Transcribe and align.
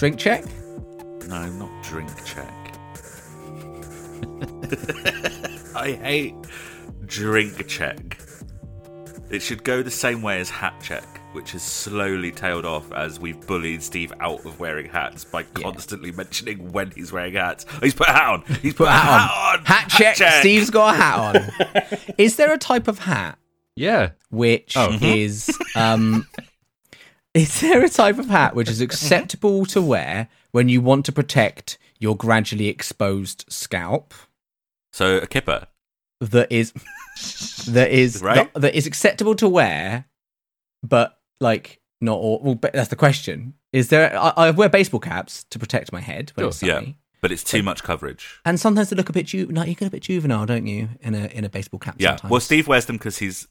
Drink 0.00 0.18
check. 0.18 0.44
No, 1.28 1.46
not 1.50 1.70
drink 1.84 2.08
check. 2.24 2.48
I 5.76 5.92
hate 6.02 6.34
drink 7.04 7.66
check. 7.68 8.18
It 9.28 9.42
should 9.42 9.62
go 9.62 9.82
the 9.82 9.90
same 9.90 10.22
way 10.22 10.40
as 10.40 10.48
hat 10.48 10.72
check, 10.82 11.04
which 11.34 11.52
has 11.52 11.62
slowly 11.62 12.32
tailed 12.32 12.64
off 12.64 12.90
as 12.92 13.20
we've 13.20 13.46
bullied 13.46 13.82
Steve 13.82 14.10
out 14.20 14.42
of 14.46 14.58
wearing 14.58 14.88
hats 14.88 15.22
by 15.22 15.42
constantly 15.42 16.12
mentioning 16.12 16.72
when 16.72 16.90
he's 16.92 17.12
wearing 17.12 17.34
hats. 17.34 17.66
Oh, 17.70 17.80
he's 17.82 17.92
put 17.92 18.08
a 18.08 18.12
hat 18.12 18.28
on. 18.30 18.42
He's 18.62 18.72
put, 18.72 18.86
Put 18.86 18.88
a 18.88 18.92
a 18.92 18.92
hat 18.92 19.30
hat 19.30 19.58
on. 19.58 19.64
Hat 19.66 19.88
check. 20.16 20.40
Steve's 20.40 20.70
got 20.70 20.94
a 20.94 20.96
hat 20.96 21.18
on. 21.76 21.98
is 22.16 22.36
there 22.36 22.54
a 22.54 22.58
type 22.58 22.88
of 22.88 23.00
hat 23.00 23.36
Yeah. 23.76 24.12
which 24.30 24.78
is 24.78 25.54
um 25.76 26.26
is 27.34 27.60
there 27.60 27.84
a 27.84 27.88
type 27.88 28.18
of 28.18 28.28
hat 28.28 28.54
which 28.54 28.68
is 28.68 28.80
acceptable 28.88 29.64
to 29.66 29.80
wear 29.80 30.28
when 30.52 30.68
you 30.68 30.80
want 30.80 31.04
to 31.06 31.12
protect 31.12 31.78
your 31.98 32.16
gradually 32.16 32.68
exposed 32.68 33.44
scalp 33.48 34.14
So 34.92 35.18
a 35.18 35.26
kipper. 35.26 35.66
that 36.20 36.50
is 36.50 36.72
that 37.68 37.90
is 37.90 38.22
Right. 38.22 38.52
that, 38.52 38.60
that 38.60 38.74
is 38.74 38.86
acceptable 38.86 39.34
to 39.36 39.48
wear 39.48 40.06
but 40.82 41.18
like 41.40 41.80
not 42.00 42.14
all 42.18 42.40
well 42.42 42.58
that's 42.72 42.88
the 42.88 42.96
question 42.96 43.54
is 43.72 43.88
there 43.88 44.16
I, 44.18 44.32
I 44.36 44.50
wear 44.50 44.68
baseball 44.68 45.00
caps 45.00 45.44
to 45.50 45.58
protect 45.58 45.92
my 45.92 46.00
head 46.00 46.32
when 46.34 46.44
Sure. 46.44 46.48
it's 46.48 46.62
Yeah, 46.62 46.82
but 47.20 47.30
it's 47.30 47.44
too 47.44 47.62
much 47.62 47.82
coverage. 47.84 48.40
and 48.44 48.58
sometimes 48.58 48.88
they 48.90 48.96
look 48.96 49.08
a 49.10 49.12
bit 49.12 49.26
ju- 49.26 49.46
like 49.46 49.68
you 49.68 49.74
get 49.74 49.88
a 49.88 49.90
bit 49.90 50.02
juvenile 50.02 50.46
don't 50.46 50.66
you 50.66 50.88
in 51.02 51.14
a 51.14 51.26
in 51.26 51.44
a 51.44 51.48
baseball 51.50 51.78
cap 51.78 51.96
Yeah. 51.98 52.10
sometimes. 52.12 52.30
Well, 52.30 52.40
Steve 52.40 52.66
wears 52.66 52.86
them 52.86 52.96
because 52.96 53.18
he's 53.18 53.46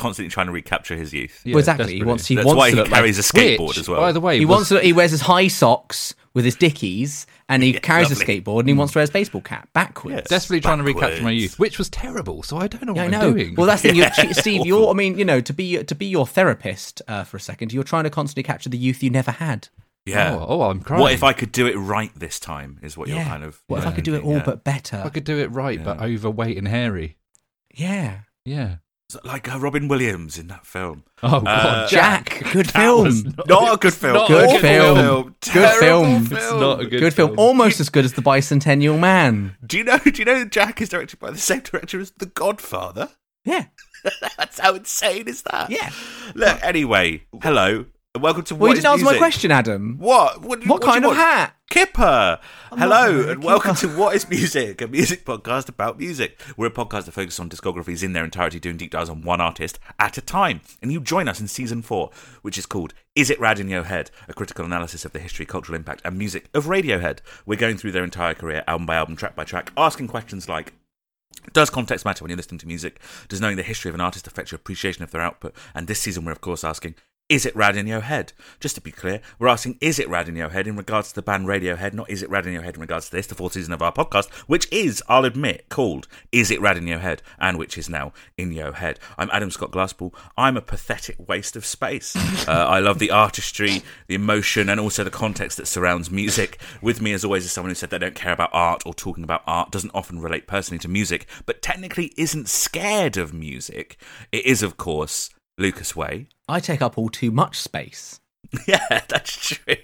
constantly 0.00 0.30
trying 0.30 0.46
to 0.46 0.52
recapture 0.52 0.96
his 0.96 1.12
youth. 1.12 1.42
yeah 1.44 1.54
well, 1.54 1.60
exactly 1.60 1.84
he 1.84 1.90
desperately. 1.98 2.06
wants 2.08 2.26
he 2.26 2.34
That's 2.34 2.46
wants 2.46 2.58
why 2.58 2.70
to 2.70 2.76
he 2.76 2.76
look 2.82 2.90
like 2.90 2.98
carries 3.00 3.18
a 3.18 3.22
skateboard 3.22 3.68
Which, 3.68 3.78
as 3.78 3.88
well. 3.88 4.00
By 4.00 4.12
the 4.12 4.20
way, 4.20 4.38
He 4.38 4.44
was- 4.44 4.54
wants 4.56 4.68
to, 4.70 4.80
he 4.80 4.92
wears 4.92 5.10
his 5.12 5.20
high 5.22 5.48
socks 5.48 6.14
with 6.34 6.44
his 6.44 6.54
dickies 6.56 7.26
and 7.48 7.62
he 7.62 7.70
Yeah, 7.74 7.80
carries 7.80 8.10
lovely. 8.10 8.24
a 8.24 8.40
skateboard 8.42 8.60
and 8.60 8.68
he 8.68 8.74
wants 8.74 8.92
to 8.92 8.98
wear 8.98 9.02
his 9.02 9.10
baseball 9.10 9.40
cap 9.42 9.68
backwards. 9.72 10.14
Yes. 10.16 10.28
desperately 10.28 10.60
trying 10.60 10.78
to 10.78 10.84
recapture 10.84 11.22
my 11.22 11.30
youth, 11.32 11.58
which 11.58 11.76
was 11.78 11.88
terrible. 11.90 12.42
So 12.42 12.56
I 12.56 12.66
don't 12.68 12.84
know 12.86 12.94
Yeah, 12.94 13.02
I 13.02 13.04
what 13.04 13.10
know. 13.12 13.20
I'm 13.28 13.32
doing. 13.34 13.54
Well, 13.56 13.66
that's 13.66 13.82
the 13.82 13.88
thing. 13.90 13.96
You're, 13.98 14.32
Steve, 14.34 14.64
you're, 14.66 14.88
I 14.88 14.92
mean, 14.94 15.18
you 15.18 15.24
know, 15.24 15.40
to 15.40 15.52
be 15.52 15.82
to 15.82 15.94
be 15.94 16.06
your 16.06 16.26
therapist 16.26 17.02
uh, 17.08 17.24
for 17.24 17.36
a 17.36 17.40
second, 17.40 17.72
you're 17.72 17.84
trying 17.84 18.04
to 18.04 18.10
constantly 18.10 18.42
capture 18.44 18.68
the 18.70 18.78
youth 18.78 19.02
you 19.02 19.10
never 19.10 19.32
had. 19.32 19.68
yeah. 20.06 20.34
Oh, 20.34 20.46
oh, 20.48 20.62
I'm 20.70 20.80
crying. 20.80 21.00
What 21.02 21.12
if 21.12 21.22
I 21.24 21.32
could 21.32 21.50
do 21.52 21.66
it 21.66 21.74
right 21.76 22.10
this 22.16 22.38
time? 22.40 22.78
Is 22.82 22.96
what 22.96 23.08
you're 23.08 23.22
kind 23.24 23.42
of. 23.44 23.60
what 23.66 23.80
if 23.80 23.86
I 23.86 23.92
could 23.92 24.04
do 24.04 24.14
it 24.14 24.22
all 24.24 24.34
yeah. 24.38 24.42
but 24.44 24.62
better? 24.64 25.02
I 25.04 25.08
could 25.08 25.24
do 25.24 25.38
it 25.38 25.50
right, 25.50 25.82
but 25.82 26.00
overweight 26.00 26.56
and 26.58 26.68
hairy. 26.68 27.16
Yeah. 27.74 28.20
Yeah. 28.44 28.76
So, 29.10 29.18
like 29.24 29.52
uh, 29.52 29.58
Robin 29.58 29.88
Williams 29.88 30.38
in 30.38 30.46
that 30.48 30.64
film. 30.64 31.02
Oh 31.22 31.40
god, 31.40 31.46
Uh, 31.46 31.88
Jack, 31.88 32.44
good 32.52 32.70
film. 32.70 33.08
not- 33.36 33.48
Not 33.48 33.74
a 33.74 33.76
good 33.76 33.92
film. 33.94 34.14
not 34.14 34.30
a 34.30 34.32
Good 34.32 34.48
good 34.50 34.60
film. 34.60 34.96
film. 34.96 35.22
Good 35.24 35.40
Terrible 35.40 35.80
film. 35.80 36.22
It's 36.22 36.30
not 36.52 36.80
a 36.80 36.86
good, 36.86 37.00
Good 37.00 37.14
film. 37.14 37.34
Almost 37.36 37.80
as 37.80 37.88
good 37.88 38.04
as 38.04 38.12
The 38.12 38.22
Bicentennial 38.22 38.98
Man. 39.00 39.56
Do 39.66 39.78
you 39.78 39.84
know? 39.84 39.98
Do 40.04 40.12
you 40.14 40.24
know 40.24 40.44
Jack 40.44 40.80
is 40.80 40.88
directed 40.90 41.18
by 41.18 41.32
the 41.32 41.38
same 41.38 41.60
director 41.60 41.98
as 42.00 42.12
The 42.18 42.26
Godfather? 42.26 43.08
Yeah. 43.44 43.64
That's 44.38 44.60
how 44.60 44.74
insane 44.76 45.26
is 45.26 45.42
that? 45.42 45.70
Yeah. 45.70 45.90
Look. 46.36 46.58
Anyway, 46.62 47.24
hello. 47.42 47.86
Welcome 48.18 48.42
to 48.46 48.56
Well, 48.56 48.62
What 48.62 48.68
you 48.70 48.82
didn't 48.82 48.92
answer 48.92 49.04
my 49.04 49.16
question, 49.18 49.52
Adam. 49.52 49.96
What? 49.98 50.42
What, 50.42 50.66
What 50.66 50.80
do 50.80 50.86
kind 50.88 51.06
of 51.06 51.14
hat? 51.14 51.54
Kipper. 51.70 52.40
not 52.72 52.78
Hello 52.80 53.30
and 53.30 53.44
welcome 53.44 53.76
to 53.76 53.86
What 53.86 54.16
is 54.16 54.28
Music, 54.28 54.82
a 54.82 54.88
music 54.88 55.24
podcast 55.24 55.68
about 55.68 55.96
music. 55.96 56.36
We're 56.56 56.66
a 56.66 56.70
podcast 56.72 57.04
that 57.04 57.12
focuses 57.12 57.38
on 57.38 57.48
discographies 57.48 58.02
in 58.02 58.12
their 58.12 58.24
entirety, 58.24 58.58
doing 58.58 58.76
deep 58.76 58.90
dives 58.90 59.08
on 59.08 59.22
one 59.22 59.40
artist 59.40 59.78
at 60.00 60.18
a 60.18 60.20
time. 60.20 60.60
And 60.82 60.92
you 60.92 61.00
join 61.00 61.28
us 61.28 61.40
in 61.40 61.46
season 61.46 61.82
four, 61.82 62.10
which 62.42 62.58
is 62.58 62.66
called 62.66 62.94
Is 63.14 63.30
It 63.30 63.38
Rad 63.38 63.60
in 63.60 63.68
Your 63.68 63.84
Head? 63.84 64.10
A 64.26 64.34
critical 64.34 64.64
analysis 64.64 65.04
of 65.04 65.12
the 65.12 65.20
history, 65.20 65.46
cultural 65.46 65.76
impact, 65.76 66.02
and 66.04 66.18
music 66.18 66.48
of 66.52 66.64
Radiohead. 66.64 67.20
We're 67.46 67.60
going 67.60 67.76
through 67.76 67.92
their 67.92 68.02
entire 68.02 68.34
career, 68.34 68.64
album 68.66 68.86
by 68.86 68.96
album, 68.96 69.14
track 69.14 69.36
by 69.36 69.44
track, 69.44 69.70
asking 69.76 70.08
questions 70.08 70.48
like 70.48 70.72
does 71.52 71.70
context 71.70 72.04
matter 72.04 72.22
when 72.22 72.30
you're 72.30 72.36
listening 72.36 72.58
to 72.58 72.66
music? 72.66 73.00
Does 73.28 73.40
knowing 73.40 73.56
the 73.56 73.62
history 73.62 73.88
of 73.88 73.94
an 73.94 74.00
artist 74.00 74.26
affect 74.26 74.50
your 74.50 74.56
appreciation 74.56 75.02
of 75.02 75.10
their 75.10 75.22
output? 75.22 75.54
And 75.74 75.86
this 75.86 76.00
season, 76.00 76.24
we're 76.24 76.32
of 76.32 76.40
course 76.40 76.64
asking, 76.64 76.96
is 77.30 77.46
it 77.46 77.54
rad 77.54 77.76
in 77.76 77.86
your 77.86 78.00
head? 78.00 78.32
Just 78.58 78.74
to 78.74 78.80
be 78.80 78.90
clear, 78.90 79.20
we're 79.38 79.46
asking, 79.46 79.78
is 79.80 80.00
it 80.00 80.08
rad 80.08 80.28
in 80.28 80.34
your 80.34 80.48
head 80.48 80.66
in 80.66 80.76
regards 80.76 81.10
to 81.10 81.14
the 81.14 81.22
band 81.22 81.46
Radiohead, 81.46 81.94
not 81.94 82.10
is 82.10 82.24
it 82.24 82.28
rad 82.28 82.44
in 82.44 82.52
your 82.52 82.62
head 82.62 82.74
in 82.74 82.80
regards 82.80 83.06
to 83.08 83.12
this, 83.12 83.28
the 83.28 83.36
fourth 83.36 83.52
season 83.52 83.72
of 83.72 83.80
our 83.80 83.92
podcast, 83.92 84.28
which 84.48 84.70
is, 84.72 85.00
I'll 85.08 85.24
admit, 85.24 85.68
called 85.68 86.08
Is 86.32 86.50
It 86.50 86.60
Rad 86.60 86.76
in 86.76 86.88
Your 86.88 86.98
Head, 86.98 87.22
and 87.38 87.56
which 87.56 87.78
is 87.78 87.88
now 87.88 88.12
in 88.36 88.50
your 88.50 88.72
head. 88.72 88.98
I'm 89.16 89.30
Adam 89.32 89.52
Scott 89.52 89.70
Glasspool. 89.70 90.12
I'm 90.36 90.56
a 90.56 90.60
pathetic 90.60 91.28
waste 91.28 91.54
of 91.54 91.64
space. 91.64 92.16
uh, 92.48 92.50
I 92.50 92.80
love 92.80 92.98
the 92.98 93.12
artistry, 93.12 93.82
the 94.08 94.16
emotion, 94.16 94.68
and 94.68 94.80
also 94.80 95.04
the 95.04 95.10
context 95.10 95.56
that 95.58 95.68
surrounds 95.68 96.10
music. 96.10 96.60
With 96.82 97.00
me, 97.00 97.12
as 97.12 97.24
always, 97.24 97.44
is 97.44 97.52
someone 97.52 97.70
who 97.70 97.76
said 97.76 97.90
they 97.90 97.98
don't 97.98 98.16
care 98.16 98.32
about 98.32 98.50
art 98.52 98.82
or 98.84 98.92
talking 98.92 99.22
about 99.22 99.44
art, 99.46 99.70
doesn't 99.70 99.94
often 99.94 100.18
relate 100.18 100.48
personally 100.48 100.80
to 100.80 100.88
music, 100.88 101.26
but 101.46 101.62
technically 101.62 102.12
isn't 102.16 102.48
scared 102.48 103.16
of 103.16 103.32
music. 103.32 103.96
It 104.32 104.44
is, 104.44 104.64
of 104.64 104.76
course, 104.76 105.30
Lucas 105.60 105.94
Way. 105.94 106.26
I 106.48 106.58
take 106.58 106.80
up 106.80 106.96
all 106.96 107.10
too 107.10 107.30
much 107.30 107.60
space. 107.60 108.20
Yeah, 108.66 109.02
that's 109.08 109.36
true. 109.36 109.76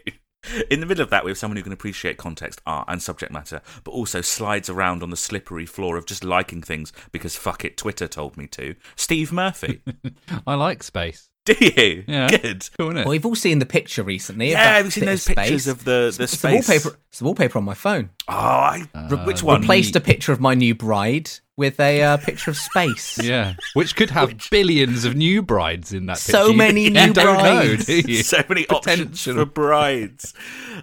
In 0.70 0.81
the 0.81 0.87
middle 0.87 1.02
of 1.02 1.11
that, 1.11 1.25
we 1.25 1.31
have 1.31 1.38
someone 1.38 1.56
who 1.56 1.62
can 1.62 1.73
appreciate 1.73 2.17
context, 2.17 2.61
art, 2.67 2.87
and 2.88 3.00
subject 3.02 3.31
matter, 3.31 3.61
but 3.84 3.90
also 3.93 4.20
slides 4.20 4.70
around 4.70 5.02
on 5.02 5.11
the 5.11 5.17
slippery 5.17 5.67
floor 5.67 5.96
of 5.96 6.06
just 6.06 6.25
liking 6.25 6.62
things 6.62 6.93
because 7.12 7.37
fuck 7.37 7.64
it, 7.64 7.76
Twitter 7.76 8.08
told 8.08 8.37
me 8.37 8.46
to. 8.49 8.75
Steve 8.96 9.32
Murphy. 9.32 9.82
I 10.46 10.55
like 10.55 10.82
space. 10.82 11.28
Do 11.54 11.54
you? 11.60 12.04
Yeah. 12.06 12.28
Good. 12.28 12.69
Cool, 12.78 12.88
isn't 12.88 12.98
it? 12.98 13.04
Well, 13.04 13.10
we've 13.10 13.25
all 13.26 13.34
seen 13.34 13.58
the 13.60 13.66
picture 13.66 14.02
recently. 14.02 14.48
of 14.48 14.52
Yeah, 14.58 14.64
that 14.75 14.82
we've 14.84 14.93
seen 14.93 15.04
those 15.06 15.28
of 15.28 15.37
pictures 15.37 15.66
of 15.66 15.84
the 15.84 16.14
the 16.16 16.25
It's 16.25 16.40
the 16.40 16.48
wallpaper. 16.50 16.98
It's 17.08 17.19
the 17.20 17.25
wallpaper 17.25 17.58
on 17.58 17.64
my 17.64 17.75
phone. 17.75 18.10
Oh, 18.28 18.34
I, 18.34 18.81
which 19.25 19.43
one? 19.43 19.60
Replaced 19.60 19.96
a 19.96 20.00
picture 20.00 20.32
of 20.32 20.40
my 20.40 20.54
new 20.54 20.75
bride 20.75 21.31
with 21.56 21.81
a 21.81 22.02
uh, 22.02 22.16
picture 22.19 22.50
of 22.50 22.56
space. 22.58 23.19
Yeah, 23.22 23.54
which 23.75 23.96
could 23.96 24.10
have 24.10 24.34
billions 24.50 25.04
of 25.06 25.16
new 25.16 25.40
brides 25.40 25.93
in 25.93 26.06
that. 26.06 26.19
So 26.19 26.32
picture. 26.48 26.50
You- 26.52 26.58
many 26.58 26.84
you 26.84 26.90
new 27.06 27.12
don't 27.14 27.37
brides. 27.38 27.88
Know, 27.88 28.00
do 28.02 28.12
you? 28.12 28.22
so 28.22 28.42
many 28.49 28.66
options 28.69 28.99
Potential. 29.00 29.34
for 29.37 29.44
brides. 29.46 30.34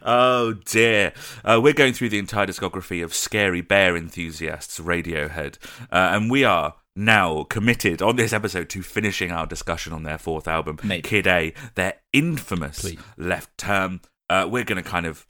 Oh 0.02 0.54
dear. 0.66 1.14
Uh, 1.44 1.60
we're 1.62 1.74
going 1.74 1.94
through 1.94 2.10
the 2.10 2.20
entire 2.20 2.48
discography 2.48 3.04
of 3.04 3.14
Scary 3.14 3.62
Bear 3.62 3.96
enthusiasts, 3.96 4.80
Radiohead, 4.80 5.58
uh, 5.92 6.12
and 6.14 6.32
we 6.32 6.44
are 6.44 6.76
now 6.96 7.44
committed 7.44 8.02
on 8.02 8.16
this 8.16 8.34
episode 8.34 8.70
to 8.70 8.82
finishing 8.82 9.32
our 9.32 9.46
discussion 9.46 9.94
on 9.94 10.04
their 10.04 10.18
fourth 10.18 10.48
album, 10.48 10.80
Maybe. 10.84 11.02
Kid 11.02 11.28
A, 11.28 11.54
their 11.76 11.96
infamous 12.12 12.82
Please. 12.82 13.00
left 13.18 13.58
term. 13.58 14.02
Uh, 14.30 14.48
we're 14.50 14.64
going 14.64 14.82
to 14.82 14.88
kind 14.88 15.06
of 15.06 15.28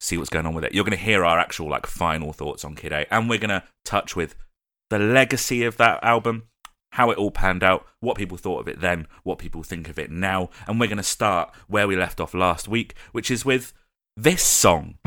see 0.00 0.16
what's 0.16 0.30
going 0.30 0.46
on 0.46 0.54
with 0.54 0.64
it. 0.64 0.74
You're 0.74 0.84
going 0.84 0.96
to 0.96 1.02
hear 1.02 1.24
our 1.24 1.38
actual 1.38 1.68
like 1.68 1.86
final 1.86 2.32
thoughts 2.32 2.64
on 2.64 2.74
Kid 2.74 2.92
A, 2.92 3.12
and 3.12 3.28
we're 3.28 3.38
going 3.38 3.50
to 3.50 3.62
touch 3.84 4.14
with 4.16 4.36
the 4.90 4.98
legacy 4.98 5.64
of 5.64 5.76
that 5.78 6.02
album, 6.04 6.44
how 6.92 7.10
it 7.10 7.18
all 7.18 7.30
panned 7.30 7.64
out, 7.64 7.86
what 8.00 8.16
people 8.16 8.36
thought 8.36 8.60
of 8.60 8.68
it 8.68 8.80
then, 8.80 9.06
what 9.24 9.38
people 9.38 9.62
think 9.62 9.88
of 9.88 9.98
it 9.98 10.10
now, 10.10 10.50
and 10.66 10.78
we're 10.78 10.86
going 10.86 10.96
to 10.96 11.02
start 11.02 11.52
where 11.66 11.88
we 11.88 11.96
left 11.96 12.20
off 12.20 12.34
last 12.34 12.68
week, 12.68 12.94
which 13.12 13.30
is 13.30 13.44
with 13.44 13.72
this 14.16 14.42
song. 14.42 14.98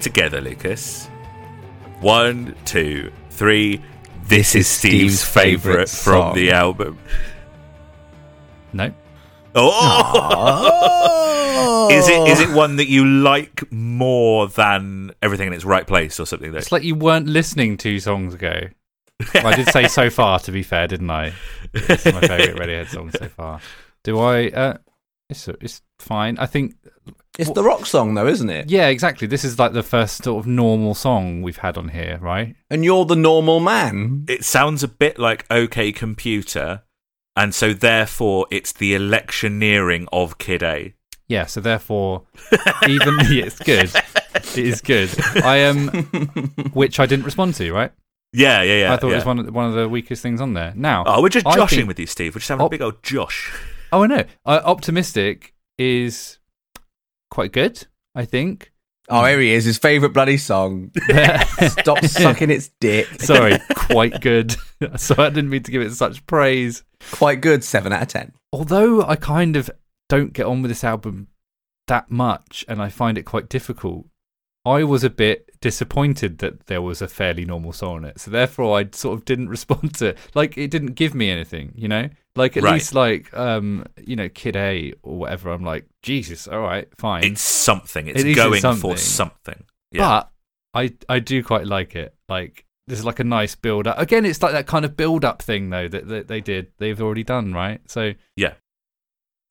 It 0.00 0.02
together, 0.02 0.40
Lucas? 0.40 1.06
One, 2.00 2.54
two, 2.64 3.12
three. 3.30 3.82
This 4.24 4.54
is 4.54 4.66
Steve's 4.66 5.20
Steve's 5.20 5.24
favourite 5.24 5.88
favourite 5.88 5.88
from 5.88 6.34
the 6.34 6.52
album. 6.52 6.98
No, 8.72 8.94
Oh! 9.54 10.68
Is 11.90 12.08
it 12.08 12.28
is 12.28 12.38
it 12.40 12.50
one 12.54 12.76
that 12.76 12.86
you 12.88 13.04
like 13.04 13.70
more 13.72 14.46
than 14.46 15.10
everything 15.20 15.48
in 15.48 15.52
its 15.52 15.64
right 15.64 15.84
place 15.86 16.20
or 16.20 16.26
something? 16.26 16.52
Though? 16.52 16.58
it's 16.58 16.70
like 16.70 16.84
you 16.84 16.94
weren't 16.94 17.26
listening 17.26 17.76
two 17.76 17.98
songs 17.98 18.32
ago. 18.32 18.68
Well, 19.34 19.48
I 19.48 19.56
did 19.56 19.68
say 19.70 19.88
so 19.88 20.08
far. 20.18 20.38
To 20.40 20.52
be 20.52 20.62
fair, 20.62 20.86
didn't 20.86 21.10
I? 21.10 21.32
It's 21.74 22.04
my 22.04 22.20
favourite 22.20 22.56
Radiohead 22.56 22.88
song 22.88 23.10
so 23.10 23.26
far. 23.28 23.60
Do 24.04 24.20
I? 24.20 24.48
Uh, 24.50 24.76
it's 25.28 25.48
it's 25.48 25.82
fine. 25.98 26.38
I 26.38 26.46
think. 26.46 26.76
It's 27.40 27.50
the 27.50 27.62
rock 27.62 27.86
song, 27.86 28.14
though, 28.14 28.26
isn't 28.26 28.50
it? 28.50 28.70
Yeah, 28.70 28.88
exactly. 28.88 29.26
This 29.26 29.44
is 29.44 29.58
like 29.58 29.72
the 29.72 29.82
first 29.82 30.22
sort 30.24 30.40
of 30.40 30.46
normal 30.46 30.94
song 30.94 31.42
we've 31.42 31.58
had 31.58 31.76
on 31.78 31.88
here, 31.88 32.18
right? 32.20 32.54
And 32.70 32.84
you're 32.84 33.04
the 33.04 33.16
normal 33.16 33.60
man. 33.60 34.24
it 34.28 34.44
sounds 34.44 34.82
a 34.82 34.88
bit 34.88 35.18
like 35.18 35.46
OK 35.50 35.92
Computer, 35.92 36.82
and 37.36 37.54
so 37.54 37.72
therefore 37.72 38.46
it's 38.50 38.72
the 38.72 38.94
electioneering 38.94 40.06
of 40.12 40.38
Kid 40.38 40.62
A. 40.62 40.94
Yeah. 41.28 41.46
So 41.46 41.60
therefore, 41.60 42.24
even 42.88 43.14
yeah, 43.30 43.44
it's 43.46 43.58
good. 43.58 43.90
It 44.34 44.58
is 44.58 44.80
good. 44.80 45.10
I 45.44 45.56
am, 45.58 45.88
which 46.72 46.98
I 46.98 47.06
didn't 47.06 47.24
respond 47.24 47.54
to. 47.56 47.72
Right? 47.72 47.92
Yeah, 48.32 48.62
yeah, 48.62 48.80
yeah. 48.80 48.92
I 48.92 48.96
thought 48.96 49.08
yeah. 49.08 49.14
it 49.14 49.16
was 49.16 49.24
one 49.24 49.38
of 49.38 49.46
the, 49.46 49.52
one 49.52 49.66
of 49.66 49.74
the 49.74 49.88
weakest 49.88 50.22
things 50.22 50.40
on 50.40 50.54
there. 50.54 50.72
Now, 50.76 51.04
Oh, 51.06 51.22
we're 51.22 51.28
just 51.30 51.46
joshing 51.46 51.78
think- 51.78 51.88
with 51.88 51.98
you, 51.98 52.06
Steve. 52.06 52.34
We're 52.34 52.40
just 52.40 52.48
having 52.48 52.62
a 52.62 52.66
Oh. 52.66 52.68
big 52.68 52.82
old 52.82 53.02
josh. 53.02 53.52
Oh, 53.92 54.02
I 54.04 54.06
know. 54.06 54.24
Uh, 54.44 54.60
Optimistic 54.64 55.54
is 55.78 56.38
quite 57.30 57.52
good. 57.52 57.86
I 58.14 58.24
think. 58.24 58.72
Oh, 59.08 59.24
here 59.24 59.40
he 59.40 59.52
is. 59.52 59.64
His 59.64 59.78
favourite 59.78 60.12
bloody 60.12 60.36
song. 60.36 60.92
Stop 61.68 62.04
sucking 62.04 62.50
its 62.50 62.70
dick. 62.80 63.08
Sorry, 63.20 63.58
quite 63.74 64.20
good. 64.20 64.54
so 64.96 65.14
I 65.18 65.30
didn't 65.30 65.50
mean 65.50 65.64
to 65.64 65.72
give 65.72 65.82
it 65.82 65.92
such 65.92 66.24
praise. 66.26 66.84
Quite 67.12 67.40
good. 67.40 67.64
Seven 67.64 67.92
out 67.92 68.02
of 68.02 68.08
ten. 68.08 68.32
Although 68.52 69.02
I 69.02 69.16
kind 69.16 69.56
of 69.56 69.70
don't 70.08 70.32
get 70.32 70.46
on 70.46 70.62
with 70.62 70.70
this 70.70 70.84
album 70.84 71.28
that 71.88 72.10
much, 72.10 72.64
and 72.68 72.80
I 72.80 72.88
find 72.88 73.18
it 73.18 73.24
quite 73.24 73.48
difficult. 73.48 74.06
I 74.64 74.84
was 74.84 75.04
a 75.04 75.10
bit 75.10 75.48
disappointed 75.60 76.38
that 76.38 76.66
there 76.66 76.82
was 76.82 77.00
a 77.00 77.08
fairly 77.08 77.44
normal 77.44 77.72
song 77.72 77.96
on 77.98 78.04
it, 78.04 78.20
so 78.20 78.30
therefore 78.30 78.78
I 78.78 78.88
sort 78.92 79.18
of 79.18 79.24
didn't 79.24 79.48
respond 79.56 79.94
to 79.96 80.08
it. 80.08 80.18
Like 80.34 80.58
it 80.58 80.70
didn't 80.70 80.94
give 80.94 81.14
me 81.14 81.30
anything, 81.30 81.72
you 81.76 81.88
know. 81.88 82.08
Like 82.36 82.56
at 82.56 82.62
Right. 82.62 82.74
least 82.74 82.94
like 82.94 83.32
um 83.36 83.84
you 84.04 84.16
know 84.16 84.28
Kid 84.28 84.56
A 84.56 84.92
or 85.02 85.16
whatever. 85.18 85.50
I'm 85.50 85.64
like 85.64 85.86
Jesus, 86.02 86.46
all 86.46 86.60
right, 86.60 86.88
fine. 86.98 87.24
It's 87.24 87.42
something. 87.42 88.06
It's 88.06 88.22
It 88.22 88.34
going 88.34 88.60
something. 88.60 88.90
for 88.92 88.96
something. 88.96 89.64
Yeah. 89.92 90.00
But 90.00 90.30
I 90.74 90.92
I 91.08 91.18
do 91.20 91.42
quite 91.42 91.66
like 91.66 91.96
it. 91.96 92.14
Like 92.28 92.64
there's 92.86 93.04
like 93.04 93.18
a 93.20 93.24
nice 93.24 93.54
build 93.54 93.86
up. 93.86 93.98
Again, 93.98 94.24
it's 94.24 94.42
like 94.42 94.52
that 94.52 94.66
kind 94.66 94.84
of 94.84 94.96
build 94.96 95.24
up 95.24 95.42
thing 95.42 95.70
though 95.70 95.88
that, 95.88 96.08
that 96.08 96.28
they 96.28 96.40
did. 96.40 96.68
They've 96.78 97.00
already 97.00 97.24
done 97.24 97.52
right. 97.52 97.80
So 97.86 98.12
Yeah. 98.36 98.54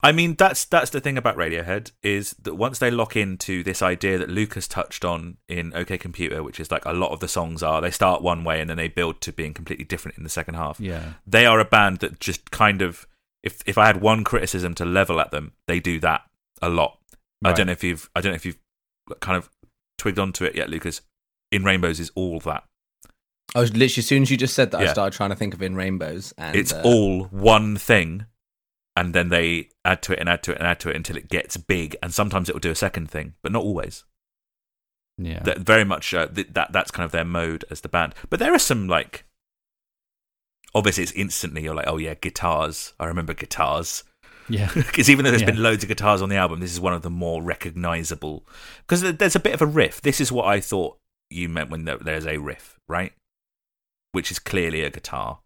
I 0.02 0.12
mean, 0.12 0.34
that's 0.34 0.64
that's 0.64 0.90
the 0.90 1.00
thing 1.00 1.18
about 1.18 1.36
Radiohead 1.36 1.90
is 2.02 2.30
that 2.42 2.54
once 2.54 2.78
they 2.78 2.90
lock 2.90 3.16
into 3.16 3.62
this 3.62 3.82
idea 3.82 4.16
that 4.18 4.30
Lucas 4.30 4.66
touched 4.66 5.04
on 5.04 5.36
in 5.48 5.74
OK 5.74 5.98
Computer, 5.98 6.42
which 6.42 6.58
is 6.58 6.70
like 6.70 6.84
a 6.86 6.92
lot 6.92 7.10
of 7.10 7.20
the 7.20 7.28
songs 7.28 7.62
are, 7.62 7.80
they 7.80 7.90
start 7.90 8.22
one 8.22 8.42
way 8.44 8.60
and 8.60 8.70
then 8.70 8.76
they 8.76 8.88
build 8.88 9.20
to 9.22 9.32
being 9.32 9.52
completely 9.52 9.84
different 9.84 10.16
in 10.16 10.24
the 10.24 10.30
second 10.30 10.54
half. 10.54 10.80
yeah, 10.80 11.14
They 11.26 11.44
are 11.44 11.60
a 11.60 11.64
band 11.64 11.98
that 11.98 12.18
just 12.18 12.50
kind 12.50 12.80
of, 12.80 13.06
if 13.42 13.62
if 13.66 13.76
I 13.76 13.86
had 13.86 14.00
one 14.00 14.24
criticism 14.24 14.74
to 14.76 14.84
level 14.84 15.20
at 15.20 15.30
them, 15.30 15.52
they 15.66 15.80
do 15.80 16.00
that 16.00 16.22
a 16.62 16.70
lot. 16.70 16.98
I 17.44 17.52
don't 17.52 17.66
know 17.66 17.72
if 17.72 17.84
you've 17.84 18.08
I 18.14 18.20
don't 18.20 18.32
know 18.32 18.36
if 18.36 18.46
you've 18.46 18.60
kind 19.20 19.36
of 19.36 19.50
twigged 19.98 20.18
onto 20.18 20.44
it 20.44 20.54
yet, 20.54 20.70
Lucas. 20.70 21.02
In 21.52 21.64
Rainbows 21.64 21.98
is 22.00 22.10
all 22.14 22.38
that. 22.40 22.64
I 23.54 23.60
was 23.60 23.72
literally 23.72 24.00
as 24.02 24.06
soon 24.06 24.22
as 24.22 24.30
you 24.30 24.36
just 24.36 24.54
said 24.54 24.70
that, 24.70 24.80
I 24.80 24.92
started 24.92 25.16
trying 25.16 25.30
to 25.30 25.36
think 25.36 25.54
of 25.54 25.62
in 25.62 25.74
rainbows, 25.74 26.32
and 26.38 26.54
it's 26.54 26.72
uh, 26.72 26.82
all 26.84 27.24
one 27.24 27.76
thing 27.76 28.26
and 28.96 29.14
then 29.14 29.28
they 29.28 29.68
add 29.84 30.02
to 30.02 30.12
it 30.12 30.18
and 30.18 30.28
add 30.28 30.42
to 30.42 30.52
it 30.52 30.58
and 30.58 30.66
add 30.66 30.80
to 30.80 30.90
it 30.90 30.96
until 30.96 31.16
it 31.16 31.28
gets 31.28 31.56
big 31.56 31.96
and 32.02 32.12
sometimes 32.12 32.48
it 32.48 32.54
will 32.54 32.60
do 32.60 32.70
a 32.70 32.74
second 32.74 33.10
thing 33.10 33.34
but 33.42 33.52
not 33.52 33.62
always 33.62 34.04
yeah. 35.18 35.40
that 35.42 35.58
very 35.60 35.84
much 35.84 36.12
uh, 36.14 36.26
th- 36.26 36.48
that 36.52 36.72
that's 36.72 36.90
kind 36.90 37.04
of 37.04 37.12
their 37.12 37.24
mode 37.24 37.64
as 37.70 37.80
the 37.82 37.88
band 37.88 38.14
but 38.28 38.38
there 38.40 38.52
are 38.54 38.58
some 38.58 38.88
like 38.88 39.24
obviously 40.74 41.02
it's 41.02 41.12
instantly 41.12 41.62
you're 41.62 41.74
like 41.74 41.88
oh 41.88 41.96
yeah 41.98 42.14
guitars 42.14 42.94
i 43.00 43.06
remember 43.06 43.34
guitars 43.34 44.04
yeah. 44.48 44.70
because 44.74 45.08
even 45.08 45.24
though 45.24 45.30
there's 45.30 45.42
Yeah. 45.42 45.50
been 45.50 45.62
loads 45.62 45.84
of 45.84 45.88
guitars 45.88 46.22
on 46.22 46.28
the 46.28 46.36
album 46.36 46.60
this 46.60 46.72
is 46.72 46.80
one 46.80 46.92
of 46.94 47.02
the 47.02 47.10
more 47.10 47.42
recognizable 47.42 48.44
because 48.86 49.00
there's 49.02 49.36
a 49.36 49.40
bit 49.40 49.54
of 49.54 49.62
a 49.62 49.66
riff 49.66 50.00
this 50.00 50.20
is 50.20 50.32
what 50.32 50.46
i 50.46 50.60
thought 50.60 50.96
you 51.30 51.48
meant 51.48 51.70
when 51.70 51.84
there- 51.84 51.98
there's 51.98 52.26
a 52.26 52.38
riff 52.38 52.78
right 52.88 53.12
which 54.12 54.30
is 54.30 54.38
clearly 54.38 54.82
a 54.82 54.90
guitar 54.90 55.40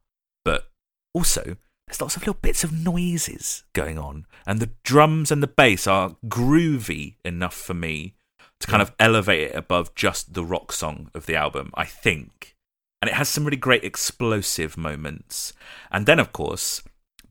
but 0.45 0.69
also 1.15 1.57
there's 1.87 2.00
lots 2.00 2.17
of 2.17 2.23
little 2.23 2.38
bits 2.41 2.64
of 2.64 2.73
noises 2.73 3.64
going 3.73 3.99
on 3.99 4.26
and 4.47 4.61
the 4.61 4.71
drums 4.85 5.31
and 5.31 5.43
the 5.43 5.47
bass 5.47 5.87
are 5.87 6.17
groovy 6.26 7.17
enough 7.25 7.55
for 7.55 7.75
me 7.75 8.14
to 8.61 8.67
kind 8.67 8.81
of 8.83 8.93
elevate 8.99 9.50
it 9.50 9.55
above 9.55 9.95
just 9.95 10.35
the 10.35 10.45
rock 10.45 10.73
song 10.73 11.11
of 11.14 11.26
the 11.26 11.37
album 11.37 11.71
i 11.75 11.85
think 11.85 12.55
and 13.03 13.11
it 13.11 13.14
has 13.17 13.29
some 13.29 13.45
really 13.45 13.59
great 13.59 13.85
explosive 13.85 14.79
moments. 14.79 15.53
And 15.93 16.07
then, 16.07 16.19
of 16.19 16.33
course, 16.33 16.83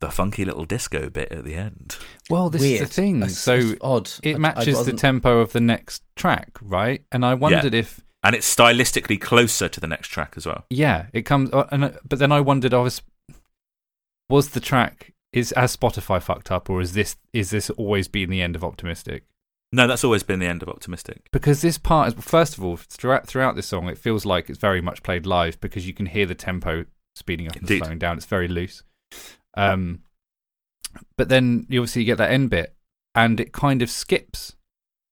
the 0.01 0.11
funky 0.11 0.45
little 0.45 0.65
disco 0.65 1.09
bit 1.09 1.31
at 1.31 1.45
the 1.45 1.55
end. 1.55 1.97
Well, 2.29 2.51
this 2.51 2.61
Weird. 2.61 2.83
is 2.83 2.89
the 2.89 2.93
thing. 2.93 3.19
That's- 3.21 3.39
So 3.39 3.73
odd. 3.81 4.07
It 4.21 4.37
matches 4.37 4.85
the 4.85 4.93
tempo 4.93 5.39
of 5.39 5.51
the 5.51 5.61
next 5.61 6.03
track, 6.15 6.59
right? 6.61 7.03
And 7.11 7.25
I 7.25 7.33
wondered 7.33 7.73
if 7.73 8.01
And 8.21 8.35
it's 8.35 8.55
stylistically 8.55 9.19
closer 9.19 9.67
to 9.67 9.79
the 9.79 9.87
next 9.87 10.09
track 10.09 10.35
as 10.37 10.45
well. 10.45 10.63
yeah, 10.69 11.07
it 11.11 11.23
comes. 11.23 11.49
uh, 11.51 11.65
And 11.71 11.85
uh, 11.85 11.91
but 12.07 12.19
then 12.19 12.31
I 12.31 12.39
wondered, 12.41 12.75
I 12.75 12.81
was 12.81 13.01
was 14.33 14.49
the 14.49 14.59
track 14.59 15.13
is 15.31 15.51
as 15.51 15.77
Spotify 15.77 16.21
fucked 16.21 16.51
up, 16.51 16.67
or 16.67 16.81
is 16.81 16.93
this 16.93 17.17
is 17.33 17.51
this 17.51 17.69
always 17.71 18.07
been 18.07 18.31
the 18.31 18.41
end 18.41 18.55
of 18.55 18.63
Optimistic? 18.63 19.25
No, 19.71 19.87
that's 19.87 20.03
always 20.03 20.23
been 20.23 20.39
the 20.39 20.47
end 20.47 20.63
of 20.63 20.69
Optimistic. 20.69 21.27
Because 21.31 21.61
this 21.61 21.77
part, 21.77 22.07
is, 22.07 22.23
first 22.23 22.57
of 22.57 22.63
all, 22.63 22.77
throughout 22.77 23.27
throughout 23.27 23.55
this 23.55 23.67
song, 23.67 23.89
it 23.89 23.97
feels 23.97 24.25
like 24.25 24.49
it's 24.49 24.57
very 24.57 24.81
much 24.81 25.03
played 25.03 25.27
live 25.27 25.61
because 25.61 25.87
you 25.87 25.93
can 25.93 26.07
hear 26.07 26.25
the 26.25 26.35
tempo 26.35 26.85
speeding 27.15 27.47
up 27.47 27.55
and 27.55 27.67
slowing 27.67 27.99
down. 27.99 28.17
It's 28.17 28.25
very 28.25 28.47
loose. 28.47 28.83
Um, 29.55 30.01
but 31.15 31.29
then 31.29 31.67
you 31.69 31.81
obviously 31.81 32.03
get 32.03 32.17
that 32.17 32.31
end 32.31 32.49
bit, 32.49 32.75
and 33.13 33.39
it 33.39 33.51
kind 33.53 33.83
of 33.83 33.89
skips, 33.91 34.55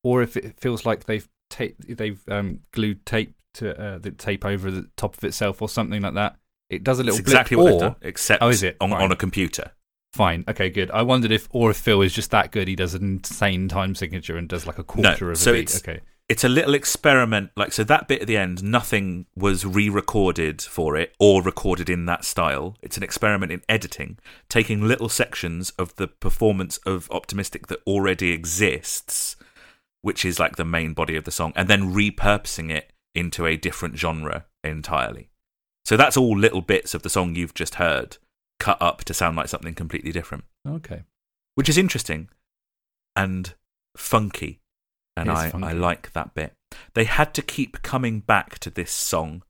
or 0.03 0.23
if 0.23 0.35
it 0.35 0.59
feels 0.59 0.83
like 0.83 1.05
they've 1.05 1.29
ta- 1.51 1.77
they've 1.87 2.23
um, 2.27 2.61
glued 2.71 3.05
tape 3.05 3.35
to 3.53 3.79
uh, 3.79 3.97
the 3.99 4.09
tape 4.09 4.45
over 4.45 4.71
the 4.71 4.89
top 4.97 5.15
of 5.15 5.23
itself 5.23 5.61
or 5.61 5.69
something 5.69 6.01
like 6.01 6.15
that. 6.15 6.37
It 6.71 6.83
does 6.83 6.99
a 6.99 7.03
little 7.03 7.19
It's 7.19 7.27
exactly 7.27 7.55
blip, 7.57 7.73
what 7.75 7.83
or, 7.83 7.95
except 8.01 8.41
Oh, 8.41 8.49
is 8.49 8.63
it? 8.63 8.77
on, 8.81 8.93
on 8.93 9.11
a 9.11 9.15
computer. 9.15 9.71
Fine, 10.13 10.45
okay, 10.47 10.69
good. 10.69 10.89
I 10.91 11.03
wondered 11.03 11.31
if, 11.31 11.47
or 11.51 11.69
if 11.71 11.77
Phil 11.77 12.01
is 12.01 12.13
just 12.13 12.31
that 12.31 12.51
good, 12.51 12.67
he 12.67 12.75
does 12.75 12.93
an 12.95 13.03
insane 13.03 13.67
time 13.67 13.93
signature 13.95 14.35
and 14.37 14.47
does 14.49 14.65
like 14.65 14.79
a 14.79 14.83
quarter 14.83 15.31
of 15.31 15.37
so 15.37 15.51
a 15.51 15.53
beat. 15.53 15.61
it's- 15.69 15.81
Okay, 15.81 15.99
It's 16.29 16.43
a 16.45 16.49
little 16.49 16.73
experiment. 16.73 17.51
Like, 17.57 17.73
so 17.73 17.83
that 17.83 18.07
bit 18.07 18.21
at 18.21 18.27
the 18.27 18.37
end, 18.37 18.63
nothing 18.63 19.25
was 19.35 19.65
re 19.65 19.89
recorded 19.89 20.61
for 20.61 20.95
it 20.95 21.13
or 21.19 21.41
recorded 21.41 21.89
in 21.89 22.05
that 22.05 22.23
style. 22.23 22.77
It's 22.81 22.95
an 22.95 23.03
experiment 23.03 23.51
in 23.51 23.61
editing, 23.67 24.17
taking 24.49 24.87
little 24.87 25.09
sections 25.09 25.71
of 25.71 25.93
the 25.97 26.07
performance 26.07 26.77
of 26.85 27.09
Optimistic 27.11 27.67
that 27.67 27.79
already 27.85 28.31
exists, 28.31 29.35
which 30.01 30.23
is 30.23 30.39
like 30.39 30.55
the 30.55 30.63
main 30.65 30.93
body 30.93 31.15
of 31.17 31.25
the 31.25 31.31
song, 31.31 31.51
and 31.55 31.67
then 31.67 31.93
repurposing 31.93 32.71
it 32.71 32.93
into 33.13 33.45
a 33.45 33.57
different 33.57 33.97
genre 33.97 34.45
entirely. 34.63 35.30
So 35.85 35.97
that's 35.97 36.17
all 36.17 36.37
little 36.37 36.61
bits 36.61 36.93
of 36.93 37.03
the 37.03 37.09
song 37.09 37.35
you've 37.35 37.53
just 37.53 37.75
heard 37.75 38.17
cut 38.59 38.81
up 38.81 39.03
to 39.05 39.13
sound 39.13 39.35
like 39.35 39.47
something 39.47 39.73
completely 39.73 40.11
different, 40.11 40.43
okay. 40.67 41.03
which 41.55 41.67
is 41.67 41.77
interesting 41.77 42.29
and 43.15 43.55
funky. 43.97 44.59
And 45.17 45.29
I, 45.29 45.49
funky. 45.49 45.67
I 45.67 45.71
like 45.73 46.13
that 46.13 46.33
bit. 46.33 46.53
They 46.93 47.03
had 47.05 47.33
to 47.33 47.41
keep 47.41 47.81
coming 47.81 48.19
back 48.19 48.59
to 48.59 48.69
this 48.69 48.91
song 48.91 49.43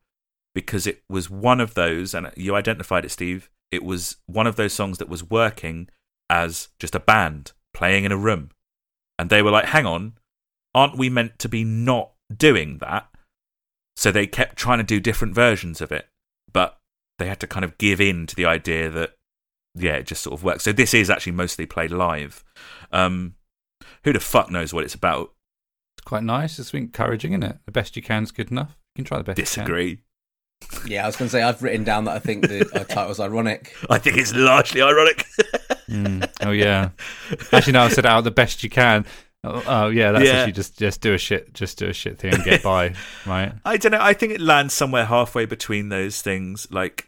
because 0.55 0.87
it 0.87 1.03
was 1.09 1.29
one 1.29 1.61
of 1.61 1.73
those, 1.75 2.13
and 2.13 2.31
you 2.35 2.55
identified 2.55 3.05
it, 3.05 3.11
Steve. 3.11 3.49
It 3.71 3.83
was 3.83 4.17
one 4.25 4.47
of 4.47 4.55
those 4.55 4.73
songs 4.73 4.97
that 4.97 5.09
was 5.09 5.29
working 5.29 5.89
as 6.29 6.69
just 6.79 6.95
a 6.95 6.99
band 6.99 7.51
playing 7.73 8.05
in 8.05 8.11
a 8.11 8.17
room. 8.17 8.49
And 9.19 9.29
they 9.29 9.41
were 9.41 9.51
like, 9.51 9.65
hang 9.65 9.85
on, 9.85 10.13
aren't 10.73 10.97
we 10.97 11.09
meant 11.09 11.37
to 11.39 11.49
be 11.49 11.63
not 11.63 12.11
doing 12.35 12.79
that? 12.79 13.07
So 13.95 14.11
they 14.11 14.27
kept 14.27 14.55
trying 14.55 14.79
to 14.79 14.83
do 14.83 14.99
different 14.99 15.35
versions 15.35 15.79
of 15.81 15.91
it, 15.91 16.07
but 16.53 16.77
they 17.19 17.27
had 17.27 17.39
to 17.41 17.47
kind 17.47 17.63
of 17.63 17.77
give 17.77 18.01
in 18.01 18.27
to 18.27 18.35
the 18.35 18.45
idea 18.45 18.89
that, 18.89 19.15
yeah, 19.75 19.93
it 19.93 20.07
just 20.07 20.23
sort 20.23 20.33
of 20.33 20.43
works. 20.43 20.63
So 20.63 20.71
this 20.71 20.93
is 20.93 21.09
actually 21.09 21.33
mostly 21.33 21.65
played 21.65 21.91
live. 21.91 22.43
Um, 22.91 23.35
who 24.03 24.13
the 24.13 24.19
fuck 24.19 24.49
knows 24.49 24.73
what 24.73 24.83
it's 24.83 24.95
about? 24.95 25.33
It's 25.97 26.05
quite 26.05 26.23
nice. 26.23 26.57
It's 26.59 26.73
encouraging, 26.73 27.33
isn't 27.33 27.43
it? 27.43 27.57
The 27.65 27.71
best 27.71 27.95
you 27.95 28.01
can 28.01 28.23
is 28.23 28.31
good 28.31 28.51
enough. 28.51 28.77
You 28.95 29.03
can 29.03 29.05
try 29.05 29.17
the 29.17 29.23
best. 29.23 29.37
you 29.37 29.43
can. 29.45 29.63
Disagree. 29.65 29.99
Yeah, 30.85 31.03
I 31.03 31.07
was 31.07 31.15
going 31.15 31.27
to 31.27 31.31
say 31.31 31.41
I've 31.41 31.61
written 31.63 31.83
down 31.83 32.05
that 32.05 32.15
I 32.15 32.19
think 32.19 32.47
the 32.47 32.69
uh, 32.73 32.83
title's 32.83 33.19
ironic. 33.19 33.75
I 33.89 33.97
think 33.97 34.17
it's 34.17 34.33
largely 34.35 34.81
ironic. 34.81 35.25
Mm. 35.89 36.29
Oh 36.41 36.51
yeah. 36.51 36.89
Actually, 37.51 37.73
no. 37.73 37.81
I 37.81 37.89
said 37.89 38.05
out 38.05 38.23
the 38.23 38.31
best 38.31 38.63
you 38.63 38.69
can. 38.69 39.05
Oh, 39.43 39.63
oh, 39.65 39.89
yeah, 39.89 40.11
that's 40.11 40.25
Yeah. 40.25 40.31
actually 40.33 40.51
just 40.53 40.77
just 40.77 41.01
do 41.01 41.13
a 41.13 41.17
shit, 41.17 41.53
just 41.53 41.77
do 41.79 41.87
a 41.87 41.93
shit 41.93 42.19
thing 42.19 42.33
and 42.35 42.43
get 42.43 42.61
by, 42.71 42.93
right? 43.25 43.53
I 43.65 43.77
don't 43.77 43.91
know. 43.91 43.99
I 44.01 44.13
think 44.13 44.33
it 44.33 44.41
lands 44.41 44.73
somewhere 44.73 45.05
halfway 45.05 45.45
between 45.45 45.89
those 45.89 46.21
things. 46.21 46.67
Like, 46.71 47.07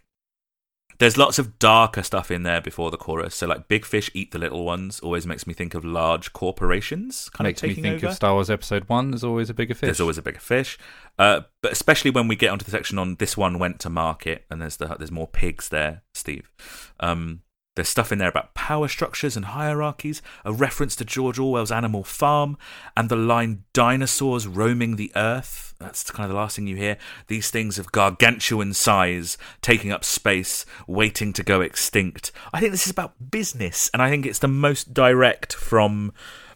there's 1.00 1.18
lots 1.18 1.38
of 1.38 1.60
darker 1.60 2.02
stuff 2.02 2.32
in 2.32 2.44
there 2.44 2.62
before 2.62 2.90
the 2.90 2.98
chorus. 2.98 3.36
So, 3.36 3.46
like, 3.48 3.68
big 3.68 3.86
fish 3.86 4.10
eat 4.14 4.32
the 4.32 4.40
little 4.40 4.64
ones 4.64 5.00
always 5.02 5.28
makes 5.28 5.46
me 5.46 5.54
think 5.54 5.74
of 5.76 5.84
large 5.86 6.34
corporations 6.34 7.30
kind 7.30 7.46
Makes 7.48 7.62
of 7.64 7.70
me 7.70 7.76
think 7.76 7.96
over. 7.98 8.08
of 8.08 8.14
Star 8.16 8.34
Wars 8.34 8.50
Episode 8.50 8.88
One. 8.90 9.12
There's 9.12 9.24
always 9.24 9.50
a 9.50 9.54
bigger 9.54 9.74
fish. 9.76 9.88
There's 9.88 10.02
always 10.02 10.18
a 10.18 10.22
bigger 10.24 10.40
fish, 10.40 10.78
uh, 11.20 11.42
but 11.62 11.72
especially 11.72 12.12
when 12.12 12.28
we 12.28 12.36
get 12.36 12.50
onto 12.50 12.66
the 12.66 12.72
section 12.72 12.98
on 12.98 13.16
this 13.16 13.36
one 13.38 13.60
went 13.60 13.80
to 13.82 13.90
market, 13.92 14.46
and 14.50 14.60
there's 14.62 14.78
the 14.78 14.88
there's 14.98 15.12
more 15.12 15.28
pigs 15.28 15.70
there, 15.70 16.02
Steve. 16.16 16.52
Um, 17.00 17.42
there's 17.76 17.90
stuff 17.90 18.12
in 18.12 18.20
there 18.20 18.30
about 18.30 18.54
power 18.54 18.88
structures 18.88 19.36
and 19.36 19.46
hierarchies, 19.46 20.22
a 20.46 20.54
reference 20.54 20.96
to 20.98 21.06
George 21.06 21.40
Orwell's 21.40 21.72
Animal 21.72 22.04
Farm, 22.04 22.58
and 22.96 23.10
the 23.10 23.16
line 23.16 23.64
"dinosaurs 23.74 24.48
roaming 24.48 24.96
the 24.96 25.12
earth." 25.16 25.74
That's 25.80 26.10
kind 26.12 26.26
of 26.26 26.30
the 26.30 26.36
last 26.36 26.56
thing 26.56 26.68
you 26.68 26.76
hear. 26.76 26.98
These 27.28 27.50
things 27.50 27.80
of 27.80 27.92
gargantuan 27.92 28.74
size, 28.74 29.38
taking 29.62 29.92
up 29.92 30.04
space, 30.04 30.66
waiting 30.88 31.34
to 31.34 31.44
go 31.44 31.62
extinct. 31.62 32.32
I 32.54 32.60
think 32.60 32.72
this 32.72 32.86
is 32.86 32.92
about 32.92 33.32
business, 33.32 33.90
and 33.92 34.02
I 34.02 34.10
think 34.10 34.26
it's 34.26 34.40
the 34.40 34.48
most 34.48 34.94
direct 34.94 35.54
from 35.54 36.14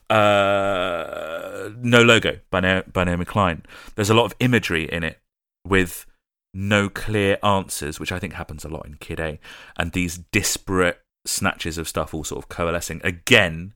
uh, 0.10 1.70
No 1.82 2.04
Logo 2.04 2.40
by, 2.52 2.60
Na- 2.60 2.84
by 2.92 3.04
Naomi 3.04 3.26
Klein. 3.26 3.64
There's 3.96 4.10
a 4.10 4.14
lot 4.14 4.26
of 4.26 4.36
imagery 4.40 4.84
in 4.86 5.04
it 5.04 5.20
with 5.66 6.06
no 6.54 6.90
clear 6.90 7.38
answers, 7.44 8.00
which 8.00 8.12
I 8.12 8.20
think 8.20 8.34
happens 8.34 8.64
a 8.64 8.70
lot 8.70 8.86
in 8.86 8.96
Kid 8.96 9.20
A, 9.20 9.40
and 9.78 9.92
these 9.92 10.18
disparate 10.18 11.02
snatches 11.28 11.78
of 11.78 11.88
stuff 11.88 12.14
all 12.14 12.24
sort 12.24 12.44
of 12.44 12.50
coalescing. 12.50 13.02
Again, 13.04 13.74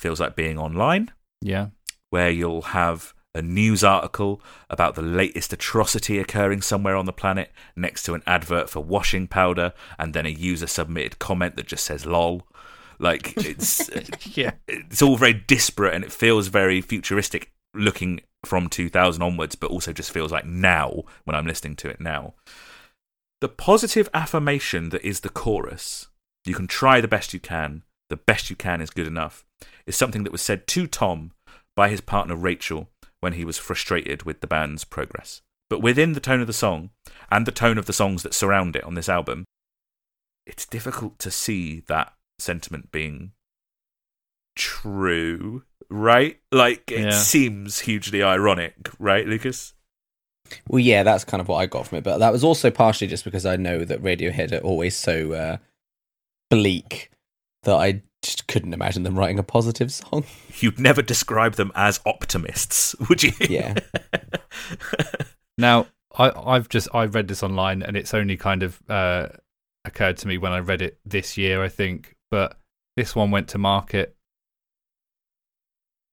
feels 0.00 0.20
like 0.20 0.36
being 0.36 0.58
online, 0.58 1.12
yeah, 1.40 1.68
where 2.10 2.30
you'll 2.30 2.62
have 2.62 3.14
a 3.34 3.42
news 3.42 3.84
article 3.84 4.40
about 4.70 4.94
the 4.94 5.02
latest 5.02 5.52
atrocity 5.52 6.18
occurring 6.18 6.62
somewhere 6.62 6.96
on 6.96 7.04
the 7.04 7.12
planet 7.12 7.52
next 7.76 8.02
to 8.04 8.14
an 8.14 8.22
advert 8.26 8.70
for 8.70 8.80
washing 8.80 9.26
powder, 9.26 9.72
and 9.98 10.14
then 10.14 10.26
a 10.26 10.30
user 10.30 10.66
submitted 10.66 11.18
comment 11.18 11.56
that 11.56 11.66
just 11.66 11.84
says 11.84 12.06
lol. 12.06 12.46
Like 12.98 13.34
it's 13.36 13.90
uh, 13.96 14.02
yeah. 14.32 14.52
it's 14.66 15.02
all 15.02 15.16
very 15.16 15.34
disparate 15.34 15.94
and 15.94 16.04
it 16.04 16.12
feels 16.12 16.48
very 16.48 16.80
futuristic 16.80 17.52
looking 17.74 18.20
from 18.44 18.68
2000 18.68 19.22
onwards, 19.22 19.54
but 19.54 19.70
also 19.70 19.92
just 19.92 20.10
feels 20.10 20.32
like 20.32 20.46
now 20.46 21.02
when 21.24 21.36
I'm 21.36 21.46
listening 21.46 21.76
to 21.76 21.88
it 21.88 22.00
now. 22.00 22.34
The 23.40 23.48
positive 23.48 24.08
affirmation 24.14 24.88
that 24.90 25.06
is 25.06 25.20
the 25.20 25.28
chorus, 25.28 26.08
you 26.46 26.54
can 26.54 26.66
try 26.66 27.00
the 27.00 27.08
best 27.08 27.34
you 27.34 27.40
can, 27.40 27.82
the 28.10 28.16
best 28.16 28.50
you 28.50 28.56
can 28.56 28.80
is 28.80 28.90
good 28.90 29.06
enough, 29.06 29.44
is 29.86 29.96
something 29.96 30.22
that 30.24 30.32
was 30.32 30.42
said 30.42 30.66
to 30.68 30.86
Tom 30.86 31.32
by 31.74 31.88
his 31.88 32.00
partner 32.00 32.36
Rachel 32.36 32.88
when 33.20 33.34
he 33.34 33.44
was 33.44 33.58
frustrated 33.58 34.22
with 34.24 34.40
the 34.40 34.46
band's 34.46 34.84
progress. 34.84 35.42
But 35.68 35.80
within 35.82 36.12
the 36.12 36.20
tone 36.20 36.40
of 36.40 36.46
the 36.46 36.52
song 36.52 36.90
and 37.30 37.46
the 37.46 37.52
tone 37.52 37.78
of 37.78 37.86
the 37.86 37.92
songs 37.92 38.22
that 38.22 38.34
surround 38.34 38.76
it 38.76 38.84
on 38.84 38.94
this 38.94 39.08
album, 39.08 39.44
it's 40.46 40.64
difficult 40.66 41.18
to 41.20 41.30
see 41.30 41.80
that 41.88 42.12
sentiment 42.38 42.92
being 42.92 43.32
true, 44.54 45.64
right? 45.90 46.38
Like 46.52 46.90
it 46.90 47.00
Yeah. 47.00 47.10
seems 47.10 47.80
hugely 47.80 48.22
ironic, 48.22 48.74
right, 48.98 49.26
Lucas? 49.26 49.74
Well, 50.68 50.78
yeah, 50.78 51.02
that's 51.02 51.24
kind 51.24 51.40
of 51.40 51.48
what 51.48 51.56
I 51.56 51.66
got 51.66 51.88
from 51.88 51.98
it, 51.98 52.04
but 52.04 52.18
that 52.18 52.32
was 52.32 52.44
also 52.44 52.70
partially 52.70 53.08
just 53.08 53.24
because 53.24 53.44
I 53.44 53.56
know 53.56 53.84
that 53.84 54.02
Radiohead 54.02 54.52
are 54.52 54.64
always 54.64 54.96
so 54.96 55.32
uh, 55.32 55.56
bleak 56.50 57.10
that 57.64 57.74
I 57.74 58.02
just 58.22 58.46
couldn't 58.46 58.74
imagine 58.74 59.02
them 59.02 59.18
writing 59.18 59.38
a 59.38 59.42
positive 59.42 59.92
song. 59.92 60.24
You'd 60.58 60.80
never 60.80 61.02
describe 61.02 61.54
them 61.54 61.72
as 61.74 62.00
optimists, 62.06 62.94
would 63.08 63.22
you? 63.22 63.32
Yeah. 63.40 63.74
Now, 65.58 65.86
I, 66.16 66.30
I've 66.30 66.68
just 66.68 66.88
I 66.94 67.04
read 67.06 67.28
this 67.28 67.42
online, 67.42 67.82
and 67.82 67.96
it's 67.96 68.14
only 68.14 68.36
kind 68.36 68.62
of 68.62 68.80
uh, 68.88 69.28
occurred 69.84 70.16
to 70.18 70.28
me 70.28 70.38
when 70.38 70.52
I 70.52 70.58
read 70.58 70.82
it 70.82 70.98
this 71.04 71.36
year, 71.36 71.62
I 71.62 71.68
think. 71.68 72.16
But 72.30 72.58
this 72.96 73.14
one 73.14 73.30
went 73.30 73.48
to 73.48 73.58
market. 73.58 74.16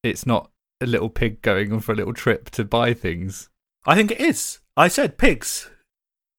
It's 0.03 0.25
not 0.25 0.51
a 0.81 0.85
little 0.85 1.09
pig 1.09 1.41
going 1.41 1.71
on 1.71 1.79
for 1.79 1.93
a 1.93 1.95
little 1.95 2.13
trip 2.13 2.49
to 2.51 2.63
buy 2.63 2.93
things. 2.93 3.49
I 3.85 3.95
think 3.95 4.11
it 4.11 4.21
is. 4.21 4.59
I 4.75 4.87
said 4.87 5.17
pigs. 5.17 5.69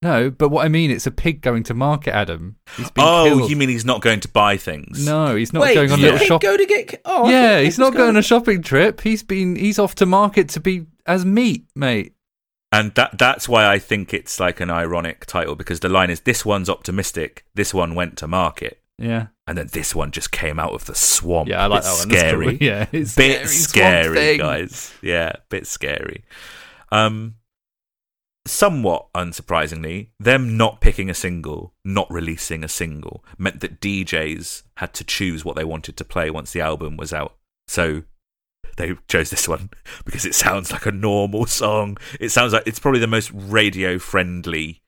No, 0.04 0.30
but 0.30 0.50
what 0.50 0.64
I 0.64 0.68
mean, 0.68 0.90
it's 0.90 1.06
a 1.06 1.10
pig 1.10 1.40
going 1.40 1.62
to 1.64 1.74
market, 1.74 2.14
Adam. 2.14 2.56
He's 2.76 2.90
been 2.90 3.04
Oh, 3.04 3.24
killed. 3.24 3.50
you 3.50 3.56
mean 3.56 3.70
he's 3.70 3.84
not 3.86 4.02
going 4.02 4.20
to 4.20 4.28
buy 4.28 4.56
things? 4.58 5.04
No, 5.04 5.34
he's 5.34 5.52
not 5.52 5.62
Wait, 5.62 5.74
going 5.74 5.90
on 5.90 5.98
a 5.98 6.02
little 6.02 6.18
shop. 6.18 6.42
go 6.42 6.56
to 6.56 6.66
get? 6.66 7.00
Oh, 7.06 7.28
yeah, 7.30 7.60
he's 7.60 7.78
not 7.78 7.94
going 7.94 8.10
on 8.10 8.16
a 8.16 8.22
shopping 8.22 8.62
trip. 8.62 9.00
He's 9.00 9.22
been 9.22 9.56
he's 9.56 9.78
off 9.78 9.94
to 9.96 10.06
market 10.06 10.48
to 10.50 10.60
be 10.60 10.86
as 11.06 11.24
meat, 11.24 11.64
mate. 11.74 12.12
And 12.70 12.94
that 12.96 13.18
that's 13.18 13.48
why 13.48 13.66
I 13.66 13.78
think 13.78 14.12
it's 14.12 14.38
like 14.38 14.60
an 14.60 14.70
ironic 14.70 15.26
title 15.26 15.54
because 15.54 15.80
the 15.80 15.88
line 15.88 16.10
is 16.10 16.20
this 16.20 16.44
one's 16.44 16.68
optimistic, 16.68 17.44
this 17.54 17.72
one 17.72 17.94
went 17.94 18.18
to 18.18 18.26
market, 18.26 18.80
Yeah, 18.98 19.28
and 19.46 19.56
then 19.56 19.68
this 19.72 19.94
one 19.94 20.10
just 20.10 20.32
came 20.32 20.58
out 20.58 20.72
of 20.74 20.84
the 20.86 20.94
swamp. 20.94 21.48
yeah, 21.48 21.62
I 21.62 21.66
like 21.66 21.78
It's 21.84 22.04
that 22.04 22.08
one. 22.08 22.18
Scary. 22.18 22.58
cool. 22.58 22.58
Yeah, 22.68 22.86
it's 22.92 23.14
bit 23.16 23.48
scary, 23.48 24.16
scary, 24.16 24.38
guys. 24.38 24.92
Yeah, 25.02 25.32
bit 25.48 25.66
scary. 25.66 26.24
Um, 26.92 27.36
somewhat 28.46 29.06
unsurprisingly, 29.14 30.08
them 30.20 30.56
not 30.56 30.80
picking 30.80 31.08
a 31.10 31.14
single, 31.14 31.74
not 31.84 32.10
releasing 32.10 32.62
a 32.64 32.68
single, 32.68 33.24
meant 33.38 33.60
that 33.60 33.80
DJs 33.80 34.62
had 34.78 34.92
to 34.94 35.04
choose 35.04 35.44
what 35.44 35.56
they 35.56 35.64
wanted 35.64 35.96
to 35.96 36.04
play 36.04 36.30
once 36.30 36.52
the 36.52 36.60
album 36.60 36.96
was 36.96 37.12
out. 37.12 37.36
So 37.68 38.02
they 38.76 38.94
chose 39.08 39.30
this 39.30 39.48
one 39.48 39.70
because 40.04 40.26
it 40.26 40.34
sounds 40.34 40.72
like 40.72 40.86
a 40.86 40.92
normal 40.92 41.46
song. 41.46 41.96
It 42.20 42.30
sounds 42.30 42.52
like 42.52 42.66
it's 42.66 42.78
probably 42.80 43.00
the 43.00 43.06
most 43.06 43.30
radio 43.32 43.98
friendly 43.98 44.82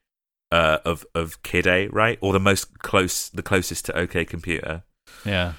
uh, 0.52 0.78
of 0.84 1.04
of 1.14 1.42
Kid 1.42 1.66
A, 1.66 1.88
right? 1.88 2.18
Or 2.20 2.32
the 2.32 2.40
most 2.40 2.78
close, 2.80 3.28
the 3.30 3.42
closest 3.42 3.86
to 3.86 3.96
OK 3.98 4.24
Computer. 4.24 4.82
Yeah. 5.24 5.54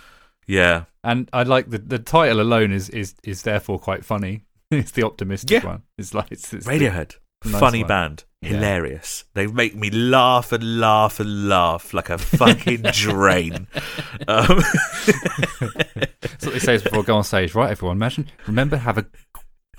Yeah, 0.50 0.86
And 1.04 1.30
I 1.34 1.44
like 1.44 1.70
the 1.72 1.78
the 1.78 2.00
title 2.00 2.40
alone 2.40 2.72
is 2.72 2.90
is 2.92 3.16
is 3.24 3.42
therefore 3.42 3.80
quite 3.80 4.06
funny. 4.06 4.46
it's 4.72 4.92
the 4.92 5.04
optimistic 5.04 5.62
Yeah. 5.62 5.66
one. 5.66 5.84
It's 5.98 6.14
like 6.14 6.32
it's, 6.32 6.54
it's 6.54 6.66
the- 6.66 6.72
Radiohead, 6.72 7.16
nice 7.52 7.60
funny 7.60 7.80
one. 7.84 7.88
band, 7.88 8.24
Yeah. 8.42 8.50
hilarious. 8.50 9.24
They 9.34 9.48
make 9.48 9.76
me 9.76 9.90
laugh 9.90 10.52
and 10.52 10.80
laugh 10.80 11.20
and 11.20 11.48
laugh 11.50 11.94
like 11.94 12.10
a 12.10 12.18
fucking 12.18 12.82
drain. 12.94 13.68
Um, 14.28 14.62
That's 16.22 16.46
what 16.46 16.54
they 16.54 16.60
say 16.60 16.78
before 16.78 17.04
go 17.04 17.16
on 17.18 17.24
stage. 17.24 17.56
Right, 17.56 17.72
everyone, 17.72 17.98
imagine, 17.98 18.30
remember, 18.46 18.78
have 18.78 18.98
a 18.98 19.06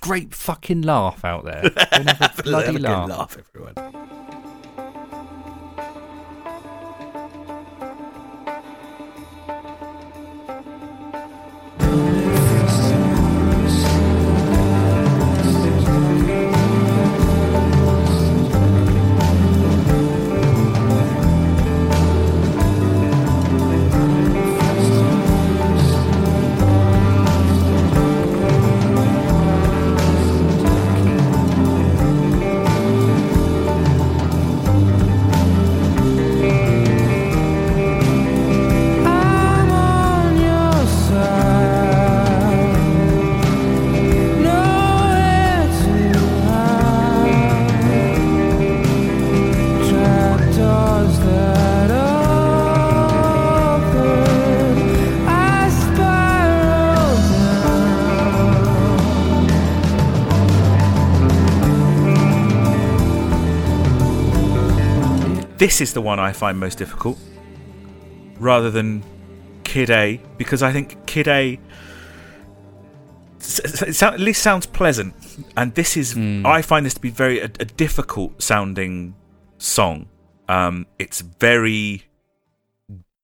great 0.00 0.34
fucking 0.34 0.82
laugh 0.82 1.24
out 1.24 1.44
there. 1.44 1.62
Have 1.92 2.38
a 2.38 2.42
bloody 2.42 2.66
Have 2.66 2.74
a 2.76 2.78
good 2.78 2.82
laugh. 2.82 3.08
laugh, 3.08 3.38
everyone. 3.38 3.74
This 65.58 65.80
is 65.80 65.92
the 65.92 66.00
one 66.00 66.18
I 66.20 66.32
find 66.32 66.58
most 66.58 66.78
difficult, 66.78 67.18
rather 68.38 68.70
than 68.70 69.02
Kid 69.64 69.90
A, 69.90 70.20
because 70.36 70.62
I 70.62 70.72
think 70.72 71.04
Kid 71.06 71.28
A 71.28 71.58
it 73.40 74.02
at 74.02 74.20
least 74.20 74.42
sounds 74.42 74.66
pleasant, 74.66 75.14
and 75.56 75.74
this 75.74 75.96
is 75.96 76.16
I 76.44 76.62
find 76.62 76.84
this 76.86 76.94
to 76.94 77.00
be 77.00 77.10
very 77.10 77.40
a, 77.40 77.44
a 77.44 77.64
difficult 77.64 78.42
sounding 78.42 79.14
song. 79.58 80.08
Um, 80.48 80.86
it's 80.98 81.20
very 81.20 82.04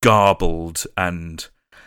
garbled, 0.02 0.84
and 0.96 1.46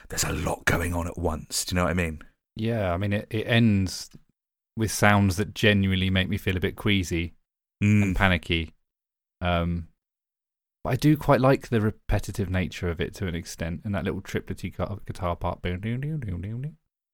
there's 0.09 0.23
a 0.23 0.31
lot 0.33 0.65
going 0.65 0.93
on 0.93 1.07
at 1.07 1.17
once. 1.17 1.65
Do 1.65 1.73
you 1.73 1.77
know 1.77 1.83
what 1.85 1.91
I 1.91 1.93
mean? 1.95 2.21
Yeah, 2.55 2.93
I 2.93 2.97
mean, 2.97 3.13
it, 3.13 3.27
it 3.29 3.43
ends 3.47 4.09
with 4.75 4.91
sounds 4.91 5.37
that 5.37 5.53
genuinely 5.53 6.09
make 6.09 6.29
me 6.29 6.37
feel 6.37 6.55
a 6.57 6.61
bit 6.61 6.75
queasy 6.75 7.33
Mm. 7.83 8.01
and 8.01 8.15
panicky. 8.15 8.73
Um, 9.39 9.87
but 10.87 10.93
I 10.93 10.95
do 10.95 11.17
quite 11.17 11.41
like 11.41 11.67
the 11.67 11.81
repetitive 11.81 12.49
nature 12.49 12.89
of 12.89 13.01
it 13.01 13.13
to 13.15 13.27
an 13.27 13.35
extent, 13.35 13.81
and 13.83 13.93
that 13.93 14.03
little 14.05 14.21
triplety 14.21 14.73
guitar 15.05 15.35
part. 15.35 15.59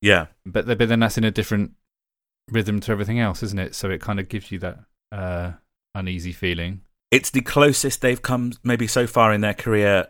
Yeah, 0.01 0.27
But 0.45 0.65
but 0.67 0.87
then 0.89 0.99
that's 0.99 1.17
in 1.17 1.23
a 1.23 1.31
different 1.31 1.71
rhythm 2.51 2.79
to 2.81 2.91
everything 2.91 3.19
else, 3.19 3.41
isn't 3.41 3.57
it? 3.59 3.73
So 3.73 3.89
it 3.89 4.01
kind 4.01 4.19
of 4.19 4.29
gives 4.29 4.51
you 4.51 4.59
that 4.59 4.79
uh, 5.11 5.53
uneasy 5.95 6.33
feeling. 6.33 6.81
it's 7.11 7.29
the 7.31 7.41
closest 7.41 8.01
they've 8.01 8.21
come 8.21 8.53
maybe 8.63 8.85
so 8.87 9.07
far 9.07 9.33
in 9.33 9.41
their 9.41 9.53
career. 9.53 10.07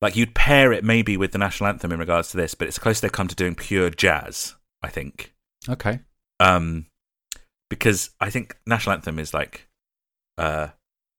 Like 0.00 0.16
you'd 0.16 0.34
pair 0.34 0.72
it 0.72 0.84
maybe 0.84 1.16
with 1.16 1.32
the 1.32 1.38
national 1.38 1.68
anthem 1.68 1.90
in 1.92 1.98
regards 1.98 2.30
to 2.30 2.36
this, 2.36 2.54
but 2.54 2.68
it's 2.68 2.76
the 2.76 2.82
closest 2.82 3.02
they've 3.02 3.12
come 3.12 3.28
to 3.28 3.34
doing 3.34 3.54
pure 3.54 3.90
jazz. 3.90 4.54
I 4.82 4.88
think, 4.88 5.34
Okay. 5.68 6.00
um, 6.38 6.86
because 7.68 8.10
I 8.20 8.30
think 8.30 8.56
national 8.66 8.94
anthem 8.94 9.18
is 9.18 9.34
like 9.34 9.68
uh, 10.38 10.68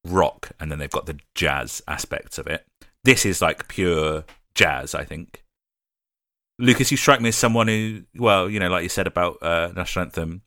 rock, 0.08 0.52
and 0.60 0.72
then 0.72 0.80
they've 0.80 0.90
got 0.90 1.06
the 1.06 1.20
jazz 1.36 1.82
aspects 1.88 2.38
of 2.38 2.48
it. 2.48 2.66
This 3.04 3.26
is 3.26 3.42
like 3.42 3.68
pure 3.68 4.24
jazz. 4.56 4.94
I 4.96 5.04
think. 5.04 5.44
Lucas, 6.60 6.90
you 6.90 6.98
strike 6.98 7.22
me 7.22 7.30
as 7.30 7.36
someone 7.36 7.68
who, 7.68 8.02
well, 8.16 8.50
you 8.50 8.60
know, 8.60 8.70
like 8.70 8.82
you 8.84 8.90
said 8.90 9.06
about 9.06 9.38
uh, 9.44 9.72
national 9.76 10.06
anthem, 10.06 10.42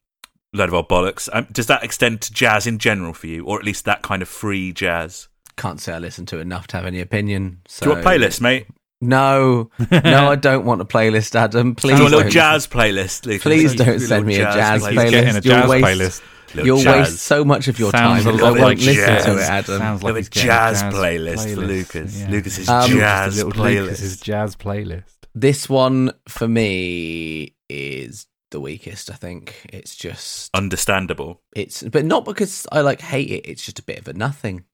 load 0.52 0.68
of 0.68 0.74
old 0.74 0.88
bollocks. 0.88 1.28
Um, 1.32 1.46
does 1.52 1.68
that 1.68 1.84
extend 1.84 2.20
to 2.22 2.32
jazz 2.32 2.66
in 2.66 2.78
general 2.78 3.12
for 3.14 3.28
you, 3.28 3.44
or 3.46 3.58
at 3.60 3.64
least 3.64 3.84
that 3.84 4.02
kind 4.02 4.20
of 4.20 4.28
free 4.28 4.72
jazz? 4.72 5.28
Can't 5.56 5.80
say 5.80 5.92
I 5.92 5.98
listen 5.98 6.26
to 6.26 6.38
enough 6.40 6.66
to 6.68 6.76
have 6.78 6.86
any 6.86 7.00
opinion. 7.00 7.60
So. 7.68 7.84
Do 7.84 7.90
you 7.90 7.94
want 7.96 8.06
playlist, 8.06 8.40
mate? 8.40 8.66
No, 9.00 9.70
no, 9.90 10.30
I 10.30 10.34
don't 10.36 10.64
want 10.66 10.80
a 10.80 10.84
playlist, 10.84 11.34
Adam. 11.36 11.74
Do 11.74 11.80
Please 11.80 11.98
you 11.98 12.02
want 12.04 12.14
a 12.14 12.16
little 12.18 12.30
jazz 12.32 12.66
playlist, 12.66 13.24
Lucas? 13.24 13.42
Please 13.42 13.72
Do 13.74 13.84
don't 13.84 14.00
send 14.00 14.26
me 14.26 14.34
a 14.36 14.52
jazz 14.52 14.84
He's 14.86 14.98
playlist. 14.98 15.10
getting 15.10 15.30
a 15.30 15.32
You'll 15.34 15.42
jazz 15.42 15.68
waste- 15.70 15.84
playlist. 15.86 16.22
Little 16.54 16.66
You'll 16.66 16.82
jazz. 16.82 17.08
waste 17.10 17.22
so 17.22 17.44
much 17.44 17.68
of 17.68 17.78
your 17.78 17.90
Sounds 17.92 18.24
time. 18.24 18.34
a 18.34 18.36
because 18.36 18.46
I 18.46 18.50
won't 18.50 18.60
like 18.62 18.78
listen 18.78 18.94
jazz. 18.94 19.24
to 19.24 19.32
it, 19.38 19.40
Adam. 19.42 19.78
Sounds 19.78 20.02
like 20.02 20.14
Little 20.14 20.16
he's 20.16 20.28
jazz 20.30 20.80
a 20.82 20.84
jazz 20.84 20.94
playlist 20.94 21.54
for 21.54 21.60
Lucas. 21.60 22.20
Yeah. 22.20 22.30
Lucas's 22.30 22.68
Um, 22.68 22.90
jazz 22.90 23.36
little 23.36 23.52
playlist. 23.52 23.80
Lucas's 23.82 24.20
jazz 24.20 24.56
playlist. 24.56 25.02
This 25.34 25.68
one 25.68 26.12
for 26.28 26.48
me 26.48 27.54
is 27.68 28.26
the 28.50 28.60
weakest. 28.60 29.10
I 29.10 29.14
think 29.14 29.66
it's 29.72 29.94
just 29.94 30.50
Understandable. 30.54 31.40
it's, 31.54 31.82
but 31.84 32.04
not 32.04 32.24
because 32.24 32.66
I 32.72 32.80
like 32.80 33.00
hate 33.00 33.30
it. 33.30 33.46
It's 33.48 33.64
just 33.64 33.78
a 33.78 33.82
bit 33.84 33.98
of 34.00 34.08
a 34.08 34.12
nothing 34.12 34.64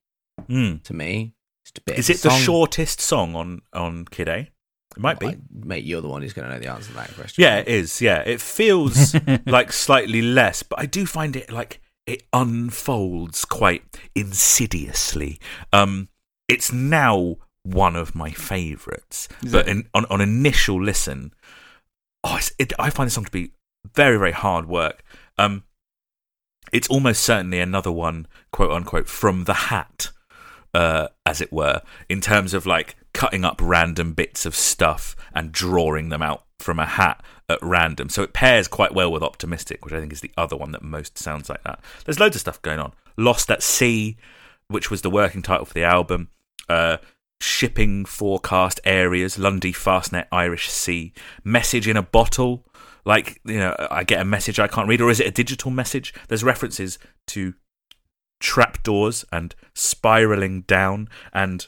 Mm. 0.48 0.82
to 0.84 0.94
me. 0.94 1.34
Just 1.64 1.78
a 1.78 1.80
bit. 1.82 1.98
Is 1.98 2.08
of 2.08 2.14
a 2.14 2.18
it 2.18 2.22
the 2.22 2.30
shortest 2.30 3.00
song 3.00 3.34
on 3.34 3.60
on 3.72 4.04
Kid 4.06 4.28
A? 4.28 4.48
It 4.96 5.02
might 5.02 5.18
be. 5.18 5.36
Mate? 5.52 5.84
You're 5.84 6.00
the 6.00 6.08
one 6.08 6.22
who's 6.22 6.32
going 6.32 6.48
to 6.48 6.54
know 6.54 6.60
the 6.60 6.70
answer 6.70 6.88
to 6.88 6.94
that 6.94 7.14
question. 7.14 7.42
Yeah, 7.42 7.58
it 7.58 7.68
is. 7.68 8.00
Yeah, 8.00 8.20
it 8.20 8.40
feels 8.40 9.14
like 9.46 9.72
slightly 9.72 10.22
less, 10.22 10.62
but 10.62 10.78
I 10.80 10.86
do 10.86 11.04
find 11.04 11.36
it 11.36 11.52
like 11.52 11.80
it 12.06 12.22
unfolds 12.32 13.44
quite 13.44 13.82
insidiously. 14.14 15.38
Um, 15.72 16.08
it's 16.48 16.72
now 16.72 17.36
one 17.62 17.96
of 17.96 18.14
my 18.14 18.30
favourites, 18.30 19.28
but 19.50 19.68
in, 19.68 19.88
on 19.92 20.06
on 20.06 20.20
initial 20.20 20.82
listen, 20.82 21.34
oh, 22.24 22.36
it's, 22.36 22.52
it, 22.58 22.72
I 22.78 22.90
find 22.90 23.08
this 23.08 23.14
song 23.14 23.24
to 23.24 23.30
be 23.30 23.52
very 23.94 24.18
very 24.18 24.32
hard 24.32 24.66
work. 24.66 25.02
Um, 25.36 25.64
it's 26.72 26.88
almost 26.88 27.22
certainly 27.22 27.60
another 27.60 27.92
one, 27.92 28.26
quote 28.50 28.72
unquote, 28.72 29.08
from 29.08 29.44
the 29.44 29.54
hat, 29.54 30.10
uh, 30.72 31.08
as 31.24 31.40
it 31.40 31.52
were, 31.52 31.82
in 32.08 32.20
terms 32.20 32.54
of 32.54 32.66
like 32.66 32.96
cutting 33.16 33.46
up 33.46 33.58
random 33.62 34.12
bits 34.12 34.44
of 34.44 34.54
stuff 34.54 35.16
and 35.34 35.50
drawing 35.50 36.10
them 36.10 36.20
out 36.20 36.44
from 36.58 36.78
a 36.78 36.84
hat 36.84 37.24
at 37.48 37.58
random. 37.62 38.10
So 38.10 38.22
it 38.22 38.34
pairs 38.34 38.68
quite 38.68 38.94
well 38.94 39.10
with 39.10 39.22
Optimistic, 39.22 39.84
which 39.84 39.94
I 39.94 40.00
think 40.00 40.12
is 40.12 40.20
the 40.20 40.32
other 40.36 40.54
one 40.54 40.72
that 40.72 40.82
most 40.82 41.16
sounds 41.16 41.48
like 41.48 41.64
that. 41.64 41.80
There's 42.04 42.20
loads 42.20 42.36
of 42.36 42.40
stuff 42.40 42.60
going 42.60 42.78
on. 42.78 42.92
Lost 43.16 43.50
at 43.50 43.62
Sea, 43.62 44.18
which 44.68 44.90
was 44.90 45.00
the 45.00 45.08
working 45.08 45.40
title 45.40 45.64
for 45.64 45.72
the 45.72 45.82
album. 45.82 46.28
Uh, 46.68 46.98
shipping 47.40 48.04
forecast 48.04 48.80
areas, 48.84 49.38
Lundy 49.38 49.72
Fastnet, 49.72 50.26
Irish 50.30 50.68
Sea. 50.68 51.14
Message 51.42 51.88
in 51.88 51.96
a 51.96 52.02
bottle. 52.02 52.66
Like, 53.06 53.40
you 53.46 53.58
know, 53.58 53.74
I 53.90 54.04
get 54.04 54.20
a 54.20 54.26
message 54.26 54.60
I 54.60 54.68
can't 54.68 54.88
read, 54.88 55.00
or 55.00 55.08
is 55.08 55.20
it 55.20 55.26
a 55.26 55.30
digital 55.30 55.70
message? 55.70 56.12
There's 56.28 56.44
references 56.44 56.98
to 57.28 57.54
trapdoors 58.40 59.24
and 59.32 59.54
spiraling 59.74 60.62
down 60.62 61.08
and 61.32 61.66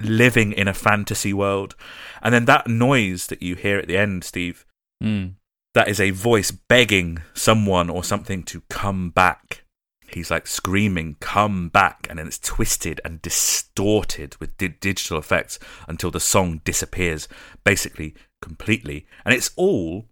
living 0.00 0.52
in 0.52 0.68
a 0.68 0.74
fantasy 0.74 1.32
world. 1.32 1.74
And 2.22 2.34
then 2.34 2.44
that 2.46 2.66
noise 2.68 3.26
that 3.28 3.42
you 3.42 3.54
hear 3.54 3.78
at 3.78 3.88
the 3.88 3.96
end, 3.96 4.24
Steve, 4.24 4.64
Mm. 5.02 5.34
that 5.74 5.88
is 5.88 6.00
a 6.00 6.10
voice 6.10 6.50
begging 6.50 7.18
someone 7.34 7.90
or 7.90 8.04
something 8.04 8.42
to 8.44 8.62
come 8.70 9.10
back. 9.10 9.62
He's 10.08 10.30
like 10.30 10.46
screaming, 10.46 11.16
come 11.20 11.68
back. 11.68 12.06
And 12.08 12.18
then 12.18 12.26
it's 12.28 12.38
twisted 12.38 13.00
and 13.04 13.20
distorted 13.20 14.36
with 14.40 14.56
di- 14.56 14.68
digital 14.68 15.18
effects 15.18 15.58
until 15.88 16.10
the 16.10 16.20
song 16.20 16.60
disappears 16.64 17.26
basically 17.64 18.14
completely. 18.40 19.06
And 19.24 19.34
it's 19.34 19.50
all 19.56 20.06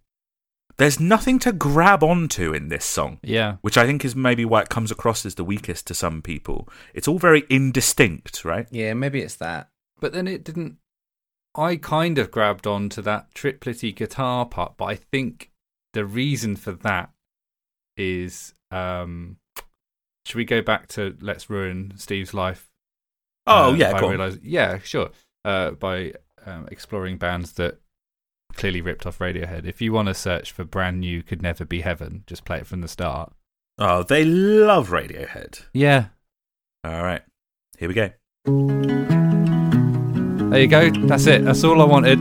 there's 0.77 0.99
nothing 0.99 1.37
to 1.39 1.51
grab 1.53 2.03
onto 2.03 2.51
in 2.51 2.67
this 2.69 2.83
song. 2.83 3.19
Yeah. 3.21 3.57
which 3.61 3.77
I 3.77 3.85
think 3.85 4.03
is 4.03 4.15
maybe 4.15 4.43
why 4.43 4.61
it 4.63 4.69
comes 4.69 4.91
across 4.91 5.23
as 5.25 5.35
the 5.35 5.43
weakest 5.43 5.85
to 5.87 5.93
some 5.93 6.21
people. 6.21 6.67
It's 6.95 7.07
all 7.07 7.19
very 7.19 7.43
indistinct, 7.49 8.43
right? 8.43 8.67
Yeah, 8.71 8.93
maybe 8.95 9.21
it's 9.21 9.35
that. 9.35 9.69
But 10.03 10.11
then 10.11 10.27
it 10.27 10.43
didn't. 10.43 10.75
I 11.55 11.77
kind 11.77 12.17
of 12.17 12.29
grabbed 12.29 12.67
on 12.67 12.89
to 12.89 13.01
that 13.03 13.33
triplety 13.33 13.95
guitar 13.95 14.45
part, 14.45 14.73
but 14.75 14.83
I 14.83 14.95
think 14.95 15.49
the 15.93 16.03
reason 16.03 16.57
for 16.57 16.73
that 16.73 17.09
is. 17.95 18.53
Um, 18.69 19.37
should 20.25 20.35
we 20.35 20.43
go 20.43 20.61
back 20.61 20.87
to 20.89 21.15
Let's 21.21 21.49
Ruin 21.49 21.93
Steve's 21.95 22.33
Life? 22.33 22.69
Oh 23.47 23.71
Uh, 23.71 23.75
yeah, 23.75 23.91
on. 23.93 24.09
realise- 24.09 24.39
yeah, 24.43 24.79
sure. 24.79 25.11
Uh, 25.45 25.71
by 25.71 26.13
um, 26.45 26.67
exploring 26.69 27.17
bands 27.17 27.53
that 27.53 27.79
clearly 28.55 28.81
ripped 28.81 29.05
off 29.05 29.19
Radiohead. 29.19 29.65
If 29.65 29.81
you 29.81 29.93
want 29.93 30.09
to 30.09 30.13
search 30.13 30.51
for 30.51 30.65
brand 30.65 30.99
new 30.99 31.23
Could 31.23 31.41
Never 31.41 31.63
Be 31.63 31.79
Heaven, 31.79 32.23
just 32.27 32.43
play 32.43 32.57
it 32.57 32.67
from 32.67 32.81
the 32.81 32.89
start. 32.89 33.31
Oh, 33.77 34.03
they 34.03 34.25
love 34.25 34.89
Radiohead. 34.89 35.63
Yeah. 35.73 36.07
All 36.83 37.03
right, 37.03 37.21
here 37.77 37.87
we 37.87 37.93
go. 37.93 39.32
There 40.53 40.61
you 40.61 40.67
go. 40.67 40.91
That's 41.07 41.25
it. 41.25 41.43
That's 41.43 41.63
all 41.63 41.81
I 41.81 41.85
wanted. 41.85 42.19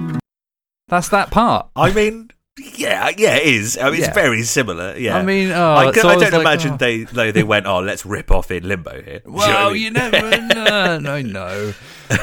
That's 0.88 1.10
that 1.10 1.30
part. 1.30 1.68
I 1.76 1.92
mean, 1.92 2.30
yeah, 2.76 3.10
yeah, 3.18 3.36
it 3.36 3.42
is. 3.46 3.76
I 3.76 3.90
mean, 3.90 4.00
Yeah. 4.00 4.06
it's 4.06 4.14
very 4.14 4.42
similar. 4.42 4.96
Yeah, 4.96 5.18
I 5.18 5.22
mean, 5.22 5.50
oh, 5.50 5.72
I, 5.74 5.92
so 5.92 6.08
I 6.08 6.14
was 6.16 6.22
don't 6.24 6.32
like, 6.32 6.40
imagine 6.40 6.72
oh. 6.72 6.76
they 6.78 7.04
they 7.04 7.30
they 7.30 7.42
went, 7.42 7.66
oh, 7.66 7.80
let's 7.80 8.06
rip 8.06 8.30
off 8.30 8.50
in 8.50 8.66
Limbo 8.66 9.02
here. 9.02 9.18
Do 9.20 9.30
you 9.30 9.30
know 9.30 9.32
what 9.36 9.48
I 9.50 9.52
Well, 9.64 9.70
mean? 9.72 9.82
you 9.82 9.90
never 9.90 10.40
know. 10.54 10.98
No, 10.98 11.20
no. 11.20 11.74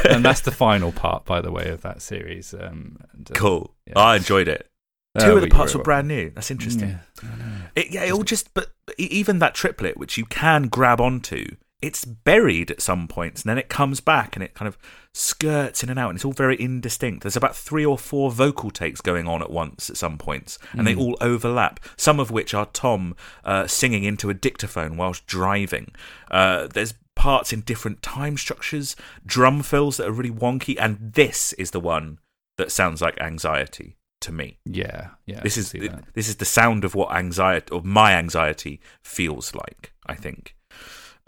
And 0.09 0.25
that's 0.25 0.41
the 0.41 0.51
final 0.51 0.91
part, 0.91 1.25
by 1.25 1.41
the 1.41 1.51
way, 1.51 1.69
of 1.69 1.81
that 1.83 2.01
series. 2.01 2.55
Um, 2.55 2.97
and, 3.13 3.29
uh, 3.29 3.35
cool. 3.35 3.75
Yeah. 3.85 3.93
I 3.99 4.15
enjoyed 4.15 4.47
it. 4.47 4.67
Oh, 5.15 5.25
Two 5.25 5.35
of 5.35 5.41
the 5.41 5.45
we- 5.45 5.49
parts 5.51 5.75
we- 5.75 5.77
were 5.77 5.83
brand 5.83 6.07
new. 6.07 6.31
That's 6.31 6.49
interesting. 6.49 6.89
Yeah, 6.89 6.97
I. 7.21 7.69
It, 7.75 7.91
yeah, 7.91 8.03
it 8.05 8.11
all 8.13 8.23
just, 8.23 8.51
but 8.55 8.71
e- 8.97 9.03
even 9.11 9.37
that 9.39 9.53
triplet, 9.53 9.95
which 9.97 10.17
you 10.17 10.25
can 10.25 10.63
grab 10.69 10.99
onto, 10.99 11.45
it's 11.81 12.03
buried 12.03 12.71
at 12.71 12.81
some 12.81 13.07
points, 13.07 13.41
and 13.41 13.49
then 13.49 13.57
it 13.57 13.69
comes 13.69 14.01
back 14.01 14.35
and 14.35 14.43
it 14.43 14.53
kind 14.53 14.67
of 14.67 14.77
skirts 15.13 15.83
in 15.83 15.89
and 15.89 15.97
out, 15.97 16.09
and 16.09 16.17
it's 16.17 16.25
all 16.25 16.33
very 16.33 16.59
indistinct. 16.59 17.23
There's 17.23 17.37
about 17.37 17.55
three 17.55 17.85
or 17.85 17.97
four 17.97 18.31
vocal 18.31 18.69
takes 18.69 19.01
going 19.01 19.27
on 19.27 19.41
at 19.41 19.51
once 19.51 19.89
at 19.89 19.97
some 19.97 20.17
points, 20.17 20.59
and 20.73 20.85
they 20.85 20.95
all 20.95 21.17
overlap. 21.21 21.79
Some 21.97 22.19
of 22.19 22.31
which 22.31 22.53
are 22.53 22.67
Tom 22.67 23.15
uh, 23.43 23.67
singing 23.67 24.03
into 24.03 24.29
a 24.29 24.33
dictaphone 24.33 24.97
whilst 24.97 25.25
driving. 25.25 25.93
Uh, 26.29 26.67
there's 26.67 26.93
parts 27.15 27.53
in 27.53 27.61
different 27.61 28.01
time 28.01 28.37
structures, 28.37 28.95
drum 29.25 29.61
fills 29.63 29.97
that 29.97 30.07
are 30.07 30.11
really 30.11 30.31
wonky, 30.31 30.75
and 30.79 30.97
this 31.13 31.53
is 31.53 31.71
the 31.71 31.79
one 31.79 32.19
that 32.57 32.71
sounds 32.71 33.01
like 33.01 33.19
anxiety 33.21 33.95
to 34.21 34.31
me 34.33 34.59
Yeah, 34.65 35.11
yeah. 35.25 35.39
This 35.41 35.57
is 35.57 35.71
this 36.13 36.27
is 36.27 36.35
the 36.37 36.45
sound 36.45 36.83
of 36.83 36.93
what 36.93 37.13
anxiety 37.13 37.71
or 37.71 37.81
my 37.83 38.13
anxiety 38.13 38.81
feels 39.01 39.55
like 39.55 39.93
i 40.07 40.15
think 40.15 40.55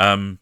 um 0.02 0.40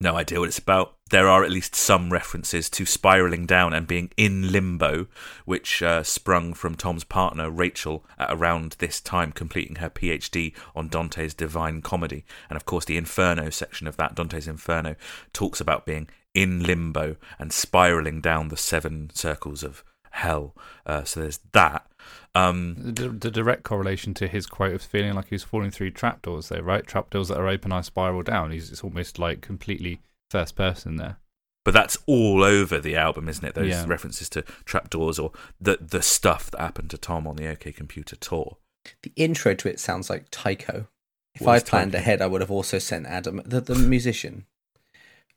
no 0.00 0.16
idea 0.16 0.38
what 0.38 0.48
it's 0.48 0.58
about. 0.58 0.96
There 1.10 1.28
are 1.28 1.44
at 1.44 1.50
least 1.50 1.74
some 1.74 2.12
references 2.12 2.68
to 2.70 2.84
spiraling 2.84 3.46
down 3.46 3.72
and 3.72 3.86
being 3.86 4.10
in 4.16 4.52
limbo 4.52 5.06
which 5.44 5.82
uh, 5.82 6.02
sprung 6.02 6.52
from 6.52 6.74
tom's 6.74 7.04
partner 7.04 7.50
rachel 7.50 8.04
at 8.18 8.30
around 8.30 8.76
this 8.80 9.00
time 9.00 9.32
completing 9.32 9.76
her 9.76 9.88
phd 9.88 10.52
on 10.74 10.88
dante's 10.88 11.32
divine 11.32 11.80
comedy. 11.80 12.24
And 12.50 12.56
of 12.56 12.66
course 12.66 12.84
the 12.84 12.98
inferno 12.98 13.48
section 13.50 13.86
of 13.86 13.96
that 13.96 14.14
dante's 14.14 14.48
inferno 14.48 14.96
talks 15.32 15.60
about 15.60 15.86
being 15.86 16.08
in 16.34 16.64
limbo 16.64 17.16
and 17.38 17.52
spiraling 17.52 18.20
down 18.20 18.48
the 18.48 18.56
seven 18.56 19.10
circles 19.14 19.62
of 19.62 19.84
hell 20.14 20.54
uh, 20.86 21.02
so 21.04 21.20
there's 21.20 21.40
that 21.52 21.86
um, 22.34 22.74
The, 22.78 23.08
the 23.08 23.30
direct 23.30 23.62
correlation 23.62 24.12
to 24.14 24.26
his 24.26 24.46
quote 24.46 24.74
of 24.74 24.82
feeling 24.82 25.14
like 25.14 25.28
he 25.28 25.34
was 25.34 25.44
falling 25.44 25.70
through 25.70 25.90
trapdoors, 25.92 26.48
there, 26.48 26.62
right? 26.62 26.86
Trapdoors 26.86 27.28
that 27.28 27.38
are 27.38 27.48
open, 27.48 27.72
I 27.72 27.80
spiral 27.82 28.22
down. 28.22 28.50
He's 28.50 28.70
it's 28.72 28.82
almost 28.84 29.18
like 29.18 29.40
completely 29.40 30.00
first 30.30 30.56
person 30.56 30.96
there. 30.96 31.16
but 31.64 31.72
that's 31.72 31.96
all 32.06 32.42
over 32.42 32.78
the 32.80 32.96
album, 32.96 33.28
isn't 33.28 33.44
it? 33.44 33.54
Those 33.54 33.70
Yeah. 33.70 33.86
references 33.86 34.28
to 34.30 34.42
trapdoors 34.64 35.18
or 35.18 35.30
the 35.60 35.78
the 35.80 36.02
stuff 36.02 36.50
that 36.50 36.60
happened 36.60 36.90
to 36.90 36.98
Tom 36.98 37.26
on 37.26 37.36
the 37.36 37.48
OK 37.48 37.72
Computer 37.72 38.16
tour. 38.16 38.58
The 39.02 39.12
intro 39.16 39.54
to 39.54 39.68
it 39.68 39.80
sounds 39.80 40.10
like 40.10 40.26
Tycho. 40.30 40.88
If 41.34 41.48
I'd 41.48 41.64
planned 41.66 41.92
Tycho? 41.92 42.02
ahead, 42.02 42.20
I 42.22 42.26
would 42.26 42.40
have 42.42 42.50
also 42.50 42.78
sent 42.78 43.06
Adam, 43.06 43.40
the, 43.46 43.60
the 43.60 43.74
musician. 43.76 44.44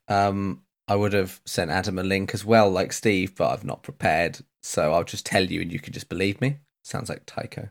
Um, 0.07 0.63
I 0.87 0.95
would 0.95 1.13
have 1.13 1.41
sent 1.45 1.69
Adam 1.71 1.99
a 1.99 2.03
link 2.03 2.33
as 2.33 2.45
well, 2.45 2.69
like 2.69 2.93
Steve, 2.93 3.35
but 3.35 3.49
I've 3.51 3.65
not 3.65 3.83
prepared. 3.83 4.39
So 4.63 4.93
I'll 4.93 5.03
just 5.03 5.25
tell 5.25 5.43
you 5.43 5.61
and 5.61 5.71
you 5.71 5.79
can 5.79 5.93
just 5.93 6.09
believe 6.09 6.39
me. 6.41 6.57
Sounds 6.83 7.09
like 7.09 7.23
Tycho. 7.25 7.69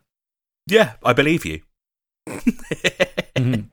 Yeah, 0.67 0.95
I 1.03 1.13
believe 1.13 1.45
you. 1.45 1.61
Mhm. 3.37 3.69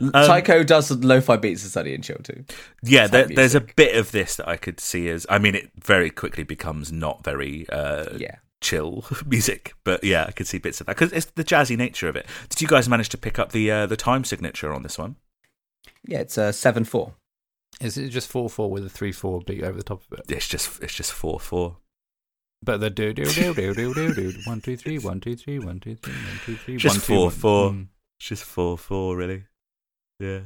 Um, 0.00 0.10
Tycho 0.26 0.64
does 0.64 0.90
lo 0.90 1.20
fi 1.20 1.36
beats 1.36 1.62
and 1.62 1.70
study 1.70 1.94
and 1.94 2.02
chill 2.02 2.18
too. 2.18 2.44
yeah, 2.82 3.06
there, 3.06 3.26
there's 3.26 3.54
a 3.54 3.60
bit 3.60 3.96
of 3.96 4.10
this 4.10 4.34
that 4.36 4.48
I 4.48 4.56
could 4.56 4.80
see 4.80 5.08
as. 5.08 5.24
I 5.30 5.38
mean, 5.38 5.54
it 5.54 5.70
very 5.80 6.10
quickly 6.10 6.42
becomes 6.42 6.90
not 6.90 7.22
very 7.24 7.66
uh, 7.70 8.16
Yeah. 8.18 8.36
chill 8.60 9.04
music, 9.26 9.74
but 9.84 10.02
yeah, 10.02 10.24
I 10.26 10.32
could 10.32 10.48
see 10.48 10.58
bits 10.58 10.80
of 10.80 10.86
that 10.86 10.96
because 10.96 11.12
it's 11.12 11.26
the 11.36 11.44
jazzy 11.44 11.76
nature 11.76 12.08
of 12.08 12.16
it. 12.16 12.26
Did 12.48 12.60
you 12.62 12.68
guys 12.68 12.88
manage 12.88 13.08
to 13.10 13.16
pick 13.18 13.38
up 13.38 13.52
the 13.52 13.70
uh, 13.70 13.86
the 13.86 13.96
time 13.96 14.24
signature 14.24 14.72
on 14.74 14.82
this 14.82 14.98
one? 14.98 15.14
Yeah, 16.06 16.18
it's 16.18 16.36
a 16.36 16.52
7 16.52 16.84
4. 16.84 17.14
Is 17.80 17.98
it 17.98 18.08
just 18.10 18.28
four 18.28 18.48
four 18.48 18.70
with 18.70 18.84
a 18.86 18.88
three 18.88 19.12
four 19.12 19.40
beat 19.40 19.62
over 19.62 19.76
the 19.76 19.84
top 19.84 20.02
of 20.10 20.18
it? 20.18 20.30
It's 20.30 20.48
just 20.48 20.82
it's 20.82 20.94
just 20.94 21.12
four 21.12 21.38
four. 21.40 21.78
But 22.62 22.78
the 22.80 22.88
do 22.88 23.12
do 23.12 23.24
do 23.24 23.52
do 23.54 23.74
do 23.74 23.94
do 23.94 24.14
do 24.14 24.32
one 24.44 24.60
two 24.60 24.76
three 24.76 24.98
one 24.98 25.20
two 25.20 25.36
three 25.36 25.58
one 25.58 25.80
two 25.80 25.96
three 25.96 26.14
one 26.14 26.40
two 26.46 26.56
three 26.56 26.76
Just 26.78 26.96
one, 26.96 27.00
two, 27.00 27.14
four, 27.14 27.24
one. 27.26 27.30
four. 27.32 27.70
Mm. 27.72 27.86
It's 28.18 28.28
just 28.28 28.44
four 28.44 28.78
four, 28.78 29.16
really. 29.16 29.44
Yeah. 30.18 30.40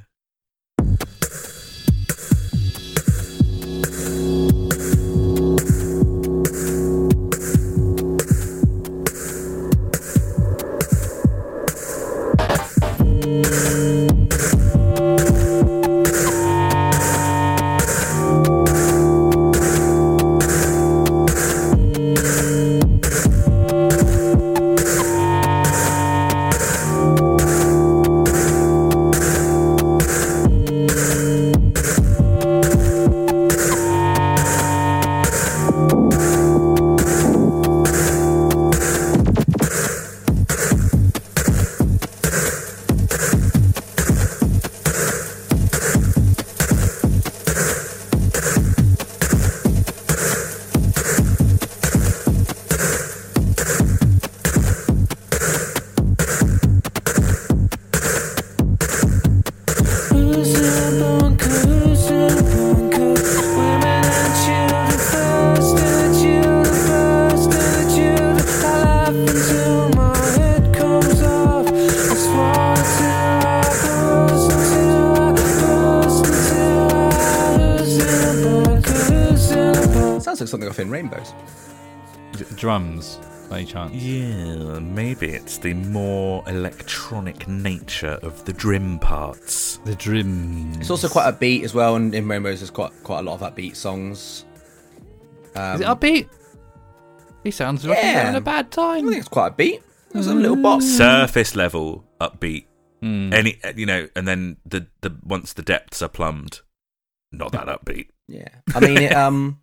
Maybe 85.63 85.81
the 85.83 85.89
more 85.89 86.43
electronic 86.47 87.47
nature 87.49 88.19
of 88.23 88.45
the 88.45 88.53
drum 88.53 88.99
parts. 88.99 89.79
The 89.85 89.95
drums. 89.95 90.77
It's 90.79 90.91
also 90.91 91.09
quite 91.09 91.29
a 91.29 91.33
beat 91.33 91.65
as 91.65 91.75
well, 91.75 91.97
and 91.97 92.15
in 92.15 92.29
Rainbows 92.29 92.61
there's 92.61 92.71
quite 92.71 92.93
quite 93.03 93.21
a 93.21 93.23
lot 93.23 93.41
of 93.41 93.55
upbeat 93.55 93.77
songs. 93.77 94.45
Um, 95.55 95.75
Is 95.77 95.81
it 95.81 95.87
upbeat? 95.87 96.29
He 97.45 97.51
sounds 97.51 97.85
like 97.85 97.99
he's 97.99 98.07
Yeah. 98.07 98.21
having 98.25 98.37
a 98.37 98.41
bad 98.41 98.71
time. 98.71 99.07
I 99.07 99.11
think 99.11 99.21
it's 99.21 99.29
quite 99.29 99.57
upbeat. 99.57 99.83
There's 100.13 100.27
a 100.27 100.35
little 100.35 100.57
box. 100.57 100.85
Surface 100.85 101.55
level 101.55 102.05
upbeat. 102.21 102.67
Mm. 103.03 103.33
Any 103.33 103.61
you 103.77 103.87
know, 103.87 104.09
and 104.17 104.27
then 104.27 104.57
the 104.67 104.87
the 105.03 105.17
once 105.23 105.53
the 105.53 105.63
depths 105.63 106.03
are 106.03 106.09
plumbed, 106.09 106.61
not 107.33 107.53
that 107.53 107.67
upbeat. 107.67 108.09
Yeah, 108.27 108.49
I 108.75 108.81
mean, 108.81 108.99
it, 108.99 109.13
um, 109.17 109.61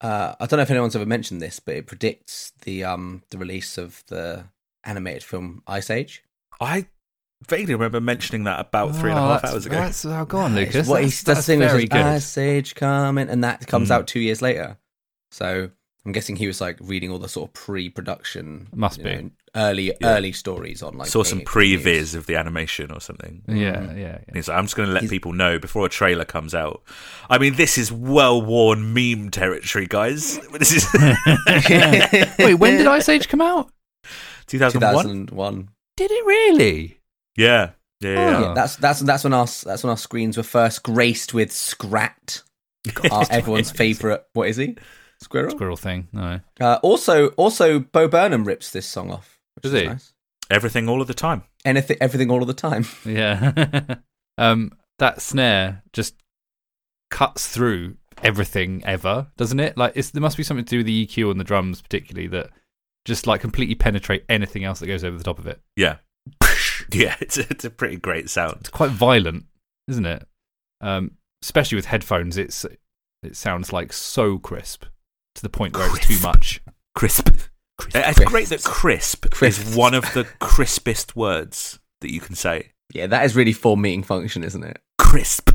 Uh, 0.00 0.36
I 0.38 0.46
don't 0.46 0.58
know 0.58 0.62
if 0.62 0.70
anyone's 0.70 0.94
ever 0.94 1.04
mentioned 1.04 1.42
this, 1.42 1.58
but 1.58 1.74
it 1.74 1.86
predicts 1.88 2.52
the 2.62 2.84
um 2.84 3.22
the 3.30 3.38
release 3.38 3.76
of 3.76 4.04
the 4.06 4.44
animated 4.84 5.22
film 5.24 5.62
Ice 5.66 5.90
Age. 5.90 6.22
I 6.60 6.86
vaguely 7.46 7.74
remember 7.74 8.00
mentioning 8.00 8.44
that 8.44 8.58
about 8.60 8.96
three 8.96 9.10
and 9.10 9.18
a 9.18 9.22
Oh, 9.22 9.40
hours 9.52 9.66
ago. 9.66 9.76
That's, 9.76 10.04
oh, 10.04 10.24
go 10.24 10.38
on, 10.38 10.56
It's 10.58 10.74
Lucas. 10.74 10.88
What 10.88 11.02
he 11.02 11.06
That's- 11.10 11.22
does 11.22 11.34
that's 11.46 11.48
is 11.48 11.58
very 11.58 11.82
just, 11.82 11.92
good. 11.92 12.00
Ice 12.00 12.38
Age 12.38 12.74
coming, 12.74 13.28
and 13.28 13.44
that 13.44 13.66
comes 13.66 13.88
Mm. 13.90 13.92
out 13.92 14.06
two 14.08 14.20
years 14.20 14.42
later. 14.42 14.76
So 15.30 15.70
I'm 16.06 16.12
guessing 16.12 16.36
he 16.36 16.46
was 16.46 16.60
like 16.60 16.78
reading 16.80 17.10
all 17.10 17.18
the 17.18 17.28
sort 17.28 17.50
of 17.50 17.54
pre-production, 17.54 18.68
Must 18.74 18.98
be. 19.02 19.04
know, 19.04 19.30
early 19.54 19.92
early 20.02 20.32
stories 20.32 20.82
on 20.82 20.96
like 20.96 21.08
Saw 21.08 21.22
some 21.22 21.40
AXN 21.40 21.44
News. 21.44 21.82
previs 21.84 22.14
of 22.14 22.26
the 22.26 22.36
animation 22.36 22.90
or 22.90 23.00
something. 23.00 23.42
Yeah, 23.46 23.54
yeah, 23.56 23.92
yeah. 23.94 24.18
And 24.26 24.34
He's 24.36 24.48
like, 24.48 24.56
I'm 24.58 24.64
just 24.64 24.74
going 24.76 24.88
to 24.88 24.92
let 24.92 25.02
He's- 25.02 25.10
people 25.10 25.32
know 25.32 25.58
before 25.58 25.84
a 25.86 25.88
trailer 25.88 26.24
comes 26.24 26.54
out. 26.54 26.82
I 27.28 27.38
mean, 27.38 27.54
this 27.56 27.76
is 27.78 27.92
well-worn 27.92 28.92
meme 28.94 29.30
territory, 29.30 29.86
guys. 29.86 30.38
This 30.58 30.72
is 30.72 30.86
Wait, 32.38 32.54
when 32.54 32.78
did 32.78 32.86
Ice 32.86 33.08
Age 33.08 33.28
come 33.28 33.40
out? 33.40 33.70
2001. 34.48 35.04
2001. 35.04 35.68
Did 35.96 36.10
it 36.10 36.26
really? 36.26 37.00
Yeah, 37.36 37.70
yeah, 38.00 38.10
yeah. 38.10 38.36
Oh. 38.36 38.40
Yeah, 38.40 38.54
that's 38.54 38.76
that's 38.76 39.00
that's 39.00 39.24
when 39.24 39.32
our 39.32 39.46
that's 39.46 39.82
when 39.82 39.90
our 39.90 39.96
screens 39.96 40.36
were 40.36 40.42
first 40.42 40.82
graced 40.82 41.34
with 41.34 41.52
Scrat, 41.52 42.42
our, 43.10 43.24
everyone's 43.30 43.70
favorite. 43.70 44.24
What 44.32 44.48
is 44.48 44.56
he? 44.56 44.76
Squirrel. 45.20 45.50
Squirrel 45.50 45.76
thing. 45.76 46.08
No. 46.12 46.40
Uh, 46.60 46.78
also, 46.82 47.28
also, 47.30 47.80
Bo 47.80 48.06
Burnham 48.06 48.44
rips 48.44 48.70
this 48.70 48.86
song 48.86 49.10
off. 49.10 49.40
Which 49.56 49.64
Does 49.64 49.74
is 49.74 49.80
he? 49.80 49.88
Nice. 49.88 50.12
Everything, 50.50 50.88
all 50.88 51.02
of 51.02 51.08
the 51.08 51.14
time. 51.14 51.42
Anything, 51.64 51.96
everything, 52.00 52.30
all 52.30 52.40
of 52.40 52.46
the 52.46 52.54
time. 52.54 52.86
Yeah. 53.04 53.96
um, 54.38 54.72
that 54.98 55.20
snare 55.20 55.82
just 55.92 56.14
cuts 57.10 57.48
through 57.48 57.96
everything 58.22 58.82
ever, 58.84 59.28
doesn't 59.36 59.60
it? 59.60 59.76
Like, 59.76 59.92
it's, 59.96 60.10
there 60.10 60.22
must 60.22 60.36
be 60.36 60.42
something 60.42 60.64
to 60.64 60.70
do 60.70 60.76
with 60.78 60.86
the 60.86 61.06
EQ 61.06 61.30
on 61.30 61.38
the 61.38 61.44
drums, 61.44 61.82
particularly 61.82 62.28
that 62.28 62.50
just 63.04 63.26
like 63.26 63.40
completely 63.40 63.74
penetrate 63.74 64.24
anything 64.28 64.64
else 64.64 64.80
that 64.80 64.86
goes 64.86 65.04
over 65.04 65.16
the 65.16 65.24
top 65.24 65.38
of 65.38 65.46
it. 65.46 65.60
Yeah, 65.76 65.96
yeah. 66.92 67.16
It's 67.20 67.38
a, 67.38 67.42
it's 67.50 67.64
a 67.64 67.70
pretty 67.70 67.96
great 67.96 68.30
sound. 68.30 68.56
It's 68.60 68.68
quite 68.70 68.90
violent, 68.90 69.44
isn't 69.88 70.06
it? 70.06 70.26
Um, 70.80 71.12
especially 71.42 71.76
with 71.76 71.86
headphones, 71.86 72.36
it's 72.36 72.64
it 73.22 73.36
sounds 73.36 73.72
like 73.72 73.92
so 73.92 74.38
crisp 74.38 74.84
to 75.34 75.42
the 75.42 75.48
point 75.48 75.76
where 75.76 75.88
it's 75.96 76.06
too 76.06 76.18
much. 76.22 76.60
Crisp. 76.94 77.28
Uh, 77.30 77.32
It's 77.94 78.18
Crisp. 78.18 78.30
great 78.30 78.48
that 78.48 78.64
crisp, 78.64 79.30
Crisp. 79.30 79.60
is 79.68 79.76
one 79.76 79.94
of 79.94 80.02
the 80.14 80.26
crispest 80.40 81.14
words 81.14 81.78
that 82.00 82.12
you 82.12 82.20
can 82.20 82.34
say. 82.34 82.72
Yeah, 82.92 83.06
that 83.06 83.24
is 83.24 83.36
really 83.36 83.52
form 83.52 83.82
meeting 83.82 84.02
function, 84.02 84.42
isn't 84.42 84.64
it? 84.64 84.80
Crisp. 84.98 85.50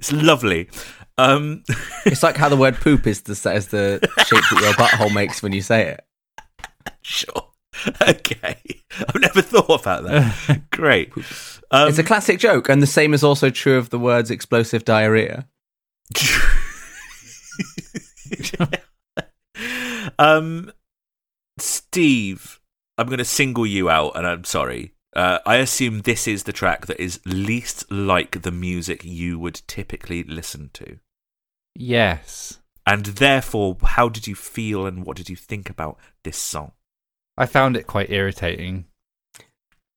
It's 0.00 0.10
lovely. 0.12 0.68
Um, 1.18 1.62
It's 2.06 2.22
like 2.24 2.36
how 2.36 2.48
the 2.48 2.56
word 2.56 2.74
poop 2.76 3.06
is 3.06 3.22
the 3.22 3.32
is 3.52 3.68
the 3.68 4.00
shape 4.26 4.42
that 4.50 4.60
your 4.60 4.72
butthole 4.72 5.14
makes 5.14 5.40
when 5.42 5.52
you 5.52 5.62
say 5.62 5.86
it. 5.88 6.04
sure. 7.02 7.48
Okay. 8.02 8.58
I've 9.08 9.20
never 9.20 9.40
thought 9.42 9.80
about 9.80 10.04
that. 10.04 10.62
Great. 10.70 11.10
Um, 11.70 11.88
it's 11.88 11.98
a 11.98 12.04
classic 12.04 12.38
joke, 12.38 12.68
and 12.68 12.82
the 12.82 12.86
same 12.86 13.14
is 13.14 13.24
also 13.24 13.48
true 13.50 13.78
of 13.78 13.90
the 13.90 13.98
words 13.98 14.30
explosive 14.30 14.84
diarrhea. 14.84 15.48
um, 20.18 20.70
Steve, 21.58 22.60
I'm 22.98 23.06
going 23.06 23.18
to 23.18 23.24
single 23.24 23.66
you 23.66 23.88
out, 23.88 24.12
and 24.16 24.26
I'm 24.26 24.44
sorry. 24.44 24.92
Uh, 25.14 25.38
I 25.44 25.56
assume 25.56 26.02
this 26.02 26.28
is 26.28 26.44
the 26.44 26.52
track 26.52 26.86
that 26.86 27.00
is 27.00 27.20
least 27.26 27.90
like 27.90 28.42
the 28.42 28.52
music 28.52 29.02
you 29.04 29.38
would 29.38 29.62
typically 29.66 30.22
listen 30.24 30.70
to. 30.74 30.98
yes. 31.74 32.58
And 32.86 33.04
therefore, 33.06 33.76
how 33.82 34.08
did 34.08 34.26
you 34.26 34.34
feel 34.34 34.86
and 34.86 35.04
what 35.06 35.16
did 35.16 35.28
you 35.28 35.36
think 35.36 35.70
about 35.70 35.98
this 36.24 36.36
song? 36.36 36.72
I 37.36 37.46
found 37.46 37.76
it 37.76 37.86
quite 37.86 38.10
irritating. 38.10 38.86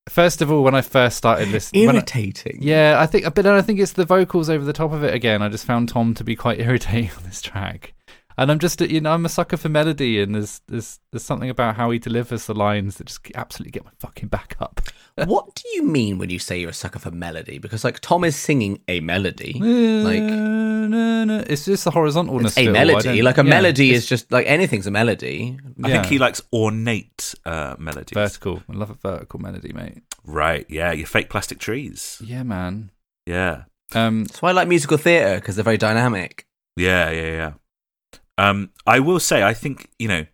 First 0.08 0.44
of 0.44 0.52
all, 0.52 0.64
when 0.64 0.76
I 0.76 0.82
first 0.82 1.18
started 1.18 1.48
listening, 1.50 1.88
when 1.88 1.96
I- 1.96 2.00
Irritating. 2.00 2.60
yeah, 2.62 2.98
I 3.00 3.08
think, 3.08 3.26
but 3.34 3.44
then 3.44 3.54
I 3.56 3.62
think 3.64 3.80
it's 3.80 3.94
the 3.94 4.06
vocals 4.06 4.52
over 4.52 4.64
the 4.64 4.72
top 4.72 4.92
of 4.94 5.04
it 5.04 5.16
again. 5.16 5.42
I 5.42 5.50
just 5.50 5.66
found 5.66 5.90
Tom 5.90 6.14
to 6.14 6.24
be 6.24 6.36
quite 6.36 6.60
irritating 6.62 7.10
on 7.18 7.24
this 7.24 7.42
track, 7.42 7.95
and 8.38 8.52
I'm 8.52 8.60
just, 8.60 8.82
you 8.82 9.02
know, 9.02 9.12
I'm 9.14 9.26
a 9.26 9.30
sucker 9.30 9.58
for 9.58 9.70
melody, 9.70 10.22
and 10.22 10.36
there's 10.36 10.62
there's 10.68 11.00
there's 11.12 11.24
something 11.24 11.50
about 11.50 11.76
how 11.76 11.92
he 11.92 12.00
delivers 12.00 12.46
the 12.46 12.54
lines 12.54 12.98
that 12.98 13.08
just 13.08 13.22
absolutely 13.36 13.72
get 13.72 13.86
my 13.86 13.92
fucking 14.00 14.30
back 14.30 14.56
up. 14.60 14.82
What 15.26 15.56
do 15.56 15.64
you 15.76 15.84
mean 15.84 16.18
when 16.18 16.30
you 16.30 16.40
say 16.40 16.60
you're 16.60 16.72
a 16.72 16.74
sucker 16.74 17.00
for 17.00 17.10
melody? 17.10 17.58
Because 17.58 17.86
like 17.86 18.02
Tom 18.02 18.26
is 18.26 18.36
singing 18.36 18.82
a 18.90 19.00
melody, 19.00 19.54
like 19.54 20.22
it's 21.50 21.66
just 21.66 21.86
the 21.86 21.92
horizontalness. 21.92 22.48
it's 22.48 22.58
a 22.58 22.62
feel. 22.62 22.70
I 22.72 22.74
melody. 22.86 23.22
Like 23.22 23.38
a 23.38 23.44
yeah, 23.44 23.50
melody 23.50 23.92
it's 23.92 24.00
is 24.04 24.10
just 24.10 24.32
like 24.32 24.46
anything's 24.48 24.88
a 24.88 24.92
melody. 24.92 25.58
I 25.84 25.88
Yeah. 25.88 25.94
think 25.96 26.08
he 26.08 26.18
likes 26.20 26.42
ornate 26.52 27.34
uh, 27.46 27.76
melodies. 27.80 28.14
vertical. 28.14 28.62
I 28.70 28.74
love 28.74 28.90
a 28.90 28.96
vertical 28.96 29.40
melody, 29.40 29.72
mate. 29.74 30.04
Right, 30.26 30.66
yeah, 30.70 30.92
your 30.92 31.08
fake 31.08 31.30
plastic 31.30 31.60
trees. 31.60 32.22
Yeah, 32.24 32.44
man. 32.44 32.92
Yeah. 33.26 33.64
Um, 33.94 34.26
That's 34.26 34.42
why 34.42 34.50
I 34.50 34.52
like 34.54 34.68
musical 34.68 34.98
theatre 34.98 35.36
because 35.36 35.56
they're 35.56 35.64
very 35.64 35.78
dynamic. 35.78 36.46
Yeah, 36.76 37.10
yeah, 37.12 37.28
yeah. 37.28 37.54
Um, 38.38 38.72
I 38.86 39.00
will 39.00 39.20
say, 39.20 39.44
I 39.44 39.54
think 39.54 39.90
you 39.98 40.08
know, 40.08 40.26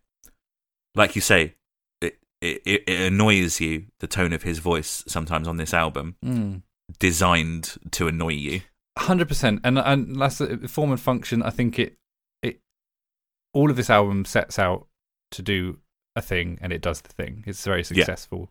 like 0.95 1.15
you 1.15 1.21
say, 1.21 1.55
it, 2.01 2.17
it 2.41 2.83
it 2.87 3.01
annoys 3.11 3.59
you 3.59 3.85
the 3.99 4.07
tone 4.07 4.33
of 4.33 4.43
his 4.43 4.59
voice 4.59 5.03
sometimes 5.07 5.47
on 5.47 5.57
this 5.57 5.73
album, 5.73 6.15
mm. 6.25 6.61
designed 6.99 7.77
to 7.91 8.07
annoy 8.07 8.33
you. 8.33 8.61
Hundred 8.97 9.27
percent, 9.27 9.61
and 9.63 9.77
and 9.79 10.19
that's 10.19 10.39
the 10.39 10.67
form 10.67 10.91
and 10.91 10.99
function. 10.99 11.43
I 11.43 11.51
think 11.51 11.79
it 11.79 11.97
it 12.41 12.59
all 13.53 13.69
of 13.69 13.77
this 13.77 13.89
album 13.89 14.25
sets 14.25 14.57
out 14.57 14.87
to 15.31 15.41
do 15.41 15.79
a 16.15 16.21
thing, 16.21 16.57
and 16.61 16.73
it 16.73 16.81
does 16.81 17.01
the 17.01 17.13
thing. 17.13 17.43
It's 17.45 17.63
very 17.63 17.83
successful. 17.83 18.49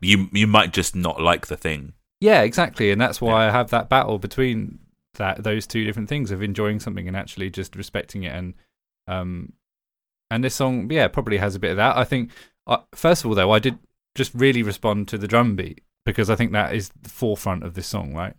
You 0.00 0.28
you 0.32 0.46
might 0.46 0.72
just 0.72 0.96
not 0.96 1.20
like 1.20 1.46
the 1.46 1.56
thing. 1.56 1.92
Yeah, 2.20 2.42
exactly, 2.42 2.90
and 2.90 3.00
that's 3.00 3.20
why 3.20 3.46
I 3.46 3.50
have 3.50 3.70
that 3.70 3.88
battle 3.88 4.18
between 4.18 4.78
that 5.16 5.44
those 5.44 5.66
two 5.66 5.84
different 5.84 6.08
things 6.08 6.30
of 6.30 6.42
enjoying 6.42 6.80
something 6.80 7.06
and 7.08 7.16
actually 7.16 7.50
just 7.50 7.76
respecting 7.76 8.22
it. 8.24 8.34
And 8.34 8.54
um, 9.08 9.52
and 10.30 10.42
this 10.42 10.54
song, 10.54 10.90
yeah, 10.90 11.08
probably 11.08 11.38
has 11.38 11.54
a 11.54 11.58
bit 11.60 11.72
of 11.72 11.76
that. 11.76 11.96
I 11.96 12.04
think. 12.04 12.30
Uh, 12.66 12.78
first 12.94 13.24
of 13.24 13.28
all, 13.30 13.34
though, 13.36 13.52
I 13.52 13.60
did 13.60 13.78
just 14.16 14.32
really 14.34 14.62
respond 14.62 15.06
to 15.08 15.18
the 15.18 15.28
drum 15.28 15.54
beat 15.54 15.82
because 16.04 16.28
I 16.30 16.34
think 16.36 16.52
that 16.52 16.74
is 16.74 16.90
the 17.00 17.10
forefront 17.10 17.62
of 17.62 17.74
this 17.74 17.86
song, 17.86 18.12
right? 18.14 18.34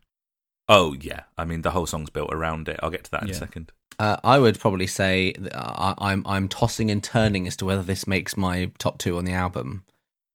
Oh 0.69 0.93
yeah, 0.99 1.23
I 1.37 1.45
mean 1.45 1.61
the 1.61 1.71
whole 1.71 1.85
song's 1.85 2.09
built 2.09 2.33
around 2.33 2.67
it. 2.67 2.79
I'll 2.83 2.89
get 2.89 3.05
to 3.05 3.11
that 3.11 3.23
in 3.23 3.29
a 3.29 3.33
second. 3.33 3.71
Uh, 3.99 4.17
I 4.23 4.37
would 4.37 4.59
probably 4.59 4.85
say 4.87 5.33
that 5.39 5.55
I, 5.55 5.93
I'm 5.97 6.23
I'm 6.27 6.49
tossing 6.49 6.91
and 6.91 7.01
turning 7.03 7.47
as 7.47 7.55
to 7.57 7.65
whether 7.65 7.81
this 7.83 8.05
makes 8.05 8.35
my 8.35 8.71
top 8.77 8.97
two 8.97 9.17
on 9.17 9.25
the 9.25 9.31
album. 9.33 9.85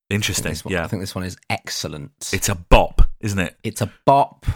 Interesting. 0.08 0.50
this 0.52 0.64
one, 0.64 0.72
Yeah, 0.72 0.84
I 0.84 0.88
think 0.88 1.02
this 1.02 1.14
one 1.14 1.24
is 1.24 1.36
excellent. 1.50 2.30
it's 2.32 2.48
a 2.48 2.54
bop, 2.54 3.02
isn't 3.20 3.38
it? 3.38 3.56
it's 3.62 3.80
a 3.80 3.92
bop. 4.04 4.46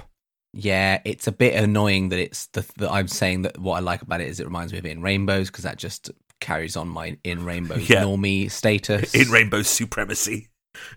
Yeah, 0.53 1.01
it's 1.05 1.27
a 1.27 1.33
bit 1.33 1.55
annoying 1.55 2.09
that 2.11 2.19
it's 2.19 2.47
the 2.49 2.65
that 2.79 2.91
I'm 2.91 3.09
saying 3.09 3.43
that 3.43 3.59
what 3.59 3.77
I 3.77 3.81
like 3.81 4.03
about 4.03 4.21
it 4.21 4.29
is 4.29 4.41
it 4.41 4.45
reminds 4.47 4.73
me 4.73 4.79
of 4.79 4.87
In 4.87 5.03
Rainbows 5.03 5.51
because 5.51 5.65
that 5.65 5.77
just 5.77 6.11
carries 6.41 6.77
on 6.77 6.89
my 6.89 7.19
In 7.25 7.45
Rainbows 7.45 7.89
Yeah. 7.89 8.03
normie 8.05 8.51
status. 8.51 9.15
In 9.15 9.29
Rainbow 9.31 9.63
Supremacy. 9.63 10.49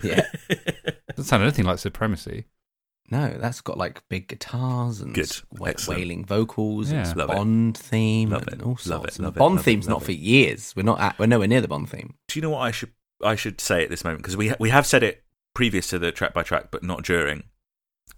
yeah, 0.03 0.25
Doesn't 1.09 1.25
sound 1.25 1.43
anything 1.43 1.65
like 1.65 1.79
Supremacy. 1.79 2.45
no, 3.11 3.37
that's 3.37 3.59
got 3.61 3.77
like 3.77 4.01
big 4.09 4.27
guitars 4.27 5.01
and 5.01 5.13
Good. 5.13 5.31
wa- 5.51 5.73
wailing 5.87 6.23
vocals. 6.25 6.91
Yeah. 6.91 7.01
It's 7.01 7.15
Love 7.15 7.29
it. 7.29 7.35
Bond 7.35 7.77
theme 7.77 8.29
Love 8.29 8.43
and 8.47 8.61
it. 8.61 8.65
all 8.65 8.77
Love 8.85 9.05
it, 9.05 9.19
love 9.19 9.33
the 9.33 9.37
it, 9.39 9.39
Bond 9.39 9.55
love 9.55 9.61
it, 9.61 9.65
theme's 9.65 9.87
love 9.87 9.95
not 10.01 10.03
for 10.03 10.11
years. 10.11 10.73
We're 10.75 10.83
not 10.83 10.99
at. 10.99 11.17
We're 11.19 11.25
nowhere 11.27 11.47
near 11.47 11.61
the 11.61 11.67
Bond 11.67 11.89
theme. 11.89 12.15
Do 12.27 12.37
you 12.39 12.41
know 12.43 12.51
what 12.51 12.59
I 12.59 12.71
should 12.71 12.91
I 13.23 13.35
should 13.35 13.59
say 13.59 13.83
at 13.83 13.89
this 13.89 14.03
moment 14.05 14.21
because 14.23 14.37
we 14.37 14.49
ha- 14.49 14.55
we 14.59 14.69
have 14.69 14.85
said 14.85 15.03
it 15.03 15.23
previous 15.53 15.87
to 15.89 15.99
the 15.99 16.11
track 16.11 16.33
by 16.33 16.43
track, 16.43 16.67
but 16.71 16.83
not 16.83 17.03
during. 17.03 17.43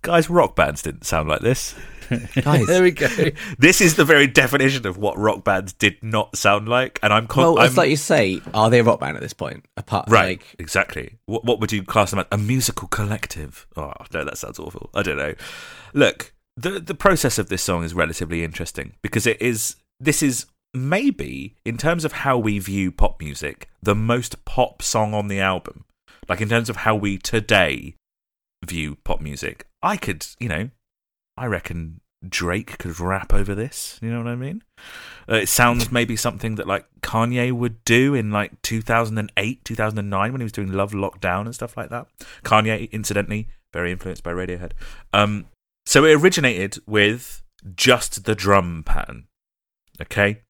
Guys, 0.02 0.30
rock 0.30 0.56
bands 0.56 0.82
didn't 0.82 1.06
sound 1.06 1.30
like 1.30 1.42
this. 1.42 1.76
Guys. 2.42 2.68
there 2.68 2.84
we 2.84 2.92
go. 2.92 3.08
this 3.60 3.80
is 3.80 3.96
the 3.96 4.04
very 4.04 4.28
definition 4.28 4.86
of 4.86 4.98
what 4.98 5.18
rock 5.18 5.44
bands 5.44 5.74
did 5.74 6.02
not 6.02 6.36
sound 6.36 6.68
like, 6.68 7.00
and 7.04 7.14
I'm 7.14 7.28
con- 7.28 7.44
well, 7.44 7.60
I'm, 7.60 7.68
it's 7.68 7.78
like 7.78 7.90
you 7.90 7.96
say, 7.96 8.42
are 8.54 8.70
they 8.70 8.80
a 8.80 8.84
rock 8.84 9.00
band 9.00 9.16
at 9.16 9.22
this 9.22 9.34
point? 9.34 9.66
Apart, 9.78 10.10
right, 10.10 10.40
like 10.40 10.56
exactly. 10.60 11.18
What 11.26 11.46
what 11.46 11.60
would 11.60 11.72
you 11.72 11.84
class 11.84 12.10
them 12.12 12.20
as? 12.20 12.26
A 12.32 12.38
musical 12.38 12.88
collective? 12.88 13.68
Oh 13.78 13.94
no, 14.14 14.26
that 14.26 14.38
sounds 14.38 14.60
awful. 14.60 14.90
I 14.94 15.04
don't 15.04 15.18
know. 15.18 15.36
Look, 15.94 16.34
the 16.58 16.80
the 16.80 16.96
process 16.96 17.38
of 17.38 17.50
this 17.50 17.64
song 17.64 17.84
is 17.84 17.94
relatively 17.94 18.44
interesting 18.44 18.94
because 19.02 19.26
it 19.26 19.42
is. 19.42 19.76
This 20.00 20.24
is 20.24 20.48
maybe 20.74 21.56
in 21.64 21.78
terms 21.78 22.04
of 22.06 22.12
how 22.12 22.38
we 22.38 22.60
view 22.60 22.92
pop 22.92 23.20
music, 23.22 23.70
the 23.82 23.96
most 23.96 24.44
pop 24.46 24.82
song 24.82 25.14
on 25.14 25.28
the 25.28 25.40
album. 25.40 25.86
Like 26.28 26.42
in 26.42 26.50
terms 26.50 26.70
of 26.70 26.78
how 26.78 26.96
we 26.96 27.18
today 27.18 27.96
view 28.66 28.96
pop 29.04 29.22
music, 29.22 29.66
I 29.84 29.98
could, 29.98 30.26
you 30.40 30.50
know, 30.50 30.70
I 31.38 31.46
reckon 31.48 32.02
Drake 32.28 32.78
could 32.78 33.00
rap 33.00 33.34
over 33.34 33.56
this. 33.56 34.00
You 34.02 34.12
know 34.12 34.20
what 34.20 34.28
I 34.28 34.36
mean? 34.36 34.62
Uh, 35.30 35.36
it 35.38 35.50
sounds 35.50 35.92
maybe 35.92 36.16
something 36.16 36.56
that 36.56 36.68
like 36.68 36.86
Kanye 37.02 37.52
would 37.52 37.84
do 37.84 38.14
in 38.14 38.32
like 38.32 38.62
2008, 38.62 39.66
2009 39.66 40.32
when 40.32 40.42
he 40.42 40.46
was 40.46 40.52
doing 40.52 40.72
Love 40.72 40.92
Lockdown 40.92 41.46
and 41.46 41.56
stuff 41.56 41.76
like 41.76 41.90
that. 41.90 42.08
Kanye, 42.44 42.92
incidentally, 42.92 43.48
very 43.74 43.92
influenced 43.92 44.24
by 44.24 44.32
Radiohead. 44.32 44.72
Um, 45.14 45.48
so 45.86 46.06
it 46.06 46.14
originated 46.14 46.78
with 46.86 47.44
just 47.76 48.26
the 48.26 48.36
drum 48.36 48.84
pattern. 48.86 49.28
Okay. 50.02 50.42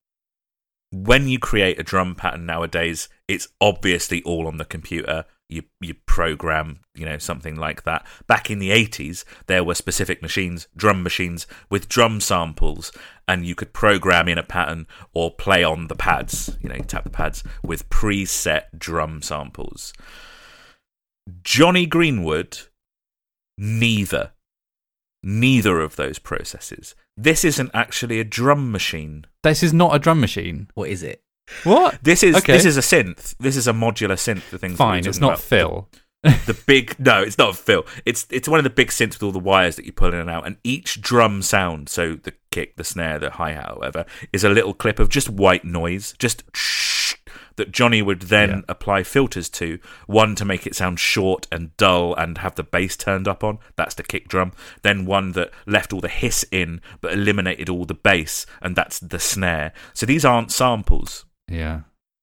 when 0.92 1.28
you 1.28 1.40
create 1.40 1.80
a 1.80 1.84
drum 1.84 2.16
pattern 2.16 2.46
nowadays, 2.46 3.08
it's 3.28 3.48
obviously 3.62 4.22
all 4.24 4.48
on 4.48 4.58
the 4.58 4.66
computer. 4.66 5.26
You 5.52 5.64
you 5.82 5.96
program, 6.06 6.80
you 6.96 7.06
know, 7.06 7.18
something 7.18 7.58
like 7.58 7.84
that. 7.84 8.08
Back 8.26 8.50
in 8.50 8.60
the 8.60 8.70
80s, 8.70 9.26
there 9.48 9.64
were 9.64 9.76
specific 9.76 10.22
machines, 10.22 10.68
drum 10.78 11.04
machines 11.04 11.46
with 11.70 11.90
drum 11.90 12.22
samples, 12.22 12.92
and 13.28 13.46
you 13.46 13.54
could 13.54 13.74
program 13.74 14.28
in 14.30 14.38
a 14.38 14.44
pattern 14.44 14.88
or 15.14 15.30
play 15.30 15.64
on 15.64 15.88
the 15.88 15.96
pads, 15.96 16.58
you 16.62 16.70
know, 16.70 16.76
you 16.76 16.84
tap 16.84 17.04
the 17.04 17.10
pads 17.10 17.44
with 17.64 17.90
preset 17.90 18.64
drum 18.78 19.22
samples. 19.22 19.94
Jonny 21.44 21.86
Greenwood, 21.86 22.60
neither. 23.58 24.32
Neither 25.24 25.82
of 25.82 25.98
those 25.98 26.18
processes. 26.18 26.96
This 27.16 27.44
isn't 27.44 27.70
actually 27.74 28.20
a 28.20 28.24
drum 28.24 28.72
machine. 28.72 29.26
This 29.44 29.62
is 29.62 29.74
not 29.74 29.96
a 29.96 30.00
drum 30.00 30.20
machine. 30.20 30.70
What 30.74 30.90
is 30.90 31.04
it? 31.04 31.21
What? 31.64 32.00
This 32.04 32.24
is 32.24 32.36
Okay. 32.38 32.54
this 32.54 32.66
is 32.66 32.78
a 32.78 32.82
synth. 32.82 33.36
This 33.40 33.56
is 33.58 33.68
a 33.68 33.74
modular 33.74 34.16
synth. 34.18 34.50
The 34.50 34.58
things 34.58 34.78
Fine, 34.78 35.06
it's 35.06 35.20
not 35.20 35.34
about. 35.34 35.40
Phil. 35.42 35.90
The 36.24 36.58
big 36.68 37.00
no, 37.00 37.24
it's 37.24 37.38
not 37.40 37.56
Phil. 37.56 37.84
It's 38.06 38.28
it's 38.30 38.48
one 38.48 38.60
of 38.60 38.64
the 38.64 38.70
big 38.70 38.90
synths 38.90 39.14
with 39.14 39.24
all 39.24 39.32
the 39.32 39.40
wires 39.40 39.76
that 39.78 39.86
you 39.86 39.92
pull 39.92 40.10
in 40.10 40.16
and 40.16 40.30
out, 40.30 40.46
and 40.46 40.58
each 40.64 41.02
drum 41.02 41.42
sound, 41.42 41.90
so 41.90 42.14
the 42.16 42.34
kick, 42.52 42.76
the 42.78 42.84
snare, 42.84 43.18
the 43.18 43.32
hi 43.32 43.54
hat, 43.54 43.78
whatever, 43.78 44.06
is 44.32 44.44
a 44.44 44.50
little 44.50 44.74
clip 44.76 45.00
of 45.00 45.10
just 45.10 45.30
white 45.32 45.66
noise, 45.66 46.14
just 46.20 46.44
shh, 46.56 47.16
that 47.56 47.72
Jonny 47.72 48.04
would 48.04 48.22
then 48.24 48.50
Yeah. 48.50 48.62
apply 48.70 49.02
filters 49.02 49.50
to. 49.50 49.80
One 50.06 50.36
to 50.36 50.46
make 50.46 50.68
it 50.68 50.76
sound 50.76 51.00
short 51.00 51.48
and 51.52 51.76
dull 51.78 52.14
and 52.14 52.38
have 52.40 52.54
the 52.54 52.64
bass 52.64 52.96
turned 52.96 53.28
up 53.28 53.44
on. 53.44 53.58
That's 53.76 53.96
the 53.96 54.04
kick 54.04 54.28
drum. 54.28 54.52
Then 54.84 55.06
one 55.08 55.32
that 55.32 55.50
left 55.66 55.92
all 55.92 56.02
the 56.02 56.08
hiss 56.08 56.46
in 56.52 56.82
but 57.02 57.14
eliminated 57.14 57.68
all 57.68 57.86
the 57.86 57.96
bass, 57.96 58.46
and 58.62 58.76
that's 58.76 59.00
the 59.00 59.20
snare. 59.20 59.74
So 59.96 60.06
these 60.06 60.24
aren't 60.24 60.52
samples 60.52 61.26
Yeah. 61.52 61.82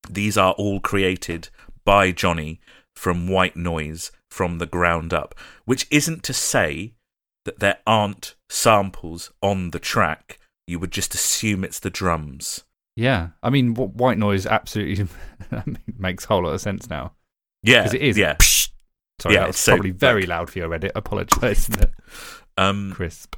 these 0.08 0.36
are 0.38 0.52
all 0.52 0.80
created 0.80 1.48
by 1.84 2.12
Jonny 2.12 2.60
from 2.96 3.28
white 3.28 3.56
noise 3.56 4.10
from 4.30 4.58
the 4.58 4.66
ground 4.66 5.12
up, 5.14 5.34
which 5.64 5.86
isn't 5.90 6.22
to 6.24 6.32
say 6.32 6.94
that 7.44 7.60
there 7.60 7.78
aren't 7.86 8.34
samples 8.50 9.32
on 9.42 9.70
the 9.70 9.78
track. 9.78 10.38
You 10.66 10.78
would 10.80 10.90
just 10.90 11.14
assume 11.14 11.64
it's 11.64 11.78
the 11.80 11.90
drums. 11.90 12.64
Yeah. 12.96 13.28
I 13.42 13.48
mean, 13.50 13.74
wh- 13.74 13.94
white 13.96 14.18
noise 14.18 14.44
absolutely 14.46 15.06
makes 15.98 16.24
a 16.24 16.28
whole 16.28 16.42
lot 16.44 16.52
of 16.54 16.60
sense 16.60 16.90
now. 16.90 17.12
Yeah, 17.62 17.82
Because 17.82 17.94
it 17.94 18.02
is. 18.02 18.18
Yeah, 18.18 18.36
Sorry, 19.20 19.34
Yeah, 19.34 19.40
that 19.40 19.46
was 19.48 19.56
it's 19.56 19.60
so, 19.62 19.72
probably 19.72 19.90
very 19.92 20.22
like- 20.22 20.28
loud 20.28 20.50
for 20.50 20.58
your 20.58 20.68
Reddit. 20.68 20.90
Apologise. 20.94 21.68
isn't 21.68 21.90
um, 22.58 22.92
Crisp. 22.92 23.36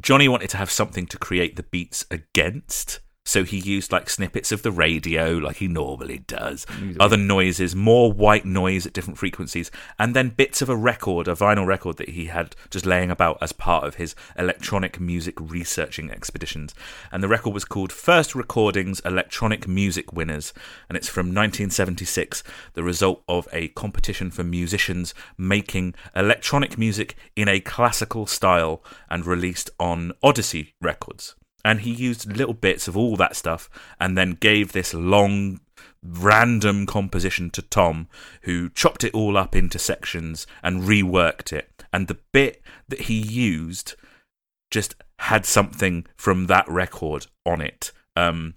Jonny 0.00 0.28
wanted 0.28 0.50
to 0.50 0.56
have 0.58 0.70
something 0.70 1.06
to 1.06 1.18
create 1.18 1.56
the 1.56 1.62
beats 1.62 2.04
against. 2.10 3.00
So 3.26 3.42
he 3.42 3.56
used 3.56 3.90
like 3.90 4.10
snippets 4.10 4.52
of 4.52 4.62
the 4.62 4.70
radio, 4.70 5.32
like 5.32 5.56
he 5.56 5.66
normally 5.66 6.18
does, 6.18 6.66
other 7.00 7.16
noises, 7.16 7.74
more 7.74 8.12
white 8.12 8.44
noise 8.44 8.86
at 8.86 8.92
different 8.92 9.18
frequencies, 9.18 9.70
and 9.98 10.14
then 10.14 10.28
bits 10.28 10.60
of 10.60 10.68
a 10.68 10.76
record, 10.76 11.26
a 11.26 11.34
vinyl 11.34 11.66
record 11.66 11.96
that 11.96 12.10
he 12.10 12.26
had 12.26 12.54
just 12.68 12.84
laying 12.84 13.10
about 13.10 13.38
as 13.40 13.52
part 13.52 13.84
of 13.84 13.94
his 13.94 14.14
electronic 14.38 15.00
music 15.00 15.40
researching 15.40 16.10
expeditions. 16.10 16.74
And 17.10 17.22
the 17.22 17.28
record 17.28 17.54
was 17.54 17.64
called 17.64 17.92
First 17.92 18.34
Recordings 18.34 19.00
Electronic 19.06 19.66
Music 19.66 20.12
Winners, 20.12 20.52
and 20.90 20.96
it's 20.96 21.08
from 21.08 21.28
1976, 21.28 22.42
the 22.74 22.82
result 22.82 23.22
of 23.26 23.48
a 23.54 23.68
competition 23.68 24.30
for 24.30 24.44
musicians 24.44 25.14
making 25.38 25.94
electronic 26.14 26.76
music 26.76 27.16
in 27.34 27.48
a 27.48 27.60
classical 27.60 28.26
style 28.26 28.84
and 29.08 29.24
released 29.24 29.70
on 29.80 30.12
Odyssey 30.22 30.74
Records 30.78 31.34
and 31.64 31.80
he 31.80 31.90
used 31.90 32.36
little 32.36 32.54
bits 32.54 32.86
of 32.86 32.96
all 32.96 33.16
that 33.16 33.36
stuff 33.36 33.70
and 33.98 34.16
then 34.16 34.32
gave 34.32 34.72
this 34.72 34.92
long 34.92 35.60
random 36.02 36.84
composition 36.86 37.50
to 37.50 37.62
Tom 37.62 38.08
who 38.42 38.68
chopped 38.70 39.04
it 39.04 39.14
all 39.14 39.36
up 39.36 39.56
into 39.56 39.78
sections 39.78 40.46
and 40.62 40.82
reworked 40.82 41.52
it. 41.52 41.84
And 41.92 42.08
the 42.08 42.18
bit 42.32 42.62
that 42.88 43.02
he 43.02 43.14
used 43.14 43.94
just 44.70 44.94
had 45.20 45.46
something 45.46 46.06
from 46.16 46.46
that 46.46 46.68
record 46.68 47.26
on 47.46 47.60
it. 47.60 47.92
Um 48.16 48.54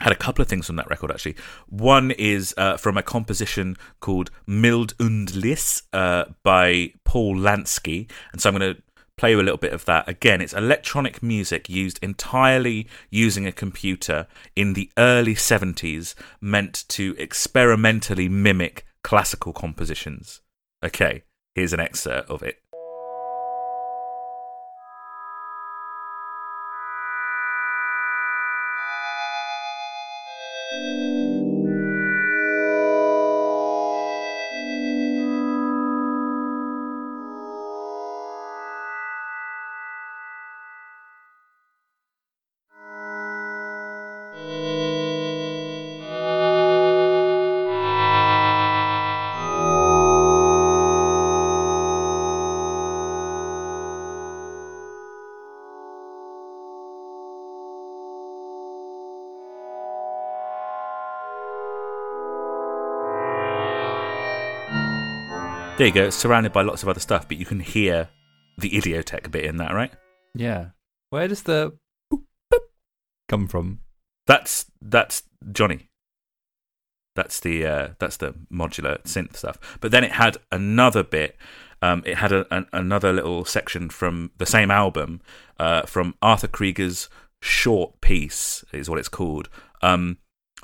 had 0.00 0.12
a 0.12 0.16
couple 0.16 0.40
of 0.40 0.48
things 0.48 0.66
from 0.66 0.76
that 0.76 0.88
record 0.88 1.10
actually. 1.10 1.36
One 1.68 2.10
is 2.10 2.54
uh, 2.56 2.76
from 2.76 2.96
a 2.96 3.02
composition 3.02 3.76
called 4.00 4.30
Mild 4.46 4.94
und 4.98 5.28
Leise 5.32 5.82
uh, 5.92 6.24
by 6.42 6.92
Paul 7.04 7.36
Lansky, 7.36 8.10
and 8.32 8.40
so 8.40 8.48
I'm 8.48 8.56
going 8.56 8.74
to 8.74 8.82
play 9.20 9.32
you 9.32 9.40
a 9.40 9.42
little 9.42 9.58
bit 9.58 9.74
of 9.74 9.84
that. 9.84 10.08
Again, 10.08 10.40
it's 10.40 10.54
electronic 10.54 11.22
music 11.22 11.68
used 11.68 11.98
entirely 12.02 12.88
using 13.10 13.46
a 13.46 13.52
computer 13.52 14.26
in 14.56 14.72
the 14.72 14.90
early 14.96 15.34
70s, 15.34 16.14
meant 16.40 16.84
to 16.88 17.14
experimentally 17.18 18.30
mimic 18.30 18.86
classical 19.04 19.52
compositions. 19.52 20.40
Okay, 20.82 21.24
here's 21.54 21.74
an 21.74 21.80
excerpt 21.80 22.30
of 22.30 22.42
it. 22.42 22.62
There 65.80 65.86
you 65.86 65.94
go. 65.94 66.04
It's 66.08 66.16
surrounded 66.16 66.52
by 66.52 66.60
lots 66.60 66.82
of 66.82 66.90
other 66.90 67.00
stuff, 67.00 67.26
but 67.26 67.38
you 67.38 67.46
can 67.46 67.60
hear 67.60 68.10
the 68.58 68.68
idioteque 68.68 69.30
bit 69.30 69.46
in 69.46 69.56
that, 69.56 69.72
right? 69.72 69.90
Yeah. 70.34 70.72
Where 71.08 71.26
does 71.26 71.44
the 71.44 71.72
boop, 72.12 72.24
boop 72.52 72.58
come 73.30 73.48
from? 73.48 73.78
That's 74.26 74.66
that's 74.82 75.22
Jonny. 75.50 75.88
That's 77.16 77.40
the 77.40 77.64
uh, 77.64 77.88
that's 77.98 78.18
the 78.18 78.34
modular 78.52 79.02
synth 79.04 79.36
stuff. 79.36 79.78
But 79.80 79.90
then 79.90 80.04
it 80.04 80.12
had 80.12 80.36
another 80.52 81.02
bit. 81.02 81.38
Um, 81.80 82.02
it 82.04 82.18
had 82.18 82.30
a, 82.30 82.46
an, 82.54 82.66
another 82.74 83.10
little 83.10 83.46
section 83.46 83.88
from 83.88 84.32
the 84.36 84.44
same 84.44 84.70
album 84.70 85.22
uh, 85.58 85.84
from 85.86 86.14
Arthur 86.20 86.48
Kreiger's 86.48 87.08
short 87.40 88.02
piece 88.02 88.66
is 88.74 88.90
what 88.90 88.98
it's 88.98 89.08
called. 89.08 89.48
Um, 89.80 90.18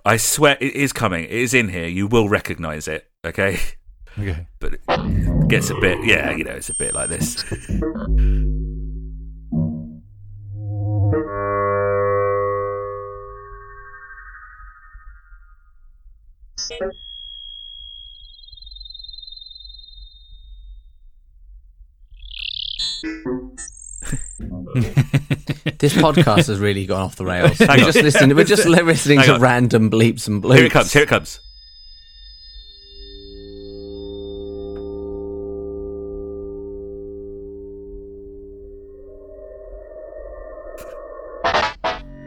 I 0.05 0.19
swear 0.19 0.59
it 0.61 0.75
is 0.75 0.93
coming. 0.93 1.25
It 1.25 1.31
is 1.31 1.55
in 1.55 1.71
here. 1.71 1.87
You 1.87 2.07
will 2.07 2.29
recognize 2.29 2.87
it. 2.87 3.11
Okay, 3.25 3.59
Okay. 4.19 4.47
but 4.61 4.75
it 4.75 5.49
gets 5.49 5.71
a 5.71 5.75
bit. 5.75 5.99
Yeah, 6.05 6.35
you 6.35 6.45
know, 6.45 6.53
it's 6.53 6.71
a 6.71 6.75
bit 6.75 6.95
like 6.95 7.11
this. 7.11 7.45
This 25.79 25.93
podcast 25.95 26.47
has 26.49 26.59
really 26.59 26.87
gone 26.87 27.03
off 27.03 27.17
the 27.17 27.25
rails. 27.25 27.59
Hang 27.59 27.69
We're 27.69 27.75
on. 27.87 27.93
just 27.93 28.03
listening. 28.03 28.37
We're 28.37 28.45
just 28.45 28.67
listening 28.67 29.19
Hang 29.19 29.29
to 29.29 29.35
on. 29.35 29.41
random 29.41 29.91
bleeps 29.91 30.27
and 30.27 30.43
bloops. 30.43 30.57
Here 30.57 30.65
it 30.67 30.73
comes. 30.73 30.93
Here 30.93 31.03
it 31.03 31.09
comes. 31.09 31.41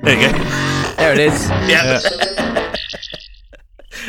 There 0.09 0.19
you 0.19 0.31
go. 0.31 0.37
There 0.97 1.13
it 1.13 1.19
is. 1.19 1.49
Yeah. 1.69 1.99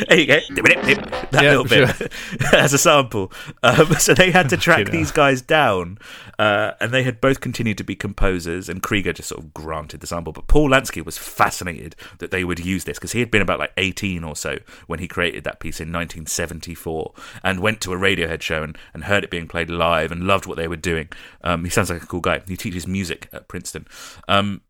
there 0.09 0.19
you 0.19 0.25
go. 0.25 0.39
That 0.49 1.29
Yeah, 1.43 1.57
little 1.57 1.65
bit 1.65 2.11
as 2.53 2.73
a 2.73 2.79
sample. 2.79 3.31
Um, 3.61 3.93
so 3.99 4.15
they 4.15 4.31
had 4.31 4.49
to 4.49 4.57
track 4.57 4.79
Fucking 4.79 4.93
hell. 4.93 4.99
these 4.99 5.11
guys 5.11 5.43
down, 5.43 5.99
uh, 6.39 6.71
and 6.79 6.91
they 6.91 7.03
had 7.03 7.21
both 7.21 7.39
continued 7.39 7.77
to 7.77 7.83
be 7.83 7.95
composers. 7.95 8.67
And 8.67 8.81
Kreiger 8.81 9.13
just 9.13 9.29
sort 9.29 9.43
of 9.43 9.53
granted 9.53 9.99
the 10.01 10.07
sample, 10.07 10.33
but 10.33 10.47
Paul 10.47 10.71
Lansky 10.71 11.05
was 11.05 11.19
fascinated 11.19 11.95
that 12.17 12.31
they 12.31 12.43
would 12.43 12.57
use 12.57 12.85
this 12.85 12.97
because 12.97 13.11
he 13.11 13.19
had 13.19 13.29
been 13.29 13.43
about 13.43 13.59
like 13.59 13.73
eighteen 13.77 14.23
or 14.23 14.35
so 14.35 14.57
when 14.87 14.97
he 14.97 15.07
created 15.07 15.43
that 15.43 15.59
piece 15.59 15.79
in 15.79 15.89
1974, 15.89 17.13
and 17.43 17.59
went 17.59 17.79
to 17.81 17.93
a 17.93 17.95
Radiohead 17.95 18.41
show 18.41 18.63
and, 18.63 18.75
and 18.95 19.03
heard 19.03 19.23
it 19.23 19.29
being 19.29 19.47
played 19.47 19.69
live 19.69 20.11
and 20.11 20.23
loved 20.23 20.47
what 20.47 20.57
they 20.57 20.67
were 20.67 20.75
doing. 20.75 21.09
Um, 21.43 21.63
he 21.63 21.69
sounds 21.69 21.91
like 21.91 22.01
a 22.01 22.07
cool 22.07 22.21
guy. 22.21 22.41
He 22.47 22.57
teaches 22.57 22.87
music 22.87 23.29
at 23.31 23.47
Princeton. 23.47 23.85
Um, 24.27 24.61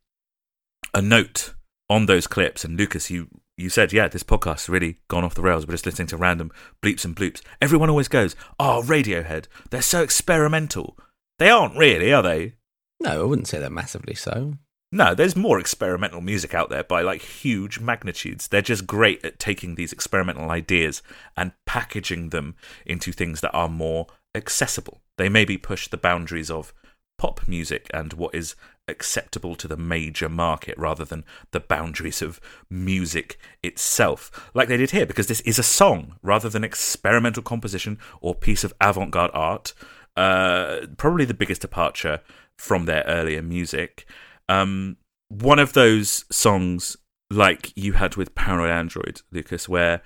a 0.94 1.02
note 1.02 1.54
on 1.90 2.06
those 2.06 2.28
clips, 2.28 2.64
and 2.64 2.78
Lucas, 2.78 3.10
you 3.10 3.28
you 3.58 3.70
said, 3.70 3.94
yeah, 3.94 4.08
this 4.08 4.24
podcast's 4.24 4.70
really 4.70 4.98
gone 5.08 5.24
off 5.24 5.36
the 5.36 5.42
rails. 5.42 5.68
We're 5.68 5.74
just 5.74 5.86
listening 5.86 6.08
to 6.08 6.18
random 6.18 6.52
bleeps 6.82 7.06
and 7.06 7.16
bloops. 7.16 7.42
Everyone 7.62 7.90
always 7.90 8.08
goes, 8.08 8.36
oh, 8.60 8.82
Radiohead, 8.84 9.46
they're 9.70 9.82
so 9.84 10.02
experimental. 10.02 10.98
They 11.38 11.50
aren't 11.50 11.78
really, 11.78 12.12
are 12.12 12.24
they? 12.24 12.56
No, 13.00 13.22
I 13.22 13.26
wouldn't 13.26 13.48
say 13.48 13.60
they're 13.60 13.70
massively 13.70 14.16
so. 14.16 14.56
No, 14.92 15.16
there's 15.16 15.36
more 15.36 15.60
experimental 15.60 16.22
music 16.22 16.54
out 16.54 16.70
there 16.70 16.84
by 16.84 17.02
like 17.02 17.22
huge 17.22 17.80
magnitudes. 17.80 18.48
They're 18.48 18.62
just 18.62 18.86
great 18.86 19.24
at 19.24 19.40
taking 19.40 19.76
these 19.76 19.94
experimental 19.94 20.50
ideas 20.50 21.02
and 21.38 21.54
packaging 21.66 22.30
them 22.30 22.56
into 22.86 23.12
things 23.12 23.42
that 23.42 23.54
are 23.54 23.70
more 23.70 24.08
accessible. 24.36 25.02
They 25.18 25.30
maybe 25.30 25.58
push 25.58 25.88
the 25.88 25.98
boundaries 25.98 26.52
of 26.52 26.74
pop 27.22 27.48
music 27.48 27.88
and 27.94 28.14
what 28.14 28.34
is 28.34 28.56
acceptable 28.88 29.56
to 29.56 29.68
the 29.68 29.78
major 29.78 30.28
market 30.28 30.76
rather 30.76 31.06
than 31.06 31.24
the 31.52 31.60
boundaries 31.60 32.20
of 32.20 32.42
music 32.68 33.38
itself, 33.62 34.50
like 34.56 34.68
they 34.68 34.76
did 34.76 34.90
here, 34.90 35.06
because 35.06 35.28
this 35.28 35.42
is 35.42 35.60
a 35.60 35.64
song 35.64 36.16
rather 36.24 36.50
than 36.50 36.64
experimental 36.64 37.44
composition 37.44 38.00
or 38.22 38.34
piece 38.34 38.64
of 38.64 38.74
avant 38.82 39.12
garde 39.12 39.30
art. 39.36 39.76
Uh, 40.18 40.88
probably 40.98 41.24
the 41.24 41.36
biggest 41.36 41.62
departure 41.62 42.22
from 42.58 42.86
their 42.86 43.04
earlier 43.04 43.44
music. 43.44 44.08
Um, 44.50 44.98
one 45.30 45.60
of 45.60 45.74
those 45.74 46.26
songs, 46.32 46.98
like 47.30 47.72
you 47.76 47.94
had 47.94 48.16
with 48.16 48.34
Paranoid 48.34 48.72
Android, 48.72 49.22
Lucas, 49.32 49.70
where 49.70 50.02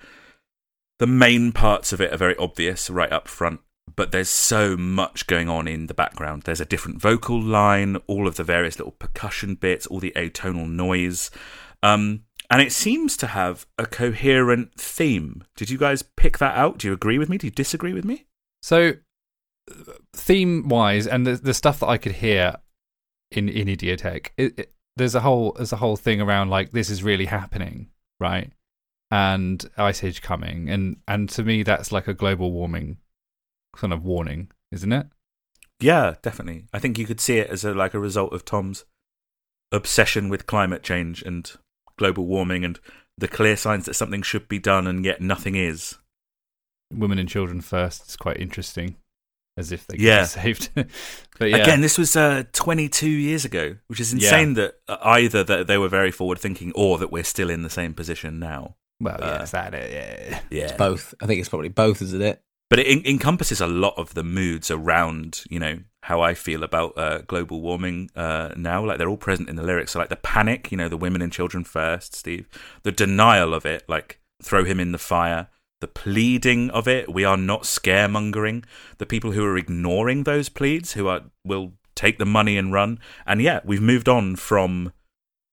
the 0.99 1.07
main 1.07 1.53
parts 1.53 1.93
of 1.93 2.01
it 2.01 2.11
are 2.11 2.17
very 2.17 2.35
obvious 2.35 2.89
right 2.89 3.13
up 3.13 3.29
front, 3.29 3.61
but 3.95 4.11
there's 4.11 4.29
so 4.29 4.75
much 4.75 5.27
going 5.27 5.49
on 5.49 5.67
in 5.67 5.87
the 5.87 5.93
background. 5.93 6.43
There's 6.43 6.61
a 6.61 6.65
different 6.65 7.01
vocal 7.01 7.41
line, 7.41 7.97
all 8.07 8.27
of 8.27 8.35
the 8.35 8.43
various 8.43 8.77
little 8.77 8.91
percussion 8.91 9.55
bits, 9.55 9.87
all 9.87 9.99
the 9.99 10.13
atonal 10.15 10.69
noise. 10.69 11.31
Um, 11.81 12.23
and 12.49 12.61
it 12.61 12.71
seems 12.71 13.17
to 13.17 13.27
have 13.27 13.65
a 13.77 13.85
coherent 13.85 14.73
theme. 14.75 15.43
Did 15.55 15.69
you 15.69 15.77
guys 15.77 16.03
pick 16.03 16.37
that 16.37 16.55
out? 16.55 16.77
Do 16.79 16.87
you 16.87 16.93
agree 16.93 17.17
with 17.17 17.29
me? 17.29 17.37
Do 17.37 17.47
you 17.47 17.51
disagree 17.51 17.93
with 17.93 18.05
me? 18.05 18.25
So, 18.61 18.93
theme 20.13 20.67
wise, 20.67 21.07
and 21.07 21.25
the 21.25 21.35
the 21.35 21.53
stuff 21.53 21.79
that 21.79 21.87
I 21.87 21.97
could 21.97 22.13
hear 22.13 22.57
in 23.31 23.49
in 23.49 23.67
Idioteque, 23.67 24.29
it, 24.37 24.59
it, 24.59 24.73
there's 24.95 25.15
a 25.15 25.21
whole 25.21 25.53
there's 25.53 25.73
a 25.73 25.77
whole 25.77 25.95
thing 25.95 26.21
around 26.21 26.49
like 26.49 26.71
this 26.71 26.89
is 26.89 27.03
really 27.03 27.25
happening, 27.25 27.89
right? 28.19 28.51
And 29.11 29.63
ice 29.77 30.03
age 30.03 30.21
coming, 30.21 30.69
and 30.69 30.97
and 31.07 31.29
to 31.29 31.43
me 31.43 31.63
that's 31.63 31.91
like 31.91 32.07
a 32.07 32.13
global 32.13 32.51
warming 32.51 32.97
kind 33.75 33.93
of 33.93 34.03
warning, 34.03 34.49
isn't 34.71 34.91
it? 34.91 35.07
Yeah, 35.79 36.15
definitely. 36.21 36.65
I 36.73 36.79
think 36.79 36.97
you 36.97 37.05
could 37.05 37.19
see 37.19 37.37
it 37.37 37.49
as 37.49 37.63
a 37.65 37.73
like 37.73 37.93
a 37.93 37.99
result 37.99 38.33
of 38.33 38.45
Tom's 38.45 38.85
obsession 39.71 40.29
with 40.29 40.47
climate 40.47 40.83
change 40.83 41.21
and 41.21 41.51
global 41.97 42.25
warming 42.25 42.63
and 42.63 42.79
the 43.17 43.27
clear 43.27 43.55
signs 43.57 43.85
that 43.85 43.93
something 43.93 44.21
should 44.21 44.47
be 44.47 44.59
done 44.59 44.87
and 44.87 45.03
yet 45.05 45.21
nothing 45.21 45.55
is. 45.55 45.95
Women 46.93 47.17
and 47.19 47.27
children 47.29 47.61
first. 47.61 48.01
It's 48.03 48.15
quite 48.15 48.37
interesting, 48.39 48.95
as 49.57 49.71
if 49.71 49.87
they 49.87 49.95
could 49.97 50.03
Yeah. 50.03 50.21
be 50.21 50.27
saved. 50.27 50.69
but 50.75 51.49
yeah, 51.49 51.57
Again, 51.57 51.81
this 51.81 51.97
was 51.97 52.15
uh, 52.15 52.43
22 52.53 53.09
years 53.09 53.43
ago, 53.43 53.75
which 53.87 53.99
is 53.99 54.13
insane 54.13 54.53
that 54.53 54.75
uh, 54.87 54.97
either 55.01 55.43
that 55.43 55.67
they 55.67 55.77
were 55.77 55.89
very 55.89 56.11
forward 56.11 56.39
thinking 56.39 56.71
or 56.75 56.97
that 56.99 57.11
we're 57.11 57.23
still 57.23 57.49
in 57.49 57.63
the 57.63 57.69
same 57.69 57.93
position 57.93 58.39
now. 58.39 58.75
well, 59.01 59.17
yeah, 59.19 59.25
uh, 59.39 59.43
is 59.43 59.51
that 59.51 59.73
it? 59.73 59.91
Yeah. 59.91 60.39
Yeah. 60.51 60.77
Both. 60.77 61.13
I 61.21 61.25
think 61.25 61.39
it's 61.39 61.49
probably 61.49 61.69
both, 61.69 62.01
isn't 62.01 62.21
it? 62.21 62.41
But 62.69 62.79
it 62.79 62.87
en- 62.87 63.05
encompasses 63.05 63.61
a 63.61 63.67
lot 63.67 63.93
of 63.97 64.13
the 64.13 64.23
moods 64.23 64.71
around 64.71 65.43
you 65.49 65.59
know 65.59 65.79
how 66.05 66.21
I 66.21 66.35
feel 66.35 66.63
about 66.63 66.95
uh, 66.97 67.21
global 67.25 67.61
warming 67.61 68.11
uh, 68.15 68.53
now. 68.55 68.85
Like 68.85 68.99
they're 68.99 69.09
all 69.09 69.17
present 69.17 69.49
in 69.49 69.55
the 69.55 69.63
lyrics. 69.63 69.93
So 69.93 69.99
like 69.99 70.09
the 70.09 70.15
panic, 70.15 70.71
you 70.71 70.77
know, 70.77 70.87
the 70.87 70.97
women 70.97 71.19
and 71.23 71.33
children 71.33 71.63
first, 71.63 72.13
Steve. 72.13 72.47
The 72.83 72.91
denial 72.91 73.55
of 73.55 73.65
it, 73.65 73.89
like 73.89 74.19
throw 74.43 74.63
him 74.65 74.79
in 74.79 74.91
the 74.91 74.99
fire. 74.99 75.47
The 75.81 75.87
pleading 75.87 76.69
of 76.69 76.87
it, 76.87 77.11
we 77.11 77.25
are 77.25 77.37
not 77.37 77.63
scaremongering. 77.63 78.65
The 78.99 79.07
people 79.07 79.31
who 79.31 79.43
are 79.43 79.57
ignoring 79.57 80.23
those 80.23 80.47
pleads, 80.47 80.93
who 80.93 81.07
are 81.07 81.21
will 81.43 81.73
take 81.95 82.19
the 82.19 82.25
money 82.25 82.55
and 82.55 82.71
run. 82.71 82.99
And 83.25 83.41
yeah, 83.41 83.61
we've 83.65 83.81
moved 83.81 84.07
on 84.07 84.35
from 84.35 84.93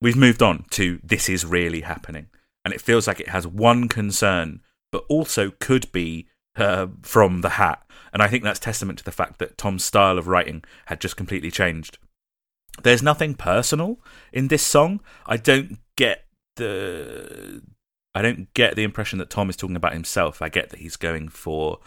we've 0.02 0.16
moved 0.16 0.42
on 0.42 0.66
to 0.72 1.00
this 1.02 1.30
is 1.30 1.46
really 1.46 1.80
happening. 1.80 2.26
And 2.62 2.74
it 2.74 2.82
feels 2.82 3.06
like 3.06 3.20
it 3.20 3.30
has 3.30 3.46
one 3.46 3.88
concern, 3.88 4.60
but 4.90 5.06
also 5.08 5.50
could 5.60 5.90
be 5.92 6.28
uh, 6.57 6.88
from 7.03 7.40
the 7.40 7.50
hat. 7.50 7.82
And 8.12 8.22
I 8.22 8.28
think 8.28 8.44
that's 8.44 8.59
testament 8.59 8.98
to 8.98 9.05
the 9.05 9.12
fact 9.12 9.38
that 9.38 9.57
Tom's 9.57 9.84
style 9.84 10.18
of 10.18 10.28
writing 10.28 10.62
had 10.86 11.00
just 11.00 11.16
completely 11.16 11.50
changed. 11.50 11.98
There's 12.82 13.03
nothing 13.03 13.34
personal 13.34 14.00
in 14.32 14.48
this 14.48 14.62
song. 14.62 15.00
I 15.26 15.36
don't 15.36 15.78
get 15.96 16.24
the 16.57 17.62
I 18.14 18.22
don't 18.22 18.53
get 18.55 18.76
the 18.76 18.82
impression 18.82 19.18
that 19.18 19.30
Tom 19.30 19.48
is 19.48 19.57
talking 19.57 19.76
about 19.76 19.94
himself. 19.94 20.42
I 20.42 20.48
get 20.48 20.70
that 20.70 20.80
he's 20.80 20.96
going 20.96 21.28
for 21.28 21.78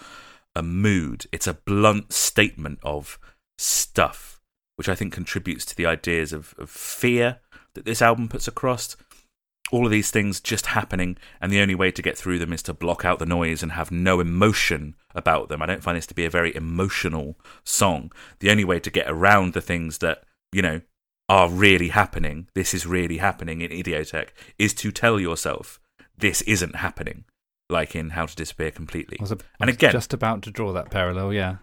a 0.56 0.64
mood. 0.64 1.26
It's 1.32 1.48
a 1.48 1.54
blunt 1.54 2.14
statement 2.14 2.80
of 2.84 3.20
stuff, 3.58 4.42
which 4.76 4.90
I 4.90 4.96
think 4.96 5.14
contributes 5.14 5.66
to 5.66 5.76
the 5.76 5.86
ideas 5.86 6.34
of, 6.34 6.56
of 6.58 6.70
fear 6.70 7.40
that 7.76 7.86
this 7.86 8.02
album 8.02 8.28
puts 8.28 8.48
across. 8.48 8.96
All 9.72 9.86
of 9.86 9.92
these 9.92 10.12
things 10.12 10.40
just 10.40 10.68
happening, 10.68 11.18
and 11.42 11.52
the 11.52 11.60
only 11.62 11.76
way 11.76 11.92
to 11.92 12.02
get 12.02 12.18
through 12.18 12.38
them 12.40 12.54
is 12.54 12.62
to 12.64 12.74
block 12.74 13.04
out 13.04 13.18
the 13.20 13.26
noise 13.26 13.64
and 13.64 13.72
have 13.72 13.92
no 13.92 14.20
emotion 14.20 14.96
about 15.16 15.50
them. 15.50 15.62
I 15.62 15.66
don't 15.66 15.82
find 15.84 15.98
this 15.98 16.06
to 16.08 16.14
be 16.14 16.26
a 16.26 16.30
very 16.30 16.56
emotional 16.56 17.36
song. 17.64 18.12
The 18.40 18.52
only 18.52 18.64
way 18.64 18.80
to 18.80 18.92
get 18.92 19.10
around 19.10 19.54
the 19.54 19.62
things 19.62 19.98
that, 20.00 20.24
you 20.52 20.62
know, 20.62 20.82
are 21.28 21.50
really 21.50 21.90
happening, 21.90 22.48
this 22.54 22.74
is 22.76 22.86
really 22.86 23.18
happening 23.18 23.62
in 23.62 23.72
Idioteque, 23.72 24.30
is 24.60 24.76
to 24.76 24.92
tell 24.92 25.20
yourself 25.20 25.80
this 26.16 26.44
isn't 26.44 26.76
happening, 26.76 27.26
like 27.68 27.96
in 27.96 28.12
How 28.12 28.28
to 28.28 28.36
Disappear 28.36 28.70
Completely. 28.70 29.18
A, 29.20 29.38
And 29.60 29.70
again- 29.72 29.92
just 29.92 30.14
about 30.14 30.44
to 30.44 30.52
draw 30.52 30.72
that 30.74 30.92
parallel. 30.92 31.34
Yeah, 31.34 31.58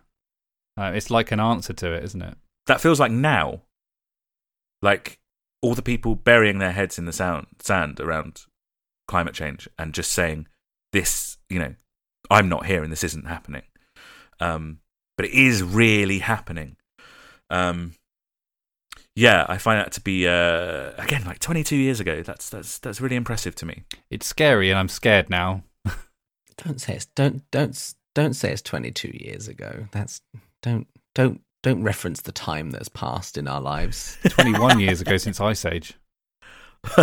uh, 0.77 0.91
it's 0.95 1.11
like 1.11 1.31
an 1.31 1.39
answer 1.39 1.73
to 1.75 1.93
it, 1.93 2.03
isn't 2.05 2.23
it? 2.23 2.37
that 2.67 2.81
feels 2.81 2.99
like 3.01 3.13
now. 3.13 3.63
Like 4.83 5.19
all 5.63 5.75
the 5.75 5.83
people 5.83 6.15
burying 6.15 6.59
their 6.59 6.73
heads 6.73 6.99
in 6.99 7.07
the 7.07 7.13
sound, 7.13 7.47
sand 7.61 8.01
around 8.01 8.43
climate 9.09 9.35
change 9.35 9.69
and 9.79 9.95
just 9.95 10.13
saying, 10.13 10.49
this, 10.93 11.39
you 11.49 11.59
know, 11.59 11.75
I'm 12.31 12.49
not 12.49 12.67
here 12.67 12.83
and 12.83 12.93
this 12.93 13.05
isn't 13.05 13.27
happening. 13.27 13.63
Um, 14.41 14.81
but 15.17 15.27
it 15.27 15.33
is 15.33 15.63
really 15.63 16.19
happening. 16.19 16.77
Um, 17.51 17.95
yeah, 19.15 19.45
I 19.49 19.59
find 19.59 19.79
that 19.79 19.93
to 19.93 20.01
be 20.01 20.27
uh, 20.27 20.93
again 20.97 21.25
like 21.25 21.39
22 21.39 21.77
years 21.77 22.01
ago. 22.01 22.23
That's 22.23 22.49
that's 22.49 22.79
that's 22.79 23.01
really 23.01 23.17
impressive 23.17 23.55
to 23.57 23.67
me. 23.67 23.85
It's 24.11 24.27
scary, 24.27 24.71
and 24.71 24.79
I'm 24.79 24.89
scared 24.89 25.29
now. 25.29 25.65
Don't 26.65 26.81
say 26.81 26.95
it's 26.95 27.07
don't 27.07 27.43
don't 27.51 27.95
don't 28.15 28.35
say 28.35 28.53
it's 28.53 28.63
22 28.63 29.11
years 29.15 29.49
ago. 29.49 29.87
That's 29.91 30.21
don't 30.63 30.87
don't 31.15 31.41
don't 31.63 31.83
reference 31.83 32.21
the 32.23 32.33
time 32.33 32.71
that's 32.71 32.89
passed 32.89 33.39
in 33.39 33.49
our 33.49 33.61
lives. 33.61 34.19
21 34.29 34.81
years 34.81 35.01
ago 35.01 35.17
since 35.17 35.41
Ice 35.41 35.65
Age. 35.65 35.95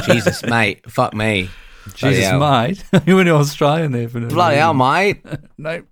Jesus, 0.06 0.44
mate, 0.44 0.90
fuck 0.90 1.14
me. 1.14 1.50
Jesus, 1.96 2.26
hell. 2.26 2.40
mate. 2.40 2.84
you 3.06 3.16
went 3.16 3.28
to 3.28 3.36
Australia 3.36 3.88
there 3.88 4.10
for 4.10 4.20
no 4.20 4.28
Bloody 4.28 4.58
hell, 4.58 4.74
mate. 4.74 5.24
Nope. 5.58 5.88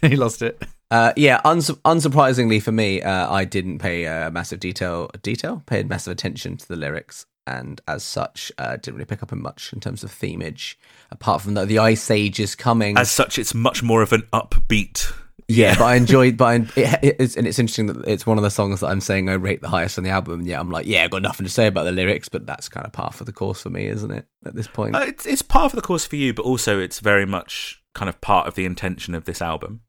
he 0.00 0.16
lost 0.16 0.42
it. 0.42 0.62
Uh, 0.90 1.12
yeah, 1.16 1.40
uns- 1.44 1.70
unsurprisingly 1.70 2.62
for 2.62 2.72
me, 2.72 3.02
uh, 3.02 3.32
I 3.32 3.44
didn't 3.44 3.78
pay 3.78 4.06
uh, 4.06 4.30
massive 4.30 4.60
detail 4.60 5.10
detail, 5.22 5.62
paid 5.66 5.88
massive 5.88 6.12
attention 6.12 6.56
to 6.58 6.68
the 6.68 6.76
lyrics, 6.76 7.24
and 7.46 7.80
as 7.88 8.02
such, 8.04 8.52
uh, 8.58 8.76
didn't 8.76 8.94
really 8.94 9.06
pick 9.06 9.22
up 9.22 9.32
on 9.32 9.40
much 9.40 9.72
in 9.72 9.80
terms 9.80 10.04
of 10.04 10.10
themage. 10.10 10.76
Apart 11.10 11.40
from 11.42 11.54
that, 11.54 11.68
the 11.68 11.78
Ice 11.78 12.10
Age 12.10 12.38
is 12.38 12.54
coming. 12.54 12.96
As 12.98 13.10
such, 13.10 13.38
it's 13.38 13.54
much 13.54 13.82
more 13.82 14.02
of 14.02 14.12
an 14.12 14.22
upbeat. 14.32 15.12
Yeah, 15.54 15.74
but 15.78 15.84
I 15.84 15.94
enjoyed. 15.96 16.36
But 16.36 16.44
I, 16.46 16.54
it, 16.80 17.16
it's, 17.20 17.36
and 17.36 17.46
it's 17.46 17.58
interesting 17.58 17.86
that 17.86 18.06
it's 18.08 18.26
one 18.26 18.38
of 18.38 18.42
the 18.44 18.50
songs 18.50 18.80
that 18.80 18.88
I'm 18.88 19.00
saying 19.00 19.28
I 19.28 19.34
rate 19.34 19.60
the 19.60 19.68
highest 19.68 19.98
on 19.98 20.04
the 20.04 20.10
album. 20.10 20.40
And 20.40 20.46
yeah, 20.46 20.58
I'm 20.60 20.70
like, 20.70 20.86
yeah, 20.86 21.04
I've 21.04 21.10
got 21.10 21.22
nothing 21.22 21.44
to 21.44 21.52
say 21.52 21.66
about 21.66 21.84
the 21.84 21.92
lyrics, 21.92 22.28
but 22.28 22.46
that's 22.46 22.68
kind 22.68 22.86
of 22.86 22.92
par 22.92 23.12
for 23.12 23.24
the 23.24 23.32
course 23.32 23.62
for 23.62 23.70
me, 23.70 23.86
isn't 23.86 24.10
it? 24.10 24.26
At 24.44 24.54
this 24.54 24.66
point, 24.68 24.96
Uh, 24.96 25.00
it's 25.06 25.26
it's 25.26 25.42
part 25.42 25.66
of 25.72 25.76
the 25.76 25.82
course 25.82 26.06
for 26.06 26.16
you, 26.16 26.32
but 26.34 26.44
also 26.44 26.78
it's 26.80 27.00
very 27.00 27.26
much 27.26 27.82
kind 27.94 28.08
of 28.08 28.20
part 28.20 28.46
of 28.46 28.54
the 28.54 28.64
intention 28.64 29.14
of 29.14 29.24
this 29.26 29.42
album 29.42 29.80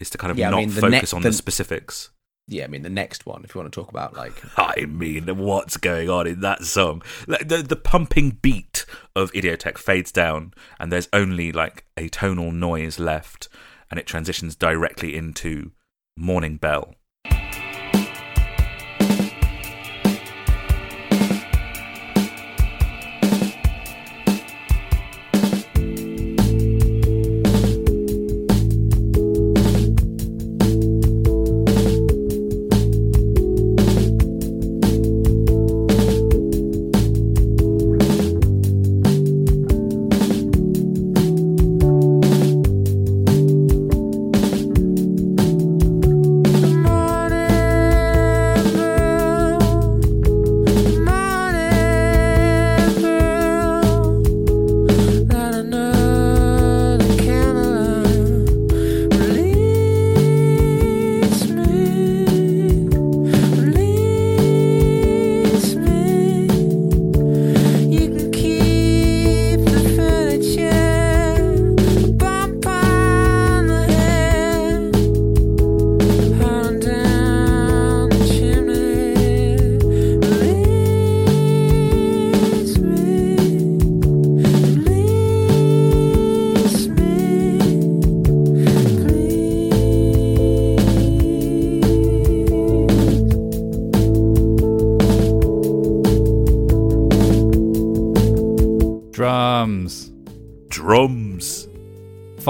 is 0.00 0.10
to 0.10 0.18
kind 0.18 0.30
of 0.30 0.38
Yeah, 0.38 0.48
I 0.48 0.50
not 0.50 0.56
mean, 0.58 0.70
focus 0.70 1.12
on 1.14 1.22
the- 1.22 1.28
the 1.30 1.32
specifics. 1.34 2.10
yeah. 2.48 2.64
I 2.64 2.66
mean, 2.66 2.82
the 2.82 2.90
next 2.90 3.24
one, 3.24 3.44
if 3.44 3.54
you 3.54 3.60
want 3.60 3.72
to 3.72 3.80
talk 3.80 3.88
about 3.90 4.16
like 4.16 4.42
I 4.58 4.86
mean, 4.86 5.28
what's 5.36 5.76
going 5.76 6.10
on 6.10 6.26
in 6.26 6.40
that 6.40 6.64
song? 6.64 7.02
Like 7.28 7.46
the 7.48 7.58
the 7.62 7.76
pumping 7.76 8.38
beat 8.42 8.84
of 9.14 9.30
Idioteque 9.32 9.78
fades 9.78 10.10
down, 10.10 10.52
and 10.80 10.90
there's 10.90 11.08
only 11.12 11.52
like 11.52 11.84
a 11.96 12.08
tonal 12.08 12.50
noise 12.50 12.98
left, 12.98 13.48
and 13.92 14.00
it 14.00 14.06
transitions 14.06 14.56
directly 14.56 15.14
into 15.14 15.70
Morning 16.16 16.56
Bell. 16.56 16.94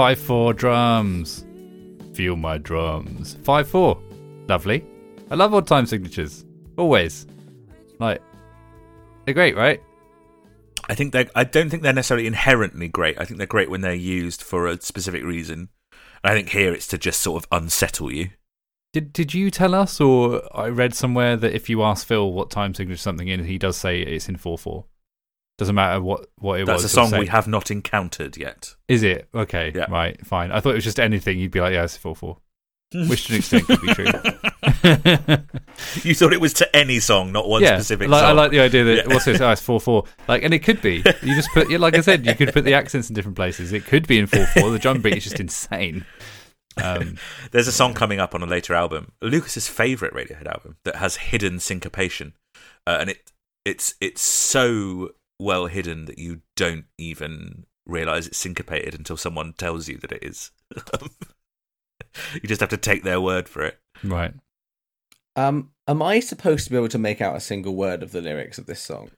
Five 0.03 0.19
four 0.19 0.53
drums. 0.53 1.45
Feel 2.13 2.35
my 2.35 2.57
drums. 2.57 3.37
Five 3.45 3.69
four. 3.69 4.03
Lovely. 4.49 4.83
I 5.31 5.35
love 5.35 5.53
odd 5.53 5.65
time 5.65 5.85
signatures. 5.85 6.43
Always. 6.77 7.25
Like 7.99 8.21
they're 9.23 9.33
great, 9.33 9.55
right? 9.55 9.81
I 10.89 10.93
think 10.93 11.13
they. 11.13 11.29
I 11.35 11.45
don't 11.45 11.69
think 11.69 11.83
they're 11.83 11.93
necessarily 11.93 12.27
inherently 12.27 12.89
great. 12.89 13.17
I 13.17 13.23
think 13.23 13.37
they're 13.37 13.47
great 13.47 13.69
when 13.69 13.79
they're 13.79 13.93
used 13.93 14.41
for 14.41 14.67
a 14.67 14.81
specific 14.81 15.23
reason. 15.23 15.69
I 16.21 16.33
think 16.33 16.49
here 16.49 16.73
it's 16.73 16.87
to 16.87 16.97
just 16.97 17.21
sort 17.21 17.41
of 17.41 17.47
unsettle 17.53 18.11
you. 18.11 18.31
Did 18.91 19.13
did 19.13 19.33
you 19.33 19.49
tell 19.49 19.73
us 19.73 20.01
or 20.01 20.41
I 20.53 20.67
read 20.67 20.93
somewhere 20.93 21.37
that 21.37 21.55
if 21.55 21.69
you 21.69 21.81
ask 21.81 22.05
Phil 22.05 22.33
what 22.33 22.51
time 22.51 22.73
signature 22.73 22.97
something 22.97 23.29
in, 23.29 23.45
he 23.45 23.57
does 23.57 23.77
say 23.77 24.01
it's 24.01 24.27
in 24.27 24.35
four 24.35 24.57
four. 24.57 24.83
Doesn't 25.57 25.75
matter 25.75 26.01
what, 26.01 26.27
what 26.39 26.59
it 26.59 26.65
That's 26.65 26.83
was. 26.83 26.93
That's 26.93 27.07
a 27.07 27.11
song 27.11 27.19
we 27.19 27.27
have 27.27 27.47
not 27.47 27.69
encountered 27.69 28.37
yet. 28.37 28.75
Is 28.87 29.03
it? 29.03 29.29
Okay. 29.33 29.71
Yeah. 29.73 29.85
Right, 29.89 30.19
fine. 30.25 30.51
I 30.51 30.59
thought 30.59 30.71
it 30.71 30.75
was 30.75 30.83
just 30.83 30.99
anything. 30.99 31.37
You'd 31.39 31.51
be 31.51 31.61
like, 31.61 31.73
yeah, 31.73 31.83
it's 31.83 31.95
four 31.95 32.15
four. 32.15 32.37
Which 32.93 33.25
to 33.27 33.33
an 33.33 33.39
extent 33.39 33.65
could 33.65 33.81
be 33.81 33.93
true. 33.93 34.05
You 36.03 36.13
thought 36.13 36.33
it 36.33 36.41
was 36.41 36.53
to 36.53 36.75
any 36.75 36.99
song, 36.99 37.31
not 37.31 37.47
one 37.47 37.61
yeah, 37.61 37.77
specific 37.77 38.07
like, 38.07 38.21
song. 38.21 38.29
I 38.29 38.33
like 38.33 38.51
the 38.51 38.59
idea 38.59 38.83
that 38.83 38.95
Yeah. 38.95 39.13
what's 39.13 39.25
this? 39.25 39.41
Oh, 39.41 39.49
it's 39.51 39.61
four 39.61 39.79
four. 39.79 40.03
Like, 40.27 40.43
and 40.43 40.53
it 40.53 40.59
could 40.59 40.81
be. 40.81 40.97
You 40.97 41.35
just 41.35 41.49
put, 41.51 41.69
like 41.79 41.95
I 41.95 42.01
said, 42.01 42.25
you 42.25 42.35
could 42.35 42.53
put 42.53 42.63
the 42.63 42.75
accents 42.75 43.09
in 43.09 43.15
different 43.15 43.35
places. 43.35 43.73
It 43.73 43.85
could 43.85 44.07
be 44.07 44.19
in 44.19 44.27
four 44.27 44.45
four. 44.45 44.69
The 44.69 44.79
drum 44.79 45.01
beat 45.01 45.17
is 45.17 45.23
just 45.23 45.39
insane. 45.39 46.05
Um, 46.81 47.17
There's 47.51 47.67
a 47.67 47.71
song 47.71 47.93
coming 47.93 48.19
up 48.19 48.35
on 48.35 48.43
a 48.43 48.45
later 48.45 48.73
album, 48.73 49.11
Lucas's 49.21 49.67
favorite 49.67 50.13
Radiohead 50.13 50.47
album, 50.47 50.77
that 50.85 50.97
has 50.97 51.15
hidden 51.17 51.59
syncopation, 51.59 52.33
uh, 52.85 52.97
and 52.99 53.09
it 53.09 53.31
it's 53.65 53.95
it's 53.99 54.21
so 54.21 55.09
well 55.43 55.67
hidden 55.67 56.05
that 56.05 56.19
you 56.19 56.41
don't 56.55 56.85
even 56.97 57.65
realize 57.85 58.27
it's 58.27 58.37
syncopated 58.37 58.95
until 58.95 59.17
someone 59.17 59.53
tells 59.53 59.87
you 59.87 59.97
that 59.97 60.11
it 60.11 60.23
is. 60.23 60.51
you 62.33 62.47
just 62.47 62.61
have 62.61 62.69
to 62.69 62.77
take 62.77 63.03
their 63.03 63.21
word 63.21 63.49
for 63.49 63.63
it. 63.63 63.79
right. 64.03 64.33
Um, 65.35 65.71
am 65.87 66.01
I 66.01 66.19
supposed 66.19 66.65
to 66.65 66.69
be 66.69 66.77
able 66.77 66.89
to 66.89 66.99
make 66.99 67.19
out 67.19 67.35
a 67.35 67.39
single 67.39 67.75
word 67.75 68.03
of 68.03 68.11
the 68.11 68.21
lyrics 68.21 68.57
of 68.59 68.67
this 68.67 68.79
song 68.79 69.09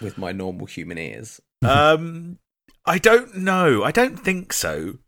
with 0.00 0.16
my 0.16 0.30
normal 0.30 0.66
human 0.66 0.98
ears? 0.98 1.40
um, 1.64 2.38
I 2.86 2.98
don't 2.98 3.38
know. 3.38 3.82
I 3.82 3.90
don't 3.90 4.16
think 4.16 4.52
so. 4.52 4.98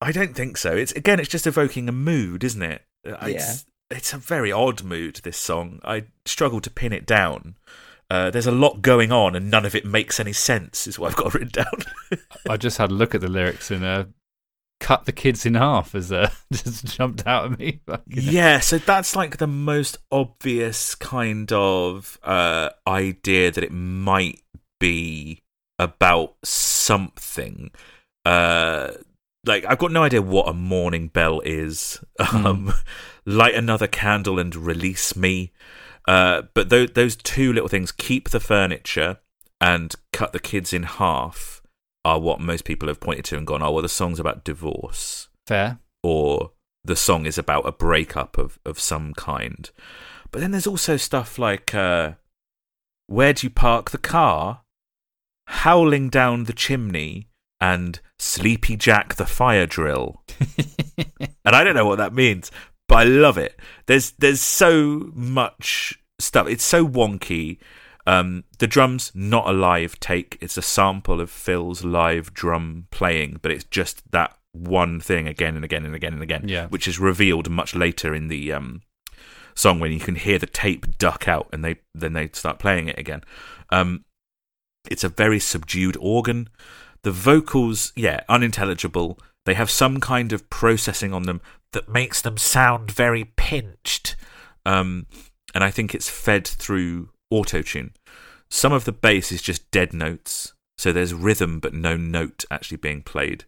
I 0.00 0.12
don't 0.12 0.34
think 0.34 0.56
so. 0.56 0.74
It's 0.74 0.92
again, 0.92 1.20
it's 1.20 1.28
just 1.28 1.46
evoking 1.46 1.88
a 1.88 1.92
mood, 1.92 2.42
isn't 2.42 2.62
it? 2.62 2.82
Uh, 3.06 3.16
It's, 3.22 3.66
it's 3.90 4.12
a 4.12 4.18
very 4.18 4.50
odd 4.50 4.82
mood. 4.82 5.20
This 5.22 5.36
song, 5.36 5.80
I 5.84 6.04
struggle 6.24 6.60
to 6.62 6.70
pin 6.70 6.92
it 6.92 7.06
down. 7.06 7.56
Uh, 8.10 8.30
there's 8.30 8.46
a 8.46 8.52
lot 8.52 8.80
going 8.80 9.12
on, 9.12 9.36
and 9.36 9.50
none 9.50 9.66
of 9.66 9.74
it 9.74 9.84
makes 9.84 10.18
any 10.18 10.32
sense. 10.32 10.86
Is 10.86 10.98
what 10.98 11.10
I've 11.10 11.16
got 11.16 11.34
written 11.34 11.48
down. 11.48 12.20
I 12.48 12.56
just 12.56 12.78
had 12.78 12.90
a 12.90 12.94
look 12.94 13.14
at 13.14 13.20
the 13.20 13.28
lyrics 13.28 13.70
and 13.70 13.84
uh, 13.84 14.04
cut 14.80 15.04
the 15.04 15.12
kids 15.12 15.44
in 15.44 15.54
half 15.54 15.94
as 15.94 16.10
uh, 16.10 16.30
just 16.52 16.86
jumped 16.86 17.26
out 17.26 17.52
at 17.52 17.58
me. 17.58 17.80
Yeah, 18.06 18.60
so 18.60 18.78
that's 18.78 19.16
like 19.16 19.36
the 19.36 19.46
most 19.46 19.98
obvious 20.10 20.94
kind 20.94 21.52
of 21.52 22.18
uh, 22.22 22.70
idea 22.86 23.50
that 23.50 23.64
it 23.64 23.72
might 23.72 24.40
be 24.80 25.42
about 25.78 26.36
something. 26.44 27.70
Uh, 28.24 28.92
like 29.46 29.64
I've 29.66 29.78
got 29.78 29.92
no 29.92 30.02
idea 30.02 30.22
what 30.22 30.48
a 30.48 30.54
morning 30.54 31.08
bell 31.08 31.40
is. 31.40 32.02
Um, 32.32 32.72
light 33.24 33.54
another 33.54 33.86
candle 33.86 34.38
and 34.38 34.54
release 34.54 35.16
me. 35.16 35.52
Uh, 36.08 36.42
but 36.54 36.70
tho- 36.70 36.86
those 36.86 37.14
two 37.16 37.52
little 37.52 37.68
things, 37.68 37.92
keep 37.92 38.30
the 38.30 38.40
furniture 38.40 39.18
and 39.60 39.94
cut 40.12 40.32
the 40.32 40.40
kids 40.40 40.72
in 40.72 40.84
half, 40.84 41.60
are 42.04 42.18
what 42.18 42.40
most 42.40 42.64
people 42.64 42.88
have 42.88 43.00
pointed 43.00 43.26
to 43.26 43.36
and 43.36 43.46
gone, 43.46 43.62
oh, 43.62 43.70
well, 43.70 43.82
the 43.82 43.88
song's 43.88 44.18
about 44.18 44.44
divorce 44.44 45.28
Fair. 45.46 45.78
or 46.02 46.52
the 46.82 46.96
song 46.96 47.26
is 47.26 47.36
about 47.36 47.66
a 47.66 47.72
breakup 47.72 48.38
of, 48.38 48.58
of 48.64 48.80
some 48.80 49.12
kind. 49.12 49.70
But 50.30 50.40
then 50.40 50.52
there's 50.52 50.66
also 50.66 50.96
stuff 50.96 51.38
like 51.38 51.74
uh, 51.74 52.12
Where 53.06 53.34
do 53.34 53.46
you 53.46 53.50
park 53.50 53.90
the 53.90 53.98
car? 53.98 54.62
Howling 55.48 56.08
down 56.08 56.44
the 56.44 56.52
chimney 56.52 57.28
and 57.60 58.00
Sleepy 58.18 58.76
Jack 58.76 59.16
the 59.16 59.26
fire 59.26 59.66
drill. 59.66 60.22
and 61.44 61.54
I 61.56 61.64
don't 61.64 61.74
know 61.74 61.86
what 61.86 61.98
that 61.98 62.14
means, 62.14 62.50
but 62.88 62.98
I 62.98 63.04
love 63.04 63.38
it. 63.38 63.58
There's 63.86 64.12
there's 64.12 64.40
so 64.40 65.10
much 65.14 65.97
stuff. 66.18 66.46
It's 66.48 66.64
so 66.64 66.86
wonky. 66.86 67.58
Um, 68.06 68.44
the 68.58 68.66
drums 68.66 69.12
not 69.14 69.48
a 69.48 69.52
live 69.52 70.00
take. 70.00 70.38
It's 70.40 70.56
a 70.56 70.62
sample 70.62 71.20
of 71.20 71.30
Phil's 71.30 71.84
live 71.84 72.32
drum 72.32 72.86
playing, 72.90 73.38
but 73.42 73.50
it's 73.50 73.64
just 73.64 74.10
that 74.12 74.36
one 74.52 74.98
thing 74.98 75.28
again 75.28 75.56
and 75.56 75.64
again 75.64 75.84
and 75.84 75.94
again 75.94 76.14
and 76.14 76.22
again, 76.22 76.48
Yeah. 76.48 76.66
which 76.68 76.88
is 76.88 76.98
revealed 76.98 77.50
much 77.50 77.74
later 77.74 78.14
in 78.14 78.28
the 78.28 78.52
um, 78.52 78.80
song 79.54 79.78
when 79.78 79.92
you 79.92 80.00
can 80.00 80.14
hear 80.14 80.38
the 80.38 80.46
tape 80.46 80.96
duck 80.98 81.28
out 81.28 81.48
and 81.52 81.62
they 81.64 81.76
then 81.94 82.14
they 82.14 82.28
start 82.32 82.58
playing 82.58 82.88
it 82.88 82.98
again. 82.98 83.22
Um, 83.70 84.04
it's 84.90 85.04
a 85.04 85.08
very 85.10 85.38
subdued 85.38 85.96
organ. 86.00 86.48
The 87.02 87.10
vocals, 87.10 87.92
yeah, 87.94 88.20
unintelligible. 88.28 89.18
They 89.44 89.54
have 89.54 89.70
some 89.70 90.00
kind 90.00 90.32
of 90.32 90.48
processing 90.50 91.12
on 91.12 91.24
them 91.24 91.40
that 91.72 91.88
makes 91.88 92.22
them 92.22 92.38
sound 92.38 92.90
very 92.90 93.24
pinched. 93.36 94.16
Um, 94.64 95.06
and 95.58 95.64
I 95.64 95.72
think 95.72 95.92
it's 95.92 96.08
fed 96.08 96.46
through 96.46 97.08
autotune. 97.34 97.90
Some 98.48 98.72
of 98.72 98.84
the 98.84 98.92
bass 98.92 99.32
is 99.32 99.42
just 99.42 99.68
dead 99.72 99.92
notes, 99.92 100.52
so 100.78 100.92
there's 100.92 101.12
rhythm 101.12 101.58
but 101.58 101.74
no 101.74 101.96
note 101.96 102.44
actually 102.48 102.76
being 102.76 103.02
played. 103.02 103.44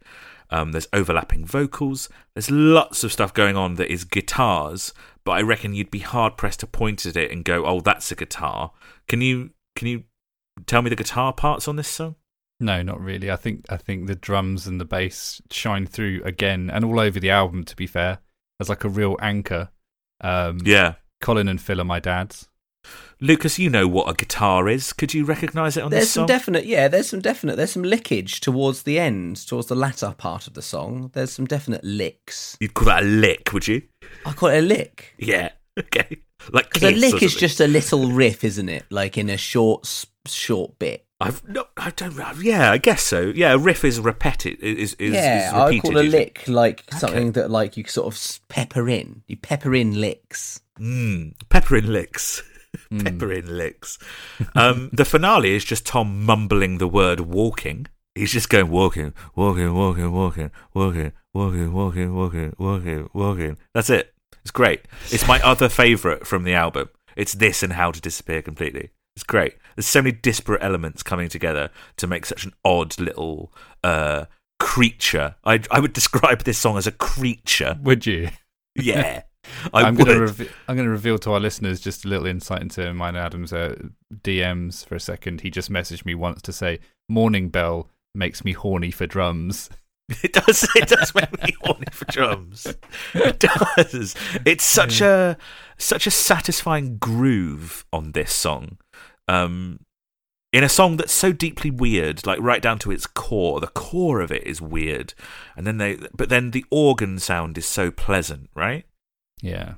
Um, 0.50 0.72
there's 0.72 0.88
overlapping 0.92 1.44
vocals. 1.44 2.08
There's 2.34 2.50
lots 2.50 3.04
of 3.04 3.12
stuff 3.12 3.32
going 3.32 3.56
on 3.56 3.76
that 3.76 3.92
is 3.92 4.02
guitars, 4.02 4.92
but 5.24 5.30
I 5.34 5.42
reckon 5.42 5.72
you'd 5.72 5.92
be 5.92 6.00
hard 6.00 6.36
pressed 6.36 6.58
to 6.60 6.66
point 6.66 7.06
at 7.06 7.14
it 7.14 7.30
and 7.30 7.44
go, 7.44 7.64
"Oh, 7.64 7.78
that's 7.78 8.10
a 8.10 8.16
guitar." 8.16 8.72
Can 9.06 9.20
you 9.20 9.50
can 9.76 9.86
you 9.86 10.02
tell 10.66 10.82
me 10.82 10.90
the 10.90 10.96
guitar 10.96 11.32
parts 11.32 11.68
on 11.68 11.76
this 11.76 11.86
song? 11.86 12.16
No, 12.58 12.82
not 12.82 13.00
really. 13.00 13.30
I 13.30 13.36
think 13.36 13.66
I 13.68 13.76
think 13.76 14.08
the 14.08 14.16
drums 14.16 14.66
and 14.66 14.80
the 14.80 14.84
bass 14.84 15.40
shine 15.52 15.86
through 15.86 16.22
again 16.24 16.70
and 16.70 16.84
all 16.84 16.98
over 16.98 17.20
the 17.20 17.30
album. 17.30 17.62
To 17.62 17.76
be 17.76 17.86
fair, 17.86 18.18
as 18.58 18.68
like 18.68 18.82
a 18.82 18.88
real 18.88 19.16
anchor. 19.22 19.70
Um, 20.20 20.58
Yeah, 20.64 20.94
Colin 21.20 21.48
and 21.48 21.60
Phil 21.60 21.80
are 21.80 21.84
my 21.84 22.00
dads. 22.00 22.48
Lucas, 23.20 23.58
you 23.58 23.68
know 23.68 23.86
what 23.86 24.08
a 24.08 24.14
guitar 24.14 24.66
is. 24.68 24.94
Could 24.94 25.12
you 25.12 25.26
recognise 25.26 25.76
it 25.76 25.82
on 25.84 25.90
There's 25.90 26.04
this 26.04 26.12
song? 26.12 26.26
There's 26.26 26.42
some 26.42 26.52
definite, 26.54 26.66
yeah. 26.66 26.88
There's 26.88 27.10
some 27.10 27.20
definite. 27.20 27.56
There's 27.56 27.72
some 27.72 27.82
lickage 27.82 28.40
towards 28.40 28.84
the 28.84 28.98
end, 28.98 29.36
towards 29.46 29.68
the 29.68 29.74
latter 29.74 30.14
part 30.16 30.46
of 30.46 30.54
the 30.54 30.62
song. 30.62 31.10
There's 31.12 31.30
some 31.30 31.44
definite 31.44 31.84
licks. 31.84 32.56
You'd 32.60 32.72
call 32.72 32.86
that 32.86 33.02
a 33.02 33.06
lick, 33.06 33.52
would 33.52 33.68
you? 33.68 33.82
I 34.24 34.32
call 34.32 34.48
it 34.48 34.58
a 34.58 34.62
lick 34.62 35.14
Yeah. 35.18 35.50
Okay. 35.78 36.18
Like 36.52 36.72
because 36.72 36.92
a 36.92 36.96
lick 36.96 37.22
is 37.22 37.34
just 37.34 37.60
a 37.60 37.66
little 37.66 38.10
riff, 38.10 38.44
isn't 38.44 38.68
it? 38.68 38.84
Like 38.90 39.16
in 39.16 39.30
a 39.30 39.36
short, 39.36 40.06
short 40.26 40.78
bit. 40.78 41.06
I've 41.20 41.46
no, 41.46 41.66
I 41.76 41.90
don't. 41.90 42.16
Yeah, 42.42 42.72
I 42.72 42.78
guess 42.78 43.02
so. 43.02 43.32
Yeah, 43.34 43.52
a 43.52 43.58
riff 43.58 43.84
is 43.84 44.00
repetitive. 44.00 44.62
Is 44.62 44.94
is, 44.94 45.12
yeah, 45.12 45.48
is 45.48 45.52
I 45.52 45.64
repeated. 45.66 45.82
call 45.82 45.98
a 45.98 46.02
usually. 46.02 46.18
lick 46.24 46.48
like 46.48 46.84
something 46.92 47.32
that 47.32 47.50
like 47.50 47.76
you 47.76 47.84
sort 47.84 48.12
of 48.12 48.40
pepper 48.48 48.88
in. 48.88 49.22
You 49.26 49.36
pepper 49.36 49.74
in 49.74 50.00
licks. 50.00 50.60
Mm, 50.80 51.34
pepper 51.48 51.76
in 51.76 51.92
licks. 51.92 52.42
Mm. 52.92 53.02
pepper 53.04 53.32
in 53.32 53.58
licks. 53.58 53.98
Um, 54.54 54.90
the 54.92 55.04
finale 55.04 55.56
is 55.56 55.64
just 55.64 55.84
Tom 55.84 56.24
mumbling 56.24 56.78
the 56.78 56.86
word 56.86 57.18
walking. 57.18 57.88
He's 58.14 58.30
just 58.30 58.48
going 58.48 58.70
walking, 58.70 59.12
walking, 59.34 59.74
walking, 59.74 60.12
walking, 60.12 60.52
walking, 60.72 61.12
walking, 61.34 61.72
walking, 61.72 62.14
walking, 62.14 62.54
walking, 62.58 63.10
walking. 63.12 63.56
That's 63.74 63.90
it. 63.90 64.14
It's 64.42 64.52
great. 64.52 64.82
It's 65.10 65.26
my 65.26 65.40
other 65.40 65.68
favourite 65.68 66.28
from 66.28 66.44
the 66.44 66.54
album. 66.54 66.90
It's 67.16 67.32
this 67.32 67.64
and 67.64 67.72
How 67.72 67.90
to 67.90 68.00
Disappear 68.00 68.40
Completely. 68.40 68.90
It's 69.16 69.24
great. 69.24 69.56
There's 69.74 69.86
so 69.86 70.02
many 70.02 70.12
disparate 70.12 70.62
elements 70.62 71.02
coming 71.02 71.28
together 71.28 71.70
to 71.96 72.06
make 72.06 72.24
such 72.24 72.44
an 72.44 72.52
odd 72.64 73.00
little 73.00 73.52
uh, 73.82 74.26
creature. 74.60 75.34
I 75.44 75.60
I 75.72 75.80
would 75.80 75.92
describe 76.00 76.44
this 76.44 76.58
song 76.58 76.78
as 76.78 76.86
a 76.86 76.92
creature. 76.92 77.78
Would 77.82 78.06
you? 78.06 78.28
Yeah, 78.76 79.22
I 79.72 79.82
I'm 79.82 79.94
going 79.94 80.26
to 80.26 80.48
I'm 80.68 80.76
going 80.76 80.86
to 80.86 80.90
reveal 80.90 81.18
to 81.18 81.32
our 81.32 81.40
listeners 81.40 81.80
just 81.80 82.04
a 82.04 82.08
little 82.08 82.26
insight 82.26 82.62
into 82.62 82.92
mine 82.92 83.16
and 83.16 83.24
Adam's 83.24 83.52
uh, 83.52 83.76
DMs 84.22 84.84
for 84.84 84.94
a 84.94 85.00
second. 85.00 85.40
He 85.40 85.50
just 85.50 85.70
messaged 85.70 86.04
me 86.04 86.14
once 86.14 86.42
to 86.42 86.52
say 86.52 86.78
morning 87.08 87.48
bell 87.48 87.88
makes 88.14 88.44
me 88.44 88.52
horny 88.52 88.90
for 88.90 89.06
drums. 89.06 89.70
It 90.24 90.32
does. 90.32 90.68
It 90.74 90.88
does 90.88 91.14
make 91.14 91.30
me 91.40 91.54
horny 91.62 91.86
for 91.92 92.04
drums. 92.06 92.66
It 93.14 93.38
does. 93.38 94.16
It's 94.44 94.64
such 94.64 95.00
a 95.00 95.38
such 95.78 96.04
a 96.04 96.10
satisfying 96.10 96.96
groove 96.96 97.84
on 97.92 98.10
this 98.10 98.32
song. 98.32 98.78
Um, 99.28 99.78
in 100.52 100.64
a 100.64 100.68
song 100.68 100.96
that's 100.96 101.12
so 101.12 101.32
deeply 101.32 101.70
weird, 101.70 102.26
like 102.26 102.40
right 102.40 102.60
down 102.60 102.80
to 102.80 102.90
its 102.90 103.06
core. 103.06 103.60
The 103.60 103.68
core 103.68 104.20
of 104.20 104.32
it 104.32 104.44
is 104.44 104.60
weird, 104.60 105.14
and 105.56 105.64
then 105.64 105.78
they, 105.78 105.96
but 106.12 106.28
then 106.28 106.50
the 106.50 106.64
organ 106.70 107.20
sound 107.20 107.56
is 107.56 107.66
so 107.66 107.92
pleasant, 107.92 108.50
right? 108.54 108.84
Yeah. 109.42 109.74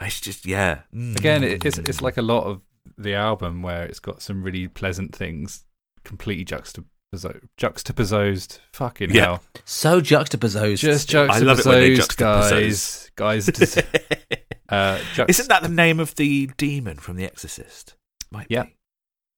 It's 0.00 0.20
just 0.20 0.44
yeah. 0.46 0.80
Mm. 0.94 1.16
Again, 1.18 1.42
it's 1.44 1.78
it's 1.78 2.00
like 2.02 2.16
a 2.16 2.22
lot 2.22 2.44
of 2.44 2.60
the 2.98 3.14
album 3.14 3.62
where 3.62 3.84
it's 3.84 3.98
got 3.98 4.22
some 4.22 4.42
really 4.42 4.68
pleasant 4.68 5.14
things 5.14 5.64
completely 6.04 6.44
juxtaposed 6.44 6.88
juxtaposed. 7.12 7.48
Juxtaposed. 7.56 8.60
Fucking 8.72 9.10
Yeah. 9.14 9.22
hell. 9.22 9.42
So 9.64 10.00
juxtaposed. 10.00 10.80
Just 10.80 11.14
I 11.14 11.38
love 11.38 11.60
it 11.60 11.66
when 11.66 11.80
they 11.80 11.94
juxtaposed, 11.94 12.50
guys. 12.50 13.10
Guys, 13.16 13.46
just, 13.46 13.78
uh, 14.68 14.98
juxt- 15.14 15.30
Isn't 15.30 15.48
that 15.48 15.62
the 15.62 15.68
name 15.70 15.98
of 16.00 16.14
the 16.16 16.50
demon 16.58 16.98
from 16.98 17.16
The 17.16 17.24
Exorcist? 17.24 17.94
Might 18.30 18.48
Yeah. 18.50 18.64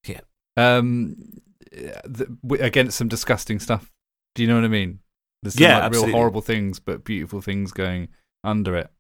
be. 0.05 0.17
um, 0.57 1.17
the, 1.71 2.37
against 2.61 2.99
some 2.99 3.07
disgusting 3.07 3.61
stuff? 3.61 3.93
Do 4.35 4.43
you 4.43 4.49
know 4.49 4.57
what 4.57 4.65
I 4.65 4.69
mean? 4.69 4.99
There's 5.43 5.55
some 5.55 5.63
Yeah, 5.63 5.79
like, 5.81 5.93
real 5.93 6.11
horrible 6.11 6.41
things, 6.41 6.81
but 6.81 7.05
beautiful 7.05 7.41
things 7.41 7.71
going 7.71 8.09
under 8.43 8.77
it. 8.77 8.91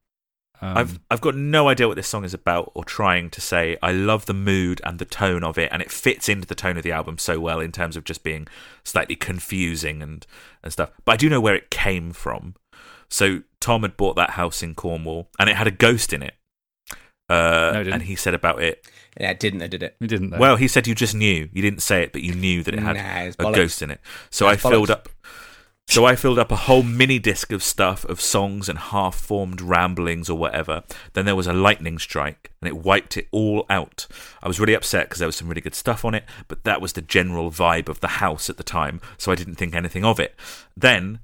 Um, 0.60 0.76
I've 0.76 1.00
I've 1.10 1.20
got 1.20 1.36
no 1.36 1.68
idea 1.68 1.86
what 1.86 1.94
this 1.96 2.08
song 2.08 2.24
is 2.24 2.34
about 2.34 2.72
or 2.74 2.84
trying 2.84 3.30
to 3.30 3.40
say. 3.40 3.76
I 3.82 3.92
love 3.92 4.26
the 4.26 4.34
mood 4.34 4.80
and 4.84 4.98
the 4.98 5.04
tone 5.04 5.44
of 5.44 5.56
it, 5.58 5.68
and 5.72 5.80
it 5.80 5.90
fits 5.90 6.28
into 6.28 6.46
the 6.48 6.54
tone 6.56 6.76
of 6.76 6.82
the 6.82 6.90
album 6.92 7.16
so 7.18 7.38
well 7.38 7.60
in 7.60 7.70
terms 7.72 7.96
of 7.96 8.04
just 8.04 8.22
being 8.24 8.48
slightly 8.84 9.14
confusing 9.16 10.02
and 10.02 10.26
and 10.62 10.72
stuff. 10.72 10.90
But 11.04 11.12
I 11.12 11.16
do 11.16 11.28
know 11.28 11.40
where 11.40 11.54
it 11.54 11.70
came 11.70 12.10
from. 12.12 12.54
So 13.08 13.42
Tom 13.60 13.82
had 13.82 13.96
bought 13.96 14.16
that 14.16 14.30
house 14.30 14.62
in 14.62 14.74
Cornwall, 14.74 15.28
and 15.38 15.48
it 15.48 15.56
had 15.56 15.66
a 15.66 15.70
ghost 15.72 16.12
in 16.12 16.22
it. 16.22 16.34
Uh, 17.30 17.70
No, 17.74 17.80
it 17.80 17.84
didn't. 17.84 17.92
and 17.94 18.02
he 18.04 18.16
said 18.16 18.34
about 18.34 18.60
it. 18.62 18.86
Yeah, 19.20 19.30
it 19.30 19.40
didn't. 19.40 19.62
I 19.62 19.66
did 19.66 19.82
it. 19.82 19.96
we 20.00 20.06
didn't. 20.06 20.30
Though. 20.30 20.38
Well, 20.38 20.56
he 20.56 20.66
said 20.68 20.86
you 20.86 20.94
just 20.94 21.14
knew. 21.14 21.48
You 21.52 21.62
didn't 21.62 21.82
say 21.82 22.02
it, 22.02 22.12
but 22.12 22.22
you 22.22 22.34
knew 22.34 22.62
that 22.62 22.74
it 22.74 22.80
had 22.80 22.96
Nah, 22.96 23.20
it's 23.28 23.36
a 23.38 23.52
ghost 23.52 23.82
in 23.82 23.90
it. 23.90 24.00
So 24.30 24.44
Nah, 24.44 24.50
I 24.50 24.54
it's 24.54 24.62
filled 24.62 24.90
up. 24.90 25.08
So 25.90 26.04
I 26.04 26.16
filled 26.16 26.38
up 26.38 26.52
a 26.52 26.56
whole 26.56 26.82
mini 26.82 27.18
disc 27.18 27.50
of 27.50 27.62
stuff 27.62 28.04
of 28.04 28.20
songs 28.20 28.68
and 28.68 28.78
half-formed 28.78 29.62
ramblings 29.62 30.28
or 30.28 30.36
whatever. 30.36 30.82
Then 31.14 31.24
there 31.24 31.34
was 31.34 31.46
a 31.46 31.54
lightning 31.54 31.98
strike, 31.98 32.52
and 32.60 32.68
it 32.68 32.76
wiped 32.76 33.16
it 33.16 33.26
all 33.32 33.64
out. 33.70 34.06
I 34.42 34.48
was 34.48 34.60
really 34.60 34.74
upset 34.74 35.08
because 35.08 35.18
there 35.18 35.26
was 35.26 35.36
some 35.36 35.48
really 35.48 35.62
good 35.62 35.74
stuff 35.74 36.04
on 36.04 36.14
it, 36.14 36.24
but 36.46 36.64
that 36.64 36.82
was 36.82 36.92
the 36.92 37.00
general 37.00 37.50
vibe 37.50 37.88
of 37.88 38.00
the 38.00 38.08
house 38.08 38.50
at 38.50 38.58
the 38.58 38.62
time, 38.62 39.00
so 39.16 39.32
I 39.32 39.34
didn't 39.34 39.54
think 39.54 39.74
anything 39.74 40.04
of 40.04 40.20
it. 40.20 40.38
Then 40.76 41.20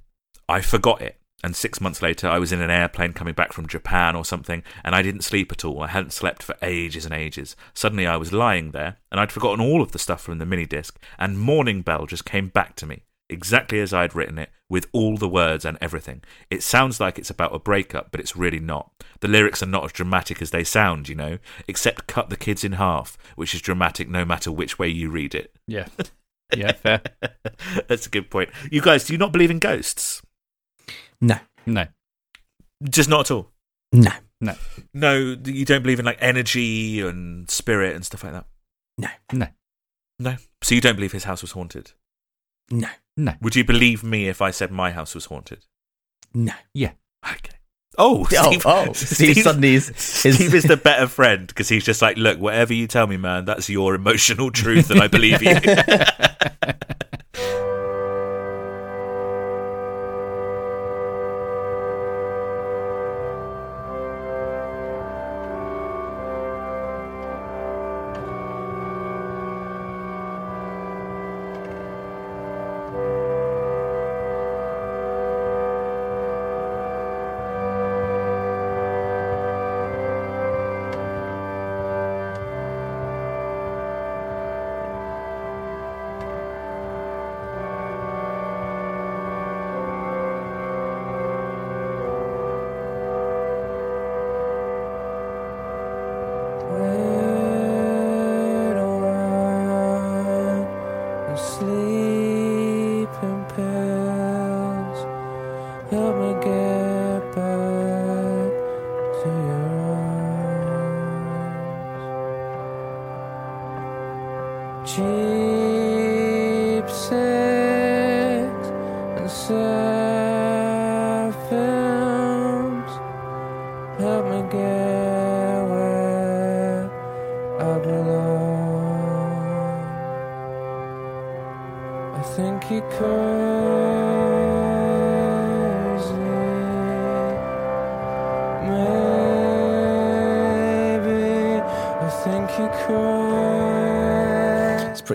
I 0.48 0.62
forgot 0.62 1.02
it. 1.02 1.18
And 1.42 1.54
six 1.54 1.78
months 1.78 2.00
later, 2.00 2.26
I 2.26 2.38
was 2.38 2.50
in 2.50 2.62
an 2.62 2.70
airplane 2.70 3.12
coming 3.12 3.34
back 3.34 3.52
from 3.52 3.68
Japan 3.68 4.16
or 4.16 4.24
something, 4.24 4.62
and 4.82 4.94
I 4.94 5.02
didn't 5.02 5.24
sleep 5.24 5.52
at 5.52 5.66
all. 5.66 5.82
I 5.82 5.88
hadn't 5.88 6.14
slept 6.14 6.42
for 6.42 6.56
ages 6.62 7.04
and 7.04 7.12
ages. 7.12 7.54
Suddenly, 7.74 8.06
I 8.06 8.16
was 8.16 8.32
lying 8.32 8.70
there, 8.70 8.96
and 9.12 9.20
I'd 9.20 9.30
forgotten 9.30 9.62
all 9.62 9.82
of 9.82 9.92
the 9.92 9.98
stuff 9.98 10.22
from 10.22 10.38
the 10.38 10.46
mini 10.46 10.64
disc, 10.64 10.98
and 11.18 11.38
Morning 11.38 11.82
Bell 11.82 12.06
just 12.06 12.24
came 12.24 12.48
back 12.48 12.76
to 12.76 12.86
me, 12.86 13.02
exactly 13.30 13.80
as 13.80 13.92
I'd 13.92 14.14
written 14.14 14.38
it, 14.38 14.50
with 14.70 14.86
all 14.92 15.16
the 15.16 15.28
words 15.28 15.64
and 15.64 15.76
everything. 15.80 16.22
It 16.50 16.62
sounds 16.62 16.98
like 17.00 17.18
it's 17.18 17.30
about 17.30 17.54
a 17.54 17.58
breakup, 17.58 18.10
but 18.10 18.20
it's 18.20 18.36
really 18.36 18.60
not. 18.60 18.90
The 19.20 19.28
lyrics 19.28 19.62
are 19.62 19.66
not 19.66 19.84
as 19.84 19.92
dramatic 19.92 20.40
as 20.42 20.50
they 20.50 20.64
sound, 20.64 21.08
you 21.08 21.14
know, 21.14 21.38
except 21.68 22.06
cut 22.06 22.30
the 22.30 22.36
kids 22.36 22.64
in 22.64 22.72
half, 22.72 23.16
which 23.36 23.54
is 23.54 23.60
dramatic 23.60 24.08
no 24.08 24.24
matter 24.24 24.50
which 24.50 24.78
way 24.78 24.88
you 24.88 25.10
read 25.10 25.34
it. 25.34 25.54
yeah, 25.66 25.86
yeah, 26.56 26.72
fair. 26.72 27.02
That's 27.88 28.06
a 28.06 28.10
good 28.10 28.30
point. 28.30 28.50
You 28.70 28.80
guys, 28.80 29.04
do 29.04 29.12
you 29.12 29.18
not 29.18 29.32
believe 29.32 29.50
in 29.50 29.58
ghosts? 29.58 30.22
No, 31.20 31.38
No, 31.66 31.86
Just 32.82 33.08
not 33.08 33.20
at 33.20 33.30
all. 33.30 33.50
No. 33.92 34.10
No, 34.40 34.54
No, 34.92 35.36
you 35.44 35.64
don't 35.64 35.82
believe 35.82 35.98
in 36.00 36.04
like 36.04 36.18
energy 36.20 37.00
and 37.00 37.48
spirit 37.50 37.94
and 37.94 38.04
stuff 38.04 38.24
like 38.24 38.32
that. 38.34 38.46
no, 38.98 39.08
no, 39.32 39.46
No. 40.18 40.36
So 40.62 40.74
you 40.74 40.80
don't 40.80 40.96
believe 40.96 41.12
his 41.12 41.24
house 41.24 41.40
was 41.42 41.52
haunted. 41.52 41.92
no, 42.70 42.88
no. 43.16 43.34
Would 43.40 43.56
you 43.56 43.64
believe 43.64 44.02
me 44.04 44.28
if 44.28 44.40
I 44.42 44.50
said 44.50 44.70
my 44.70 44.90
house 44.90 45.14
was 45.14 45.26
haunted? 45.26 45.64
no. 46.34 46.52
Yeah. 46.72 46.92
Okay. 47.24 47.50
Oh, 47.96 48.26
Oh, 48.36 48.50
Steve, 48.50 48.62
oh, 48.66 48.92
Steve 48.94 49.36
suddenly 49.38 49.74
is- 49.74 49.90
is- 49.90 49.96
Steve 50.36 50.52
is 50.54 50.64
the 50.64 50.76
better 50.76 51.06
friend 51.06 51.46
because 51.46 51.68
he's 51.68 51.84
just 51.84 52.02
like, 52.02 52.16
look, 52.16 52.40
whatever 52.40 52.74
you 52.74 52.88
tell 52.88 53.06
me, 53.06 53.16
man, 53.16 53.44
that's 53.44 53.68
your 53.70 53.94
emotional 53.94 54.50
truth, 54.50 54.90
and 54.90 55.00
I 55.00 55.06
believe 55.06 55.40
you. 55.42 55.54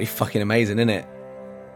fucking 0.10 0.42
amazing, 0.42 0.80
isn't 0.80 0.90
it? 0.90 1.06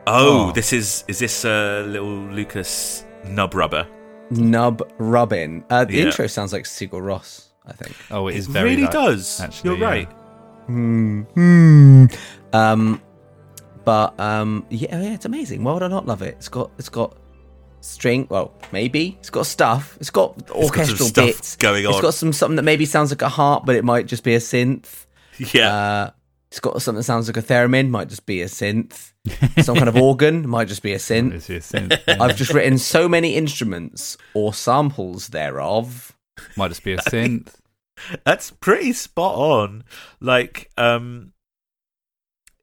oh, 0.08 0.50
Oh. 0.50 0.52
this 0.52 0.74
is 0.74 1.04
is 1.08 1.20
this 1.20 1.46
uh, 1.46 1.86
little 1.88 2.18
Lucas 2.32 3.06
nub 3.26 3.54
rubber? 3.54 3.88
Nub 4.32 4.82
rubbing. 4.98 5.64
Uh, 5.70 5.86
the 5.86 5.96
Yeah. 5.96 6.06
intro 6.06 6.28
sounds 6.28 6.52
like 6.54 6.64
Sigur 6.66 7.02
Rós. 7.02 7.48
I 7.66 7.72
think. 7.74 7.96
Oh, 8.12 8.28
it 8.28 8.34
It 8.36 8.38
is 8.40 8.48
very. 8.48 8.72
really 8.72 8.82
that, 8.84 8.92
does. 8.92 9.40
actually, 9.40 9.70
You're 9.72 9.80
yeah. 9.80 9.88
right. 9.88 10.10
Hmm. 10.68 12.06
Um, 12.54 13.02
but 13.86 14.18
um, 14.20 14.66
yeah, 14.70 15.00
yeah, 15.02 15.14
it's 15.14 15.26
amazing. 15.26 15.64
Why 15.64 15.74
would 15.74 15.84
I 15.84 15.88
not 15.88 16.06
love 16.06 16.22
it? 16.22 16.36
It's 16.38 16.50
got 16.50 16.72
it's 16.78 16.90
got 16.90 17.16
string. 17.82 18.28
Well, 18.30 18.54
maybe 18.72 19.18
it's 19.20 19.30
got 19.30 19.46
stuff. 19.46 19.98
It's 20.00 20.10
got 20.10 20.38
got 20.46 20.48
some 20.50 20.64
orchestral 20.64 21.08
stuff 21.10 21.26
bits 21.28 21.56
going 21.56 21.86
It's 21.86 21.96
on. 21.96 22.02
got 22.02 22.14
some 22.14 22.34
something 22.34 22.56
that 22.58 22.64
maybe 22.64 22.86
sounds 22.86 23.12
like 23.12 23.22
a 23.22 23.30
harp, 23.30 23.66
but 23.66 23.76
it 23.76 23.84
might 23.84 24.06
just 24.08 24.24
be 24.24 24.36
a 24.36 24.40
synth. 24.40 25.06
Yeah. 25.38 25.74
Uh, 25.76 26.10
it's 26.54 26.60
got 26.60 26.80
something 26.84 27.00
that 27.00 27.04
sounds 27.04 27.28
like 27.28 27.38
a 27.38 27.42
theremin, 27.42 27.90
might 27.90 28.10
just 28.10 28.28
be 28.28 28.44
a 28.44 28.46
synth. 28.46 29.14
Some 29.64 29.76
kind 29.76 29.90
of 29.90 29.96
organ 29.96 30.48
might 30.48 30.68
just 30.68 30.84
be 30.84 30.94
a 30.94 30.98
synth. 30.98 31.34
It's 31.34 31.50
your 31.50 31.62
synth. 31.62 32.00
I've 32.08 32.36
just 32.36 32.54
written 32.54 32.78
so 32.78 33.10
many 33.10 33.34
instruments 33.34 34.20
or 34.36 34.54
samples 34.54 35.30
thereof. 35.30 36.16
Might 36.56 36.68
just 36.68 36.84
be 36.84 36.94
a 36.94 36.98
synth. 36.98 37.56
That's 38.24 38.52
pretty 38.52 38.94
spot 38.94 39.34
on. 39.34 39.84
Like, 40.22 40.70
um, 40.78 41.34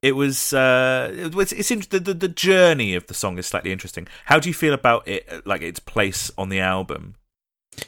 it 0.02 0.12
was. 0.12 0.52
Uh, 0.52 1.12
it 1.12 1.34
was. 1.34 1.52
It's 1.52 1.72
in, 1.72 1.82
the, 1.90 1.98
the 1.98 2.14
the 2.14 2.28
journey 2.28 2.94
of 2.94 3.08
the 3.08 3.14
song 3.14 3.38
is 3.38 3.46
slightly 3.48 3.72
interesting. 3.72 4.06
How 4.26 4.38
do 4.38 4.48
you 4.48 4.54
feel 4.54 4.72
about 4.72 5.08
it? 5.08 5.44
Like 5.44 5.62
its 5.62 5.80
place 5.80 6.30
on 6.38 6.48
the 6.48 6.60
album. 6.60 7.16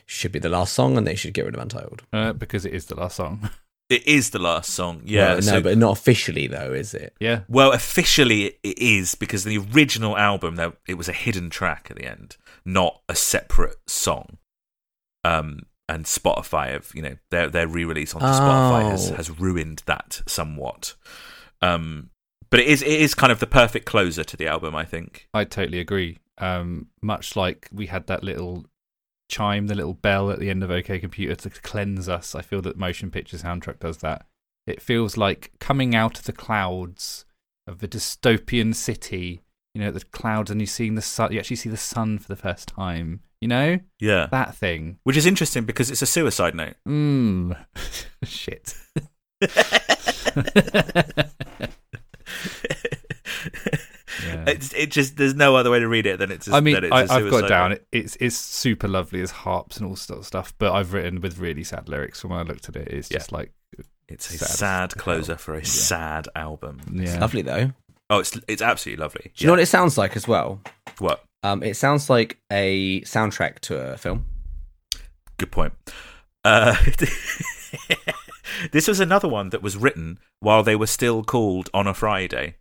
Should 0.06 0.32
be 0.32 0.40
the 0.40 0.48
last 0.48 0.72
song, 0.72 0.98
and 0.98 1.06
they 1.06 1.14
should 1.14 1.32
get 1.32 1.44
rid 1.44 1.54
of 1.54 1.60
Untitled. 1.60 2.02
Uh, 2.12 2.32
because 2.32 2.66
it 2.66 2.74
is 2.74 2.86
the 2.86 2.96
last 2.96 3.14
song. 3.14 3.50
It 3.92 4.06
is 4.06 4.30
the 4.30 4.38
last 4.38 4.70
song. 4.70 5.02
Yeah. 5.04 5.26
Well, 5.26 5.34
no, 5.36 5.40
so- 5.42 5.60
but 5.62 5.78
not 5.78 5.98
officially 5.98 6.46
though, 6.46 6.72
is 6.72 6.94
it? 6.94 7.14
yeah. 7.20 7.40
Well, 7.48 7.72
officially 7.72 8.44
it- 8.46 8.58
it 8.62 8.78
is 8.78 9.14
because 9.14 9.44
the 9.44 9.58
original 9.58 10.16
album, 10.16 10.56
there 10.56 10.72
it 10.88 10.94
was 10.94 11.08
a 11.08 11.12
hidden 11.12 11.50
track 11.50 11.88
at 11.90 11.96
the 11.96 12.06
end, 12.06 12.36
not 12.64 13.00
a 13.08 13.14
separate 13.14 13.76
song. 13.86 14.38
Um, 15.24 15.60
and 15.88 16.04
Spotify 16.06 16.72
have 16.72 16.90
you 16.94 17.02
know 17.02 17.16
their 17.30 17.48
their 17.48 17.68
re-release 17.68 18.14
onto 18.14 18.26
Spotify 18.26 18.90
has, 18.90 19.10
Oh. 19.10 19.14
has 19.16 19.30
ruined 19.30 19.82
that 19.86 20.22
somewhat. 20.26 20.94
Um, 21.60 22.10
but 22.50 22.60
it 22.60 22.66
is 22.66 22.82
it 22.82 22.88
is 23.00 23.14
kind 23.14 23.30
of 23.32 23.40
the 23.40 23.46
perfect 23.46 23.84
closer 23.86 24.24
to 24.24 24.36
the 24.36 24.46
album, 24.46 24.74
I 24.74 24.84
think. 24.84 25.28
I 25.34 25.44
totally 25.44 25.80
agree. 25.80 26.18
Um, 26.38 26.88
much 27.02 27.36
like 27.36 27.68
we 27.72 27.86
had 27.86 28.06
that 28.08 28.24
little 28.24 28.66
chime, 29.32 29.66
the 29.66 29.74
little 29.74 29.94
bell 29.94 30.30
at 30.30 30.38
the 30.38 30.50
end 30.50 30.62
of 30.62 30.70
OK 30.70 30.98
Computer 30.98 31.34
to 31.34 31.50
cleanse 31.50 32.08
us, 32.08 32.34
I 32.34 32.42
feel 32.42 32.60
that 32.62 32.76
Motion 32.76 33.10
Picture 33.10 33.38
Soundtrack 33.38 33.78
does 33.80 33.98
that. 33.98 34.26
It 34.66 34.82
feels 34.82 35.16
like 35.16 35.52
coming 35.58 35.94
out 35.94 36.18
of 36.18 36.24
the 36.26 36.32
clouds 36.32 37.24
of 37.66 37.78
the 37.78 37.88
dystopian 37.88 38.74
city 38.74 39.42
you 39.74 39.80
know, 39.80 39.90
the 39.90 40.00
clouds 40.04 40.50
and 40.50 40.60
you're 40.60 40.66
seeing 40.66 40.96
the 40.96 41.00
sun. 41.00 41.32
You 41.32 41.38
actually 41.38 41.56
see 41.56 41.70
the 41.70 41.78
sun 41.78 42.18
for 42.18 42.28
the 42.28 42.36
first 42.36 42.68
time. 42.68 43.20
You 43.40 43.48
know 43.48 43.78
Yeah. 43.98 44.26
that 44.30 44.54
thing. 44.54 44.98
Which 45.04 45.16
is 45.16 45.24
interesting 45.24 45.64
because 45.64 45.90
it's 45.90 46.02
a 46.02 46.06
suicide 46.06 46.54
note. 46.54 46.74
Mmm. 46.86 47.56
Shit. 48.24 48.74
Yeah. 54.26 54.44
It's, 54.46 54.72
it 54.74 54.90
just 54.90 55.16
there's 55.16 55.34
no 55.34 55.56
other 55.56 55.70
way 55.70 55.80
to 55.80 55.88
read 55.88 56.06
it 56.06 56.18
than 56.18 56.30
it's. 56.30 56.48
I 56.48 56.60
mean, 56.60 56.74
that 56.74 56.84
it's 56.84 56.92
I, 56.92 57.00
a 57.02 57.24
I've 57.24 57.30
got 57.30 57.44
it 57.44 57.48
down. 57.48 57.70
note. 57.70 57.78
It, 57.92 57.98
it's 57.98 58.16
it's 58.20 58.36
super 58.36 58.88
lovely. 58.88 59.18
There's 59.20 59.30
harps 59.30 59.76
and 59.78 59.86
all 59.86 59.96
sort 59.96 60.20
of 60.20 60.26
stuff, 60.26 60.54
but 60.58 60.72
I've 60.72 60.92
written 60.92 61.20
with 61.20 61.38
really 61.38 61.64
sad 61.64 61.88
lyrics. 61.88 62.24
When 62.24 62.38
I 62.38 62.42
looked 62.42 62.68
at 62.68 62.76
it, 62.76 62.88
it's 62.88 63.10
Yeah. 63.10 63.18
just 63.18 63.32
like, 63.32 63.52
It's 64.08 64.32
a 64.34 64.38
sad 64.38 64.48
sad, 64.92 64.96
closer 64.98 65.36
for 65.36 65.54
a 65.54 65.58
Yeah. 65.58 65.64
sad 65.64 66.28
album. 66.36 66.80
yeah, 66.92 67.18
Lovely 67.18 67.42
though. 67.42 67.72
Oh, 68.10 68.18
it's 68.18 68.38
it's 68.48 68.60
absolutely 68.62 69.02
lovely. 69.02 69.30
Do 69.34 69.42
you 69.44 69.46
know 69.46 69.52
what 69.54 69.60
it 69.60 69.66
sounds 69.66 69.96
like 69.96 70.16
as 70.16 70.28
well? 70.28 70.60
What? 70.98 71.24
Um, 71.42 71.62
it 71.62 71.76
sounds 71.76 72.08
like 72.10 72.38
a 72.52 73.00
soundtrack 73.02 73.58
to 73.60 73.92
a 73.92 73.96
film. 73.96 74.26
Good 75.38 75.50
point. 75.50 75.72
Uh, 76.44 76.76
this 78.72 78.86
was 78.88 79.00
another 79.00 79.28
one 79.28 79.50
that 79.50 79.62
was 79.62 79.76
written 79.76 80.18
while 80.40 80.62
they 80.62 80.76
were 80.76 80.86
still 80.86 81.22
called 81.24 81.70
on 81.74 81.86
a 81.86 81.94
Friday. 81.94 82.56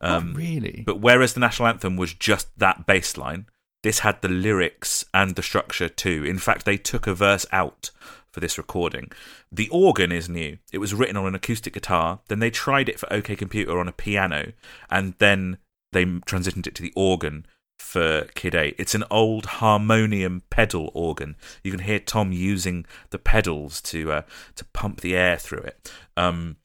Um, 0.00 0.32
oh, 0.34 0.38
really. 0.38 0.82
But 0.86 1.00
whereas 1.00 1.34
the 1.34 1.40
national 1.40 1.68
anthem 1.68 1.96
was 1.96 2.14
just 2.14 2.56
that 2.58 2.86
bass 2.86 3.16
line, 3.16 3.46
this 3.82 4.00
had 4.00 4.20
the 4.22 4.28
lyrics 4.28 5.04
and 5.14 5.34
the 5.34 5.42
structure 5.42 5.88
too. 5.88 6.24
In 6.24 6.38
fact, 6.38 6.64
they 6.64 6.76
took 6.76 7.06
a 7.06 7.14
verse 7.14 7.46
out 7.52 7.90
for 8.30 8.40
this 8.40 8.58
recording. 8.58 9.10
The 9.50 9.68
organ 9.70 10.12
is 10.12 10.28
new. 10.28 10.58
It 10.72 10.78
was 10.78 10.94
written 10.94 11.16
on 11.16 11.26
an 11.26 11.34
acoustic 11.34 11.72
guitar. 11.72 12.20
Then 12.28 12.40
they 12.40 12.50
tried 12.50 12.88
it 12.88 12.98
for 12.98 13.12
OK 13.12 13.36
Computer 13.36 13.78
on 13.78 13.88
a 13.88 13.92
piano, 13.92 14.52
and 14.90 15.14
then 15.18 15.58
they 15.92 16.04
transitioned 16.04 16.66
it 16.66 16.74
to 16.76 16.82
the 16.82 16.92
organ 16.94 17.46
for 17.78 18.26
Kid 18.34 18.54
A. 18.54 18.74
It's 18.80 18.94
an 18.94 19.04
old 19.10 19.46
harmonium 19.46 20.42
pedal 20.50 20.90
organ. 20.94 21.36
You 21.62 21.70
can 21.70 21.80
hear 21.80 21.98
Tom 21.98 22.32
using 22.32 22.84
the 23.10 23.18
pedals 23.18 23.80
to 23.82 24.12
uh, 24.12 24.22
to 24.56 24.64
pump 24.66 25.00
the 25.00 25.16
air 25.16 25.38
through 25.38 25.60
it. 25.60 25.92
Um, 26.16 26.56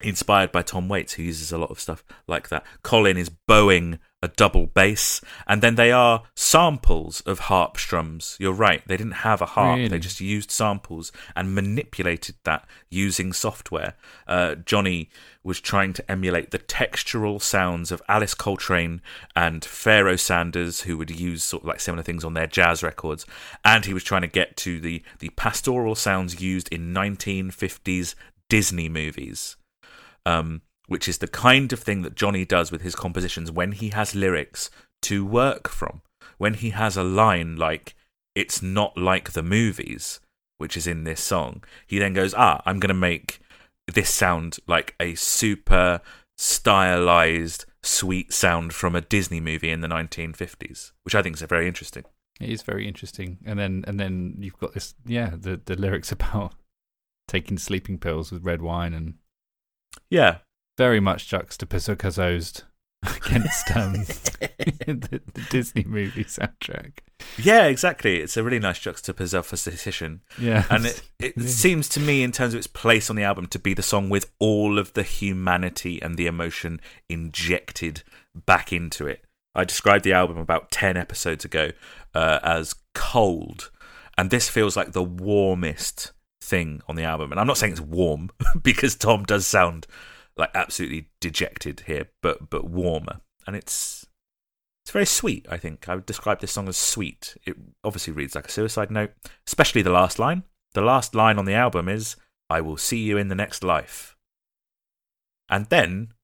inspired 0.00 0.52
by 0.52 0.62
Tom 0.62 0.88
Waits, 0.88 1.14
who 1.14 1.22
uses 1.22 1.52
a 1.52 1.58
lot 1.58 1.70
of 1.70 1.80
stuff 1.80 2.04
like 2.26 2.48
that. 2.48 2.64
Colin 2.82 3.16
is 3.16 3.28
bowing 3.28 3.98
a 4.20 4.28
double 4.28 4.66
bass, 4.66 5.20
and 5.46 5.62
then 5.62 5.76
they 5.76 5.92
are 5.92 6.24
samples 6.34 7.20
of 7.20 7.38
harp 7.40 7.76
strums. 7.76 8.36
You're 8.40 8.52
right; 8.52 8.82
they 8.86 8.96
didn't 8.96 9.22
have 9.22 9.40
a 9.40 9.46
harp; 9.46 9.76
Really? 9.76 9.88
they 9.88 9.98
just 9.98 10.20
used 10.20 10.50
samples 10.50 11.12
and 11.36 11.54
manipulated 11.54 12.34
that 12.44 12.66
using 12.90 13.32
software. 13.32 13.94
Uh, 14.26 14.56
Jonny 14.56 15.08
was 15.44 15.60
trying 15.60 15.92
to 15.92 16.10
emulate 16.10 16.50
the 16.50 16.58
textural 16.58 17.40
sounds 17.40 17.92
of 17.92 18.02
Alice 18.08 18.34
Coltrane 18.34 19.00
and 19.36 19.64
Pharoah 19.64 20.18
Sanders, 20.18 20.82
who 20.82 20.98
would 20.98 21.10
use 21.10 21.44
sort 21.44 21.62
of 21.62 21.68
like 21.68 21.80
similar 21.80 22.02
things 22.02 22.24
on 22.24 22.34
their 22.34 22.48
jazz 22.48 22.82
records, 22.82 23.24
and 23.64 23.84
he 23.84 23.94
was 23.94 24.04
trying 24.04 24.22
to 24.22 24.28
get 24.28 24.56
to 24.58 24.80
the 24.80 25.02
the 25.20 25.30
pastoral 25.30 25.94
sounds 25.94 26.40
used 26.40 26.68
in 26.72 26.92
1950s 26.92 28.14
Disney 28.48 28.88
movies 28.88 29.56
um, 30.28 30.60
which 30.88 31.08
is 31.08 31.18
the 31.18 31.26
kind 31.26 31.72
of 31.72 31.80
thing 31.80 32.02
that 32.02 32.14
Jonny 32.14 32.44
does 32.44 32.70
with 32.70 32.82
his 32.82 32.94
compositions 32.94 33.50
when 33.50 33.72
he 33.72 33.88
has 33.90 34.14
lyrics 34.14 34.70
to 35.02 35.24
work 35.24 35.68
from. 35.68 36.02
When 36.36 36.54
he 36.54 36.70
has 36.70 36.96
a 36.96 37.02
line 37.02 37.56
like, 37.56 37.94
it's 38.34 38.62
not 38.62 38.96
like 38.96 39.32
the 39.32 39.42
movies, 39.42 40.20
which 40.58 40.76
is 40.76 40.86
in 40.86 41.04
this 41.04 41.22
song, 41.22 41.64
he 41.86 41.98
then 41.98 42.12
goes, 42.12 42.34
ah, 42.34 42.60
I'm 42.66 42.78
going 42.78 42.88
to 42.88 42.94
make 42.94 43.40
this 43.86 44.10
sound 44.10 44.58
like 44.66 44.94
a 45.00 45.14
super 45.14 46.02
stylized, 46.36 47.64
sweet 47.82 48.32
sound 48.32 48.74
from 48.74 48.94
a 48.94 49.00
Disney 49.00 49.40
movie 49.40 49.70
in 49.70 49.80
the 49.80 49.88
1950s, 49.88 50.92
which 51.04 51.14
I 51.14 51.22
think 51.22 51.36
is 51.36 51.42
very 51.42 51.66
interesting. 51.66 52.04
It 52.38 52.50
is 52.50 52.62
very 52.62 52.86
interesting. 52.86 53.38
And 53.46 53.58
then 53.58 53.84
and 53.88 53.98
then 53.98 54.36
you've 54.38 54.58
got 54.58 54.74
this 54.74 54.94
yeah, 55.04 55.30
the 55.36 55.60
the 55.64 55.74
lyrics 55.74 56.12
about 56.18 56.54
taking 57.26 57.58
sleeping 57.58 57.98
pills 57.98 58.30
with 58.30 58.44
red 58.44 58.62
wine 58.62 58.94
and 58.94 59.14
Yeah, 60.10 60.38
very 60.76 61.00
much 61.00 61.28
juxtaposed 61.28 61.88
against 63.02 63.76
um 63.76 63.92
the, 64.86 65.20
the 65.34 65.46
Disney 65.50 65.84
movie 65.84 66.24
soundtrack. 66.24 66.98
yeah, 67.36 67.66
exactly. 67.66 68.16
It's 68.20 68.36
a 68.36 68.42
really 68.42 68.58
nice 68.58 68.78
juxtaposition. 68.78 70.20
Yeah. 70.38 70.64
and 70.70 70.86
it, 70.86 71.02
it 71.20 71.40
seems 71.42 71.88
to 71.90 72.00
me 72.00 72.22
in 72.22 72.32
terms 72.32 72.54
of 72.54 72.58
its 72.58 72.66
place 72.66 73.10
on 73.10 73.16
the 73.16 73.22
album 73.22 73.46
to 73.48 73.58
be 73.58 73.74
the 73.74 73.82
song 73.82 74.08
with 74.08 74.32
all 74.38 74.78
of 74.78 74.92
the 74.94 75.02
humanity 75.02 76.00
and 76.02 76.16
the 76.16 76.26
emotion 76.26 76.80
injected 77.08 78.02
back 78.46 78.72
into 78.72 79.06
it 79.06 79.24
i 79.54 79.64
described 79.64 80.04
the 80.04 80.12
album 80.12 80.36
about 80.38 80.70
10 80.70 80.96
episodes 80.96 81.44
ago 81.44 81.70
uh, 82.14 82.38
as 82.42 82.74
cold 82.94 83.70
and 84.16 84.30
this 84.30 84.48
feels 84.48 84.76
like 84.76 84.92
the 84.92 85.02
warmest 85.02 86.12
thing 86.48 86.80
on 86.88 86.96
the 86.96 87.04
album 87.04 87.30
and 87.30 87.40
i'm 87.40 87.46
not 87.46 87.58
saying 87.58 87.72
it's 87.72 87.80
warm 87.80 88.30
because 88.62 88.94
tom 88.94 89.22
does 89.24 89.46
sound 89.46 89.86
like 90.36 90.50
absolutely 90.54 91.08
dejected 91.20 91.84
here 91.86 92.08
but 92.22 92.48
but 92.48 92.64
warmer 92.64 93.20
and 93.46 93.54
it's 93.54 94.08
it's 94.88 94.92
very 94.94 95.04
sweet, 95.04 95.46
I 95.50 95.58
think. 95.58 95.86
I 95.86 95.96
would 95.96 96.06
describe 96.06 96.40
this 96.40 96.52
song 96.52 96.66
as 96.66 96.78
sweet. 96.78 97.36
It 97.44 97.56
obviously 97.84 98.14
reads 98.14 98.34
like 98.34 98.46
a 98.46 98.50
suicide 98.50 98.90
note, 98.90 99.10
especially 99.46 99.82
the 99.82 99.90
last 99.90 100.18
line. 100.18 100.44
The 100.72 100.80
last 100.80 101.14
line 101.14 101.38
on 101.38 101.44
the 101.44 101.52
album 101.52 101.90
is, 101.90 102.16
I 102.48 102.62
will 102.62 102.78
see 102.78 102.96
you 102.96 103.18
in 103.18 103.28
the 103.28 103.34
next 103.34 103.62
life. 103.62 104.16
And 105.46 105.66
then, 105.66 106.14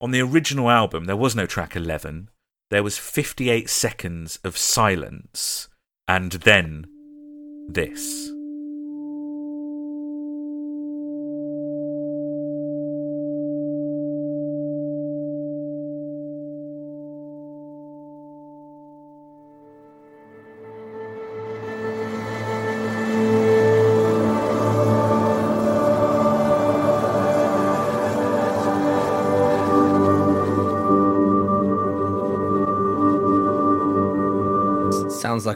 on 0.00 0.10
the 0.10 0.22
original 0.22 0.70
album, 0.70 1.04
there 1.04 1.18
was 1.18 1.36
no 1.36 1.44
track 1.44 1.76
11. 1.76 2.30
There 2.70 2.82
was 2.82 2.96
58 2.96 3.68
seconds 3.68 4.38
of 4.42 4.56
silence, 4.56 5.68
and 6.06 6.32
then 6.32 6.86
this. 7.68 8.32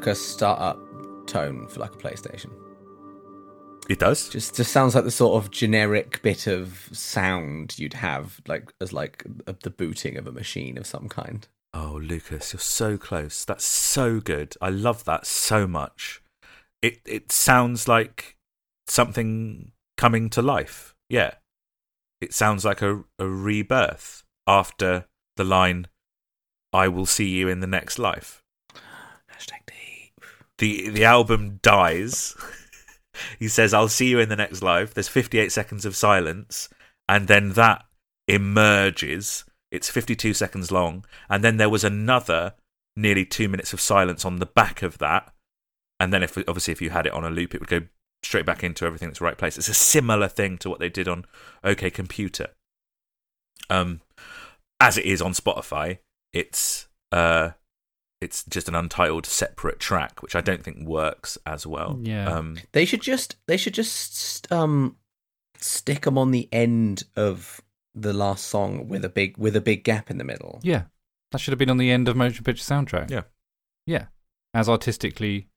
Like 0.02 0.12
a 0.12 0.18
startup 0.18 0.80
tone 1.26 1.68
for 1.68 1.78
like 1.78 1.94
a 1.94 1.98
PlayStation. 1.98 2.50
It 3.88 3.98
does. 4.00 4.28
Just 4.28 4.56
just 4.56 4.72
sounds 4.72 4.94
like 4.94 5.04
the 5.04 5.10
sort 5.10 5.42
of 5.42 5.50
generic 5.50 6.20
bit 6.22 6.46
of 6.46 6.88
sound 6.92 7.78
you'd 7.78 7.94
have 7.94 8.40
like 8.48 8.72
as 8.80 8.92
like 8.92 9.24
the 9.62 9.70
booting 9.70 10.16
of 10.16 10.26
a 10.26 10.32
machine 10.32 10.76
of 10.76 10.86
some 10.86 11.08
kind. 11.08 11.46
Oh, 11.74 12.00
Lucas, 12.02 12.52
you're 12.52 12.60
so 12.60 12.98
close. 12.98 13.44
That's 13.44 13.64
so 13.64 14.20
good. 14.20 14.54
I 14.60 14.70
love 14.70 15.04
that 15.04 15.26
so 15.26 15.66
much. 15.66 16.20
It 16.80 17.00
it 17.04 17.30
sounds 17.30 17.86
like 17.86 18.36
something 18.88 19.72
coming 19.96 20.30
to 20.30 20.42
life. 20.42 20.94
Yeah. 21.08 21.34
It 22.20 22.32
sounds 22.34 22.64
like 22.64 22.82
a, 22.82 23.04
a 23.18 23.26
rebirth 23.26 24.24
after 24.46 25.06
the 25.36 25.44
line 25.44 25.86
I 26.72 26.88
will 26.88 27.06
see 27.06 27.28
you 27.28 27.48
in 27.48 27.60
the 27.60 27.66
next 27.66 27.98
life. 27.98 28.41
The 30.62 30.90
the 30.90 31.04
album 31.04 31.58
dies. 31.60 32.36
he 33.40 33.48
says 33.48 33.74
I'll 33.74 33.88
see 33.88 34.08
you 34.08 34.20
in 34.20 34.28
the 34.28 34.36
next 34.36 34.62
life. 34.62 34.94
There's 34.94 35.08
58 35.08 35.50
seconds 35.50 35.84
of 35.84 35.96
silence 35.96 36.68
and 37.08 37.26
then 37.26 37.54
that 37.54 37.84
emerges. 38.28 39.44
It's 39.72 39.90
52 39.90 40.34
seconds 40.34 40.70
long 40.70 41.04
and 41.28 41.42
then 41.42 41.56
there 41.56 41.68
was 41.68 41.82
another 41.82 42.54
nearly 42.94 43.24
2 43.24 43.48
minutes 43.48 43.72
of 43.72 43.80
silence 43.80 44.24
on 44.24 44.36
the 44.36 44.46
back 44.46 44.82
of 44.82 44.98
that. 44.98 45.34
And 45.98 46.12
then 46.12 46.22
if 46.22 46.38
obviously 46.38 46.70
if 46.70 46.80
you 46.80 46.90
had 46.90 47.06
it 47.06 47.12
on 47.12 47.24
a 47.24 47.30
loop 47.30 47.56
it 47.56 47.60
would 47.60 47.68
go 47.68 47.80
straight 48.22 48.46
back 48.46 48.62
into 48.62 48.86
everything 48.86 49.08
that's 49.08 49.20
right 49.20 49.36
place. 49.36 49.58
It's 49.58 49.68
a 49.68 49.74
similar 49.74 50.28
thing 50.28 50.58
to 50.58 50.70
what 50.70 50.78
they 50.78 50.88
did 50.88 51.08
on 51.08 51.24
OK 51.64 51.90
Computer. 51.90 52.50
Um 53.68 54.00
as 54.78 54.96
it 54.96 55.06
is 55.06 55.20
on 55.20 55.32
Spotify, 55.32 55.98
it's 56.32 56.86
uh 57.10 57.50
it's 58.22 58.44
just 58.44 58.68
an 58.68 58.74
untitled 58.74 59.26
separate 59.26 59.80
track, 59.80 60.22
which 60.22 60.34
I 60.36 60.40
don't 60.40 60.62
think 60.62 60.86
works 60.86 61.36
as 61.44 61.66
well. 61.66 61.98
Yeah. 62.02 62.28
Um, 62.32 62.56
They 62.72 62.84
should 62.84 63.02
just 63.02 63.36
they 63.46 63.56
should 63.56 63.74
just 63.74 64.50
um 64.52 64.96
stick 65.56 66.02
them 66.02 66.18
on 66.18 66.30
the 66.30 66.48
end 66.52 67.04
of 67.16 67.60
the 67.94 68.12
last 68.12 68.46
song 68.46 68.88
with 68.88 69.04
a 69.04 69.08
big 69.08 69.36
with 69.36 69.54
a 69.56 69.60
big 69.60 69.84
gap 69.84 70.10
in 70.10 70.18
the 70.18 70.24
middle. 70.24 70.60
Yeah. 70.62 70.84
That 71.30 71.38
should 71.38 71.52
have 71.52 71.58
been 71.58 71.70
on 71.70 71.78
the 71.78 71.90
end 71.90 72.08
of 72.08 72.16
motion 72.16 72.44
picture 72.44 72.62
soundtrack. 72.64 73.10
Yeah. 73.10 73.22
Yeah. 73.86 74.06
As 74.54 74.68
artistically 74.68 75.48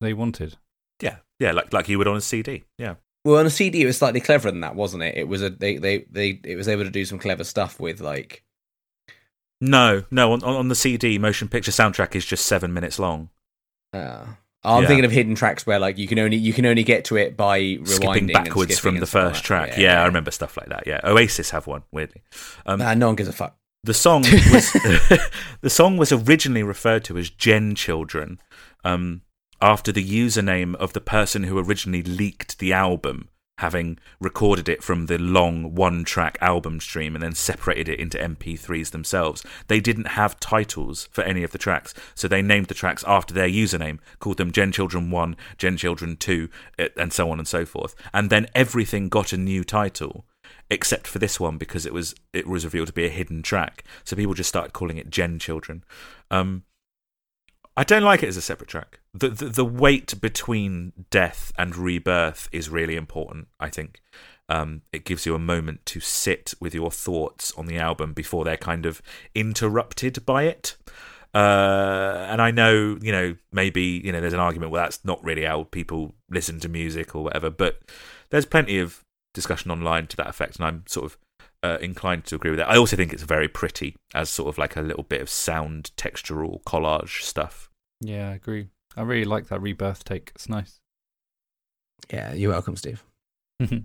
they 0.00 0.12
wanted. 0.14 0.56
yeah, 1.02 1.16
yeah, 1.38 1.52
like 1.52 1.72
like 1.72 1.88
you 1.88 1.98
would 1.98 2.08
on 2.08 2.16
a 2.16 2.20
CD. 2.20 2.64
Yeah, 2.78 2.94
Well, 3.24 3.36
on 3.38 3.46
a 3.46 3.50
CD, 3.50 3.82
it 3.82 3.86
was 3.86 3.98
slightly 3.98 4.20
cleverer 4.20 4.50
than 4.50 4.60
that, 4.60 4.74
wasn't 4.76 5.02
it? 5.02 5.16
It 5.16 5.28
was 5.28 5.42
a 5.42 5.50
they 5.50 5.76
they 5.76 6.06
they 6.10 6.40
it 6.44 6.56
was 6.56 6.68
able 6.68 6.84
to 6.84 6.90
do 6.90 7.04
some 7.04 7.18
clever 7.18 7.44
stuff 7.44 7.78
with 7.80 8.00
like 8.00 8.42
No, 9.60 10.04
no. 10.10 10.32
On, 10.32 10.42
on 10.44 10.68
the 10.68 10.74
CD, 10.74 11.18
motion 11.18 11.48
picture 11.48 11.70
soundtrack 11.72 12.14
is 12.14 12.24
just 12.24 12.46
seven 12.46 12.72
minutes 12.72 12.98
long. 12.98 13.30
Uh, 13.92 14.24
I'm 14.64 14.82
Yeah. 14.82 14.88
thinking 14.88 15.04
of 15.04 15.10
hidden 15.10 15.34
tracks 15.34 15.66
where 15.66 15.78
like 15.78 15.98
you 15.98 16.06
can 16.06 16.18
only 16.18 16.36
you 16.36 16.52
can 16.52 16.66
only 16.66 16.82
get 16.82 17.04
to 17.06 17.16
it 17.16 17.36
by 17.36 17.60
rewinding 17.60 17.88
skipping 17.88 18.26
backwards 18.28 18.74
skipping 18.76 18.92
from 18.96 19.00
the 19.00 19.06
first 19.06 19.44
track. 19.44 19.76
Yeah, 19.78 20.02
I 20.02 20.06
remember 20.06 20.30
stuff 20.30 20.56
like 20.56 20.68
that. 20.68 20.84
Yeah, 20.86 21.00
Oasis 21.04 21.50
have 21.50 21.66
one 21.66 21.82
weirdly. 21.92 22.22
Um, 22.66 22.80
Nah, 22.80 22.94
no 22.94 23.06
one 23.06 23.16
gives 23.16 23.28
a 23.28 23.32
fuck. 23.32 23.56
the 23.84 23.94
song 23.94 24.22
was 24.22 24.72
the 25.60 25.70
song 25.70 25.96
was 25.96 26.12
originally 26.12 26.62
referred 26.62 27.04
to 27.04 27.16
as 27.18 27.30
Gen 27.30 27.74
Children, 27.74 28.40
um, 28.84 29.22
after 29.60 29.90
the 29.92 30.04
username 30.04 30.74
of 30.76 30.92
the 30.92 31.00
person 31.00 31.44
who 31.44 31.58
originally 31.58 32.02
leaked 32.02 32.58
the 32.58 32.72
album, 32.72 33.28
having 33.58 33.98
recorded 34.20 34.68
it 34.68 34.82
from 34.82 35.06
the 35.06 35.18
long 35.18 35.74
one-track 35.74 36.38
album 36.40 36.80
stream 36.80 37.14
and 37.14 37.22
then 37.22 37.34
separated 37.34 37.88
it 37.88 38.00
into 38.00 38.18
MP3s 38.18 38.90
themselves. 38.90 39.44
They 39.66 39.80
didn't 39.80 40.08
have 40.08 40.40
titles 40.40 41.08
for 41.10 41.22
any 41.24 41.42
of 41.42 41.50
the 41.50 41.58
tracks, 41.58 41.92
so 42.14 42.28
they 42.28 42.42
named 42.42 42.66
the 42.66 42.74
tracks 42.74 43.04
after 43.06 43.34
their 43.34 43.48
username, 43.48 43.98
called 44.20 44.36
them 44.36 44.52
Gen 44.52 44.72
Children 44.72 45.10
One, 45.10 45.36
Gen 45.56 45.76
Children 45.76 46.16
Two, 46.16 46.48
eh, 46.78 46.88
and 46.96 47.12
so 47.12 47.30
on 47.30 47.38
and 47.38 47.48
so 47.48 47.64
forth. 47.64 47.94
And 48.12 48.30
then 48.30 48.46
everything 48.54 49.08
got 49.08 49.32
a 49.32 49.36
new 49.36 49.64
title 49.64 50.24
except 50.70 51.06
for 51.06 51.18
this 51.18 51.40
one 51.40 51.58
because 51.58 51.86
it 51.86 51.92
was 51.92 52.14
it 52.32 52.46
was 52.46 52.64
revealed 52.64 52.88
to 52.88 52.92
be 52.92 53.06
a 53.06 53.10
hidden 53.10 53.42
track. 53.42 53.84
So 54.04 54.16
people 54.16 54.34
just 54.34 54.48
started 54.48 54.72
calling 54.72 54.98
it 54.98 55.10
Gen 55.10 55.38
Children. 55.38 55.84
Um, 56.30 56.64
I 57.76 57.84
don't 57.84 58.02
like 58.02 58.22
it 58.22 58.28
as 58.28 58.36
a 58.36 58.42
separate 58.42 58.68
track. 58.68 58.97
The, 59.14 59.28
the 59.30 59.46
the 59.46 59.64
weight 59.64 60.20
between 60.20 60.92
death 61.10 61.52
and 61.56 61.74
rebirth 61.74 62.48
is 62.52 62.68
really 62.68 62.96
important. 62.96 63.48
I 63.58 63.70
think 63.70 64.00
um, 64.48 64.82
it 64.92 65.04
gives 65.04 65.26
you 65.26 65.34
a 65.34 65.38
moment 65.38 65.84
to 65.86 66.00
sit 66.00 66.54
with 66.60 66.74
your 66.74 66.90
thoughts 66.90 67.52
on 67.56 67.66
the 67.66 67.78
album 67.78 68.12
before 68.12 68.44
they're 68.44 68.56
kind 68.56 68.86
of 68.86 69.02
interrupted 69.34 70.24
by 70.24 70.44
it. 70.44 70.76
Uh, 71.34 72.26
and 72.30 72.40
I 72.40 72.50
know, 72.50 72.98
you 73.00 73.12
know, 73.12 73.36
maybe 73.52 74.00
you 74.04 74.12
know, 74.12 74.20
there's 74.20 74.32
an 74.32 74.40
argument. 74.40 74.72
Well, 74.72 74.82
that's 74.82 75.04
not 75.04 75.22
really 75.22 75.44
how 75.44 75.64
people 75.64 76.14
listen 76.30 76.60
to 76.60 76.68
music 76.68 77.14
or 77.14 77.24
whatever. 77.24 77.50
But 77.50 77.80
there's 78.30 78.46
plenty 78.46 78.78
of 78.78 79.04
discussion 79.34 79.70
online 79.70 80.06
to 80.08 80.16
that 80.16 80.28
effect, 80.28 80.56
and 80.56 80.64
I'm 80.64 80.84
sort 80.86 81.06
of 81.06 81.18
uh, 81.62 81.78
inclined 81.80 82.24
to 82.26 82.36
agree 82.36 82.50
with 82.50 82.58
that. 82.58 82.70
I 82.70 82.76
also 82.76 82.96
think 82.96 83.12
it's 83.12 83.22
very 83.22 83.48
pretty 83.48 83.96
as 84.14 84.30
sort 84.30 84.48
of 84.48 84.58
like 84.58 84.76
a 84.76 84.82
little 84.82 85.02
bit 85.02 85.20
of 85.20 85.28
sound 85.28 85.90
textural 85.96 86.62
collage 86.64 87.22
stuff. 87.22 87.70
Yeah, 88.00 88.30
I 88.30 88.34
agree. 88.34 88.68
I 88.96 89.02
really 89.02 89.24
like 89.24 89.48
that 89.48 89.60
rebirth 89.60 90.04
take. 90.04 90.32
It's 90.34 90.48
nice. 90.48 90.80
Yeah, 92.12 92.32
you're 92.34 92.50
welcome, 92.52 92.76
Steve. 92.76 93.04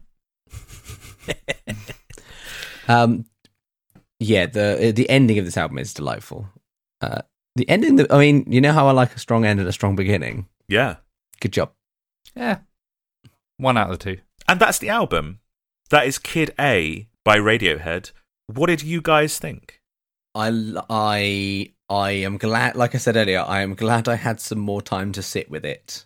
Um, 2.87 3.25
yeah, 4.19 4.45
the 4.45 4.91
the 4.93 5.09
ending 5.09 5.39
of 5.39 5.45
this 5.45 5.55
album 5.57 5.77
is 5.77 5.93
delightful. 5.93 6.49
Uh, 6.99 7.21
the 7.55 7.67
ending, 7.69 7.95
that 7.95 8.11
I 8.11 8.19
mean, 8.19 8.45
you 8.51 8.59
know 8.61 8.73
how 8.73 8.87
I 8.87 8.91
like 8.91 9.15
a 9.15 9.19
strong 9.19 9.45
end 9.45 9.59
and 9.61 9.69
a 9.69 9.73
strong 9.73 9.95
beginning. 9.95 10.47
Yeah, 10.67 10.97
Good 11.39 11.53
job. 11.53 11.71
yeah. 12.35 12.59
One 13.57 13.77
out 13.77 13.89
of 13.91 13.99
the 13.99 14.03
two. 14.15 14.21
and 14.49 14.59
that's 14.59 14.79
the 14.79 14.89
album. 14.89 15.39
That 15.91 16.07
is 16.07 16.17
Kid 16.19 16.53
A 16.59 17.07
by 17.23 17.37
Radiohead. 17.37 18.11
What 18.47 18.67
did 18.67 18.81
you 18.83 19.01
guys 19.01 19.39
think? 19.39 19.79
I 20.35 20.49
I 20.89 21.71
I 21.93 22.11
am 22.11 22.37
glad. 22.37 22.75
Like 22.75 22.95
I 22.95 22.97
said 22.97 23.15
earlier, 23.15 23.43
I 23.47 23.61
am 23.61 23.75
glad 23.75 24.07
I 24.07 24.15
had 24.15 24.39
some 24.39 24.57
more 24.59 24.81
time 24.81 25.11
to 25.11 25.21
sit 25.21 25.49
with 25.51 25.63
it 25.63 26.05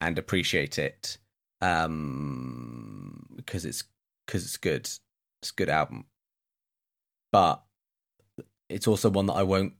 and 0.00 0.18
appreciate 0.18 0.78
it. 0.78 1.16
Um, 1.60 3.26
because 3.36 3.64
it's 3.64 3.84
because 4.26 4.44
it's 4.44 4.56
good. 4.56 4.88
It's 5.42 5.50
a 5.50 5.54
good 5.54 5.68
album, 5.68 6.06
but 7.30 7.62
it's 8.68 8.88
also 8.88 9.10
one 9.10 9.26
that 9.26 9.34
I 9.34 9.42
won't 9.42 9.74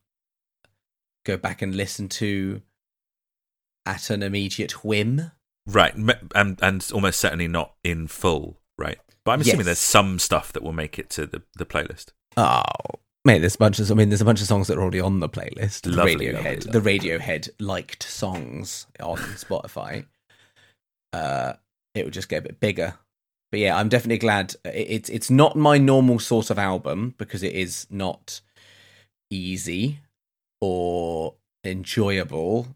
go 1.24 1.36
back 1.36 1.60
and 1.62 1.74
listen 1.74 2.08
to 2.08 2.62
at 3.86 4.10
an 4.10 4.22
immediate 4.22 4.84
whim. 4.84 5.32
Right, 5.66 5.94
and 6.34 6.58
and 6.62 6.90
almost 6.94 7.18
certainly 7.20 7.48
not 7.48 7.74
in 7.82 8.06
full. 8.06 8.60
Right, 8.78 8.98
but 9.24 9.32
I'm 9.32 9.40
assuming 9.40 9.60
Yes. 9.60 9.66
there's 9.66 9.78
some 9.78 10.18
stuff 10.18 10.52
that 10.52 10.62
will 10.62 10.72
make 10.72 10.98
it 10.98 11.10
to 11.10 11.26
the 11.26 11.42
the 11.56 11.66
playlist. 11.66 12.12
Oh, 12.36 12.62
mate, 13.24 13.38
there's 13.38 13.54
a 13.54 13.58
bunch 13.58 13.78
of. 13.78 13.90
I 13.90 13.94
mean, 13.94 14.08
there's 14.08 14.20
a 14.20 14.26
bunch 14.26 14.40
of 14.40 14.46
songs 14.46 14.66
that 14.68 14.78
are 14.78 14.82
already 14.82 15.00
on 15.00 15.20
the 15.20 15.28
playlist. 15.28 15.82
The 15.82 15.90
Lovely, 15.90 16.26
Radiohead, 16.26 16.66
lovely, 16.66 16.98
the 16.98 16.98
Radiohead 16.98 17.48
liked 17.58 18.02
songs 18.02 18.86
on 19.00 19.16
Spotify. 19.16 20.06
Uh, 21.12 21.54
it 21.94 22.04
would 22.04 22.14
just 22.14 22.28
get 22.28 22.38
a 22.38 22.42
bit 22.48 22.60
bigger. 22.60 22.94
But 23.50 23.60
yeah, 23.60 23.76
I'm 23.76 23.88
definitely 23.88 24.18
glad. 24.18 24.54
It's 24.64 25.08
it's 25.08 25.30
not 25.30 25.56
my 25.56 25.76
normal 25.78 26.18
sort 26.18 26.50
of 26.50 26.58
album 26.58 27.14
because 27.18 27.42
it 27.42 27.54
is 27.54 27.86
not 27.90 28.40
easy 29.30 30.00
or 30.60 31.34
enjoyable. 31.64 32.68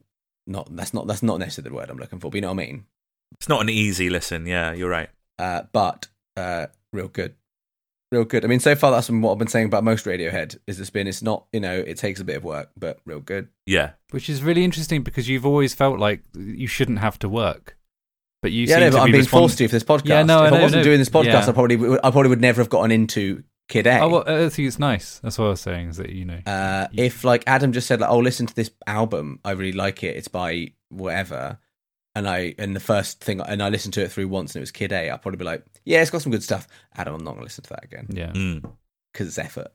Not 0.47 0.75
that's 0.75 0.93
not 0.93 1.07
that's 1.07 1.23
not 1.23 1.39
necessarily 1.39 1.71
the 1.71 1.77
word 1.77 1.91
I'm 1.91 1.99
looking 1.99 2.19
for. 2.19 2.31
But 2.31 2.37
you 2.37 2.43
know 2.43 2.53
what 2.53 2.63
I 2.63 2.67
mean. 2.67 2.87
It's 3.39 3.49
not 3.49 3.61
an 3.61 3.69
easy 3.69 4.11
listen. 4.11 4.47
Yeah, 4.47 4.73
you're 4.73 4.91
right. 4.91 5.11
Uh, 5.39 5.63
but 5.73 6.09
uh, 6.37 6.67
real 6.93 7.09
good, 7.09 7.35
real 8.15 8.25
good. 8.25 8.45
I 8.45 8.49
mean, 8.49 8.61
so 8.61 8.75
far 8.75 8.91
that's 8.91 9.09
been 9.09 9.21
what 9.21 9.33
I've 9.33 9.39
been 9.39 9.49
saying 9.49 9.67
about 9.67 9.85
most 9.85 10.07
Radiohead. 10.07 10.57
Is 10.67 10.81
it's 10.81 10.91
been 10.91 11.07
it's 11.07 11.23
not 11.23 11.47
you 11.53 11.61
know 11.61 11.77
it 11.79 11.97
takes 11.99 12.21
a 12.21 12.25
bit 12.25 12.37
of 12.37 12.45
work, 12.45 12.71
but 12.77 13.01
real 13.05 13.21
good. 13.21 13.49
Yeah, 13.67 13.91
Which 14.11 14.29
is 14.31 14.43
really 14.43 14.65
interesting 14.65 15.03
because 15.03 15.29
you've 15.29 15.47
always 15.47 15.75
felt 15.75 15.99
like 15.99 16.23
you 16.35 16.67
shouldn't 16.67 16.99
have 17.01 17.19
to 17.21 17.29
work, 17.29 17.77
but 18.43 18.53
you 18.53 18.67
yeah, 18.67 18.77
seem 18.77 18.81
no, 18.81 18.87
to 18.87 18.93
but 18.93 19.01
I'm 19.01 19.07
be 19.07 19.13
being 19.13 19.23
respond- 19.23 19.43
forced 19.43 19.59
to 19.59 19.69
for 19.69 19.73
this 19.73 19.85
podcast. 19.85 20.07
Yeah, 20.09 20.23
no, 20.23 20.39
I 20.41 20.47
if 20.47 20.53
I, 20.53 20.57
know, 20.57 20.63
wasn't 20.63 20.81
no, 20.81 20.85
doing 20.85 20.99
this 20.99 21.11
podcast, 21.11 21.25
yeah. 21.27 21.49
I 21.49 21.53
probably 21.53 21.77
would- 21.77 22.01
I 22.05 22.11
probably 22.11 22.29
would 22.31 22.41
never 22.41 22.61
have 22.63 22.71
gotten 22.71 22.91
into 22.91 23.43
Kid 23.69 23.87
A. 23.87 24.01
Oh, 24.01 24.09
well, 24.09 24.25
I 24.27 24.49
think 24.51 24.69
it's 24.69 24.79
nice. 24.79 25.19
That's 25.21 25.39
what 25.39 25.47
I 25.47 25.49
was 25.51 25.61
saying. 25.61 25.89
Is 25.89 25.97
that 25.97 26.11
you 26.11 26.25
know, 26.27 26.39
uh, 26.47 26.89
if 26.93 27.25
like 27.25 27.45
Adam 27.47 27.73
just 27.73 27.87
said 27.87 28.01
like, 28.01 28.11
"Oh, 28.11 28.19
listen 28.19 28.47
to 28.47 28.55
this 28.55 28.71
album. 28.87 29.41
I 29.45 29.53
really 29.53 29.73
like 29.73 30.03
it. 30.05 30.17
It's 30.17 30.29
by 30.29 30.73
whatever." 30.91 31.59
And 32.17 32.29
I 32.29 32.55
and 32.59 32.77
the 32.77 32.81
first 32.81 33.21
thing 33.21 33.41
and 33.41 33.63
I 33.63 33.69
listened 33.71 33.95
to 33.95 34.03
it 34.03 34.13
through 34.13 34.29
once 34.29 34.55
and 34.55 34.61
it 34.61 34.63
was 34.63 34.71
Kid 34.71 34.93
A. 34.93 35.11
I'd 35.11 35.21
probably 35.23 35.39
be 35.39 35.45
like, 35.45 35.65
"Yeah, 35.85 36.01
it's 36.01 36.11
got 36.11 36.23
some 36.23 36.31
good 36.33 36.45
stuff." 36.45 36.69
Adam, 36.97 37.15
I'm 37.15 37.25
not 37.25 37.33
gonna 37.33 37.43
listen 37.45 37.65
to 37.65 37.71
that 37.71 37.85
again 37.85 38.07
yeah, 38.11 38.31
Mm. 38.33 38.71
because 39.13 39.27
it's 39.29 39.39
effort. 39.39 39.69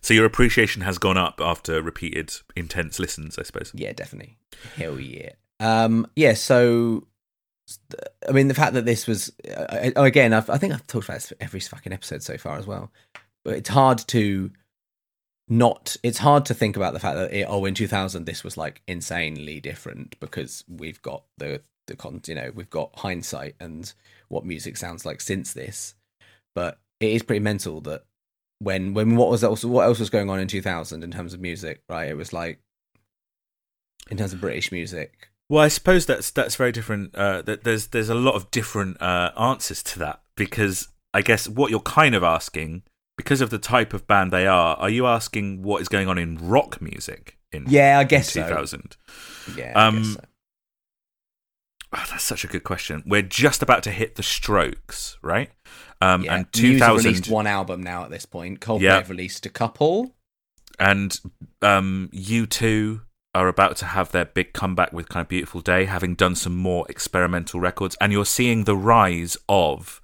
So 0.00 0.12
your 0.12 0.24
appreciation 0.26 0.82
has 0.82 0.98
gone 0.98 1.16
up 1.16 1.40
after 1.40 1.80
repeated 1.82 2.32
intense 2.56 2.98
listens, 2.98 3.38
I 3.38 3.42
suppose. 3.44 3.70
Yeah, 3.74 3.92
definitely. 3.92 4.36
Hell 4.76 4.98
yeah. 5.00 5.30
Um, 5.60 6.06
yeah. 6.16 6.34
So, 6.34 7.06
I 8.28 8.32
mean, 8.32 8.48
the 8.48 8.54
fact 8.54 8.74
that 8.74 8.84
this 8.84 9.06
was 9.06 9.32
uh, 9.48 9.90
uh, 9.96 10.02
again, 10.02 10.32
I've, 10.32 10.50
I 10.50 10.58
think 10.58 10.74
I've 10.74 10.86
talked 10.86 11.06
about 11.06 11.14
this 11.14 11.28
for 11.28 11.36
every 11.40 11.60
fucking 11.60 11.92
episode 11.92 12.22
so 12.22 12.36
far 12.36 12.58
as 12.58 12.66
well. 12.66 12.92
But 13.44 13.54
it's 13.56 13.68
hard 13.68 13.98
to 14.08 14.50
not. 15.48 15.96
It's 16.02 16.18
hard 16.18 16.46
to 16.46 16.54
think 16.54 16.76
about 16.76 16.92
the 16.92 17.00
fact 17.00 17.16
that 17.16 17.32
it, 17.32 17.46
oh, 17.48 17.64
in 17.64 17.74
2000 17.74 18.24
this 18.24 18.44
was 18.44 18.56
like 18.56 18.82
insanely 18.86 19.60
different 19.60 20.18
because 20.20 20.64
we've 20.68 21.02
got 21.02 21.24
the 21.38 21.60
the 21.86 21.96
con. 21.96 22.20
You 22.26 22.34
know, 22.34 22.50
we've 22.54 22.70
got 22.70 22.98
hindsight 22.98 23.56
and 23.60 23.92
what 24.28 24.44
music 24.44 24.76
sounds 24.76 25.04
like 25.04 25.20
since 25.20 25.52
this. 25.52 25.94
But 26.54 26.78
it 27.00 27.10
is 27.10 27.22
pretty 27.22 27.40
mental 27.40 27.80
that 27.82 28.04
when 28.58 28.94
when 28.94 29.16
what 29.16 29.30
was 29.30 29.44
else 29.44 29.64
what 29.64 29.84
else 29.84 29.98
was 29.98 30.10
going 30.10 30.30
on 30.30 30.40
in 30.40 30.48
2000 30.48 31.02
in 31.02 31.10
terms 31.10 31.34
of 31.34 31.40
music, 31.40 31.82
right? 31.88 32.08
It 32.08 32.16
was 32.16 32.32
like 32.32 32.60
in 34.10 34.16
terms 34.16 34.32
of 34.32 34.40
British 34.40 34.72
music. 34.72 35.30
Well, 35.48 35.62
I 35.62 35.68
suppose 35.68 36.06
that's 36.06 36.30
that's 36.30 36.56
very 36.56 36.72
different. 36.72 37.14
Uh, 37.14 37.42
that 37.42 37.64
there's 37.64 37.88
there's 37.88 38.08
a 38.08 38.14
lot 38.14 38.34
of 38.34 38.50
different 38.50 39.00
uh, 39.00 39.30
answers 39.38 39.82
to 39.84 39.98
that 40.00 40.22
because 40.36 40.88
I 41.12 41.22
guess 41.22 41.48
what 41.48 41.70
you're 41.70 41.80
kind 41.80 42.14
of 42.14 42.22
asking, 42.22 42.82
because 43.16 43.40
of 43.40 43.50
the 43.50 43.58
type 43.58 43.92
of 43.94 44.06
band 44.06 44.32
they 44.32 44.46
are, 44.46 44.76
are 44.76 44.90
you 44.90 45.06
asking 45.06 45.62
what 45.62 45.80
is 45.82 45.88
going 45.88 46.08
on 46.08 46.18
in 46.18 46.36
rock 46.36 46.80
music 46.82 47.38
in 47.52 47.64
Yeah, 47.68 47.98
I 47.98 48.04
guess 48.04 48.32
so. 48.32 48.42
2000? 48.42 48.96
Yeah, 49.56 49.72
I 49.76 49.86
Um, 49.86 50.02
guess 50.02 50.12
so. 50.14 50.20
Oh, 51.96 52.04
that's 52.10 52.24
such 52.24 52.42
a 52.44 52.48
good 52.48 52.64
question. 52.64 53.04
We're 53.06 53.22
just 53.22 53.62
about 53.62 53.84
to 53.84 53.92
hit 53.92 54.16
the 54.16 54.22
Strokes, 54.24 55.16
right? 55.22 55.50
Um, 56.00 56.22
yeah. 56.24 56.34
and 56.36 56.52
2000 56.52 57.04
released 57.04 57.30
one 57.30 57.46
album 57.46 57.82
now 57.84 58.02
at 58.04 58.10
this 58.10 58.26
point. 58.26 58.60
Coldplay 58.60 58.80
Yeah. 58.82 58.96
have 58.96 59.10
released 59.10 59.46
a 59.46 59.50
couple. 59.50 60.14
and 60.80 61.20
um, 61.62 62.10
U2 62.12 63.02
are 63.32 63.46
about 63.46 63.76
to 63.76 63.84
have 63.84 64.10
their 64.10 64.24
big 64.24 64.52
comeback 64.52 64.92
with 64.92 65.08
kind 65.08 65.22
of 65.24 65.28
Beautiful 65.28 65.60
Day, 65.60 65.84
having 65.84 66.16
done 66.16 66.34
some 66.34 66.56
more 66.56 66.84
experimental 66.88 67.60
records, 67.60 67.96
and 68.00 68.12
you're 68.12 68.24
seeing 68.24 68.64
the 68.64 68.76
rise 68.76 69.36
of 69.48 70.00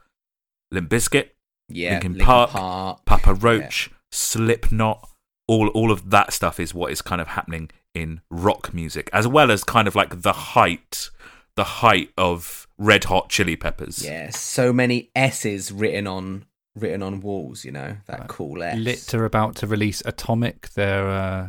Limp 0.71 0.89
Bizkit, 0.89 1.31
Yeah, 1.71 1.93
Linkin 1.93 2.12
Linkin 2.12 2.27
Park, 2.27 2.51
Park, 2.51 3.05
Papa 3.05 3.35
Roach, 3.35 3.91
Slipknot. 4.11 5.09
All 5.47 5.68
all 5.68 5.91
of 5.91 6.11
that 6.11 6.33
stuff 6.33 6.61
is 6.61 6.73
what 6.75 6.93
is 6.93 7.03
kind 7.03 7.21
of 7.21 7.29
happening 7.29 7.71
in 7.95 8.21
rock 8.31 8.73
music, 8.73 9.11
as 9.12 9.27
well 9.27 9.51
as 9.51 9.64
kind 9.64 9.89
of 9.89 9.95
like 9.97 10.23
the 10.23 10.33
height, 10.33 11.11
the 11.57 11.64
height 11.64 12.11
of 12.16 12.68
Red 12.79 13.05
Hot 13.05 13.29
Chili 13.29 13.57
Peppers. 13.57 14.05
Yeah, 14.05 14.31
so 14.31 14.73
many 14.73 15.11
S's 15.16 15.73
written 15.73 16.07
on 16.07 16.45
written 16.77 17.03
on 17.03 17.21
walls. 17.21 17.64
You 17.64 17.73
know 17.73 17.97
that 18.07 18.21
Right. 18.21 18.29
cool 18.29 18.62
S. 18.62 18.79
Lit 18.79 19.14
are 19.14 19.25
about 19.25 19.57
to 19.57 19.66
release 19.66 20.03
Atomic, 20.05 20.71
their 20.71 21.09
uh, 21.09 21.49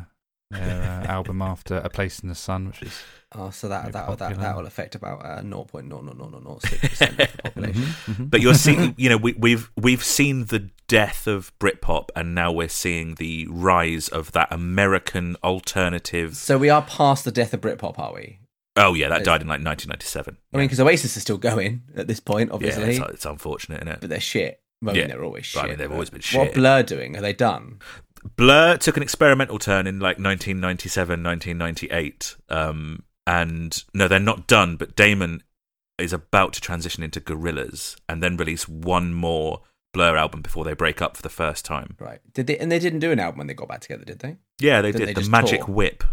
their 0.50 0.82
uh, 0.82 1.06
album 1.08 1.42
after 1.42 1.78
A 1.78 1.90
Place 1.90 2.20
in 2.20 2.30
the 2.30 2.36
Sun, 2.36 2.68
which 2.68 2.82
is 2.82 3.00
Oh, 3.34 3.50
so 3.50 3.70
that 3.70 3.94
that 3.94 4.18
that, 4.18 4.40
that 4.40 4.58
will 4.58 4.66
affect 4.66 4.94
about 4.96 5.26
uh, 5.26 5.42
0.00006 5.42 6.80
percent 6.90 7.12
of 7.12 7.18
the 7.18 7.28
population. 7.44 7.82
Mhm. 7.84 8.30
But 8.30 8.42
you're 8.42 8.54
seeing, 8.54 8.94
you 8.98 9.08
know, 9.10 9.18
we, 9.18 9.34
we've 9.34 9.72
we've 9.78 10.04
seen 10.04 10.46
the 10.46 10.70
death 10.88 11.28
of 11.28 11.58
Britpop, 11.60 12.10
and 12.16 12.36
now 12.36 12.52
we're 12.52 12.68
seeing 12.68 13.16
the 13.16 13.48
rise 13.50 14.10
of 14.10 14.34
that 14.34 14.52
American 14.52 15.38
alternative. 15.44 16.36
So 16.36 16.58
we 16.58 16.70
are 16.70 16.82
past 16.82 17.24
the 17.24 17.32
death 17.32 17.54
of 17.54 17.62
Britpop, 17.62 17.98
are 17.98 18.14
we? 18.14 18.40
Oh 18.76 18.94
yeah, 18.94 19.08
that 19.10 19.24
died 19.24 19.42
in 19.42 19.48
like 19.48 19.64
1997. 19.64 20.38
I 20.54 20.58
mean, 20.58 20.66
because 20.68 20.80
Oasis 20.80 21.16
is 21.16 21.22
still 21.24 21.38
going 21.38 21.84
at 21.96 22.08
this 22.08 22.20
point, 22.20 22.50
yeah, 22.50 22.54
obviously, 22.56 22.98
it's, 22.98 23.10
it's 23.12 23.26
unfortunate, 23.26 23.78
isn't 23.84 23.88
it? 23.88 24.02
but 24.02 24.10
they're 24.10 24.20
shit. 24.20 24.62
Well, 24.82 24.92
I 24.92 24.94
mean, 24.94 25.02
Yeah. 25.04 25.08
they're 25.08 25.24
always 25.24 25.44
But 25.54 25.60
shit. 25.60 25.64
I 25.64 25.68
mean, 25.68 25.78
they've 25.78 25.92
always 25.92 26.10
been 26.10 26.22
shit. 26.22 26.38
What 26.40 26.46
shit. 26.48 26.56
Blur 26.56 26.84
doing? 26.84 27.16
Are 27.16 27.22
they 27.22 27.34
done? 27.34 27.80
Blur 28.36 28.78
took 28.78 28.98
an 28.98 29.04
experimental 29.04 29.60
turn 29.60 29.88
in 29.88 30.00
like 30.00 30.18
1997, 30.18 31.22
1998. 31.24 32.36
Um, 32.50 33.04
and 33.28 33.84
no, 33.94 34.08
they're 34.08 34.20
not 34.20 34.48
done, 34.48 34.76
but 34.78 34.96
Damon 34.96 35.44
is 35.98 36.14
about 36.14 36.54
to 36.54 36.62
transition 36.62 37.04
into 37.04 37.22
Gorillaz 37.22 37.96
and 38.10 38.22
then 38.24 38.38
release 38.38 38.68
one 38.68 39.14
more 39.14 39.62
Blur 39.94 40.16
album 40.16 40.42
before 40.42 40.64
they 40.64 40.74
break 40.74 41.02
up 41.02 41.18
for 41.18 41.22
the 41.22 41.30
first 41.30 41.66
time. 41.66 41.98
Right? 42.00 42.22
Did 42.34 42.48
they? 42.48 42.58
And 42.58 42.72
they 42.72 42.80
didn't 42.80 43.00
do 43.00 43.12
an 43.12 43.20
album 43.20 43.40
when 43.40 43.48
they 43.48 43.54
got 43.54 43.68
back 43.68 43.82
together, 43.82 44.06
did 44.06 44.20
they? 44.20 44.38
Yeah, 44.60 44.82
they 44.82 44.94
Didn't 44.94 45.00
did. 45.00 45.08
they 45.10 45.14
the 45.16 45.20
just 45.22 45.32
Magic 45.32 45.66
tour? 45.66 45.76
Whip 45.76 46.04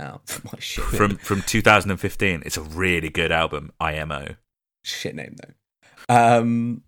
Oh, 0.00 0.20
what 0.42 0.58
a 0.58 0.60
shit 0.60 0.84
from 0.84 1.16
from 1.16 1.42
2015. 1.42 2.42
It's 2.44 2.56
a 2.56 2.62
really 2.62 3.08
good 3.10 3.32
album, 3.32 3.70
IMO. 3.80 4.36
shit 4.82 5.14
name 5.14 5.36
though. 5.40 6.14
Um, 6.14 6.82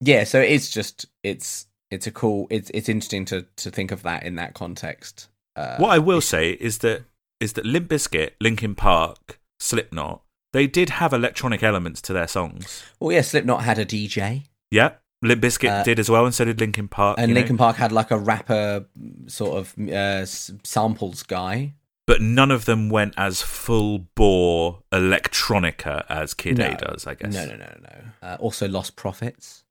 yeah. 0.00 0.24
So 0.24 0.40
it's 0.40 0.70
just 0.70 1.06
it's 1.22 1.66
it's 1.90 2.06
a 2.06 2.10
cool. 2.10 2.46
It's 2.50 2.70
it's 2.74 2.88
interesting 2.88 3.24
to 3.26 3.46
to 3.56 3.70
think 3.70 3.92
of 3.92 4.02
that 4.04 4.22
in 4.24 4.36
that 4.36 4.54
context. 4.54 5.28
Uh, 5.54 5.76
what 5.76 5.90
I 5.90 5.98
will 5.98 6.20
say 6.20 6.50
is 6.52 6.78
that 6.78 7.02
is 7.40 7.52
that 7.54 7.66
Limp 7.66 7.88
Bizkit, 7.88 8.30
Linkin 8.40 8.74
Park, 8.74 9.40
Slipknot, 9.60 10.22
they 10.52 10.66
did 10.66 10.90
have 10.90 11.12
electronic 11.12 11.62
elements 11.62 12.00
to 12.02 12.12
their 12.12 12.28
songs. 12.28 12.84
well, 13.00 13.12
yeah. 13.12 13.20
Slipknot 13.20 13.62
had 13.62 13.78
a 13.78 13.84
DJ, 13.84 14.44
Yeah, 14.70 14.92
Limp 15.22 15.42
Bizkit 15.42 15.80
Uh, 15.80 15.82
did 15.82 15.98
as 15.98 16.08
well, 16.08 16.24
and 16.24 16.34
so 16.34 16.44
did 16.44 16.60
Linkin 16.60 16.88
Park. 16.88 17.18
and 17.18 17.28
you 17.28 17.34
know. 17.34 17.40
Linkin 17.40 17.56
Park 17.58 17.76
had 17.76 17.92
like 17.92 18.10
a 18.10 18.18
rapper 18.18 18.86
sort 19.26 19.58
of 19.58 19.88
uh, 19.90 20.24
samples 20.24 21.22
guy. 21.22 21.74
but 22.06 22.20
none 22.22 22.50
of 22.50 22.64
them 22.64 22.88
went 22.88 23.12
as 23.18 23.42
full 23.42 24.06
bore 24.14 24.80
electronica 24.92 26.04
as 26.08 26.32
Kid 26.34 26.58
A 26.60 26.74
does. 26.76 27.06
I 27.06 27.14
guess. 27.14 27.34
No, 27.34 27.44
no, 27.44 27.52
no, 27.56 27.64
no, 27.66 27.74
no. 27.82 28.28
Uh, 28.28 28.36
also, 28.40 28.66
Lostprophets. 28.68 29.62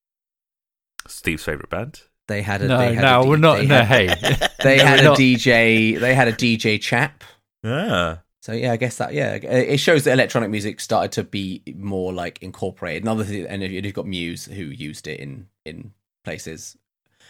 Steve's 1.08 1.44
favorite 1.44 1.70
band. 1.70 2.02
They 2.28 2.42
had 2.42 2.62
a 2.64 2.68
No, 2.68 2.78
they 2.80 2.96
had 2.96 3.02
no, 3.04 3.20
a 3.20 3.24
D- 3.24 3.30
we're 3.30 3.38
not. 3.38 3.58
They 3.58 3.66
No, 3.68 3.82
had, 3.84 4.10
hey, 4.18 4.48
they 4.64 4.78
No, 4.78 4.86
had 4.86 5.00
a 5.00 5.04
not. 5.04 5.18
DJ. 5.18 6.00
They 6.00 6.16
had 6.16 6.28
a 6.28 6.34
DJ 6.34 6.82
chap. 6.82 7.24
Ah, 7.66 8.22
So 8.42 8.52
yeah, 8.52 8.72
I 8.72 8.78
guess 8.78 8.98
that 8.98 9.14
yeah, 9.14 9.34
it 9.36 9.78
shows 9.80 10.04
that 10.04 10.14
electronic 10.14 10.50
music 10.52 10.80
started 10.80 11.12
to 11.14 11.24
be 11.24 11.64
more 11.76 12.14
like 12.14 12.42
incorporated. 12.42 13.04
Another 13.04 13.24
thing, 13.24 13.46
and 13.48 13.64
you've 13.64 13.94
got 13.94 14.06
Muse 14.06 14.46
who 14.46 14.64
used 14.66 15.08
it 15.08 15.20
in 15.20 15.48
in 15.66 15.94
places. 16.24 16.78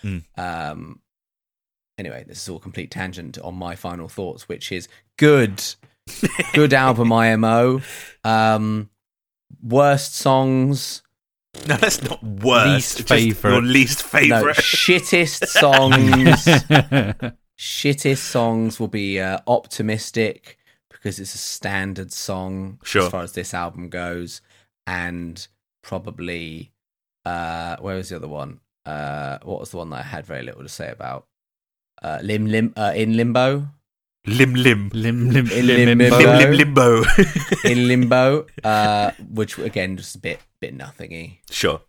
Mm. 0.04 0.24
Um. 0.38 1.00
Anyway, 1.98 2.26
this 2.28 2.42
is 2.42 2.50
all 2.50 2.60
complete 2.60 2.92
tangent 2.92 3.38
on 3.40 3.56
my 3.56 3.76
final 3.76 4.10
thoughts, 4.10 4.50
which 4.50 4.72
is 4.74 4.90
good, 5.18 5.64
good 6.54 6.74
album 6.86 7.14
IMO. 7.14 7.82
Um, 8.26 8.90
worst 9.64 10.16
songs, 10.16 11.02
no, 11.68 11.78
that's 11.78 12.04
not 12.04 12.22
worst. 12.22 13.00
Least 13.00 13.00
It's 13.00 13.10
just. 13.10 13.44
Your 13.54 13.62
least 13.62 14.14
no, 14.14 14.44
shittest 14.54 15.48
songs. 17.24 17.42
Shittest 17.58 18.18
songs 18.20 18.80
will 18.80 18.88
be 18.88 19.20
uh, 19.20 19.40
optimistic 19.48 20.58
because 20.90 21.20
it's 21.20 21.36
a 21.36 21.38
standard 21.40 22.12
song 22.12 22.80
Sure. 22.84 23.04
as 23.04 23.10
far 23.10 23.24
as 23.24 23.34
this 23.34 23.54
album 23.54 23.90
goes 23.90 24.42
and 24.88 25.48
probably 25.84 26.72
uh 27.26 27.76
where 27.78 27.96
was 27.96 28.10
the 28.10 28.16
other 28.16 28.28
one 28.28 28.60
uh 28.86 29.38
what 29.44 29.60
was 29.60 29.72
the 29.72 29.78
one 29.78 29.90
that 29.90 30.00
i 30.00 30.04
had 30.04 30.26
very 30.26 30.44
little 30.44 30.62
to 30.64 30.70
say 30.70 30.90
about 30.90 31.28
uh 32.04 32.20
lim 32.22 32.46
lim 32.46 32.74
uh, 32.76 32.92
in 32.96 33.16
limbo 33.18 33.68
lim 34.26 34.54
lim. 34.56 34.90
lim 34.94 35.30
lim 35.30 35.48
In 35.52 35.66
lim 35.68 35.98
limbo. 36.00 36.18
Lim 36.18 36.38
lim 36.40 36.52
limbo. 36.54 37.04
in 37.64 37.88
limbo 37.88 38.46
uh 38.64 39.12
which 39.30 39.58
again 39.60 39.96
just 39.98 40.16
a 40.16 40.20
bit 40.20 40.40
bit 40.60 40.74
nothingy 40.74 41.42
sure. 41.50 41.82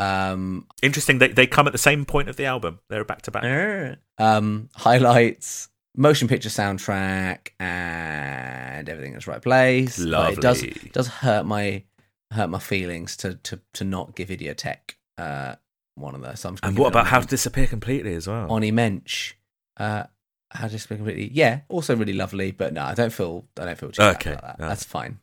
Um 0.00 0.66
Interesting. 0.82 1.18
They 1.18 1.28
they 1.28 1.46
come 1.46 1.66
at 1.66 1.72
the 1.72 1.78
same 1.78 2.04
point 2.04 2.28
of 2.28 2.36
the 2.36 2.46
album. 2.46 2.80
They're 2.88 3.04
back 3.04 3.22
to 3.22 3.30
back. 3.30 3.98
um 4.18 4.68
highlights 4.76 5.68
motion 5.96 6.28
picture 6.28 6.48
soundtrack 6.48 7.48
and 7.58 8.88
everything 8.88 9.12
in 9.12 9.16
its 9.18 9.26
right 9.26 9.42
place 9.42 9.98
But 9.98 10.06
Lovely. 10.06 10.32
it 10.34 10.40
does 10.40 10.62
it 10.62 10.92
does 10.92 11.08
hurt 11.08 11.44
my 11.44 11.84
hurt 12.32 12.48
my 12.48 12.58
feelings 12.60 13.16
to 13.18 13.34
to 13.34 13.60
to 13.74 13.84
not 13.84 14.14
give 14.14 14.28
Idioteque 14.30 14.94
uh 15.18 15.56
one 15.96 16.14
of 16.14 16.22
those 16.22 16.40
so 16.40 16.48
I'm 16.48 16.54
just 16.54 16.62
gonna 16.62 16.70
And 16.70 16.78
what 16.78 16.88
about 16.88 17.06
How 17.08 17.20
to 17.20 17.26
Disappear 17.26 17.66
Completely 17.66 18.14
as 18.14 18.26
well? 18.28 18.46
Oni 18.52 18.70
Mensch 18.70 19.34
uh 19.78 20.04
how 20.52 20.66
to 20.68 20.78
speak 20.78 20.98
completely 20.98 21.30
yeah 21.32 21.60
also 21.68 21.94
really 21.96 22.12
lovely 22.12 22.50
but 22.52 22.72
no 22.72 22.82
I 22.82 22.94
don't 22.94 23.12
feel 23.12 23.46
I 23.60 23.64
don't 23.66 23.78
feel 23.78 23.90
too 23.90 24.00
bad 24.02 24.16
Okay, 24.16 24.32
about 24.32 24.42
that 24.42 24.58
no. 24.60 24.68
that's 24.68 24.84
fine 24.84 25.18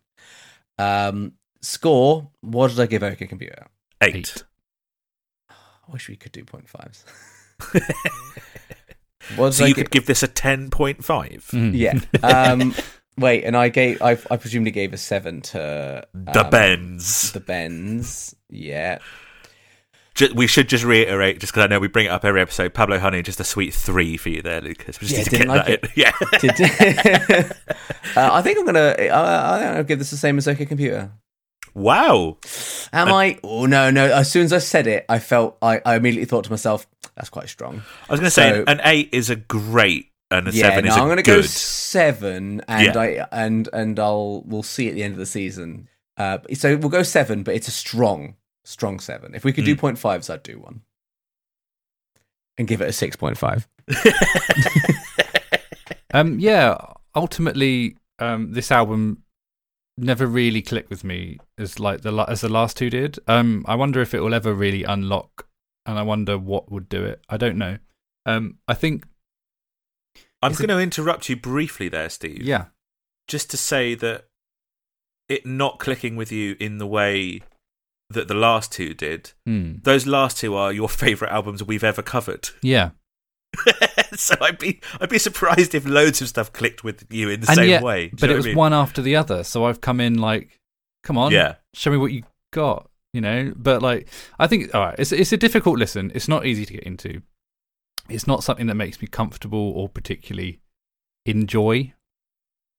um 0.77 1.33
score 1.61 2.29
what 2.41 2.69
did 2.71 2.79
I 2.79 2.85
give 2.85 3.03
OK 3.03 3.25
Computer 3.27 3.67
Eight. 4.01 4.15
Eight. 4.15 4.43
I 5.87 5.91
wish 5.93 6.09
we 6.09 6.15
could 6.15 6.31
do 6.31 6.43
point 6.43 6.67
fives 6.69 7.05
what 9.35 9.53
so 9.53 9.65
I 9.65 9.67
you 9.67 9.73
gi- 9.75 9.81
could 9.83 9.91
give 9.91 10.05
this 10.05 10.23
a 10.23 10.27
ten 10.27 10.69
point 10.69 11.03
five. 11.03 11.47
Mm. 11.51 11.71
Yeah. 11.75 11.99
Um, 12.23 12.73
wait, 13.17 13.43
and 13.43 13.55
I 13.57 13.69
gave 13.69 14.01
I, 14.01 14.11
I 14.31 14.37
presumably 14.37 14.71
gave 14.71 14.93
a 14.93 14.97
seven 14.97 15.41
to 15.41 16.07
The 16.13 16.43
um, 16.45 16.49
Bends. 16.49 17.31
The 17.31 17.39
Bends. 17.39 18.35
Yeah. 18.49 18.99
Ju- 20.15 20.33
we 20.35 20.47
should 20.47 20.67
just 20.69 20.83
reiterate, 20.83 21.39
just 21.39 21.53
because 21.53 21.65
I 21.65 21.67
know 21.67 21.79
we 21.79 21.87
bring 21.87 22.07
it 22.07 22.09
up 22.09 22.25
every 22.25 22.41
episode. 22.41 22.73
Pablo 22.73 22.97
Honey, 22.99 23.21
just 23.21 23.39
a 23.39 23.43
sweet 23.43 23.73
three 23.73 24.17
for 24.17 24.29
you 24.29 24.41
there, 24.41 24.61
Lucas. 24.61 24.99
We 24.99 25.07
just 25.07 25.13
Yeah, 25.13 25.19
need 25.19 25.25
to 25.25 25.29
didn't 25.29 25.47
get 25.47 25.57
like 25.57 25.81
that 25.81 27.29
in. 27.29 27.39
Yeah. 27.39 27.39
Did- 27.45 27.51
uh, 28.17 28.29
I 28.33 28.41
think 28.41 28.57
I'm 28.59 28.65
gonna. 28.65 28.95
I, 28.99 29.55
I 29.55 29.59
think 29.59 29.77
I'll 29.77 29.83
give 29.83 29.99
this 29.99 30.09
the 30.11 30.17
same 30.17 30.37
as 30.37 30.47
OK 30.47 30.65
Computer. 30.65 31.11
Wow. 31.77 32.37
Am 32.91 33.09
I? 33.13 33.39
Oh 33.43 33.65
no, 33.65 33.89
no. 33.91 34.05
As 34.11 34.29
soon 34.31 34.43
as 34.43 34.53
I 34.53 34.57
said 34.59 34.87
it, 34.87 35.05
I 35.07 35.19
felt 35.19 35.57
I, 35.61 35.81
I 35.85 35.95
immediately 35.95 36.25
thought 36.25 36.43
to 36.45 36.49
myself, 36.51 36.87
"That's 37.15 37.29
quite 37.29 37.49
strong." 37.49 37.83
I 38.09 38.13
was 38.13 38.19
going 38.19 38.27
to 38.27 38.31
say 38.31 38.51
So- 38.51 38.63
an 38.67 38.81
eight 38.83 39.09
is 39.13 39.29
a 39.29 39.35
great, 39.35 40.07
and 40.31 40.47
a 40.47 40.51
yeah, 40.51 40.69
seven 40.69 40.85
no, 40.85 40.91
is 40.91 40.97
a 40.97 40.99
I'm 40.99 41.07
gonna 41.07 41.23
good. 41.23 41.35
go 41.37 41.41
seven, 41.43 42.61
and 42.67 42.85
Yeah. 42.95 42.99
I 42.99 43.27
and 43.31 43.69
and 43.71 43.99
I'll 43.99 44.43
we'll 44.45 44.63
see 44.63 44.87
at 44.89 44.95
the 44.95 45.03
end 45.03 45.13
of 45.13 45.19
the 45.19 45.25
season. 45.25 45.87
Uh, 46.17 46.39
so 46.53 46.75
we'll 46.77 46.89
go 46.89 47.03
seven, 47.03 47.43
but 47.43 47.53
it's 47.55 47.67
a 47.67 47.71
strong, 47.71 48.35
strong 48.65 48.99
seven. 48.99 49.35
If 49.35 49.43
we 49.45 49.53
could 49.53 49.65
do 49.65 49.75
Mm. 49.75 49.79
point 49.79 49.99
fives, 49.99 50.29
I'd 50.31 50.41
do 50.43 50.57
one, 50.59 50.81
and 52.57 52.67
give 52.67 52.81
it 52.81 52.89
a 52.89 52.93
six 52.93 53.15
point 53.15 53.37
five. 53.37 53.67
Um, 56.13 56.39
yeah, 56.39 56.77
ultimately, 57.15 57.97
um, 58.17 58.53
this 58.53 58.71
album 58.71 59.23
never 59.97 60.27
really 60.27 60.61
clicked 60.61 60.89
with 60.89 61.03
me 61.03 61.39
as 61.57 61.79
like 61.79 62.01
the 62.01 62.13
as 62.29 62.41
the 62.41 62.49
last 62.49 62.77
two 62.77 62.89
did. 62.89 63.17
Um, 63.27 63.65
I 63.67 63.75
wonder 63.75 64.01
if 64.01 64.13
it 64.13 64.19
will 64.21 64.33
ever 64.33 64.53
really 64.53 64.83
unlock, 64.83 65.47
and 65.85 65.97
I 65.97 66.03
wonder 66.03 66.37
what 66.37 66.71
would 66.71 66.87
do 66.89 67.03
it. 67.03 67.21
I 67.29 67.37
don't 67.37 67.57
know. 67.57 67.77
Um, 68.25 68.57
I 68.67 68.73
think, 68.73 69.05
I'm 70.41 70.53
going 70.53 70.67
to 70.67 70.79
interrupt 70.79 71.29
you 71.29 71.35
briefly 71.37 71.87
there, 71.89 72.09
Steve. 72.09 72.43
yeah, 72.43 72.65
Just 73.27 73.49
to 73.51 73.57
say 73.57 73.95
that 73.95 74.25
it 75.29 75.45
not 75.45 75.79
clicking 75.79 76.15
with 76.15 76.31
you 76.31 76.55
in 76.59 76.77
the 76.77 76.87
way 76.87 77.41
that 78.09 78.27
the 78.27 78.33
last 78.33 78.71
two 78.71 78.93
did. 78.93 79.31
Hmm. 79.45 79.75
Those 79.83 80.05
last 80.05 80.37
two 80.37 80.55
are 80.55 80.71
your 80.73 80.89
favourite 81.03 81.31
albums 81.33 81.63
we've 81.63 81.83
ever 81.83 82.01
covered. 82.01 82.49
yeah, 82.61 82.91
so 84.19 84.35
I'd 84.41 84.57
be 84.59 84.79
I'd 84.99 85.09
be 85.09 85.19
surprised 85.19 85.73
if 85.75 85.85
loads 85.85 86.21
of 86.21 86.27
stuff 86.29 86.51
clicked 86.53 86.83
with 86.83 87.05
you 87.11 87.29
in 87.29 87.41
the 87.41 87.47
and 87.47 87.55
same 87.55 87.69
yet, 87.69 87.83
way. 87.83 88.09
Do 88.09 88.17
but 88.19 88.29
it 88.29 88.35
was 88.35 88.45
I 88.45 88.49
mean? 88.49 88.57
one 88.57 88.73
after 88.73 89.01
the 89.01 89.15
other. 89.15 89.43
So 89.43 89.65
I've 89.65 89.81
come 89.81 89.99
in 89.99 90.19
like, 90.19 90.59
come 91.03 91.17
on, 91.17 91.31
Yeah. 91.31 91.55
show 91.73 91.91
me 91.91 91.97
what 91.97 92.11
you 92.11 92.23
got, 92.51 92.89
you 93.13 93.21
know. 93.21 93.53
But 93.55 93.81
like, 93.81 94.07
I 94.39 94.47
think 94.47 94.73
all 94.75 94.81
right, 94.81 94.95
it's 94.99 95.11
it's 95.11 95.31
a 95.31 95.37
difficult 95.37 95.77
listen. 95.79 96.11
It's 96.15 96.27
not 96.27 96.45
easy 96.45 96.65
to 96.65 96.73
get 96.73 96.83
into. 96.83 97.21
It's 98.09 98.27
not 98.27 98.43
something 98.43 98.67
that 98.67 98.75
makes 98.75 99.01
me 99.01 99.07
comfortable 99.07 99.71
or 99.75 99.89
particularly 99.89 100.59
enjoy. 101.25 101.93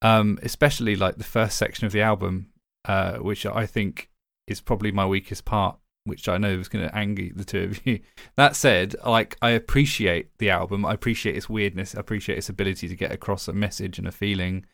Um, 0.00 0.38
especially 0.42 0.94
like 0.94 1.16
the 1.16 1.24
first 1.24 1.58
section 1.58 1.84
of 1.84 1.90
the 1.92 2.02
album, 2.02 2.50
uh, 2.86 3.14
which 3.16 3.44
I 3.44 3.66
think 3.66 4.10
is 4.46 4.60
probably 4.60 4.92
my 4.92 5.04
weakest 5.04 5.44
part, 5.44 5.76
which 6.08 6.28
I 6.28 6.38
know 6.38 6.50
is 6.50 6.68
going 6.68 6.86
to 6.86 6.96
anger 6.96 7.28
the 7.34 7.44
two 7.44 7.64
of 7.64 7.86
you. 7.86 8.00
That 8.36 8.56
said, 8.56 8.94
like 9.04 9.36
I 9.42 9.50
appreciate 9.50 10.36
the 10.38 10.50
album. 10.50 10.84
I 10.84 10.92
appreciate 10.92 11.36
its 11.36 11.48
weirdness. 11.48 11.94
I 11.94 12.00
appreciate 12.00 12.38
its 12.38 12.48
ability 12.48 12.88
to 12.88 12.96
get 12.96 13.12
across 13.12 13.48
a 13.48 13.52
message 13.52 13.98
and 13.98 14.06
a 14.06 14.12
feeling. 14.12 14.64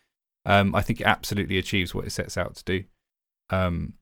Um, 0.45 0.75
I 0.75 0.81
think 0.81 1.01
it 1.01 1.07
absolutely 1.07 1.57
achieves 1.57 1.93
what 1.93 2.05
it 2.05 2.11
sets 2.11 2.37
out 2.37 2.55
to 2.55 2.63
do. 2.63 2.83
Um, 3.49 3.93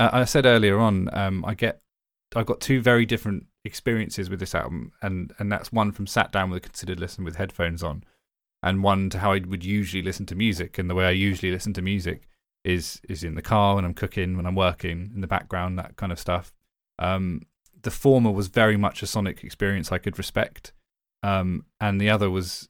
I 0.00 0.24
said 0.24 0.46
earlier 0.46 0.78
on, 0.78 1.08
um, 1.16 1.44
I 1.44 1.54
get, 1.54 1.80
I 2.34 2.42
got 2.42 2.60
two 2.60 2.80
very 2.80 3.06
different 3.06 3.46
experiences 3.64 4.28
with 4.28 4.40
this 4.40 4.54
album, 4.54 4.92
and 5.02 5.32
and 5.38 5.52
that's 5.52 5.72
one 5.72 5.92
from 5.92 6.06
sat 6.06 6.32
down 6.32 6.50
with 6.50 6.58
a 6.58 6.60
considered 6.60 7.00
listen 7.00 7.24
with 7.24 7.36
headphones 7.36 7.82
on, 7.82 8.04
and 8.62 8.82
one 8.82 9.10
to 9.10 9.18
how 9.18 9.32
I 9.32 9.40
would 9.46 9.64
usually 9.64 10.02
listen 10.02 10.26
to 10.26 10.34
music 10.34 10.78
and 10.78 10.90
the 10.90 10.94
way 10.94 11.06
I 11.06 11.10
usually 11.10 11.52
listen 11.52 11.72
to 11.74 11.82
music. 11.82 12.28
is 12.64 13.00
is 13.08 13.22
in 13.22 13.34
the 13.34 13.42
car 13.42 13.76
when 13.76 13.84
I'm 13.84 13.94
cooking, 13.94 14.36
when 14.36 14.46
I'm 14.46 14.54
working 14.54 15.12
in 15.14 15.20
the 15.20 15.26
background, 15.26 15.78
that 15.78 15.96
kind 15.96 16.12
of 16.12 16.18
stuff. 16.18 16.52
Um, 16.98 17.42
the 17.82 17.90
former 17.90 18.30
was 18.30 18.48
very 18.48 18.76
much 18.76 19.02
a 19.02 19.06
sonic 19.06 19.44
experience 19.44 19.92
I 19.92 19.98
could 19.98 20.18
respect, 20.18 20.72
um, 21.22 21.66
and 21.80 22.00
the 22.00 22.10
other 22.10 22.30
was 22.30 22.68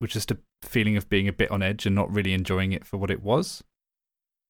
was 0.00 0.10
just 0.10 0.30
a 0.30 0.38
feeling 0.62 0.96
of 0.96 1.08
being 1.08 1.28
a 1.28 1.32
bit 1.32 1.50
on 1.50 1.62
edge 1.62 1.86
and 1.86 1.94
not 1.94 2.12
really 2.12 2.32
enjoying 2.32 2.72
it 2.72 2.84
for 2.84 2.96
what 2.96 3.10
it 3.10 3.22
was. 3.22 3.62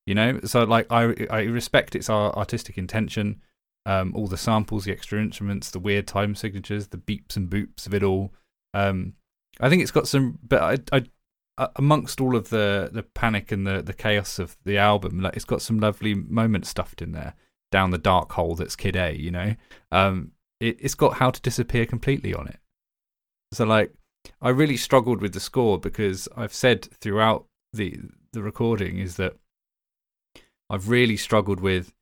You 0.06 0.14
know, 0.14 0.40
so 0.44 0.64
like 0.64 0.86
I 0.90 1.26
I 1.30 1.42
respect 1.42 1.94
its 1.94 2.08
artistic 2.08 2.78
intention, 2.78 3.42
um, 3.86 4.12
all 4.14 4.26
the 4.26 4.36
samples, 4.36 4.84
the 4.84 4.92
extra 4.92 5.20
instruments, 5.20 5.70
the 5.70 5.78
weird 5.78 6.06
time 6.06 6.34
signatures, 6.34 6.88
the 6.88 6.98
beeps 6.98 7.36
and 7.36 7.50
boops 7.50 7.86
of 7.86 7.94
it 7.94 8.02
all. 8.02 8.32
Um, 8.74 9.14
I 9.60 9.68
think 9.68 9.82
it's 9.82 9.90
got 9.90 10.08
some, 10.08 10.38
but 10.42 10.84
I, 10.92 10.96
I 10.96 11.68
amongst 11.76 12.20
all 12.20 12.36
of 12.36 12.48
the 12.50 12.90
the 12.92 13.02
panic 13.02 13.52
and 13.52 13.66
the 13.66 13.82
the 13.82 13.92
chaos 13.92 14.38
of 14.38 14.56
the 14.64 14.78
album, 14.78 15.20
like 15.20 15.36
it's 15.36 15.44
got 15.44 15.62
some 15.62 15.78
lovely 15.78 16.14
moments 16.14 16.68
stuffed 16.68 17.02
in 17.02 17.12
there 17.12 17.34
down 17.70 17.90
the 17.90 17.98
dark 17.98 18.32
hole 18.32 18.54
that's 18.54 18.76
Kid 18.76 18.96
A. 18.96 19.18
You 19.18 19.30
know, 19.30 19.54
um, 19.92 20.32
it, 20.60 20.76
it's 20.80 20.94
got 20.94 21.14
How 21.14 21.30
to 21.30 21.40
Disappear 21.40 21.86
completely 21.86 22.34
on 22.34 22.48
it. 22.48 22.58
So 23.52 23.64
like, 23.64 23.92
I 24.40 24.50
really 24.50 24.76
struggled 24.76 25.20
with 25.20 25.32
the 25.32 25.40
score 25.40 25.78
because 25.78 26.28
I've 26.36 26.54
said 26.54 26.88
throughout 27.00 27.46
the 27.72 27.98
the 28.32 28.42
recording 28.42 28.98
is 28.98 29.16
that 29.16 29.36
I've 30.68 30.88
really 30.88 31.16
struggled 31.16 31.60
with 31.60 31.92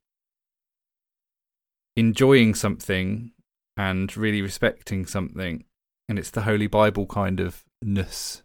enjoying 1.95 2.53
something 2.53 3.31
and 3.75 4.15
really 4.15 4.41
respecting 4.41 5.05
something, 5.05 5.63
and 6.07 6.19
it's 6.19 6.29
the 6.29 6.41
Holy 6.41 6.67
Bible 6.67 7.05
kind 7.05 7.39
of 7.39 7.63
ness, 7.81 8.43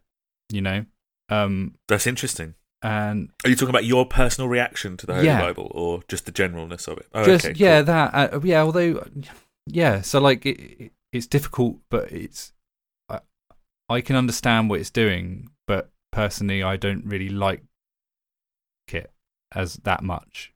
you 0.51 0.63
know. 0.63 0.87
Um, 1.29 1.75
That's 1.89 2.07
interesting. 2.07 2.55
And 2.85 3.31
Are 3.45 3.51
you 3.51 3.57
talking 3.57 3.71
about 3.71 3.85
your 3.87 4.05
personal 4.07 4.49
reaction 4.49 4.97
to 4.99 5.07
the 5.07 5.15
Holy 5.15 5.27
Yeah. 5.27 5.41
Bible, 5.41 5.71
or 5.75 6.03
just 6.07 6.27
the 6.27 6.33
generalness 6.33 6.87
of 6.87 6.99
it? 6.99 7.07
Oh, 7.15 7.25
just 7.25 7.47
okay, 7.47 7.55
yeah, 7.57 7.79
cool. 7.79 7.85
that 7.87 8.15
uh, 8.35 8.41
yeah. 8.45 8.63
Although 8.63 9.05
yeah, 9.67 10.03
so 10.03 10.21
like 10.21 10.45
it, 10.47 10.61
it, 10.61 10.93
it's 11.13 11.27
difficult, 11.27 11.79
but 11.91 12.13
it's 12.13 12.53
I, 13.09 13.21
I 13.89 14.01
can 14.03 14.17
understand 14.17 14.69
what 14.71 14.81
it's 14.81 14.91
doing, 14.91 15.49
but 15.67 15.91
personally, 16.13 16.63
I 16.63 16.77
don't 16.77 17.05
really 17.07 17.31
like 17.31 17.63
it 18.93 19.11
as 19.55 19.77
that 19.85 20.03
much 20.03 20.53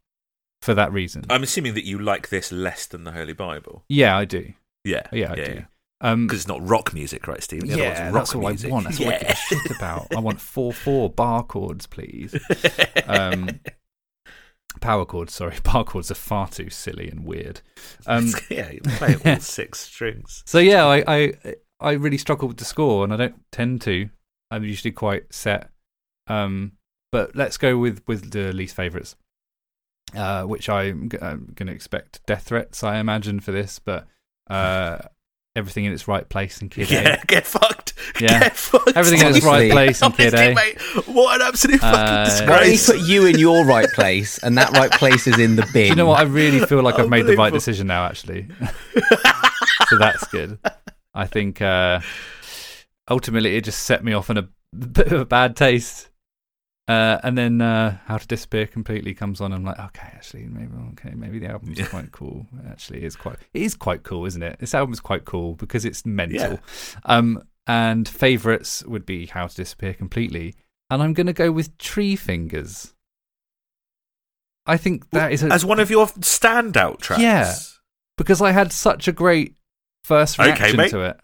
for 0.60 0.74
that 0.74 0.92
reason. 0.92 1.24
I'm 1.30 1.42
assuming 1.42 1.74
that 1.74 1.86
you 1.86 1.98
like 1.98 2.28
this 2.28 2.52
less 2.52 2.84
than 2.86 3.04
the 3.04 3.12
Holy 3.12 3.32
Bible. 3.32 3.84
yeah, 3.88 4.16
I 4.16 4.24
do. 4.26 4.52
Yeah, 4.84 5.06
Yeah, 5.12 5.32
I 5.32 5.34
do. 5.34 5.42
Um, 5.58 5.66
Because 6.00 6.40
it's 6.40 6.48
not 6.48 6.66
rock 6.66 6.94
music, 6.94 7.26
right, 7.26 7.42
Steve? 7.42 7.62
The 7.62 7.76
yeah, 7.76 8.10
that's 8.12 8.34
all 8.34 8.42
music. 8.48 8.70
I 8.70 8.72
want. 8.72 8.84
That's 8.86 9.00
all 9.00 9.08
I 9.08 9.18
give 9.18 9.28
a 9.28 9.34
shit 9.34 9.70
about. 9.76 10.14
I 10.14 10.20
want 10.20 10.40
four 10.40 10.72
four 10.72 11.10
bar 11.10 11.42
chords, 11.42 11.86
please. 11.86 12.34
Um, 13.06 13.60
power 14.80 15.06
chords, 15.06 15.32
sorry, 15.32 15.56
bar 15.64 15.82
chords 15.84 16.10
are 16.10 16.14
far 16.14 16.46
too 16.48 16.68
silly 16.70 17.08
and 17.08 17.24
weird. 17.24 17.62
Um, 18.06 18.32
yeah, 18.50 18.70
you 18.70 18.80
play 18.82 19.16
all 19.24 19.36
six 19.40 19.80
strings. 19.80 20.42
So 20.46 20.58
yeah, 20.58 20.84
I, 20.86 21.04
I 21.06 21.32
I 21.80 21.92
really 21.92 22.18
struggle 22.18 22.48
with 22.48 22.58
the 22.58 22.64
score, 22.64 23.02
and 23.04 23.12
I 23.12 23.16
don't 23.16 23.42
tend 23.50 23.80
to. 23.82 24.08
I'm 24.50 24.64
usually 24.64 24.92
quite 24.92 25.32
set. 25.32 25.70
Um, 26.26 26.72
but 27.10 27.34
let's 27.34 27.56
go 27.56 27.78
with 27.78 28.02
with 28.06 28.30
the 28.30 28.52
least 28.52 28.76
favorites, 28.76 29.16
uh, 30.14 30.42
which 30.44 30.68
I'm, 30.68 31.08
g- 31.08 31.18
I'm 31.20 31.52
going 31.54 31.68
to 31.68 31.72
expect 31.72 32.20
death 32.26 32.44
threats. 32.44 32.82
I 32.84 32.98
imagine 32.98 33.40
for 33.40 33.52
this, 33.52 33.78
but 33.78 34.06
uh, 34.50 34.98
everything 35.56 35.84
in 35.86 35.92
its 35.92 36.06
right 36.06 36.28
place 36.28 36.60
and 36.60 36.70
Kid 36.70 36.90
Yeah, 36.90 37.20
get 37.26 37.46
fucked. 37.46 37.94
Yeah. 38.20 38.40
Get 38.40 38.56
fucked. 38.56 38.92
Everything 38.96 39.20
in 39.26 39.34
its 39.34 39.44
right 39.44 39.70
place 39.70 40.00
in 40.02 40.12
Kid 40.12 40.34
Honestly, 40.34 40.52
A. 40.52 40.54
mate, 40.54 40.80
what 41.06 41.40
an 41.40 41.46
absolute 41.46 41.80
fucking 41.80 41.98
Uh, 41.98 42.46
Why 42.48 42.58
don't 42.58 42.66
you 42.66 42.72
disgrace. 42.72 42.86
put 42.86 43.08
you 43.08 43.26
in 43.26 43.38
your 43.38 43.64
right 43.64 43.88
place, 43.90 44.38
and 44.38 44.56
that 44.58 44.70
right 44.72 44.90
place 44.92 45.26
is 45.26 45.38
in 45.38 45.56
the 45.56 45.62
bin? 45.72 45.82
Do 45.84 45.88
you 45.88 45.94
know 45.96 46.06
what? 46.06 46.20
I 46.20 46.22
really 46.22 46.64
feel 46.66 46.82
like 46.82 46.98
I've 46.98 47.08
made 47.10 47.26
the 47.26 47.36
right 47.36 47.52
decision 47.52 47.86
now, 47.88 48.06
actually. 48.06 48.46
so 49.88 49.98
that's 49.98 50.26
good. 50.28 50.58
I 51.14 51.26
think 51.26 51.60
uh, 51.60 52.00
ultimately 53.10 53.56
it 53.56 53.64
just 53.64 53.82
set 53.82 54.04
me 54.04 54.12
off 54.12 54.30
on 54.30 54.38
a 54.38 54.48
bit 54.76 55.08
of 55.12 55.20
a 55.20 55.24
bad 55.26 55.56
taste. 55.56 56.08
Uh, 56.88 57.18
and 57.22 57.36
then 57.36 57.60
uh, 57.60 57.98
How 58.06 58.16
to 58.16 58.26
Disappear 58.26 58.66
completely 58.66 59.12
comes 59.12 59.40
on. 59.42 59.52
I'm 59.52 59.62
like, 59.62 59.78
okay, 59.78 60.08
actually, 60.14 60.44
maybe 60.46 60.72
okay, 60.92 61.14
maybe 61.14 61.38
the 61.38 61.48
album's 61.48 61.78
Yeah. 61.78 61.86
quite 61.86 62.10
cool. 62.12 62.46
Actually, 62.70 63.04
it's 63.04 63.14
quite 63.14 63.36
it 63.52 63.62
is 63.62 63.74
quite 63.74 64.02
cool, 64.04 64.24
isn't 64.24 64.42
it? 64.42 64.58
This 64.58 64.74
album's 64.74 65.00
quite 65.00 65.26
cool 65.26 65.54
because 65.54 65.84
it's 65.84 66.06
mental. 66.06 66.52
Yeah. 66.52 66.58
Um, 67.04 67.42
and 67.66 68.08
favorites 68.08 68.82
would 68.86 69.04
be 69.04 69.26
How 69.26 69.46
to 69.48 69.54
Disappear 69.54 69.92
completely, 69.92 70.54
and 70.88 71.02
I'm 71.02 71.12
going 71.12 71.26
to 71.26 71.34
go 71.34 71.52
with 71.52 71.76
Tree 71.76 72.16
Fingers. 72.16 72.94
I 74.66 74.76
think 74.78 75.10
that 75.10 75.32
is 75.32 75.42
a, 75.42 75.48
As 75.52 75.64
one 75.64 75.80
of 75.80 75.90
your 75.90 76.06
standout 76.06 77.00
tracks. 77.00 77.22
Yeah. 77.22 77.52
because 78.16 78.40
I 78.42 78.52
had 78.52 78.72
such 78.72 79.08
a 79.08 79.12
great 79.12 79.54
first 80.04 80.38
reaction 80.38 80.76
mate. 80.78 80.90
to 80.90 81.00
it. 81.00 81.20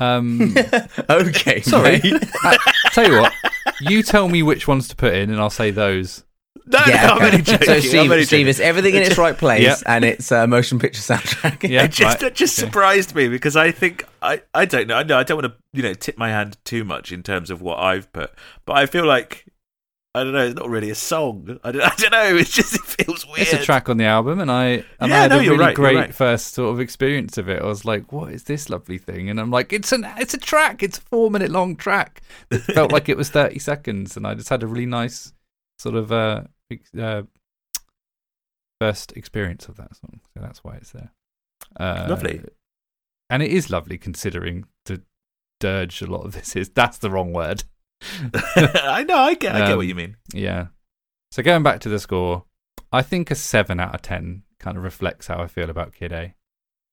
Um, 0.00 0.54
okay, 1.10 1.60
sorry. 1.62 2.00
mate. 2.02 2.24
uh, 2.44 2.56
tell 2.92 3.06
you 3.10 3.20
what, 3.20 3.32
you 3.80 4.02
tell 4.02 4.28
me 4.28 4.42
which 4.42 4.66
ones 4.68 4.88
to 4.88 4.96
put 4.96 5.14
in, 5.14 5.30
and 5.30 5.40
I'll 5.40 5.50
say 5.50 5.70
those. 5.70 6.24
No, 6.64 6.78
Yeah, 6.86 7.06
no, 7.06 7.12
I'm 7.14 7.16
okay. 7.16 7.26
only 7.26 7.42
joking. 7.42 7.66
So 7.66 7.72
I'm 7.74 7.80
Steve, 7.80 8.10
only 8.12 8.24
Steve, 8.24 8.48
it's 8.48 8.60
everything 8.60 8.94
in 8.94 9.02
its 9.02 9.18
right 9.18 9.36
place, 9.38 9.62
Yep. 9.62 9.78
and 9.86 10.04
it's 10.04 10.30
a 10.30 10.46
motion 10.46 10.78
picture 10.78 11.00
soundtrack. 11.00 11.68
Yeah, 11.68 11.84
it 11.84 11.90
just 11.90 12.22
right. 12.22 12.30
it 12.30 12.34
just 12.36 12.58
Okay. 12.58 12.66
surprised 12.68 13.14
me 13.16 13.28
because 13.28 13.56
I 13.56 13.72
think 13.72 14.06
I, 14.22 14.42
I 14.54 14.64
don't 14.64 14.86
know 14.86 14.94
I 14.96 15.02
know 15.02 15.18
I 15.18 15.24
don't 15.24 15.42
want 15.42 15.52
to 15.52 15.58
you 15.72 15.82
know 15.82 15.92
tip 15.94 16.16
my 16.16 16.28
hand 16.28 16.56
too 16.64 16.84
much 16.84 17.10
in 17.10 17.22
terms 17.24 17.50
of 17.50 17.62
what 17.62 17.78
I've 17.80 18.12
put, 18.12 18.30
but 18.64 18.76
I 18.76 18.86
feel 18.86 19.04
like 19.04 19.44
I 20.14 20.24
don't 20.24 20.34
know 20.34 20.44
it's 20.44 20.56
not 20.56 20.68
really 20.68 20.90
a 20.90 20.94
song. 20.94 21.58
I 21.64 21.72
don't, 21.72 21.82
I 21.84 21.94
don't 21.96 22.12
know. 22.12 22.36
It's 22.36 22.50
just 22.50 22.74
it 22.74 22.82
feels 22.82 23.26
weird. 23.26 23.40
It's 23.40 23.52
a 23.52 23.64
track 23.64 23.88
on 23.88 23.96
the 23.96 24.04
album, 24.04 24.40
and 24.40 24.50
I 24.50 24.84
and 25.00 25.10
Yeah, 25.10 25.16
I 25.16 25.20
had 25.22 25.30
no, 25.30 25.38
a 25.38 25.40
really 25.40 25.58
right, 25.58 25.74
great 25.74 25.96
right. 25.96 26.14
first 26.14 26.52
sort 26.54 26.72
of 26.72 26.80
experience 26.80 27.38
of 27.38 27.48
it. 27.48 27.62
I 27.62 27.66
was 27.66 27.84
like, 27.84 28.12
"What 28.12 28.32
is 28.32 28.44
this 28.44 28.68
lovely 28.68 28.98
thing?" 28.98 29.30
And 29.30 29.40
I'm 29.40 29.50
like, 29.50 29.72
"It's 29.72 29.90
an 29.92 30.06
it's 30.18 30.34
a 30.34 30.38
track. 30.38 30.82
It's 30.82 30.98
a 30.98 31.02
four 31.02 31.30
minute 31.30 31.50
long 31.50 31.76
track." 31.76 32.20
It 32.50 32.58
felt 32.74 32.92
like 32.92 33.08
it 33.08 33.16
was 33.16 33.30
thirty 33.30 33.58
seconds, 33.58 34.16
and 34.16 34.26
I 34.26 34.34
just 34.34 34.50
had 34.50 34.62
a 34.62 34.66
really 34.66 34.86
nice 34.86 35.32
sort 35.78 35.94
of 35.94 36.12
uh, 36.12 36.42
uh 36.98 37.22
first 38.80 39.12
experience 39.16 39.66
of 39.68 39.76
that 39.76 39.96
song. 39.96 40.20
So 40.34 40.40
that's 40.42 40.62
why 40.62 40.74
it's 40.74 40.90
there. 40.90 41.12
Uh, 41.78 42.06
Lovely. 42.10 42.42
and 43.30 43.42
it 43.42 43.50
is 43.50 43.70
lovely 43.70 43.96
considering 43.96 44.66
the 44.84 45.00
dirge 45.58 46.02
a 46.02 46.06
lot 46.06 46.26
of 46.26 46.32
this 46.32 46.54
is. 46.54 46.68
That's 46.68 46.98
the 46.98 47.10
wrong 47.10 47.32
word. 47.32 47.64
I 48.34 49.04
know. 49.06 49.16
I 49.18 49.34
get. 49.34 49.54
I 49.54 49.58
get 49.60 49.70
Um, 49.72 49.76
what 49.78 49.86
you 49.86 49.94
mean. 49.94 50.16
Yeah. 50.32 50.68
So 51.30 51.42
going 51.42 51.62
back 51.62 51.80
to 51.80 51.88
the 51.88 51.98
score, 51.98 52.44
I 52.92 53.02
think 53.02 53.30
a 53.30 53.34
seven 53.34 53.80
out 53.80 53.94
of 53.94 54.02
ten 54.02 54.42
kind 54.58 54.76
of 54.76 54.82
reflects 54.84 55.26
how 55.28 55.38
I 55.42 55.46
feel 55.46 55.70
about 55.70 55.92
Kid 55.94 56.12
A. 56.12 56.34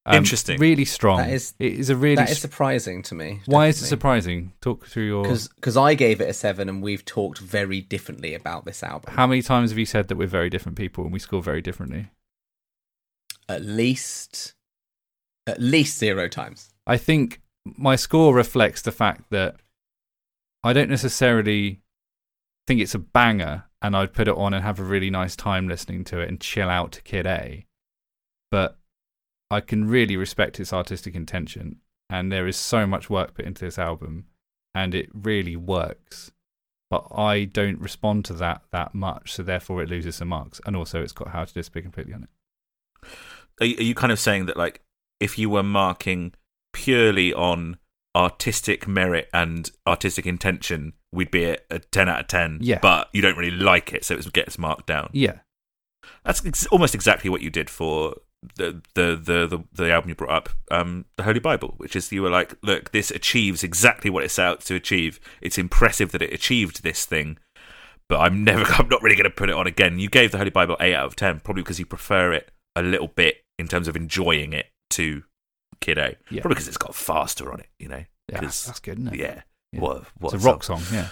Um, 0.05 0.15
Interesting. 0.15 0.59
Really 0.59 0.85
strong. 0.85 1.17
That 1.17 1.29
is- 1.31 1.53
it 1.59 1.73
is 1.73 1.89
a 1.89 1.95
really. 1.95 2.15
that 2.15 2.29
is 2.31 2.39
surprising 2.39 3.03
to 3.03 3.15
me. 3.15 3.41
why 3.45 3.67
is 3.67 3.81
it 3.81 3.85
surprising? 3.87 4.53
Talk 4.61 4.87
through 4.87 5.05
your. 5.05 5.23
Because 5.23 5.75
I 5.77 5.93
gave 5.93 6.21
it 6.21 6.29
a 6.29 6.33
seven, 6.33 6.69
and 6.69 6.81
we've 6.81 7.03
talked 7.05 7.39
very 7.39 7.81
differently 7.81 8.33
about 8.33 8.65
this 8.65 8.81
album. 8.81 9.13
How 9.13 9.27
many 9.27 9.41
times 9.41 9.71
have 9.71 9.77
you 9.77 9.85
said 9.85 10.07
that 10.07 10.15
we're 10.17 10.27
very 10.27 10.49
different 10.49 10.77
people 10.77 11.03
and 11.03 11.13
we 11.13 11.19
score 11.19 11.43
very 11.43 11.61
differently? 11.61 12.07
At 13.47 13.63
least, 13.63 14.53
at 15.47 15.59
least 15.59 15.97
zero 15.97 16.27
times. 16.27 16.69
I 16.87 16.97
think 16.97 17.41
my 17.65 17.95
score 17.95 18.33
reflects 18.33 18.81
the 18.81 18.91
fact 18.91 19.29
that 19.31 19.55
I 20.63 20.73
don't 20.73 20.89
necessarily 20.89 21.81
think 22.67 22.81
it's 22.81 22.95
a 22.95 22.99
banger 22.99 23.65
and 23.81 23.95
I'd 23.95 24.13
put 24.13 24.27
it 24.27 24.35
on 24.35 24.53
and 24.53 24.63
have 24.63 24.79
a 24.79 24.83
really 24.83 25.09
nice 25.09 25.35
time 25.35 25.67
listening 25.67 26.03
to 26.05 26.19
it 26.19 26.29
and 26.29 26.39
chill 26.39 26.69
out 26.69 26.91
to 26.93 27.01
Kid 27.01 27.25
A. 27.25 27.65
But 28.51 28.77
I 29.49 29.61
can 29.61 29.87
really 29.87 30.17
respect 30.17 30.59
its 30.59 30.73
artistic 30.73 31.15
intention 31.15 31.77
and 32.09 32.31
there 32.31 32.47
is 32.47 32.57
so 32.57 32.85
much 32.85 33.09
work 33.09 33.35
put 33.35 33.45
into 33.45 33.63
this 33.63 33.79
album 33.79 34.25
and 34.75 34.93
it 34.93 35.09
really 35.13 35.55
works. 35.55 36.31
But 36.89 37.07
I 37.15 37.45
don't 37.45 37.79
respond 37.79 38.25
to 38.25 38.33
that 38.33 38.63
that 38.71 38.95
much, 38.95 39.33
so 39.33 39.43
therefore 39.43 39.83
it 39.83 39.89
loses 39.89 40.15
some 40.15 40.29
marks. 40.29 40.59
And 40.65 40.75
also 40.75 41.03
it's 41.03 41.11
got 41.11 41.29
How 41.29 41.45
to 41.45 41.53
Disappear 41.53 41.83
completely 41.83 42.13
on 42.13 42.23
it. 42.23 43.09
Are 43.61 43.65
you, 43.65 43.77
are 43.77 43.83
you 43.83 43.95
kind 43.95 44.11
of 44.11 44.19
saying 44.19 44.47
that 44.47 44.57
like 44.57 44.81
if 45.19 45.37
you 45.37 45.49
were 45.49 45.63
marking 45.63 46.33
purely 46.73 47.33
on 47.33 47.77
artistic 48.15 48.87
merit 48.87 49.29
and 49.33 49.69
artistic 49.87 50.25
intention, 50.25 50.93
we'd 51.11 51.31
be 51.31 51.45
at 51.45 51.65
a 51.69 51.79
ten 51.79 52.09
out 52.09 52.21
of 52.21 52.27
ten. 52.27 52.59
Yeah. 52.61 52.79
But 52.81 53.09
you 53.13 53.21
don't 53.21 53.37
really 53.37 53.51
like 53.55 53.93
it, 53.93 54.03
so 54.05 54.15
it 54.15 54.33
gets 54.33 54.57
marked 54.57 54.87
down. 54.87 55.09
Yeah. 55.13 55.39
That's 56.23 56.45
ex- 56.45 56.67
almost 56.67 56.95
exactly 56.95 57.29
what 57.29 57.41
you 57.41 57.49
did 57.49 57.69
for 57.69 58.15
the 58.55 58.81
the 58.95 59.15
the 59.15 59.47
the, 59.47 59.63
the 59.73 59.91
album 59.91 60.09
you 60.09 60.15
brought 60.15 60.31
up, 60.31 60.49
um, 60.71 61.05
the 61.17 61.23
Holy 61.23 61.39
Bible, 61.39 61.73
which 61.77 61.95
is 61.95 62.11
you 62.11 62.21
were 62.21 62.29
like, 62.29 62.55
look, 62.63 62.91
this 62.91 63.11
achieves 63.11 63.63
exactly 63.63 64.09
what 64.09 64.23
it's 64.23 64.39
out 64.39 64.61
to 64.61 64.75
achieve. 64.75 65.19
It's 65.41 65.57
impressive 65.57 66.11
that 66.11 66.21
it 66.21 66.33
achieved 66.33 66.83
this 66.83 67.05
thing, 67.05 67.37
but 68.07 68.19
I'm 68.19 68.43
never, 68.43 68.63
I'm 68.73 68.89
not 68.89 69.01
really 69.03 69.15
going 69.15 69.29
to 69.29 69.35
put 69.35 69.49
it 69.49 69.55
on 69.55 69.67
again. 69.67 69.99
You 69.99 70.09
gave 70.09 70.31
the 70.31 70.37
Holy 70.37 70.49
Bible 70.49 70.77
eight 70.79 70.95
out 70.95 71.05
of 71.05 71.15
ten, 71.15 71.39
probably 71.39 71.63
because 71.63 71.79
you 71.79 71.85
prefer 71.85 72.33
it 72.33 72.51
a 72.75 72.81
little 72.81 73.07
bit 73.07 73.43
in 73.57 73.67
terms 73.67 73.87
of 73.87 73.95
enjoying 73.95 74.53
it 74.53 74.67
to 74.91 75.23
Kid 75.81 75.97
A. 75.97 76.15
Yeah. 76.29 76.41
Probably 76.41 76.55
because 76.55 76.67
it's 76.67 76.77
got 76.77 76.95
faster 76.95 77.51
on 77.51 77.59
it, 77.59 77.69
you 77.79 77.87
know. 77.87 78.03
Yeah, 78.31 78.39
'Cause- 78.41 78.65
that's 78.65 78.79
good, 78.79 78.99
isn't 78.99 79.13
it? 79.13 79.19
Yeah. 79.19 79.41
Yeah. 79.71 79.79
What, 79.81 80.03
what 80.19 80.33
it's 80.33 80.43
a 80.43 80.47
rock 80.47 80.63
song? 80.63 80.79
song, 80.79 80.95
yeah. 80.97 81.07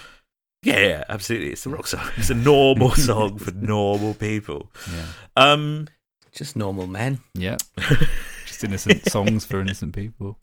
Yeah, 0.64 0.80
yeah, 0.88 1.04
absolutely. 1.08 1.50
It's 1.52 1.64
a 1.66 1.70
rock 1.70 1.86
song. 1.86 2.08
It's 2.16 2.30
a 2.30 2.34
normal 2.52 2.90
song 2.92 3.38
for 3.38 3.52
normal 3.52 4.14
people. 4.14 4.70
Yeah. 4.92 5.06
Um, 5.36 5.86
Just 6.32 6.56
normal 6.56 6.86
men. 6.88 7.20
Yeah. 7.34 7.56
Just 8.46 8.64
innocent 8.64 9.06
songs 9.08 9.44
for 9.44 9.60
innocent 9.60 9.94
people. 9.94 10.38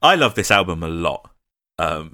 I 0.00 0.14
love 0.14 0.34
this 0.34 0.50
album 0.50 0.82
a 0.82 0.88
lot. 0.88 1.30
Um, 1.78 2.12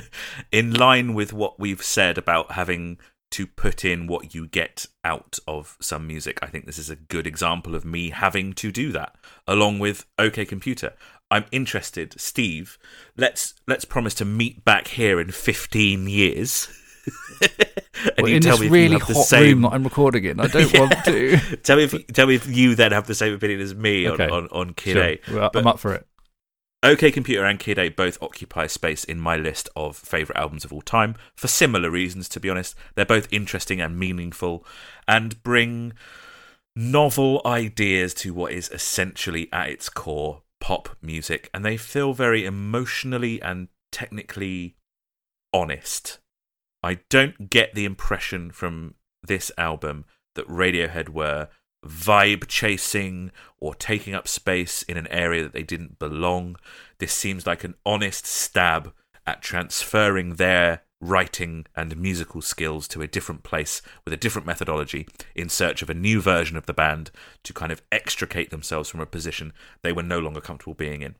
in 0.52 0.74
line 0.74 1.14
with 1.14 1.32
what 1.32 1.58
we've 1.60 1.82
said 1.82 2.18
about 2.18 2.52
having 2.52 2.98
to 3.32 3.46
put 3.46 3.84
in 3.84 4.06
what 4.06 4.34
you 4.34 4.46
get 4.46 4.86
out 5.04 5.38
of 5.46 5.76
some 5.80 6.06
music, 6.06 6.38
I 6.42 6.46
think 6.46 6.66
this 6.66 6.78
is 6.78 6.90
a 6.90 6.96
good 6.96 7.26
example 7.26 7.74
of 7.74 7.84
me 7.84 8.10
having 8.10 8.52
to 8.54 8.72
do 8.72 8.90
that, 8.92 9.16
along 9.46 9.78
with 9.78 10.06
OK 10.18 10.44
Computer. 10.46 10.94
I'm 11.30 11.44
interested, 11.52 12.18
Steve. 12.18 12.78
Let's 13.16 13.54
let's 13.66 13.84
promise 13.84 14.14
to 14.14 14.24
meet 14.24 14.64
back 14.64 14.88
here 14.88 15.20
in 15.20 15.30
15 15.30 16.08
years. 16.08 16.68
and 17.40 17.50
Well, 18.18 18.28
you 18.30 18.36
in 18.36 18.42
tell 18.42 18.58
me 18.58 18.66
if 18.66 18.72
really 18.72 18.92
you 18.92 18.98
have 18.98 19.08
the 19.08 19.14
same. 19.14 19.42
room 19.42 19.62
that 19.62 19.72
I'm 19.72 19.84
recording 19.84 20.24
in, 20.24 20.40
I 20.40 20.46
don't 20.46 20.72
Yeah. 20.74 20.80
want 20.80 21.04
to. 21.04 21.56
tell 21.58 21.76
me 21.76 21.84
if 21.84 22.12
tell 22.14 22.26
me 22.26 22.34
if 22.34 22.46
you 22.46 22.74
then 22.74 22.92
have 22.92 23.06
the 23.06 23.14
same 23.14 23.34
opinion 23.34 23.60
as 23.60 23.74
me 23.74 24.08
Okay. 24.08 24.24
on, 24.24 24.44
on 24.44 24.48
on 24.52 24.74
Kid 24.74 24.94
Sure. 24.94 25.02
A. 25.04 25.20
Well, 25.40 25.50
But- 25.52 25.60
I'm 25.60 25.66
up 25.66 25.78
for 25.78 25.92
it. 25.94 26.06
OK 26.82 27.10
Computer 27.10 27.44
and 27.44 27.58
Kid 27.58 27.76
A 27.76 27.88
both 27.88 28.22
occupy 28.22 28.68
space 28.68 29.02
in 29.02 29.18
my 29.18 29.36
list 29.36 29.68
of 29.74 29.96
favourite 29.96 30.38
albums 30.38 30.64
of 30.64 30.72
all 30.72 30.80
time 30.80 31.16
for 31.34 31.48
similar 31.48 31.90
reasons, 31.90 32.28
to 32.28 32.40
be 32.40 32.48
honest. 32.48 32.76
They're 32.94 33.04
both 33.04 33.26
interesting 33.32 33.80
and 33.80 33.98
meaningful 33.98 34.64
and 35.08 35.42
bring 35.42 35.94
novel 36.76 37.42
ideas 37.44 38.14
to 38.14 38.32
what 38.32 38.52
is 38.52 38.70
essentially 38.70 39.48
at 39.52 39.70
its 39.70 39.88
core 39.88 40.42
pop 40.60 40.96
music, 41.02 41.50
and 41.52 41.64
they 41.64 41.76
feel 41.76 42.12
very 42.12 42.44
emotionally 42.44 43.42
and 43.42 43.68
technically 43.90 44.76
honest. 45.52 46.20
I 46.82 47.00
don't 47.08 47.50
get 47.50 47.74
the 47.74 47.84
impression 47.84 48.52
from 48.52 48.94
this 49.20 49.50
album 49.58 50.04
that 50.36 50.46
Radiohead 50.46 51.08
were 51.08 51.48
vibe 51.88 52.46
chasing 52.46 53.30
or 53.60 53.74
taking 53.74 54.14
up 54.14 54.28
space 54.28 54.82
in 54.82 54.96
an 54.96 55.06
area 55.08 55.42
that 55.42 55.52
they 55.52 55.62
didn't 55.62 55.98
belong. 55.98 56.56
This 56.98 57.12
seems 57.12 57.46
like 57.46 57.64
an 57.64 57.74
honest 57.84 58.26
stab 58.26 58.92
at 59.26 59.42
transferring 59.42 60.36
their 60.36 60.82
writing 61.00 61.64
and 61.76 61.96
musical 61.96 62.42
skills 62.42 62.88
to 62.88 63.02
a 63.02 63.06
different 63.06 63.42
place 63.42 63.82
with 64.04 64.12
a 64.12 64.16
different 64.16 64.46
methodology 64.46 65.06
in 65.34 65.48
search 65.48 65.80
of 65.80 65.88
a 65.88 65.94
new 65.94 66.20
version 66.20 66.56
of 66.56 66.66
the 66.66 66.74
band 66.74 67.10
to 67.44 67.52
kind 67.52 67.70
of 67.70 67.82
extricate 67.92 68.50
themselves 68.50 68.88
from 68.88 69.00
a 69.00 69.06
position 69.06 69.52
they 69.82 69.92
were 69.92 70.02
no 70.02 70.18
longer 70.18 70.40
comfortable 70.40 70.74
being 70.74 71.02
in. 71.02 71.14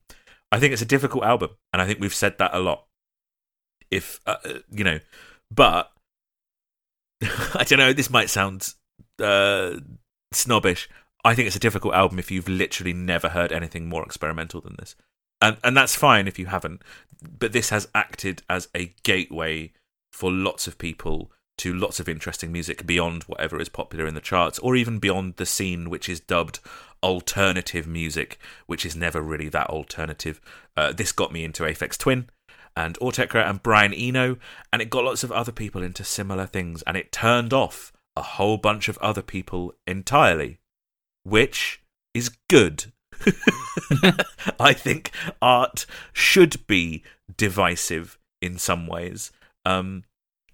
I 0.51 0.59
think 0.59 0.73
it's 0.73 0.83
a 0.83 0.87
difficult 0.87 1.25
album, 1.25 1.51
and 1.73 1.83
I 1.83 1.87
think 1.87 2.01
we've 2.01 2.15
said 2.15 2.39
that 2.39 2.55
a 2.55 2.59
lot. 2.59 2.87
If, 3.91 4.21
uh, 4.27 4.37
uh, 4.45 4.59
you 4.71 4.85
know, 4.85 5.01
but 5.51 5.93
I 7.55 7.65
don't 7.65 7.79
know, 7.79 7.93
this 7.93 8.11
might 8.11 8.31
sound 8.31 8.75
uh, 9.23 9.75
snobbish. 10.33 10.89
I 11.25 11.35
think 11.35 11.47
it's 11.47 11.57
a 11.57 11.61
difficult 11.61 11.95
album 11.95 12.19
if 12.19 12.31
you've 12.31 12.49
literally 12.49 12.93
never 12.93 13.31
heard 13.31 13.53
anything 13.53 13.89
more 13.89 14.05
experimental 14.05 14.61
than 14.61 14.77
this. 14.79 14.95
And 15.41 15.57
and 15.63 15.77
that's 15.77 15.97
fine 15.97 16.27
if 16.29 16.39
you 16.39 16.47
haven't. 16.47 16.83
But 17.23 17.53
this 17.53 17.71
has 17.71 17.89
acted 17.95 18.43
as 18.49 18.69
a 18.75 18.95
gateway 19.03 19.73
for 20.13 20.31
lots 20.31 20.67
of 20.67 20.79
people 20.79 21.31
to 21.59 21.75
lots 21.75 21.99
of 21.99 22.09
interesting 22.09 22.53
music 22.53 22.87
beyond 22.87 23.25
whatever 23.25 23.61
is 23.61 23.69
popular 23.69 24.07
in 24.07 24.15
the 24.15 24.21
charts, 24.21 24.59
or 24.61 24.77
even 24.77 24.99
beyond 24.99 25.37
the 25.37 25.47
scene 25.47 25.91
which 25.91 26.09
is 26.09 26.21
dubbed 26.21 26.61
alternative 27.03 27.87
music, 27.87 28.39
which 28.67 28.87
is 28.87 28.97
never 28.97 29.21
really 29.21 29.49
that 29.49 29.69
alternative. 29.69 30.41
Uh, 30.77 30.93
this 30.93 31.13
got 31.13 31.33
me 31.33 31.45
into 31.45 31.65
Aphex 31.65 31.99
Twin 31.99 32.29
and 32.77 32.97
Autechre 33.01 33.45
and 33.45 33.63
Brian 33.63 33.93
Eno, 33.93 34.39
and 34.73 34.81
it 34.81 34.91
got 34.91 35.05
lots 35.05 35.25
of 35.25 35.33
other 35.33 35.53
people 35.53 35.83
into 35.83 36.05
similar 36.05 36.47
things, 36.47 36.83
and 36.83 36.97
it 36.97 37.11
turned 37.11 37.53
off 37.53 37.93
a 38.19 38.23
whole 38.23 38.57
bunch 38.57 38.89
of 38.89 38.99
other 38.99 39.23
people 39.23 39.73
entirely, 39.87 40.59
which 41.23 41.83
is 42.13 42.31
good. 42.51 42.93
I 44.61 44.73
think 44.73 45.13
art 45.41 45.87
should 46.13 46.67
be 46.67 47.05
divisive 47.37 48.19
in 48.43 48.59
some 48.59 48.87
ways. 48.87 49.31
Um, 49.65 50.05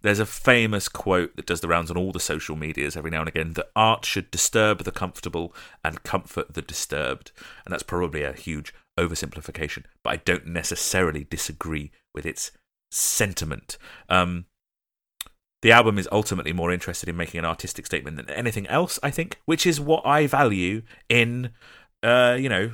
there's 0.03 0.19
a 0.19 0.27
famous 0.27 0.89
quote 0.89 1.35
that 1.37 1.47
does 1.47 1.63
the 1.63 1.69
rounds 1.69 1.91
on 1.91 1.97
all 1.97 2.13
the 2.13 2.21
social 2.21 2.57
medias 2.57 2.97
every 2.97 3.11
now 3.11 3.21
and 3.21 3.29
again 3.29 3.55
that 3.55 3.71
art 3.75 4.05
should 4.05 4.31
disturb 4.31 4.85
the 4.85 4.93
comfortable 4.93 5.55
and 5.83 6.03
comfort 6.03 6.53
the 6.53 6.61
disturbed. 6.61 7.33
And 7.65 7.73
that's 7.73 7.83
probably 7.83 8.23
a 8.23 8.35
huge 8.35 8.75
oversimplification, 9.01 9.85
but 10.03 10.11
I 10.11 10.17
don't 10.17 10.47
necessarily 10.47 11.25
disagree 11.25 11.91
with 12.15 12.27
its 12.27 12.53
sentiment. 12.91 13.79
Um, 14.11 14.45
the 15.65 15.73
album 15.73 15.97
is 15.97 16.07
ultimately 16.13 16.53
more 16.53 16.71
interested 16.71 17.09
in 17.09 17.17
making 17.17 17.39
an 17.39 17.47
artistic 17.47 17.87
statement 17.87 18.19
than 18.19 18.29
anything 18.29 18.67
else, 18.67 18.99
I 19.03 19.11
think, 19.11 19.41
which 19.47 19.67
is 19.67 19.81
what 19.81 20.05
I 20.05 20.27
value 20.27 20.83
in, 21.09 21.53
uh, 22.03 22.37
you 22.39 22.51
know, 22.51 22.73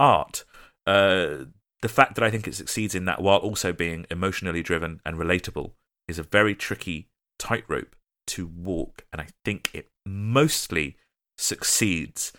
art. 0.00 0.44
Uh, 0.84 1.44
the 1.80 1.88
fact 1.88 2.16
that 2.16 2.24
I 2.24 2.32
think 2.32 2.48
it 2.48 2.56
succeeds 2.56 2.96
in 2.96 3.04
that 3.04 3.22
while 3.22 3.38
also 3.38 3.72
being 3.72 4.04
emotionally 4.10 4.64
driven 4.64 5.00
and 5.06 5.16
relatable 5.16 5.74
is 6.08 6.18
a 6.18 6.24
very 6.24 6.56
tricky 6.56 7.06
tightrope 7.38 7.94
to 8.26 8.48
walk, 8.48 9.04
and 9.12 9.22
I 9.22 9.28
think 9.44 9.70
it 9.72 9.90
mostly 10.04 10.96
succeeds. 11.38 12.32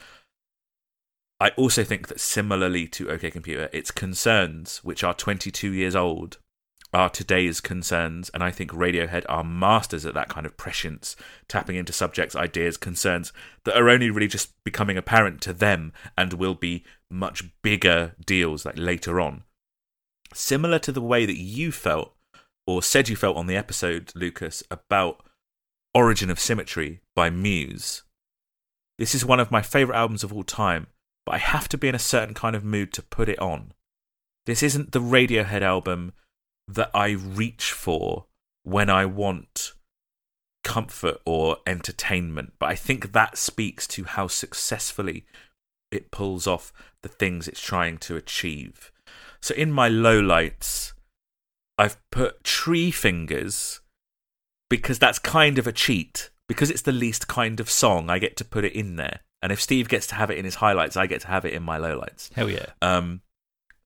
I 1.40 1.52
also 1.52 1.86
think 1.86 2.10
that 2.10 2.20
similarly 2.20 2.86
to 2.90 3.10
OK 3.12 3.32
Computer, 3.32 3.70
its 3.72 3.92
concerns, 3.92 4.80
which 4.84 5.06
are 5.06 5.14
22 5.14 5.72
years 5.72 5.96
old, 5.96 6.40
are 6.96 7.10
today's 7.10 7.60
concerns, 7.60 8.30
and 8.30 8.42
I 8.42 8.52
think 8.52 8.72
Radiohead 8.72 9.26
are 9.28 9.44
masters 9.44 10.06
at 10.06 10.14
that 10.14 10.30
kind 10.30 10.46
of 10.46 10.56
prescience, 10.56 11.18
tapping 11.50 11.76
into 11.76 11.92
subjects, 11.92 12.36
ideas, 12.36 12.78
concerns 12.78 13.34
that 13.66 13.76
are 13.76 13.90
only 13.90 14.10
really 14.10 14.30
just 14.30 14.54
becoming 14.64 14.98
apparent 14.98 15.42
to 15.42 15.54
them 15.54 15.92
and 16.18 16.32
will 16.34 16.56
be 16.56 16.86
much 17.12 17.44
bigger 17.62 18.16
deals 18.26 18.66
like 18.66 18.78
later 18.78 19.20
on. 19.20 19.44
Similar 20.34 20.80
to 20.80 20.94
the 20.94 21.02
way 21.02 21.26
that 21.26 21.38
you 21.38 21.74
felt 21.74 22.16
or 22.66 22.82
said 22.82 23.10
you 23.10 23.18
felt 23.18 23.38
on 23.38 23.48
the 23.48 23.58
episode, 23.58 24.14
Lucas, 24.16 24.64
about 24.72 25.22
Origin 25.94 26.30
of 26.30 26.40
Symmetry 26.40 27.02
by 27.14 27.30
Muse. 27.30 28.04
This 28.98 29.14
is 29.14 29.26
one 29.26 29.42
of 29.42 29.52
my 29.52 29.62
favourite 29.62 30.00
albums 30.00 30.24
of 30.24 30.32
all 30.32 30.44
time, 30.44 30.88
but 31.26 31.36
I 31.36 31.40
have 31.40 31.68
to 31.70 31.78
be 31.78 31.90
in 31.90 31.96
a 31.96 32.00
certain 32.00 32.34
kind 32.34 32.56
of 32.56 32.64
mood 32.64 32.94
to 32.94 33.04
put 33.04 33.28
it 33.28 33.40
on. 33.40 33.74
This 34.46 34.64
isn't 34.64 34.94
the 34.94 35.02
Radiohead 35.02 35.62
album 35.62 36.14
that 36.68 36.92
I 36.94 37.12
reach 37.12 37.72
for 37.72 38.26
when 38.64 38.90
I 38.90 39.06
want 39.06 39.74
comfort 40.64 41.22
or 41.26 41.58
entertainment, 41.68 42.54
but 42.60 42.70
I 42.70 42.76
think 42.76 43.12
that 43.12 43.38
speaks 43.38 43.88
to 43.88 44.04
how 44.04 44.28
successfully 44.28 45.26
it 45.92 46.12
pulls 46.12 46.48
off 46.48 46.74
the 47.04 47.10
things 47.10 47.48
it's 47.48 47.62
trying 47.62 47.98
to 48.00 48.16
achieve. 48.16 48.92
So 49.42 49.54
in 49.54 49.72
my 49.72 49.90
lowlights, 49.90 50.94
I've 51.78 51.98
put 52.10 52.44
Tree 52.44 52.90
Fingers 52.90 53.82
because 54.70 54.98
that's 54.98 55.20
kind 55.20 55.60
of 55.60 55.68
a 55.68 55.72
cheat. 55.72 56.32
Because 56.48 56.70
it's 56.70 56.84
the 56.84 56.92
least 56.92 57.28
kind 57.28 57.60
of 57.60 57.72
song, 57.72 58.10
I 58.10 58.20
get 58.20 58.38
to 58.38 58.46
put 58.46 58.66
it 58.66 58.74
in 58.74 58.98
there. 58.98 59.22
And 59.42 59.52
if 59.52 59.62
Steve 59.62 59.90
gets 59.90 60.06
to 60.08 60.16
have 60.16 60.30
it 60.30 60.38
in 60.38 60.46
his 60.46 60.56
highlights, 60.56 60.96
I 60.96 61.08
get 61.08 61.22
to 61.22 61.28
have 61.28 61.44
it 61.46 61.54
in 61.54 61.64
my 61.64 61.80
lowlights. 61.80 62.32
Hell 62.34 62.50
yeah. 62.50 62.68
Um, 62.82 63.22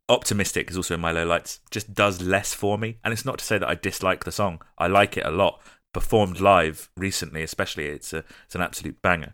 Optimistic 0.10 0.72
is 0.72 0.78
also 0.78 0.96
in 0.96 1.02
my 1.02 1.14
lowlights. 1.14 1.60
Just 1.70 1.94
does 1.94 2.22
less 2.22 2.54
for 2.54 2.78
me, 2.78 2.98
and 3.04 3.14
it's 3.14 3.26
not 3.26 3.38
to 3.38 3.46
say 3.46 3.60
that 3.60 3.70
I 3.70 3.76
dislike 3.76 4.24
the 4.24 4.32
song. 4.32 4.62
I 4.78 4.88
like 4.88 5.18
it 5.18 5.26
a 5.26 5.32
lot. 5.32 5.62
Performed 5.94 6.40
live 6.40 6.90
recently, 6.98 7.44
especially, 7.44 7.86
it's 7.86 8.12
a 8.12 8.24
it's 8.46 8.56
an 8.56 8.62
absolute 8.62 9.02
banger. 9.02 9.34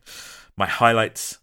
My 0.57 0.65
highlights: 0.67 1.39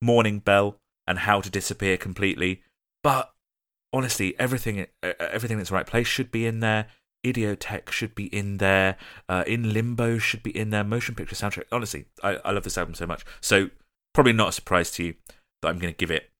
Morning 0.00 0.38
Bell 0.38 0.78
and 1.06 1.20
How 1.20 1.40
to 1.40 1.50
Disappear 1.50 1.96
Completely. 1.96 2.62
But 3.02 3.32
honestly, 3.92 4.38
everything 4.38 4.86
uh, 5.02 5.12
everything 5.18 5.58
that's 5.58 5.70
right 5.70 5.86
place 5.86 6.06
should 6.06 6.30
be 6.30 6.46
in 6.46 6.60
there. 6.60 6.86
Idioteque 7.26 7.90
should 7.90 8.14
be 8.14 8.26
in 8.26 8.58
there. 8.58 8.96
Uh, 9.28 9.42
in 9.46 9.72
Limbo 9.72 10.18
should 10.18 10.42
be 10.42 10.56
in 10.56 10.70
there. 10.70 10.84
Motion 10.84 11.14
picture 11.14 11.34
soundtrack. 11.34 11.64
Honestly, 11.72 12.04
I, 12.22 12.36
I 12.44 12.52
love 12.52 12.62
this 12.62 12.78
album 12.78 12.94
so 12.94 13.06
much. 13.06 13.24
So 13.40 13.70
probably 14.14 14.32
not 14.32 14.50
a 14.50 14.52
surprise 14.52 14.90
to 14.92 15.04
you 15.04 15.14
that 15.62 15.68
I'm 15.68 15.78
going 15.78 15.92
to 15.92 15.96
give 15.96 16.10
it 16.10 16.30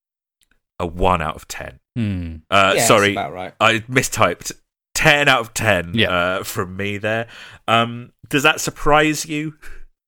a 0.79 0.87
one 0.87 1.23
out 1.23 1.37
of 1.37 1.49
ten. 1.49 1.81
Hmm. 1.97 2.37
Uh, 2.51 2.75
yeah, 2.77 2.85
sorry, 2.85 3.15
that's 3.15 3.27
about 3.27 3.33
right. 3.33 3.55
I 3.61 3.81
mistyped. 3.81 4.53
Ten 4.95 5.29
out 5.29 5.41
of 5.41 5.55
ten. 5.55 5.93
Yeah. 5.95 6.11
Uh, 6.11 6.43
from 6.43 6.77
me 6.77 6.99
there. 6.99 7.29
Um, 7.69 8.13
does 8.29 8.43
that 8.43 8.61
surprise 8.61 9.27
you? 9.27 9.55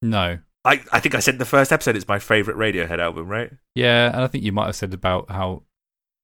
No. 0.03 0.39
I, 0.65 0.83
I 0.93 1.01
think 1.01 1.15
I 1.15 1.21
said 1.21 1.35
in 1.35 1.39
the 1.39 1.45
first 1.45 1.73
episode 1.73 1.97
it's 1.97 2.09
my 2.09 2.19
favorite 2.19 2.57
Radiohead 2.57 2.99
album, 2.99 3.29
right? 3.29 3.51
Yeah, 3.75 4.09
and 4.09 4.23
I 4.23 4.27
think 4.27 4.45
you 4.45 4.53
might 4.53 4.67
have 4.67 4.77
said 4.77 4.93
about 4.93 5.31
how 5.31 5.63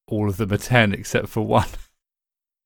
all 0.08 0.28
of 0.28 0.36
them 0.36 0.52
are 0.52 0.58
10 0.58 0.92
except 0.92 1.28
for 1.28 1.46
one. 1.46 1.68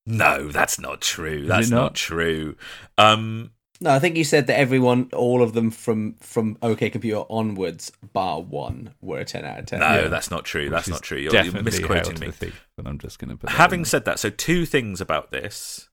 No, 0.06 0.48
that's 0.48 0.80
not 0.80 1.02
true. 1.02 1.46
That's 1.46 1.70
not? 1.70 1.76
not? 1.76 1.94
true. 1.94 2.56
Um, 2.98 3.52
No, 3.82 3.90
I 3.90 3.98
think 3.98 4.16
you 4.16 4.24
said 4.24 4.46
that 4.48 4.58
everyone, 4.58 5.08
all 5.14 5.42
of 5.42 5.54
them 5.54 5.70
from 5.70 6.14
from 6.20 6.58
OK 6.62 6.90
Computer 6.90 7.22
onwards, 7.30 7.90
bar 8.12 8.42
one, 8.42 8.92
were 9.00 9.18
a 9.20 9.24
ten 9.24 9.44
out 9.44 9.58
of 9.60 9.66
ten. 9.66 9.80
no, 9.80 10.02
Yeah. 10.02 10.08
that's 10.08 10.30
not 10.30 10.44
true. 10.44 10.64
which 10.64 10.70
That's 10.72 10.88
is 10.88 10.92
not 10.92 11.02
true. 11.02 11.18
You're, 11.18 11.34
you're 11.42 11.62
misquoting 11.62 12.18
me. 12.20 12.26
the 12.26 12.32
Thief, 12.32 12.66
but 12.76 12.86
I'm 12.86 12.98
just 12.98 13.18
going 13.18 13.30
to 13.30 13.36
put 13.36 13.48
that 13.48 13.56
Having 13.56 13.86
said 13.86 14.04
that, 14.04 14.18
so 14.18 14.28
two 14.28 14.66
things 14.66 15.00
about 15.00 15.30
this. 15.30 15.88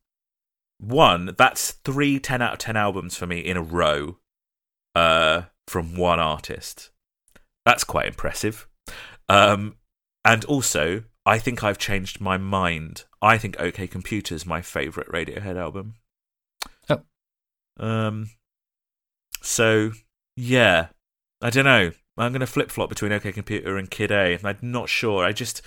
one, 0.80 1.34
that's 1.38 1.72
three 1.72 2.20
10 2.20 2.42
out 2.42 2.54
of 2.54 2.60
10 2.60 2.76
albums 2.76 3.16
for 3.16 3.26
me 3.26 3.40
in 3.40 3.56
a 3.58 3.62
row 3.64 4.18
uh, 4.94 5.44
from 5.68 5.96
one 5.96 6.20
artist. 6.20 6.92
That's 7.66 7.84
quite 7.84 8.08
impressive. 8.08 8.68
Um, 9.30 9.76
and 10.26 10.44
also, 10.46 11.04
I 11.26 11.40
think 11.40 11.64
I've 11.64 11.78
changed 11.78 12.20
my 12.22 12.38
mind. 12.38 13.06
I 13.22 13.38
think 13.38 13.60
OK 13.60 13.88
Computer 13.88 14.36
is 14.36 14.46
my 14.46 14.62
favourite 14.62 15.10
Radiohead 15.10 15.56
album. 15.58 15.96
Um, 17.80 18.30
so, 19.42 19.92
yeah, 20.36 20.88
I 21.42 21.50
don't 21.50 21.66
know. 21.66 21.92
I'm 22.18 22.32
going 22.32 22.40
to 22.42 22.48
flip 22.48 22.72
flop 22.72 22.90
between 22.90 23.12
OK 23.12 23.32
Computer 23.32 23.78
and 23.78 23.90
Kid 23.92 24.12
A. 24.12 24.40
I'm 24.44 24.58
not 24.62 24.90
sure. 24.90 25.24
I 25.24 25.32
just 25.32 25.62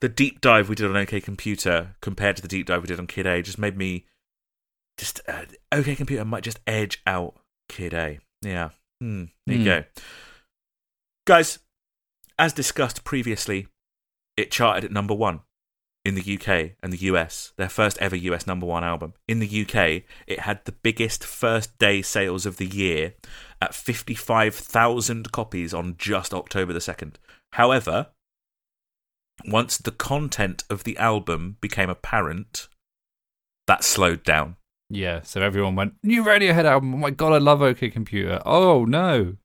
the 0.00 0.08
deep 0.08 0.40
dive 0.40 0.68
we 0.70 0.74
did 0.74 0.86
on 0.88 0.96
OK 0.96 1.20
Computer 1.20 1.94
compared 2.00 2.36
to 2.36 2.42
the 2.42 2.48
deep 2.48 2.66
dive 2.66 2.82
we 2.82 2.88
did 2.88 2.98
on 2.98 3.06
Kid 3.06 3.26
A 3.26 3.42
just 3.42 3.58
made 3.58 3.76
me 3.76 4.06
just 4.96 5.20
uh, 5.28 5.42
OK 5.72 5.94
Computer 5.96 6.24
might 6.24 6.42
just 6.42 6.60
edge 6.66 7.02
out 7.06 7.34
Kid 7.68 7.92
A. 7.92 8.18
Yeah. 8.42 8.70
Hmm. 9.00 9.24
There 9.46 9.56
you 9.56 9.62
Hmm. 9.62 9.64
go, 9.64 9.84
guys. 11.26 11.58
As 12.38 12.54
discussed 12.54 13.04
previously, 13.04 13.66
it 14.38 14.50
charted 14.50 14.84
at 14.86 14.92
number 14.92 15.12
one 15.14 15.40
in 16.04 16.14
the 16.14 16.38
UK 16.38 16.72
and 16.82 16.92
the 16.92 17.06
US, 17.08 17.52
their 17.56 17.68
first 17.68 17.98
ever 17.98 18.16
US 18.16 18.46
number 18.46 18.66
one 18.66 18.84
album. 18.84 19.14
In 19.28 19.38
the 19.38 19.62
UK, 19.62 20.02
it 20.26 20.40
had 20.40 20.64
the 20.64 20.72
biggest 20.72 21.24
first 21.24 21.78
day 21.78 22.02
sales 22.02 22.46
of 22.46 22.56
the 22.56 22.66
year 22.66 23.14
at 23.60 23.74
55,000 23.74 25.32
copies 25.32 25.74
on 25.74 25.96
just 25.98 26.32
October 26.32 26.72
the 26.72 26.78
2nd. 26.78 27.14
However, 27.52 28.08
once 29.46 29.76
the 29.76 29.90
content 29.90 30.64
of 30.70 30.84
the 30.84 30.96
album 30.96 31.56
became 31.60 31.90
apparent, 31.90 32.68
that 33.66 33.84
slowed 33.84 34.22
down. 34.24 34.56
Yeah, 34.88 35.22
so 35.22 35.40
everyone 35.40 35.76
went, 35.76 35.94
new 36.02 36.24
Radiohead 36.24 36.64
album. 36.64 36.94
Oh 36.94 36.98
my 36.98 37.10
god, 37.10 37.32
I 37.32 37.38
love 37.38 37.62
OK 37.62 37.90
Computer. 37.90 38.40
Oh 38.44 38.84
no. 38.84 39.36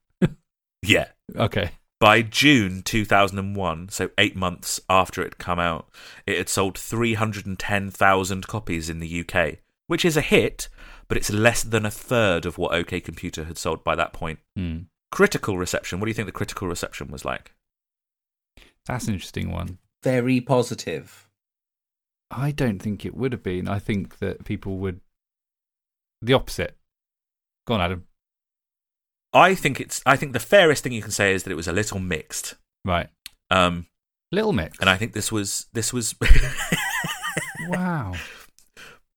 Yeah. 0.81 1.07
Okay. 1.35 1.71
By 1.99 2.21
June 2.21 2.81
2001, 2.83 3.89
so 3.89 4.09
eight 4.17 4.35
months 4.35 4.81
after 4.89 5.21
it 5.21 5.25
had 5.25 5.37
come 5.37 5.59
out, 5.59 5.89
it 6.27 6.37
had 6.37 6.49
sold 6.49 6.77
310,000 6.77 8.47
copies 8.47 8.89
in 8.89 8.99
the 8.99 9.21
UK, 9.21 9.59
which 9.87 10.03
is 10.03 10.17
a 10.17 10.21
hit, 10.21 10.67
but 11.07 11.17
it's 11.17 11.31
less 11.31 11.63
than 11.63 11.85
a 11.85 11.91
third 11.91 12.45
of 12.45 12.57
what 12.57 12.73
OK 12.73 12.99
Computer 12.99 13.45
had 13.45 13.57
sold 13.57 13.83
by 13.83 13.95
that 13.95 14.11
point. 14.11 14.39
Hmm. 14.57 14.79
Critical 15.11 15.57
reception. 15.57 15.99
What 15.99 16.05
do 16.05 16.09
you 16.09 16.13
think 16.13 16.25
the 16.25 16.33
critical 16.33 16.67
reception 16.67 17.07
was 17.07 17.23
like? 17.23 17.53
That's 18.85 19.07
an 19.07 19.13
interesting 19.13 19.51
one. 19.51 19.77
Very 20.03 20.41
positive. 20.41 21.29
I 22.29 22.51
don't 22.51 22.79
think 22.79 23.05
it 23.05 23.15
would 23.15 23.31
have 23.31 23.43
been. 23.43 23.67
I 23.67 23.79
think 23.79 24.19
that 24.19 24.43
people 24.43 24.77
would. 24.79 24.99
The 26.21 26.33
opposite. 26.33 26.75
Go 27.65 27.75
on, 27.75 27.81
Adam. 27.81 28.05
I 29.35 29.53
think 29.53 29.79
it's. 29.79 30.01
I 30.05 30.15
think 30.15 30.33
the 30.33 30.39
fairest 30.39 30.83
thing 30.83 30.93
you 30.93 31.01
can 31.01 31.11
say 31.11 31.33
is 31.33 31.43
that 31.43 31.51
it 31.51 31.55
was 31.55 31.67
a 31.67 31.73
little 31.73 31.99
mixed. 31.99 32.55
Right. 32.85 33.09
Um, 33.51 33.87
Little 34.31 34.53
Mix. 34.53 34.79
and 34.79 34.89
I 34.89 34.97
think 34.97 35.13
this 35.13 35.31
was 35.31 35.67
this 35.73 35.93
was 35.93 36.15
wow. 37.69 38.13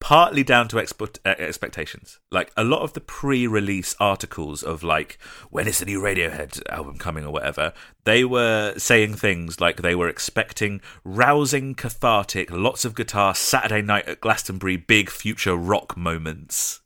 partly 0.00 0.44
down 0.44 0.68
to 0.68 0.76
expe- 0.76 1.18
uh, 1.24 1.34
expectations. 1.38 2.20
Like 2.30 2.52
a 2.56 2.64
lot 2.64 2.82
of 2.82 2.92
the 2.92 3.00
pre-release 3.00 3.96
articles 3.98 4.62
of 4.62 4.82
like 4.82 5.18
when 5.50 5.66
is 5.66 5.78
the 5.78 5.86
new 5.86 6.00
Radiohead 6.00 6.60
album 6.68 6.98
coming 6.98 7.24
or 7.24 7.32
whatever, 7.32 7.72
they 8.04 8.24
were 8.24 8.74
saying 8.76 9.14
things 9.14 9.60
like 9.60 9.82
they 9.82 9.94
were 9.94 10.08
expecting 10.08 10.80
rousing, 11.04 11.74
cathartic, 11.74 12.50
lots 12.50 12.84
of 12.84 12.94
guitar 12.94 13.34
Saturday 13.34 13.82
night 13.82 14.06
at 14.06 14.20
Glastonbury, 14.20 14.76
big 14.76 15.10
future 15.10 15.56
rock 15.56 15.96
moments. 15.96 16.80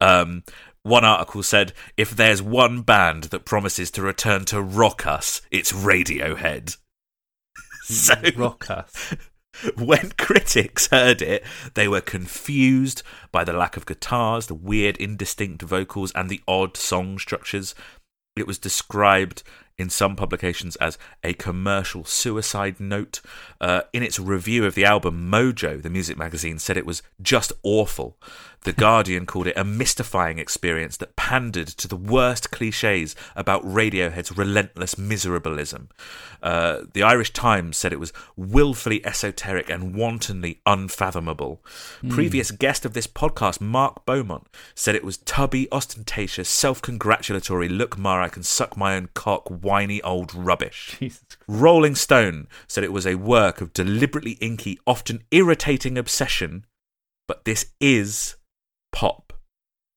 Um, 0.00 0.44
one 0.82 1.04
article 1.04 1.42
said, 1.42 1.72
"If 1.96 2.10
there's 2.10 2.42
one 2.42 2.82
band 2.82 3.24
that 3.24 3.44
promises 3.44 3.90
to 3.92 4.02
return 4.02 4.44
to 4.46 4.62
rock 4.62 5.06
us, 5.06 5.42
it's 5.50 5.72
Radiohead." 5.72 6.76
so 7.82 8.14
Rock 8.36 8.70
us. 8.70 9.14
when 9.76 10.12
critics 10.12 10.88
heard 10.88 11.20
it, 11.22 11.44
they 11.74 11.88
were 11.88 12.00
confused 12.00 13.02
by 13.32 13.44
the 13.44 13.52
lack 13.52 13.76
of 13.76 13.86
guitars, 13.86 14.46
the 14.46 14.54
weird, 14.54 14.96
indistinct 14.96 15.62
vocals, 15.62 16.12
and 16.12 16.28
the 16.28 16.40
odd 16.46 16.76
song 16.76 17.18
structures. 17.18 17.74
It 18.36 18.46
was 18.46 18.58
described 18.58 19.42
in 19.76 19.90
some 19.90 20.14
publications 20.14 20.76
as 20.76 20.98
a 21.24 21.32
commercial 21.34 22.04
suicide 22.04 22.78
note. 22.78 23.20
Uh, 23.60 23.82
in 23.92 24.02
its 24.02 24.18
review 24.18 24.66
of 24.66 24.74
the 24.74 24.84
album, 24.84 25.30
Mojo, 25.30 25.82
the 25.82 25.90
music 25.90 26.18
magazine, 26.18 26.58
said 26.58 26.76
it 26.76 26.86
was 26.86 27.02
just 27.20 27.52
awful. 27.62 28.18
The 28.62 28.72
Guardian 28.74 29.24
called 29.24 29.46
it 29.46 29.56
a 29.56 29.64
mystifying 29.64 30.38
experience 30.38 30.98
that 30.98 31.16
pandered 31.16 31.68
to 31.68 31.88
the 31.88 31.96
worst 31.96 32.50
cliches 32.50 33.16
about 33.34 33.64
Radiohead's 33.64 34.36
relentless 34.36 34.98
miserablism. 34.98 35.88
Uh, 36.42 36.82
the 36.92 37.02
Irish 37.02 37.32
Times 37.32 37.78
said 37.78 37.92
it 37.92 38.00
was 38.00 38.12
willfully 38.36 39.04
esoteric 39.04 39.70
and 39.70 39.94
wantonly 39.94 40.60
unfathomable. 40.66 41.62
Previous 42.10 42.50
guest 42.50 42.84
of 42.84 42.92
this 42.92 43.06
podcast, 43.06 43.62
Mark 43.62 44.04
Beaumont, 44.04 44.46
said 44.74 44.94
it 44.94 45.04
was 45.04 45.16
tubby, 45.16 45.66
ostentatious, 45.72 46.48
self 46.48 46.82
congratulatory, 46.82 47.68
look, 47.68 47.96
Mar, 47.96 48.20
I 48.20 48.28
can 48.28 48.42
suck 48.42 48.76
my 48.76 48.94
own 48.94 49.08
cock, 49.14 49.48
whiny 49.48 50.02
old 50.02 50.34
rubbish. 50.34 50.98
Rolling 51.48 51.94
Stone 51.94 52.46
said 52.68 52.84
it 52.84 52.92
was 52.92 53.06
a 53.06 53.14
work 53.14 53.62
of 53.62 53.72
deliberately 53.72 54.32
inky, 54.32 54.78
often 54.86 55.24
irritating 55.30 55.96
obsession, 55.96 56.66
but 57.26 57.44
this 57.44 57.72
is 57.80 58.36
pop. 58.92 59.32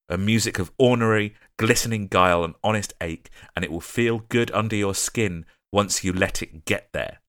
A 0.09 0.17
music 0.17 0.59
of 0.59 0.71
ornery, 0.77 1.35
glistening 1.57 2.07
guile 2.07 2.43
and 2.43 2.55
honest 2.63 2.93
ache, 3.01 3.29
and 3.55 3.63
it 3.63 3.71
will 3.71 3.81
feel 3.81 4.19
good 4.29 4.51
under 4.51 4.75
your 4.75 4.93
skin 4.93 5.45
once 5.71 6.03
you 6.03 6.13
let 6.13 6.41
it 6.41 6.65
get 6.65 6.89
there. 6.93 7.19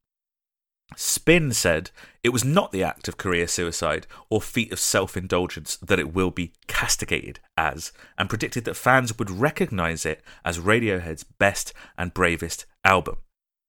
Spin 0.96 1.52
said 1.52 1.90
it 2.22 2.28
was 2.28 2.44
not 2.44 2.70
the 2.70 2.82
act 2.82 3.08
of 3.08 3.16
career 3.16 3.46
suicide 3.48 4.06
or 4.30 4.40
feat 4.40 4.72
of 4.72 4.78
self 4.78 5.16
indulgence 5.16 5.76
that 5.76 5.98
it 5.98 6.14
will 6.14 6.30
be 6.30 6.52
castigated 6.66 7.40
as, 7.56 7.92
and 8.18 8.28
predicted 8.28 8.64
that 8.64 8.76
fans 8.76 9.18
would 9.18 9.30
recognise 9.30 10.04
it 10.04 10.22
as 10.44 10.58
Radiohead's 10.58 11.24
best 11.24 11.72
and 11.96 12.14
bravest 12.14 12.66
album. 12.84 13.16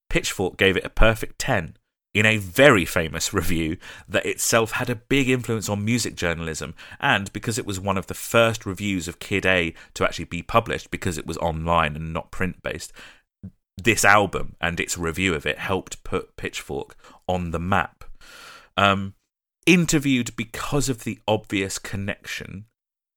Pitchfork 0.10 0.58
gave 0.58 0.78
it 0.78 0.86
a 0.86 0.90
perfect 0.90 1.40
10 1.40 1.78
in 2.16 2.26
a 2.26 2.38
very 2.38 2.86
famous 2.86 3.34
review 3.34 3.76
that 4.08 4.26
itself 4.26 4.72
had 4.72 4.90
a 4.90 4.96
big 4.96 5.30
influence 5.30 5.68
on 5.68 5.84
music 5.84 6.16
journalism, 6.16 6.74
and 7.02 7.32
because 7.34 7.60
it 7.60 7.66
was 7.66 7.78
one 7.78 7.98
of 7.98 8.08
the 8.08 8.14
first 8.14 8.66
reviews 8.66 9.10
of 9.10 9.20
Kid 9.20 9.46
A 9.46 9.74
to 9.94 10.06
actually 10.06 10.26
be 10.26 10.42
published 10.42 10.90
because 10.90 11.18
it 11.18 11.28
was 11.28 11.38
online 11.38 11.98
and 11.98 12.14
not 12.14 12.32
print 12.32 12.64
based, 12.64 12.94
this 13.78 14.06
album 14.06 14.56
and 14.62 14.80
its 14.80 14.98
review 14.98 15.34
of 15.34 15.46
it 15.46 15.60
helped 15.60 16.06
put 16.06 16.38
Pitchfork 16.38 16.96
on 17.28 17.52
the 17.52 17.60
map. 17.60 18.06
Um, 18.78 19.16
interviewed 19.66 20.38
because 20.38 20.88
of 20.88 21.04
the 21.04 21.20
obvious 21.28 21.78
connection, 21.78 22.66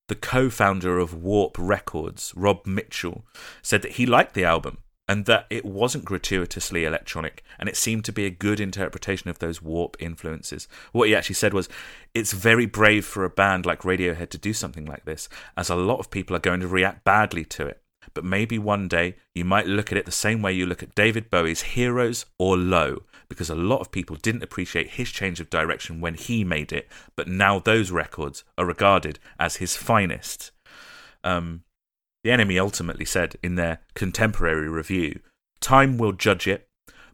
the 0.08 0.16
co 0.16 0.50
founder 0.50 0.98
of 0.98 1.14
Warp 1.14 1.54
Records, 1.56 2.32
Rob 2.34 2.66
Mitchell, 2.66 3.24
said 3.62 3.82
that 3.82 3.92
he 3.92 4.06
liked 4.06 4.34
the 4.34 4.44
album 4.44 4.78
and 5.08 5.24
that 5.24 5.46
it 5.48 5.64
wasn't 5.64 6.04
gratuitously 6.04 6.84
electronic 6.84 7.42
and 7.58 7.68
it 7.68 7.76
seemed 7.76 8.04
to 8.04 8.12
be 8.12 8.26
a 8.26 8.30
good 8.30 8.60
interpretation 8.60 9.30
of 9.30 9.38
those 9.38 9.62
Warp 9.62 9.96
influences. 9.98 10.68
What 10.92 11.08
he 11.08 11.16
actually 11.16 11.36
said 11.36 11.54
was, 11.54 11.68
It's 12.14 12.32
very 12.32 12.66
brave 12.66 13.06
for 13.06 13.24
a 13.24 13.30
band 13.30 13.64
like 13.64 13.82
Radiohead 13.82 14.28
to 14.30 14.38
do 14.38 14.52
something 14.52 14.84
like 14.84 15.06
this, 15.06 15.28
as 15.56 15.70
a 15.70 15.74
lot 15.74 15.98
of 15.98 16.10
people 16.10 16.36
are 16.36 16.40
going 16.40 16.60
to 16.60 16.68
react 16.68 17.04
badly 17.04 17.44
to 17.46 17.66
it. 17.66 17.80
But 18.14 18.24
maybe 18.24 18.58
one 18.58 18.88
day 18.88 19.16
you 19.34 19.44
might 19.44 19.66
look 19.66 19.90
at 19.92 19.98
it 19.98 20.06
the 20.06 20.12
same 20.12 20.42
way 20.42 20.52
you 20.52 20.66
look 20.66 20.82
at 20.82 20.94
David 20.94 21.30
Bowie's 21.30 21.62
Heroes 21.62 22.26
or 22.38 22.56
Low, 22.56 23.02
because 23.28 23.50
a 23.50 23.54
lot 23.54 23.80
of 23.80 23.92
people 23.92 24.16
didn't 24.16 24.42
appreciate 24.42 24.90
his 24.90 25.10
change 25.10 25.40
of 25.40 25.50
direction 25.50 26.00
when 26.00 26.14
he 26.14 26.44
made 26.44 26.72
it, 26.72 26.88
but 27.16 27.28
now 27.28 27.58
those 27.58 27.90
records 27.90 28.44
are 28.56 28.64
regarded 28.64 29.18
as 29.38 29.56
his 29.56 29.76
finest. 29.76 30.50
Um, 31.24 31.64
the 32.24 32.30
NME 32.30 32.60
ultimately 32.60 33.04
said 33.04 33.36
in 33.42 33.54
their 33.54 33.80
contemporary 33.94 34.68
review 34.68 35.20
Time 35.60 35.98
will 35.98 36.12
judge 36.12 36.46
it, 36.46 36.68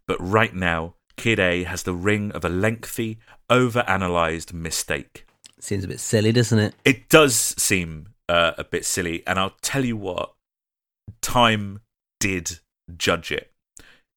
but 0.07 0.21
right 0.21 0.55
now, 0.55 0.95
Kid 1.17 1.39
A 1.39 1.65
has 1.65 1.85
the 1.85 1.95
ring 1.95 2.31
of 2.33 2.45
a 2.45 2.49
lengthy, 2.49 3.19
over-analysed 3.49 4.53
mistake. 4.53 5.27
Seems 5.61 5.85
a 5.85 5.89
bit 5.89 6.01
silly, 6.01 6.33
doesn't 6.33 6.59
it? 6.59 6.75
It 6.85 7.09
does 7.09 7.35
seem 7.35 8.09
uh, 8.29 8.53
a 8.59 8.65
bit 8.65 8.85
silly, 8.85 9.23
and 9.27 9.39
I'll 9.39 9.57
tell 9.63 9.85
you 9.85 9.97
what, 9.97 10.35
time 11.23 11.81
did 12.21 12.59
judge 12.97 13.33
it. 13.33 13.51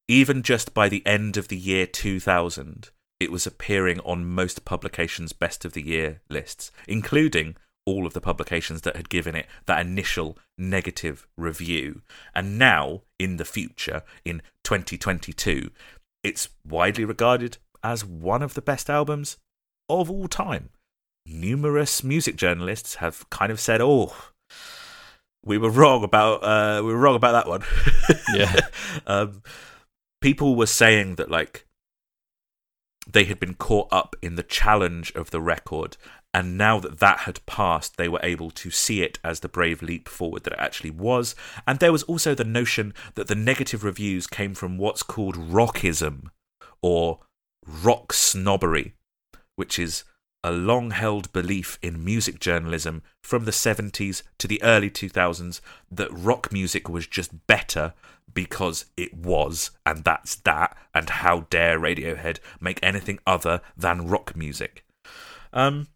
Even 0.08 0.42
just 0.42 0.74
by 0.74 0.88
the 0.88 1.06
end 1.06 1.36
of 1.36 1.48
the 1.48 1.56
year 1.56 1.86
2000, 1.86 2.90
it 3.20 3.32
was 3.32 3.46
appearing 3.46 4.00
on 4.00 4.26
most 4.26 4.64
publications' 4.64 5.32
best 5.32 5.64
of 5.64 5.72
the 5.72 5.82
year 5.82 6.20
lists, 6.28 6.70
including 6.86 7.56
all 7.88 8.06
of 8.06 8.12
the 8.14 8.20
publications 8.30 8.80
that 8.82 8.96
had 8.96 9.08
given 9.16 9.34
it 9.34 9.46
that 9.66 9.80
initial 9.88 10.36
negative 10.56 11.26
review. 11.36 12.02
And 12.34 12.58
now, 12.58 13.02
in 13.18 13.36
the 13.36 13.44
future, 13.56 14.02
in 14.24 14.42
2022, 14.64 15.70
it's 16.22 16.48
widely 16.64 17.04
regarded 17.04 17.58
as 17.82 18.04
one 18.04 18.42
of 18.42 18.54
the 18.54 18.62
best 18.70 18.90
albums 18.90 19.36
of 19.88 20.10
all 20.10 20.28
time. 20.28 20.70
numerous 21.26 22.02
music 22.02 22.36
journalists 22.36 22.96
have 22.96 23.28
kind 23.30 23.52
of 23.52 23.60
said, 23.60 23.80
"Oh, 23.82 24.14
we 25.44 25.58
were 25.58 25.70
wrong 25.70 26.02
about 26.04 26.42
uh, 26.42 26.80
we 26.84 26.92
were 26.92 26.98
wrong 27.04 27.16
about 27.16 27.32
that 27.32 27.48
one." 27.48 27.62
Yeah. 28.34 28.60
um, 29.06 29.42
people 30.20 30.54
were 30.56 30.66
saying 30.82 31.14
that 31.16 31.30
like 31.30 31.66
they 33.10 33.24
had 33.24 33.40
been 33.40 33.54
caught 33.54 33.88
up 33.90 34.16
in 34.22 34.34
the 34.36 34.42
challenge 34.42 35.12
of 35.14 35.30
the 35.30 35.40
record, 35.40 35.96
and 36.34 36.58
now 36.58 36.78
that 36.80 36.98
that 37.00 37.20
had 37.20 37.44
passed, 37.46 37.96
they 37.96 38.08
were 38.08 38.20
able 38.22 38.50
to 38.50 38.70
see 38.70 39.02
it 39.02 39.18
as 39.24 39.40
the 39.40 39.48
brave 39.48 39.82
leap 39.82 40.08
forward 40.08 40.44
that 40.44 40.52
it 40.52 40.58
actually 40.58 40.90
was. 40.90 41.34
And 41.66 41.78
there 41.78 41.92
was 41.92 42.02
also 42.04 42.34
the 42.34 42.44
notion 42.44 42.92
that 43.14 43.28
the 43.28 43.34
negative 43.34 43.82
reviews 43.82 44.26
came 44.26 44.54
from 44.54 44.76
what's 44.76 45.02
called 45.02 45.36
rockism 45.36 46.30
or 46.82 47.20
rock 47.66 48.12
snobbery, 48.12 48.94
which 49.56 49.78
is 49.78 50.04
a 50.44 50.52
long 50.52 50.92
held 50.92 51.32
belief 51.32 51.78
in 51.82 52.04
music 52.04 52.38
journalism 52.38 53.02
from 53.22 53.44
the 53.44 53.50
70s 53.50 54.22
to 54.38 54.46
the 54.46 54.62
early 54.62 54.90
2000s 54.90 55.60
that 55.90 56.12
rock 56.12 56.52
music 56.52 56.88
was 56.88 57.06
just 57.06 57.46
better 57.46 57.94
because 58.32 58.84
it 58.96 59.14
was, 59.14 59.72
and 59.84 60.04
that's 60.04 60.36
that, 60.36 60.76
and 60.94 61.10
how 61.10 61.46
dare 61.50 61.80
Radiohead 61.80 62.38
make 62.60 62.78
anything 62.82 63.18
other 63.26 63.60
than 63.76 64.06
rock 64.06 64.36
music. 64.36 64.84
Um, 65.52 65.88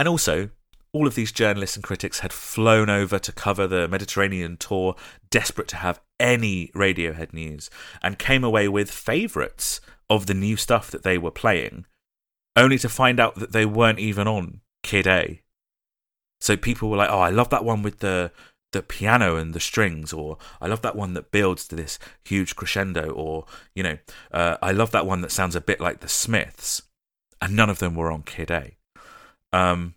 and 0.00 0.08
also, 0.08 0.48
all 0.94 1.06
of 1.06 1.14
these 1.14 1.30
journalists 1.30 1.76
and 1.76 1.84
critics 1.84 2.20
had 2.20 2.32
flown 2.32 2.88
over 2.88 3.18
to 3.18 3.32
cover 3.32 3.66
the 3.66 3.86
Mediterranean 3.86 4.56
tour, 4.56 4.96
desperate 5.28 5.68
to 5.68 5.76
have 5.76 6.00
any 6.18 6.68
Radiohead 6.68 7.34
news, 7.34 7.68
and 8.02 8.18
came 8.18 8.42
away 8.42 8.66
with 8.66 8.90
favourites 8.90 9.82
of 10.08 10.24
the 10.24 10.32
new 10.32 10.56
stuff 10.56 10.90
that 10.90 11.02
they 11.02 11.18
were 11.18 11.30
playing, 11.30 11.84
only 12.56 12.78
to 12.78 12.88
find 12.88 13.20
out 13.20 13.34
that 13.34 13.52
they 13.52 13.66
weren't 13.66 13.98
even 13.98 14.26
on 14.26 14.62
Kid 14.82 15.06
A. 15.06 15.42
So 16.40 16.56
people 16.56 16.88
were 16.88 16.96
like, 16.96 17.10
"Oh, 17.10 17.20
I 17.20 17.28
love 17.28 17.50
that 17.50 17.66
one 17.66 17.82
with 17.82 17.98
the 17.98 18.32
the 18.72 18.82
piano 18.82 19.36
and 19.36 19.52
the 19.52 19.60
strings," 19.60 20.14
or 20.14 20.38
"I 20.62 20.66
love 20.66 20.80
that 20.80 20.96
one 20.96 21.12
that 21.12 21.30
builds 21.30 21.68
to 21.68 21.76
this 21.76 21.98
huge 22.24 22.56
crescendo," 22.56 23.10
or 23.10 23.44
you 23.74 23.82
know, 23.82 23.98
uh, 24.30 24.56
"I 24.62 24.72
love 24.72 24.92
that 24.92 25.04
one 25.04 25.20
that 25.20 25.30
sounds 25.30 25.54
a 25.54 25.60
bit 25.60 25.78
like 25.78 26.00
the 26.00 26.08
Smiths," 26.08 26.80
and 27.42 27.54
none 27.54 27.68
of 27.68 27.80
them 27.80 27.94
were 27.94 28.10
on 28.10 28.22
Kid 28.22 28.50
A. 28.50 28.79
Um, 29.52 29.94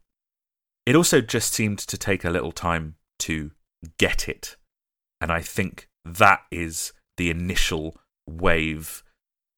it 0.85 0.95
also 0.95 1.21
just 1.21 1.53
seemed 1.53 1.79
to 1.79 1.97
take 1.97 2.25
a 2.25 2.29
little 2.29 2.51
time 2.51 2.95
to 3.19 3.51
get 3.97 4.27
it, 4.27 4.55
and 5.21 5.31
I 5.31 5.41
think 5.41 5.87
that 6.05 6.41
is 6.51 6.93
the 7.17 7.29
initial 7.29 7.95
wave, 8.27 9.03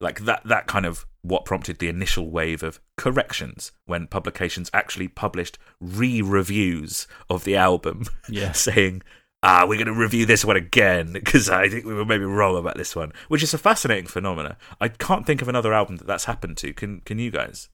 like 0.01 0.21
that 0.25 0.43
that 0.45 0.67
kind 0.67 0.85
of 0.85 1.05
what 1.21 1.45
prompted 1.45 1.79
the 1.79 1.89
initial 1.89 2.29
wave 2.29 2.61
of 2.61 2.79
corrections 2.97 3.71
when 3.85 4.05
publications 4.07 4.69
actually 4.73 5.07
published 5.07 5.57
re-reviews 5.81 7.07
of 7.29 7.43
the 7.43 7.55
album, 7.55 8.03
Yeah. 8.29 8.51
saying. 8.51 9.01
Ah, 9.47 9.63
we're 9.67 9.75
going 9.75 9.85
to 9.85 9.93
review 9.93 10.25
this 10.25 10.43
one 10.43 10.55
again 10.55 11.13
because 11.13 11.49
I 11.51 11.69
think 11.69 11.85
we 11.85 11.93
were 11.93 12.05
maybe 12.05 12.25
wrong 12.25 12.57
about 12.57 12.77
this 12.77 12.95
one, 12.95 13.11
which 13.27 13.43
is 13.43 13.53
a 13.53 13.59
fascinating 13.59 14.07
phenomena. 14.07 14.57
I 14.81 14.87
can't 14.87 15.23
think 15.23 15.39
of 15.43 15.47
another 15.47 15.71
album 15.71 15.97
that 15.97 16.07
that's 16.07 16.25
happened 16.25 16.57
to. 16.57 16.73
Can 16.73 17.01
Can 17.01 17.19
you 17.19 17.29
guys? 17.29 17.69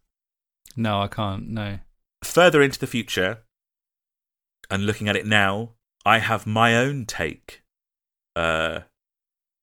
No, 0.75 0.99
I 1.01 1.07
can't. 1.07 1.47
No. 1.47 1.79
Further 2.23 2.61
into 2.61 2.79
the 2.79 2.87
future 2.87 3.39
and 4.69 4.85
looking 4.85 5.07
at 5.09 5.15
it 5.15 5.25
now, 5.25 5.71
I 6.05 6.19
have 6.19 6.47
my 6.47 6.75
own 6.75 7.05
take, 7.05 7.61
uh, 8.35 8.81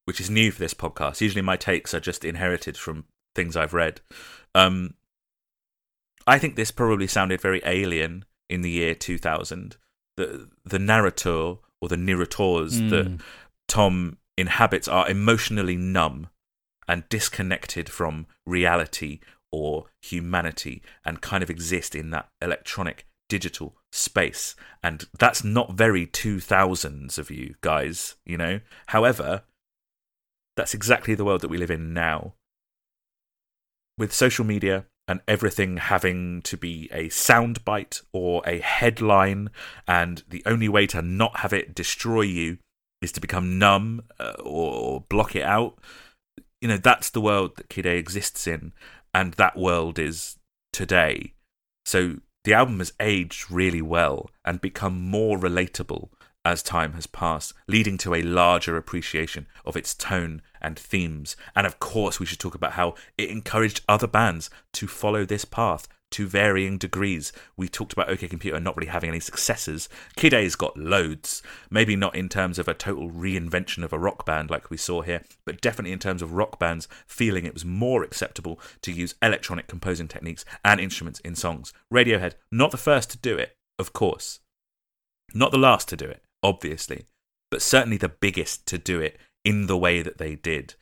which 0.04 0.20
is 0.20 0.30
new 0.30 0.50
for 0.50 0.58
this 0.58 0.74
podcast. 0.74 1.20
Usually, 1.20 1.42
my 1.42 1.56
takes 1.56 1.94
are 1.94 2.00
just 2.00 2.24
inherited 2.24 2.76
from 2.76 3.04
things 3.34 3.56
I've 3.56 3.74
read. 3.74 4.00
Um, 4.54 4.94
I 6.26 6.38
think 6.38 6.56
this 6.56 6.70
probably 6.70 7.06
sounded 7.06 7.40
very 7.40 7.62
alien 7.64 8.24
in 8.50 8.62
the 8.62 8.70
year 8.70 8.94
2000. 8.94 9.76
The 10.16 10.48
the 10.64 10.78
narrator 10.78 11.56
or 11.80 11.88
the 11.88 11.96
narrators 11.96 12.80
that 12.90 13.06
Mm. 13.08 13.20
Tom 13.68 14.18
inhabits 14.36 14.88
are 14.88 15.08
emotionally 15.08 15.76
numb 15.76 16.28
and 16.88 17.08
disconnected 17.08 17.88
from 17.88 18.26
reality 18.46 19.20
or 19.50 19.86
humanity 20.02 20.82
and 21.04 21.20
kind 21.20 21.42
of 21.42 21.50
exist 21.50 21.94
in 21.94 22.10
that 22.10 22.28
electronic 22.40 23.06
digital 23.28 23.76
space. 23.92 24.54
And 24.82 25.06
that's 25.18 25.44
not 25.44 25.74
very 25.74 26.06
2000s 26.06 27.18
of 27.18 27.30
you 27.30 27.54
guys, 27.60 28.16
you 28.24 28.36
know? 28.36 28.60
However, 28.88 29.42
that's 30.56 30.74
exactly 30.74 31.14
the 31.14 31.24
world 31.24 31.40
that 31.42 31.50
we 31.50 31.58
live 31.58 31.70
in 31.70 31.92
now. 31.92 32.34
With 33.96 34.12
social 34.12 34.44
media 34.44 34.86
and 35.06 35.20
everything 35.26 35.78
having 35.78 36.42
to 36.42 36.56
be 36.56 36.88
a 36.92 37.08
soundbite 37.08 38.02
or 38.12 38.42
a 38.46 38.58
headline, 38.58 39.50
and 39.86 40.22
the 40.28 40.42
only 40.44 40.68
way 40.68 40.86
to 40.88 41.00
not 41.00 41.38
have 41.38 41.52
it 41.52 41.74
destroy 41.74 42.20
you 42.20 42.58
is 43.00 43.12
to 43.12 43.20
become 43.20 43.58
numb 43.58 44.02
uh, 44.20 44.34
or, 44.44 45.04
block 45.08 45.34
it 45.34 45.44
out. 45.44 45.78
You 46.60 46.68
know, 46.68 46.76
that's 46.76 47.10
the 47.10 47.20
world 47.20 47.56
that 47.56 47.68
Kid 47.68 47.86
A 47.86 47.96
exists 47.96 48.46
in, 48.46 48.72
and 49.18 49.34
that 49.34 49.56
world 49.56 49.98
is 49.98 50.36
today. 50.72 51.34
So 51.84 52.18
the 52.44 52.54
album 52.54 52.78
has 52.78 52.92
aged 53.00 53.50
really 53.50 53.82
well 53.82 54.30
and 54.44 54.60
become 54.60 55.02
more 55.02 55.36
relatable 55.36 56.10
as 56.44 56.62
time 56.62 56.92
has 56.92 57.08
passed, 57.08 57.52
leading 57.66 57.98
to 57.98 58.14
a 58.14 58.22
larger 58.22 58.76
appreciation 58.76 59.48
of 59.64 59.76
its 59.76 59.92
tone 59.92 60.40
and 60.60 60.78
themes. 60.78 61.34
And 61.56 61.66
of 61.66 61.80
course, 61.80 62.20
we 62.20 62.26
should 62.26 62.38
talk 62.38 62.54
about 62.54 62.74
how 62.74 62.94
it 63.18 63.28
encouraged 63.28 63.84
other 63.88 64.06
bands 64.06 64.50
to 64.74 64.86
follow 64.86 65.24
this 65.24 65.44
path 65.44 65.88
to 66.10 66.26
varying 66.26 66.78
degrees. 66.78 67.32
We 67.56 67.68
talked 67.68 67.92
about 67.92 68.08
OK 68.08 68.28
Computer 68.28 68.58
not 68.60 68.76
really 68.76 68.90
having 68.90 69.10
any 69.10 69.20
successors. 69.20 69.88
Kid 70.16 70.34
A's 70.34 70.56
got 70.56 70.76
loads. 70.76 71.42
Maybe 71.70 71.96
not 71.96 72.14
in 72.14 72.28
terms 72.28 72.58
of 72.58 72.68
a 72.68 72.74
total 72.74 73.10
reinvention 73.10 73.84
of 73.84 73.92
a 73.92 73.98
rock 73.98 74.24
band 74.24 74.50
like 74.50 74.70
we 74.70 74.76
saw 74.76 75.02
here, 75.02 75.22
but 75.44 75.60
definitely 75.60 75.92
in 75.92 75.98
terms 75.98 76.22
of 76.22 76.34
rock 76.34 76.58
bands 76.58 76.88
feeling 77.06 77.44
it 77.44 77.54
was 77.54 77.64
more 77.64 78.02
acceptable 78.02 78.60
to 78.82 78.92
use 78.92 79.14
electronic 79.22 79.66
composing 79.66 80.08
techniques 80.08 80.44
and 80.64 80.80
instruments 80.80 81.20
in 81.20 81.34
songs. 81.34 81.72
Radiohead, 81.92 82.34
not 82.50 82.70
the 82.70 82.76
first 82.76 83.10
to 83.10 83.18
do 83.18 83.36
it, 83.36 83.56
of 83.78 83.92
course. 83.92 84.40
Not 85.34 85.52
the 85.52 85.58
last 85.58 85.88
to 85.88 85.96
do 85.96 86.06
it, 86.06 86.22
obviously, 86.42 87.06
but 87.50 87.62
certainly 87.62 87.96
the 87.96 88.08
biggest 88.08 88.66
to 88.66 88.78
do 88.78 89.00
it 89.00 89.18
in 89.44 89.66
the 89.66 89.78
way 89.78 90.02
that 90.02 90.18
they 90.18 90.34
did. 90.34 90.74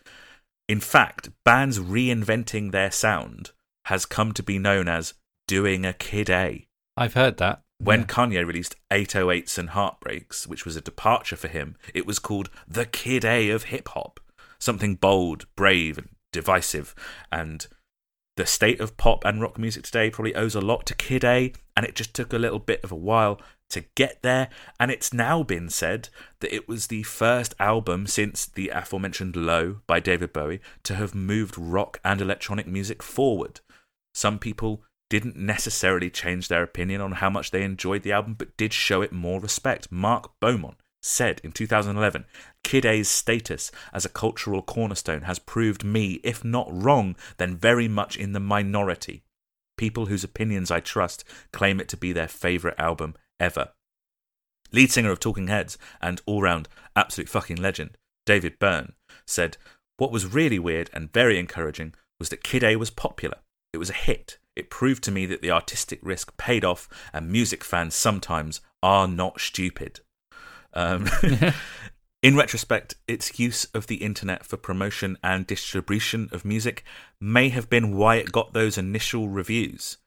In 0.69 0.81
fact, 0.81 1.31
bands 1.45 1.79
reinventing 1.79 2.73
their 2.73 2.91
sound 2.91 3.53
has 3.87 4.07
come 4.07 4.33
to 4.33 4.43
be 4.43 4.59
known 4.59 4.89
as 4.89 5.15
doing 5.47 5.85
a 5.85 5.93
Kid 5.93 6.29
A. 6.31 6.67
I've 6.97 7.15
heard 7.15 7.37
that. 7.39 7.63
When 7.79 8.01
Yeah. 8.01 8.07
Kanye 8.07 8.47
released 8.47 8.75
808s 8.91 9.59
and 9.59 9.71
Heartbreaks, 9.71 10.47
which 10.47 10.65
was 10.65 10.77
a 10.77 10.81
departure 10.81 11.37
for 11.37 11.49
him, 11.49 11.77
it 11.95 12.07
was 12.07 12.19
called 12.19 12.49
the 12.67 12.87
Kid 12.87 13.25
A 13.25 13.51
of 13.51 13.65
hip 13.65 13.89
hop. 13.89 14.19
Something 14.59 14.95
bold, 14.95 15.47
brave, 15.57 15.99
and 15.99 16.09
divisive. 16.33 16.95
And 17.31 17.67
the 18.37 18.47
state 18.47 18.81
of 18.81 18.97
pop 18.97 19.25
and 19.25 19.41
rock 19.41 19.59
music 19.59 19.85
today 19.85 20.11
probably 20.11 20.35
owes 20.35 20.55
a 20.55 20.61
lot 20.61 20.87
to 20.87 20.95
Kid 20.95 21.25
A, 21.25 21.53
and 21.77 21.87
it 21.87 21.95
just 21.95 22.15
took 22.15 22.33
a 22.33 22.39
little 22.39 22.59
bit 22.59 22.83
of 22.83 22.91
a 22.91 22.97
while 22.97 23.41
to 23.71 23.85
get 23.95 24.23
there. 24.23 24.49
And 24.81 24.91
it's 24.91 25.13
now 25.13 25.43
been 25.43 25.69
said 25.69 26.09
that 26.41 26.55
it 26.55 26.67
was 26.67 26.87
the 26.87 27.03
first 27.03 27.55
album 27.61 28.07
since 28.07 28.47
the 28.47 28.71
aforementioned 28.71 29.37
Low 29.37 29.81
by 29.87 30.01
David 30.01 30.33
Bowie 30.33 30.61
to 30.85 30.95
have 30.95 31.15
moved 31.15 31.57
rock 31.59 32.01
and 32.05 32.21
electronic 32.21 32.67
music 32.67 33.03
forward. 33.03 33.61
Some 34.17 34.39
people 34.39 34.83
didn't 35.11 35.37
necessarily 35.37 36.09
change 36.09 36.49
their 36.49 36.63
opinion 36.63 37.03
on 37.03 37.13
how 37.13 37.29
much 37.29 37.51
they 37.51 37.63
enjoyed 37.63 38.03
the 38.03 38.13
album, 38.13 38.33
but 38.33 38.57
did 38.57 38.73
show 38.73 39.03
it 39.03 39.13
more 39.13 39.43
respect. 39.43 39.93
Mark 39.93 40.33
Beaumont 40.41 40.79
said 41.03 41.39
in 41.45 41.53
2011 41.53 42.25
Kid 42.65 42.87
A's 42.87 43.11
status 43.11 43.71
as 43.93 44.07
a 44.07 44.09
cultural 44.09 44.63
cornerstone 44.63 45.21
has 45.23 45.39
proved 45.39 45.85
me, 45.85 46.15
if 46.25 46.43
not 46.43 46.67
wrong, 46.71 47.15
then 47.37 47.59
very 47.59 47.89
much 47.89 48.17
in 48.17 48.33
the 48.33 48.41
minority. 48.41 49.23
People 49.77 50.07
whose 50.07 50.25
opinions 50.25 50.71
I 50.71 50.81
trust 50.81 51.23
claim 51.53 51.79
it 51.79 51.89
to 51.91 51.99
be 51.99 52.15
their 52.15 52.27
favourite 52.27 52.81
album 52.81 53.17
ever. 53.39 53.69
Lead 54.73 54.91
singer 54.91 55.11
of 55.11 55.21
Talking 55.21 55.49
Heads 55.49 55.77
and 56.01 56.23
all 56.25 56.41
round 56.41 56.71
absolute 56.97 57.29
fucking 57.29 57.59
legend, 57.59 57.99
David 58.25 58.59
Byrne, 58.59 58.95
said, 59.27 59.59
What 59.99 60.11
was 60.11 60.33
really 60.33 60.59
weird 60.59 60.89
and 60.95 61.13
very 61.13 61.39
encouraging 61.39 61.93
was 62.19 62.31
that 62.31 62.43
Kid 62.43 62.65
A 62.65 62.77
was 62.77 62.89
popular. 62.89 63.41
It 63.77 63.79
was 63.79 63.91
a 63.91 63.93
hit. 63.93 64.39
It 64.57 64.71
proved 64.71 65.05
to 65.05 65.11
me 65.11 65.27
that 65.27 65.43
the 65.43 65.51
artistic 65.51 65.99
risk 66.03 66.35
paid 66.39 66.65
off, 66.65 66.89
and 67.13 67.31
music 67.31 67.63
fans 67.63 67.95
sometimes 67.95 68.63
are 68.83 69.07
not 69.07 69.39
stupid. 69.39 70.01
Um, 70.73 71.11
in 72.23 72.37
retrospect, 72.37 72.95
its 73.07 73.39
use 73.39 73.67
of 73.75 73.87
the 73.87 73.97
internet 73.97 74.47
for 74.47 74.57
promotion 74.57 75.19
and 75.23 75.47
distribution 75.47 76.31
of 76.33 76.43
music 76.43 76.85
may 77.21 77.51
have 77.51 77.69
been 77.69 77.99
why 77.99 78.17
it 78.17 78.33
got 78.33 78.55
those 78.55 78.79
initial 78.79 79.29
reviews 79.29 79.99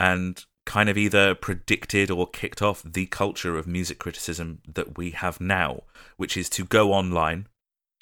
and 0.00 0.46
kind 0.64 0.88
of 0.88 0.96
either 0.96 1.34
predicted 1.34 2.10
or 2.10 2.26
kicked 2.26 2.62
off 2.62 2.82
the 2.82 3.04
culture 3.04 3.58
of 3.58 3.66
music 3.66 3.98
criticism 3.98 4.62
that 4.66 4.96
we 4.96 5.10
have 5.10 5.42
now, 5.42 5.82
which 6.16 6.38
is 6.38 6.48
to 6.48 6.64
go 6.64 6.94
online, 6.94 7.48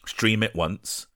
stream 0.07 0.45
it 0.45 0.55
once, 0.55 1.09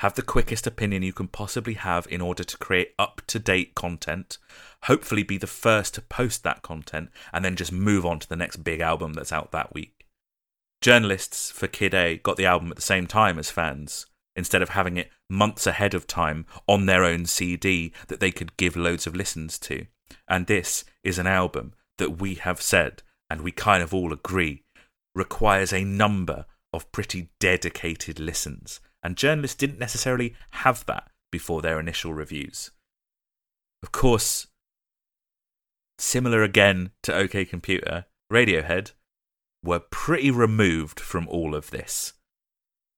have 0.00 0.14
the 0.14 0.22
quickest 0.22 0.66
opinion 0.66 1.02
you 1.02 1.12
can 1.12 1.28
possibly 1.28 1.74
have 1.74 2.06
in 2.10 2.20
order 2.20 2.44
to 2.44 2.56
create 2.58 2.94
up 2.98 3.20
to 3.26 3.38
date 3.38 3.74
content, 3.74 4.38
hopefully 4.84 5.22
be 5.22 5.38
the 5.38 5.46
first 5.46 5.94
to 5.94 6.02
post 6.02 6.44
that 6.44 6.62
content, 6.62 7.10
and 7.32 7.44
then 7.44 7.56
just 7.56 7.72
move 7.72 8.06
on 8.06 8.18
to 8.18 8.28
the 8.28 8.36
next 8.36 8.58
big 8.58 8.80
album 8.80 9.14
that's 9.14 9.32
out 9.32 9.50
that 9.50 9.74
week. 9.74 10.06
Journalists 10.80 11.50
for 11.50 11.66
Kid 11.66 11.94
A 11.94 12.18
got 12.18 12.36
the 12.36 12.46
album 12.46 12.70
at 12.70 12.76
the 12.76 12.82
same 12.82 13.06
time 13.08 13.38
as 13.38 13.50
fans, 13.50 14.06
instead 14.36 14.62
of 14.62 14.68
having 14.70 14.96
it 14.96 15.10
months 15.28 15.66
ahead 15.66 15.94
of 15.94 16.06
time 16.06 16.46
on 16.68 16.86
their 16.86 17.02
own 17.02 17.26
CD 17.26 17.92
that 18.06 18.20
they 18.20 18.30
could 18.30 18.56
give 18.56 18.76
loads 18.76 19.04
of 19.04 19.16
listens 19.16 19.58
to. 19.58 19.86
And 20.28 20.46
this 20.46 20.84
is 21.02 21.18
an 21.18 21.26
album 21.26 21.74
that 21.98 22.20
we 22.20 22.36
have 22.36 22.62
said, 22.62 23.02
and 23.28 23.40
we 23.40 23.50
kind 23.50 23.82
of 23.82 23.92
all 23.92 24.12
agree, 24.12 24.62
requires 25.12 25.72
a 25.72 25.82
number 25.82 26.46
of 26.72 26.90
pretty 26.92 27.30
dedicated 27.40 28.20
listens. 28.20 28.78
And 29.02 29.16
journalists 29.16 29.56
didn't 29.56 29.78
necessarily 29.78 30.34
have 30.50 30.84
that 30.86 31.08
before 31.30 31.62
their 31.62 31.78
initial 31.78 32.14
reviews. 32.14 32.70
Of 33.82 33.92
course, 33.92 34.48
similar 35.98 36.42
again 36.42 36.90
to 37.04 37.14
OK 37.14 37.44
Computer, 37.44 38.06
Radiohead 38.32 38.92
were 39.64 39.80
pretty 39.80 40.30
removed 40.30 41.00
from 41.00 41.28
all 41.28 41.54
of 41.54 41.70
this. 41.70 42.14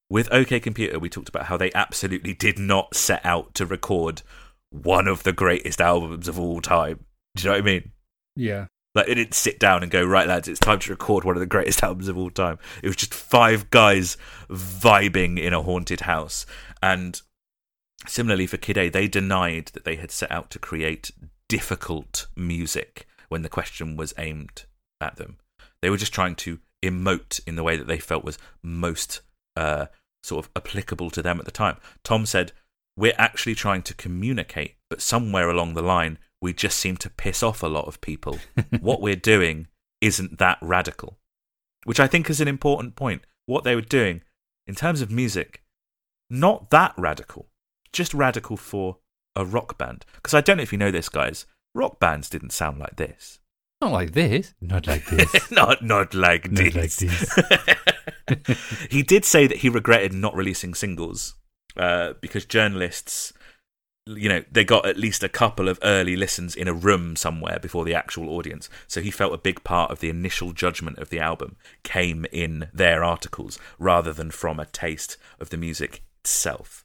With 0.09 0.33
OK 0.33 0.61
Computer, 0.61 0.99
we 0.99 1.09
talked 1.09 1.29
about 1.29 1.47
how 1.47 1.57
they 1.57 1.73
absolutely 1.75 2.35
did 2.35 2.59
not 2.59 2.97
set 2.97 3.25
out 3.25 3.55
to 3.55 3.67
record 3.67 4.23
one 4.71 5.07
of 5.07 5.23
the 5.23 5.33
greatest 5.33 5.81
albums 5.81 6.29
of 6.29 6.39
all 6.39 6.61
time. 6.61 7.05
Do 7.37 7.43
you 7.43 7.49
know 7.49 7.57
what 7.57 7.63
I 7.63 7.65
mean? 7.65 7.93
Yeah. 8.37 8.67
Like, 8.95 9.09
it 9.09 9.15
didn't 9.15 9.35
sit 9.35 9.61
down 9.61 9.83
and 9.83 9.93
go, 9.93 10.05
right, 10.05 10.27
lads, 10.27 10.49
it's 10.49 10.59
time 10.59 10.81
to 10.81 10.91
record 10.91 11.25
one 11.25 11.37
of 11.37 11.41
the 11.41 11.47
greatest 11.47 11.83
albums 11.85 12.09
of 12.09 12.19
all 12.19 12.31
time. 12.31 12.59
It 12.83 12.89
was 12.89 12.97
just 12.97 13.15
five 13.15 13.71
guys 13.71 14.17
vibing 14.49 15.39
in 15.39 15.53
a 15.53 15.63
haunted 15.63 16.01
house. 16.01 16.45
And 16.83 17.21
similarly 18.07 18.47
for 18.47 18.57
Kid 18.57 18.79
A, 18.79 18.89
they 18.89 19.07
denied 19.07 19.67
that 19.75 19.85
they 19.85 19.97
had 19.97 20.11
set 20.11 20.31
out 20.31 20.51
to 20.51 20.59
create 20.59 21.13
difficult 21.49 22.27
music 22.37 23.07
when 23.29 23.43
the 23.43 23.49
question 23.49 23.97
was 23.97 24.15
aimed 24.19 24.65
at 25.01 25.17
them. 25.17 25.39
They 25.83 25.91
were 25.91 25.97
just 25.97 26.15
trying 26.15 26.35
to 26.37 26.59
emote 26.83 27.41
in 27.47 27.57
the 27.57 27.63
way 27.63 27.77
that 27.77 27.87
they 27.87 27.99
felt 27.99 28.25
was 28.25 28.39
most 28.63 29.21
uh, 29.57 29.87
sort 30.23 30.45
of 30.45 30.51
applicable 30.57 31.11
to 31.11 31.23
them 31.23 31.39
at 31.39 31.45
the 31.45 31.51
time. 31.51 31.77
Tom 32.05 32.27
said, 32.27 32.53
We're 32.97 33.15
actually 33.19 33.55
trying 33.55 33.83
to 33.83 33.95
communicate, 33.95 34.77
but 34.89 35.03
somewhere 35.03 35.49
along 35.49 35.75
the 35.75 35.83
line, 35.83 36.19
we 36.41 36.53
just 36.53 36.79
seem 36.79 36.97
to 36.99 37.11
piss 37.11 37.43
off 37.43 37.63
a 37.63 37.69
lot 37.69 37.87
of 37.87 38.01
people. 38.01 38.39
what 38.81 39.01
we're 39.01 39.17
doing 39.17 39.67
isn't 40.01 40.39
that 40.39 40.59
radical, 40.61 41.19
which 41.85 42.01
I 42.01 42.07
think 42.07 42.31
is 42.31 42.41
an 42.41 42.49
important 42.49 42.97
point. 42.97 43.23
What 43.47 43.65
they 43.65 43.75
were 43.75 43.81
doing 43.83 44.23
in 44.67 44.75
terms 44.75 45.01
of 45.01 45.11
music, 45.11 45.63
not 46.29 46.71
that 46.71 46.95
radical, 46.97 47.49
just 47.93 48.15
radical 48.15 48.57
for 48.57 48.99
a 49.37 49.45
rock 49.45 49.77
band. 49.77 50.05
Because 50.17 50.35
I 50.35 50.41
don't 50.41 50.57
know 50.59 50.63
if 50.63 50.73
you 50.73 50.79
know 50.79 50.91
this, 50.91 51.09
guys, 51.09 51.47
rock 51.75 51.99
bands 52.01 52.31
didn't 52.31 52.53
sound 52.53 52.79
like 52.79 52.97
this. 52.97 53.39
Not 53.81 53.93
like 53.93 54.13
this. 54.13 54.55
Not 54.61 54.87
like 54.87 55.07
this. 55.07 55.51
not 55.51 55.83
not 55.83 56.15
like 56.15 56.51
Not 56.51 56.73
this. 56.73 57.01
like 57.03 57.11
this. 58.37 58.59
he 58.91 59.03
did 59.03 59.25
say 59.25 59.47
that 59.47 59.59
he 59.59 59.69
regretted 59.69 60.13
not 60.13 60.37
releasing 60.37 60.75
singles 60.75 61.35
uh, 61.77 62.13
because 62.21 62.45
journalists, 62.45 63.33
you 64.17 64.29
know, 64.29 64.45
they 64.51 64.65
got 64.65 64.87
at 64.87 64.97
least 64.97 65.23
a 65.23 65.29
couple 65.29 65.69
of 65.69 65.79
early 65.83 66.17
listens 66.17 66.57
in 66.57 66.69
a 66.69 66.75
room 66.75 67.17
somewhere 67.17 67.59
before 67.61 67.85
the 67.85 67.95
actual 67.95 68.31
audience. 68.31 68.69
So 68.87 69.01
he 69.01 69.11
felt 69.11 69.35
a 69.35 69.39
big 69.39 69.63
part 69.65 69.91
of 69.91 70.01
the 70.01 70.11
initial 70.11 70.53
judgment 70.53 70.99
of 70.99 71.11
the 71.11 71.21
album 71.21 71.57
came 71.83 72.27
in 72.33 72.69
their 72.73 73.05
articles 73.05 73.59
rather 73.79 74.13
than 74.13 74.31
from 74.31 74.59
a 74.59 74.67
taste 74.67 75.17
of 75.39 75.51
the 75.51 75.57
music 75.57 76.03
itself. 76.21 76.85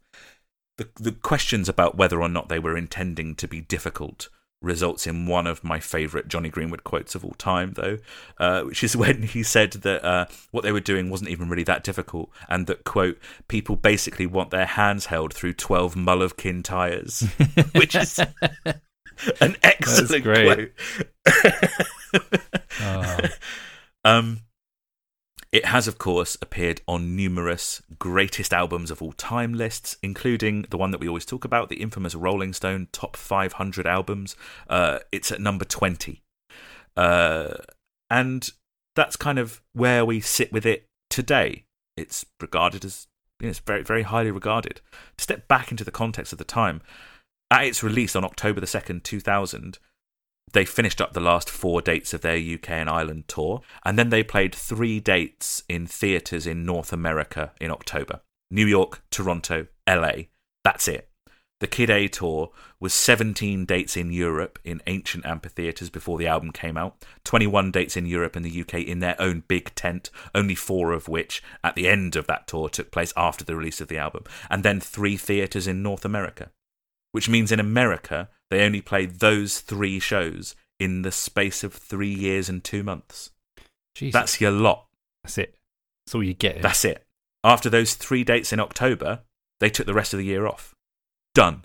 The, 0.77 0.89
the 0.95 1.11
questions 1.13 1.69
about 1.69 1.97
whether 1.97 2.21
or 2.21 2.29
not 2.29 2.49
they 2.49 2.59
were 2.59 2.77
intending 2.77 3.35
to 3.35 3.47
be 3.47 3.61
difficult 3.61 4.29
results 4.65 5.07
in 5.07 5.27
one 5.27 5.47
of 5.47 5.63
my 5.63 5.79
favourite 5.79 6.27
Jonny 6.27 6.49
Greenwood 6.49 6.83
quotes 6.83 7.15
of 7.15 7.23
all 7.23 7.35
time, 7.37 7.73
though, 7.73 7.99
uh, 8.39 8.63
which 8.63 8.83
is 8.83 8.97
when 8.97 9.23
he 9.23 9.43
said 9.43 9.71
that 9.71 10.03
uh, 10.03 10.25
what 10.51 10.63
they 10.63 10.71
were 10.71 10.79
doing 10.79 11.09
wasn't 11.09 11.29
even 11.29 11.47
really 11.47 11.63
that 11.63 11.83
difficult, 11.83 12.29
and 12.49 12.67
that, 12.67 12.83
quote, 12.83 13.17
people 13.47 13.75
basically 13.75 14.25
want 14.25 14.49
their 14.49 14.65
hands 14.65 15.05
held 15.07 15.33
through 15.33 15.53
12 15.53 15.95
Mull 15.95 16.21
of 16.21 16.35
Kintyres, 16.37 17.21
which 17.75 17.95
is 17.95 18.19
an 19.39 19.55
excellent 19.63 20.23
great. 20.23 20.73
quote. 21.25 21.51
Oh. 22.81 23.19
Um, 24.03 24.41
it 25.55 25.63
has, 25.63 25.87
of 25.87 25.97
course, 25.97 26.37
appeared 26.41 26.81
on 26.85 27.15
numerous 27.15 27.81
greatest 27.97 28.53
albums 28.53 28.91
of 28.91 29.01
all 29.01 29.13
time 29.13 29.53
lists, 29.53 29.95
including 30.03 30.65
the 30.69 30.77
one 30.77 30.91
that 30.91 30.99
we 30.99 31.07
always 31.07 31.23
talk 31.23 31.45
about, 31.45 31.69
the 31.69 31.81
infamous 31.81 32.13
Rolling 32.13 32.51
Stone 32.51 32.89
Top 32.91 33.15
500 33.15 33.87
albums. 33.87 34.35
Uh, 34.69 34.99
it's 35.13 35.31
at 35.31 35.39
number 35.39 35.63
20. 35.63 36.21
Uh, 36.97 37.53
and 38.09 38.49
that's 38.97 39.15
kind 39.15 39.39
of 39.39 39.61
where 39.71 40.03
we 40.03 40.19
sit 40.19 40.51
with 40.51 40.65
it 40.65 40.87
today. 41.09 41.63
It's 41.95 42.25
regarded 42.41 42.83
as, 42.83 43.07
you 43.39 43.45
know, 43.45 43.51
it's 43.51 43.59
very, 43.59 43.81
very 43.81 44.03
highly 44.03 44.31
regarded. 44.31 44.81
To 45.15 45.23
step 45.23 45.47
back 45.47 45.71
into 45.71 45.85
the 45.85 45.89
context 45.89 46.33
of 46.33 46.37
the 46.37 46.43
time, 46.43 46.81
at 47.49 47.63
its 47.63 47.81
release 47.81 48.13
on 48.13 48.25
October 48.25 48.59
the 48.59 48.67
2nd, 48.67 49.03
2000, 49.03 49.79
they 50.55 50.65
finished 50.65 51.01
up 51.01 51.11
the 51.11 51.19
last 51.19 51.49
four 51.49 51.81
dates 51.81 52.13
of 52.13 52.21
their 52.21 52.37
UK 52.37 52.69
and 52.71 52.89
Ireland 52.89 53.25
tour, 53.27 53.61
and 53.83 53.99
then 53.99 54.09
they 54.09 54.23
played 54.23 54.55
three 54.55 55.01
dates 55.01 55.61
in 55.67 55.85
theatres 55.85 56.47
in 56.47 56.65
North 56.65 56.93
America 56.93 57.51
in 57.59 57.69
October 57.69 58.21
New 58.49 58.65
York, 58.65 59.03
Toronto, 59.11 59.67
LA. 59.87 60.13
That's 60.63 60.87
it. 60.87 61.09
The 61.59 61.67
Kid 61.67 61.89
A 61.89 62.07
tour 62.07 62.51
was 62.79 62.93
17 62.93 63.65
dates 63.65 63.97
in 63.97 64.11
Europe 64.11 64.59
in 64.63 64.81
ancient 64.87 65.25
amphitheatres 65.25 65.89
before 65.89 66.17
the 66.17 66.27
album 66.27 66.51
came 66.51 66.77
out, 66.77 67.03
21 67.25 67.71
dates 67.71 67.97
in 67.97 68.05
Europe 68.05 68.35
and 68.35 68.45
the 68.45 68.61
UK 68.61 68.75
in 68.75 68.99
their 68.99 69.19
own 69.19 69.43
big 69.47 69.73
tent, 69.75 70.09
only 70.33 70.55
four 70.55 70.93
of 70.93 71.09
which 71.09 71.43
at 71.63 71.75
the 71.75 71.87
end 71.87 72.15
of 72.15 72.27
that 72.27 72.47
tour 72.47 72.69
took 72.69 72.91
place 72.91 73.13
after 73.17 73.43
the 73.43 73.55
release 73.55 73.81
of 73.81 73.89
the 73.89 73.97
album, 73.97 74.23
and 74.49 74.63
then 74.63 74.79
three 74.79 75.17
theatres 75.17 75.67
in 75.67 75.83
North 75.83 76.05
America. 76.05 76.49
Which 77.15 77.29
means 77.29 77.49
in 77.49 77.61
America, 77.61 78.27
they 78.49 78.65
only 78.65 78.81
played 78.81 79.21
those 79.21 79.61
three 79.61 80.01
shows 80.01 80.53
in 80.81 81.03
the 81.03 81.13
space 81.13 81.63
of 81.63 81.73
three 81.73 82.13
years 82.13 82.49
and 82.49 82.61
two 82.61 82.83
months. 82.83 83.31
Jesus. 83.95 84.11
That's 84.11 84.41
your 84.41 84.51
lot. 84.51 84.87
That's 85.23 85.37
it. 85.37 85.55
That's 86.05 86.13
all 86.13 86.23
you 86.25 86.33
get. 86.33 86.61
That's 86.61 86.83
it. 86.83 87.05
After 87.41 87.69
those 87.69 87.93
three 87.93 88.25
dates 88.25 88.51
in 88.51 88.59
October, 88.59 89.21
they 89.61 89.69
took 89.69 89.85
the 89.85 89.93
rest 89.93 90.13
of 90.13 90.19
the 90.19 90.25
year 90.25 90.45
off. 90.45 90.75
Done. 91.33 91.63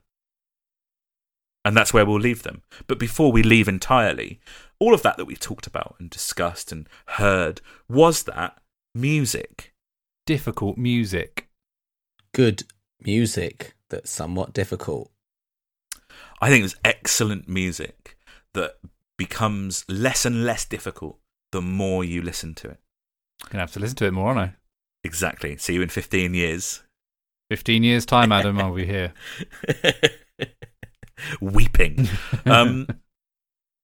And 1.64 1.76
that's 1.76 1.92
where 1.92 2.06
we'll 2.06 2.20
leave 2.20 2.44
them. 2.44 2.62
But 2.86 3.00
before 3.00 3.32
we 3.32 3.42
leave 3.42 3.66
entirely, 3.66 4.38
all 4.78 4.94
of 4.94 5.02
that 5.02 5.16
that 5.16 5.24
we've 5.24 5.40
talked 5.40 5.66
about 5.66 5.96
and 5.98 6.08
discussed 6.08 6.70
and 6.70 6.88
heard 7.06 7.60
was 7.88 8.22
that 8.22 8.62
music. 8.94 9.74
difficult 10.26 10.78
music. 10.78 11.48
Good 12.32 12.62
music 13.04 13.74
that's 13.88 14.12
somewhat 14.12 14.52
difficult. 14.52 15.10
I 16.40 16.48
think 16.48 16.64
it's 16.64 16.76
excellent 16.84 17.48
music 17.48 18.16
that 18.54 18.76
becomes 19.18 19.84
less 19.88 20.24
and 20.24 20.44
less 20.44 20.64
difficult 20.64 21.18
the 21.52 21.60
more 21.62 22.04
you 22.04 22.22
listen 22.22 22.54
to 22.56 22.70
it. 22.70 22.78
Gonna 23.50 23.62
have 23.62 23.72
to 23.72 23.80
listen 23.80 23.96
to 23.96 24.06
it 24.06 24.12
more, 24.12 24.28
aren't 24.28 24.40
I? 24.40 24.54
Exactly. 25.04 25.56
See 25.56 25.74
you 25.74 25.82
in 25.82 25.88
15 25.88 26.34
years. 26.34 26.82
Fifteen 27.50 27.82
years 27.82 28.06
time, 28.06 28.30
Adam, 28.30 28.60
I'll 28.60 28.72
be 28.72 28.86
here. 28.86 29.12
weeping. 31.40 32.08
Um, 32.46 32.86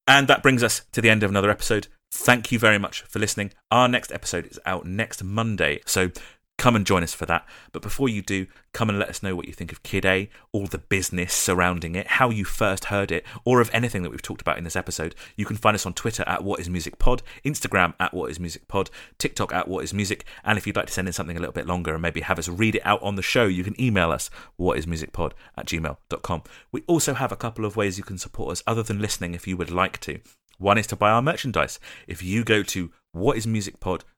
and 0.06 0.28
that 0.28 0.44
brings 0.44 0.62
us 0.62 0.82
to 0.92 1.00
the 1.00 1.10
end 1.10 1.24
of 1.24 1.30
another 1.30 1.50
episode. 1.50 1.88
Thank 2.12 2.52
you 2.52 2.60
very 2.60 2.78
much 2.78 3.02
for 3.02 3.18
listening. 3.18 3.50
Our 3.72 3.88
next 3.88 4.12
episode 4.12 4.46
is 4.46 4.60
out 4.64 4.86
next 4.86 5.24
Monday, 5.24 5.80
so 5.84 6.12
come 6.58 6.74
and 6.74 6.86
join 6.86 7.02
us 7.02 7.14
for 7.14 7.26
that. 7.26 7.46
But 7.72 7.82
before 7.82 8.08
you 8.08 8.22
do, 8.22 8.46
come 8.72 8.88
and 8.88 8.98
let 8.98 9.08
us 9.08 9.22
know 9.22 9.36
what 9.36 9.46
you 9.46 9.52
think 9.52 9.72
of 9.72 9.82
Kid 9.82 10.04
A, 10.04 10.30
all 10.52 10.66
the 10.66 10.78
business 10.78 11.32
surrounding 11.32 11.94
it, 11.94 12.06
how 12.06 12.30
you 12.30 12.44
first 12.44 12.86
heard 12.86 13.12
it, 13.12 13.24
or 13.44 13.60
of 13.60 13.70
anything 13.72 14.02
that 14.02 14.10
we've 14.10 14.22
talked 14.22 14.40
about 14.40 14.58
in 14.58 14.64
this 14.64 14.76
episode. 14.76 15.14
You 15.36 15.44
can 15.44 15.56
find 15.56 15.74
us 15.74 15.86
on 15.86 15.94
Twitter 15.94 16.24
at 16.26 16.44
What 16.44 16.60
Is 16.60 16.70
Music 16.70 16.98
Pod, 16.98 17.22
Instagram 17.44 17.94
at 18.00 18.14
What 18.14 18.30
Is 18.30 18.40
Music 18.40 18.68
Pod, 18.68 18.90
TikTok 19.18 19.52
at 19.52 19.68
What 19.68 19.84
Is 19.84 19.94
Music, 19.94 20.24
and 20.44 20.58
if 20.58 20.66
you'd 20.66 20.76
like 20.76 20.86
to 20.86 20.92
send 20.92 21.08
in 21.08 21.12
something 21.12 21.36
a 21.36 21.40
little 21.40 21.52
bit 21.52 21.66
longer 21.66 21.92
and 21.92 22.02
maybe 22.02 22.20
have 22.20 22.38
us 22.38 22.48
read 22.48 22.74
it 22.74 22.86
out 22.86 23.02
on 23.02 23.16
the 23.16 23.22
show, 23.22 23.46
you 23.46 23.64
can 23.64 23.80
email 23.80 24.10
us 24.10 24.30
whatismusicpod 24.58 25.32
at 25.56 25.66
gmail.com. 25.66 26.42
We 26.72 26.82
also 26.86 27.14
have 27.14 27.32
a 27.32 27.36
couple 27.36 27.64
of 27.64 27.76
ways 27.76 27.98
you 27.98 28.04
can 28.04 28.18
support 28.18 28.52
us 28.52 28.62
other 28.66 28.82
than 28.82 29.00
listening 29.00 29.34
if 29.34 29.46
you 29.46 29.56
would 29.56 29.70
like 29.70 30.00
to. 30.00 30.20
One 30.58 30.78
is 30.78 30.86
to 30.88 30.96
buy 30.96 31.10
our 31.10 31.22
merchandise. 31.22 31.78
If 32.06 32.22
you 32.22 32.42
go 32.44 32.62
to 32.62 32.90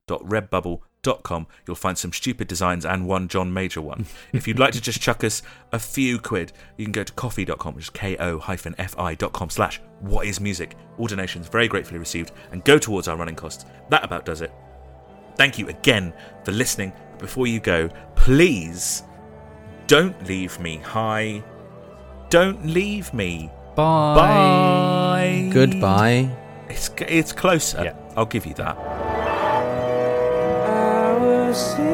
whatismusicpod.redbubble.com, 0.09 1.47
you'll 1.67 1.77
find 1.77 1.97
some 1.99 2.13
stupid 2.13 2.49
designs 2.49 2.85
and 2.85 3.07
one 3.07 3.29
John 3.29 3.53
Major 3.53 3.81
one. 3.81 4.07
if 4.33 4.49
you'd 4.49 4.59
like 4.59 4.73
to 4.73 4.81
just 4.81 5.01
chuck 5.01 5.23
us 5.25 5.43
a 5.73 5.79
few 5.79 6.19
quid, 6.19 6.53
you 6.77 6.85
can 6.85 6.93
go 6.93 7.05
to 7.05 7.13
coffee.com, 7.13 7.75
which 7.75 7.85
is 7.85 7.91
ko-fi.com 7.91 9.51
slash 9.51 9.81
whatismusic. 10.05 10.73
All 10.99 11.07
donations 11.07 11.49
very 11.49 11.69
gratefully 11.69 11.99
received 11.99 12.33
and 12.53 12.65
go 12.65 12.79
towards 12.79 13.09
our 13.09 13.17
running 13.17 13.37
costs. 13.37 13.65
That 13.91 14.05
about 14.05 14.25
does 14.25 14.41
it. 14.41 14.53
Thank 15.37 15.59
you 15.59 15.69
again 15.69 16.13
for 16.45 16.53
listening. 16.53 16.93
Before 17.19 17.47
you 17.47 17.61
go, 17.61 17.89
please 18.17 19.03
Don't 19.87 20.21
leave 20.27 20.61
me 20.61 20.77
high. 20.77 21.43
Don't 22.29 22.67
leave 22.67 23.15
me. 23.15 23.51
Bye. 23.75 24.15
Bye. 24.15 25.51
Goodbye. 25.53 26.31
It's 26.69 26.91
it's 26.99 27.33
closer. 27.33 27.85
Yeah. 27.85 27.95
I'll 28.17 28.27
give 28.27 28.45
you 28.45 28.55
that. 28.55 29.28
I 31.59 31.61
will 31.61 31.77
see 31.77 31.88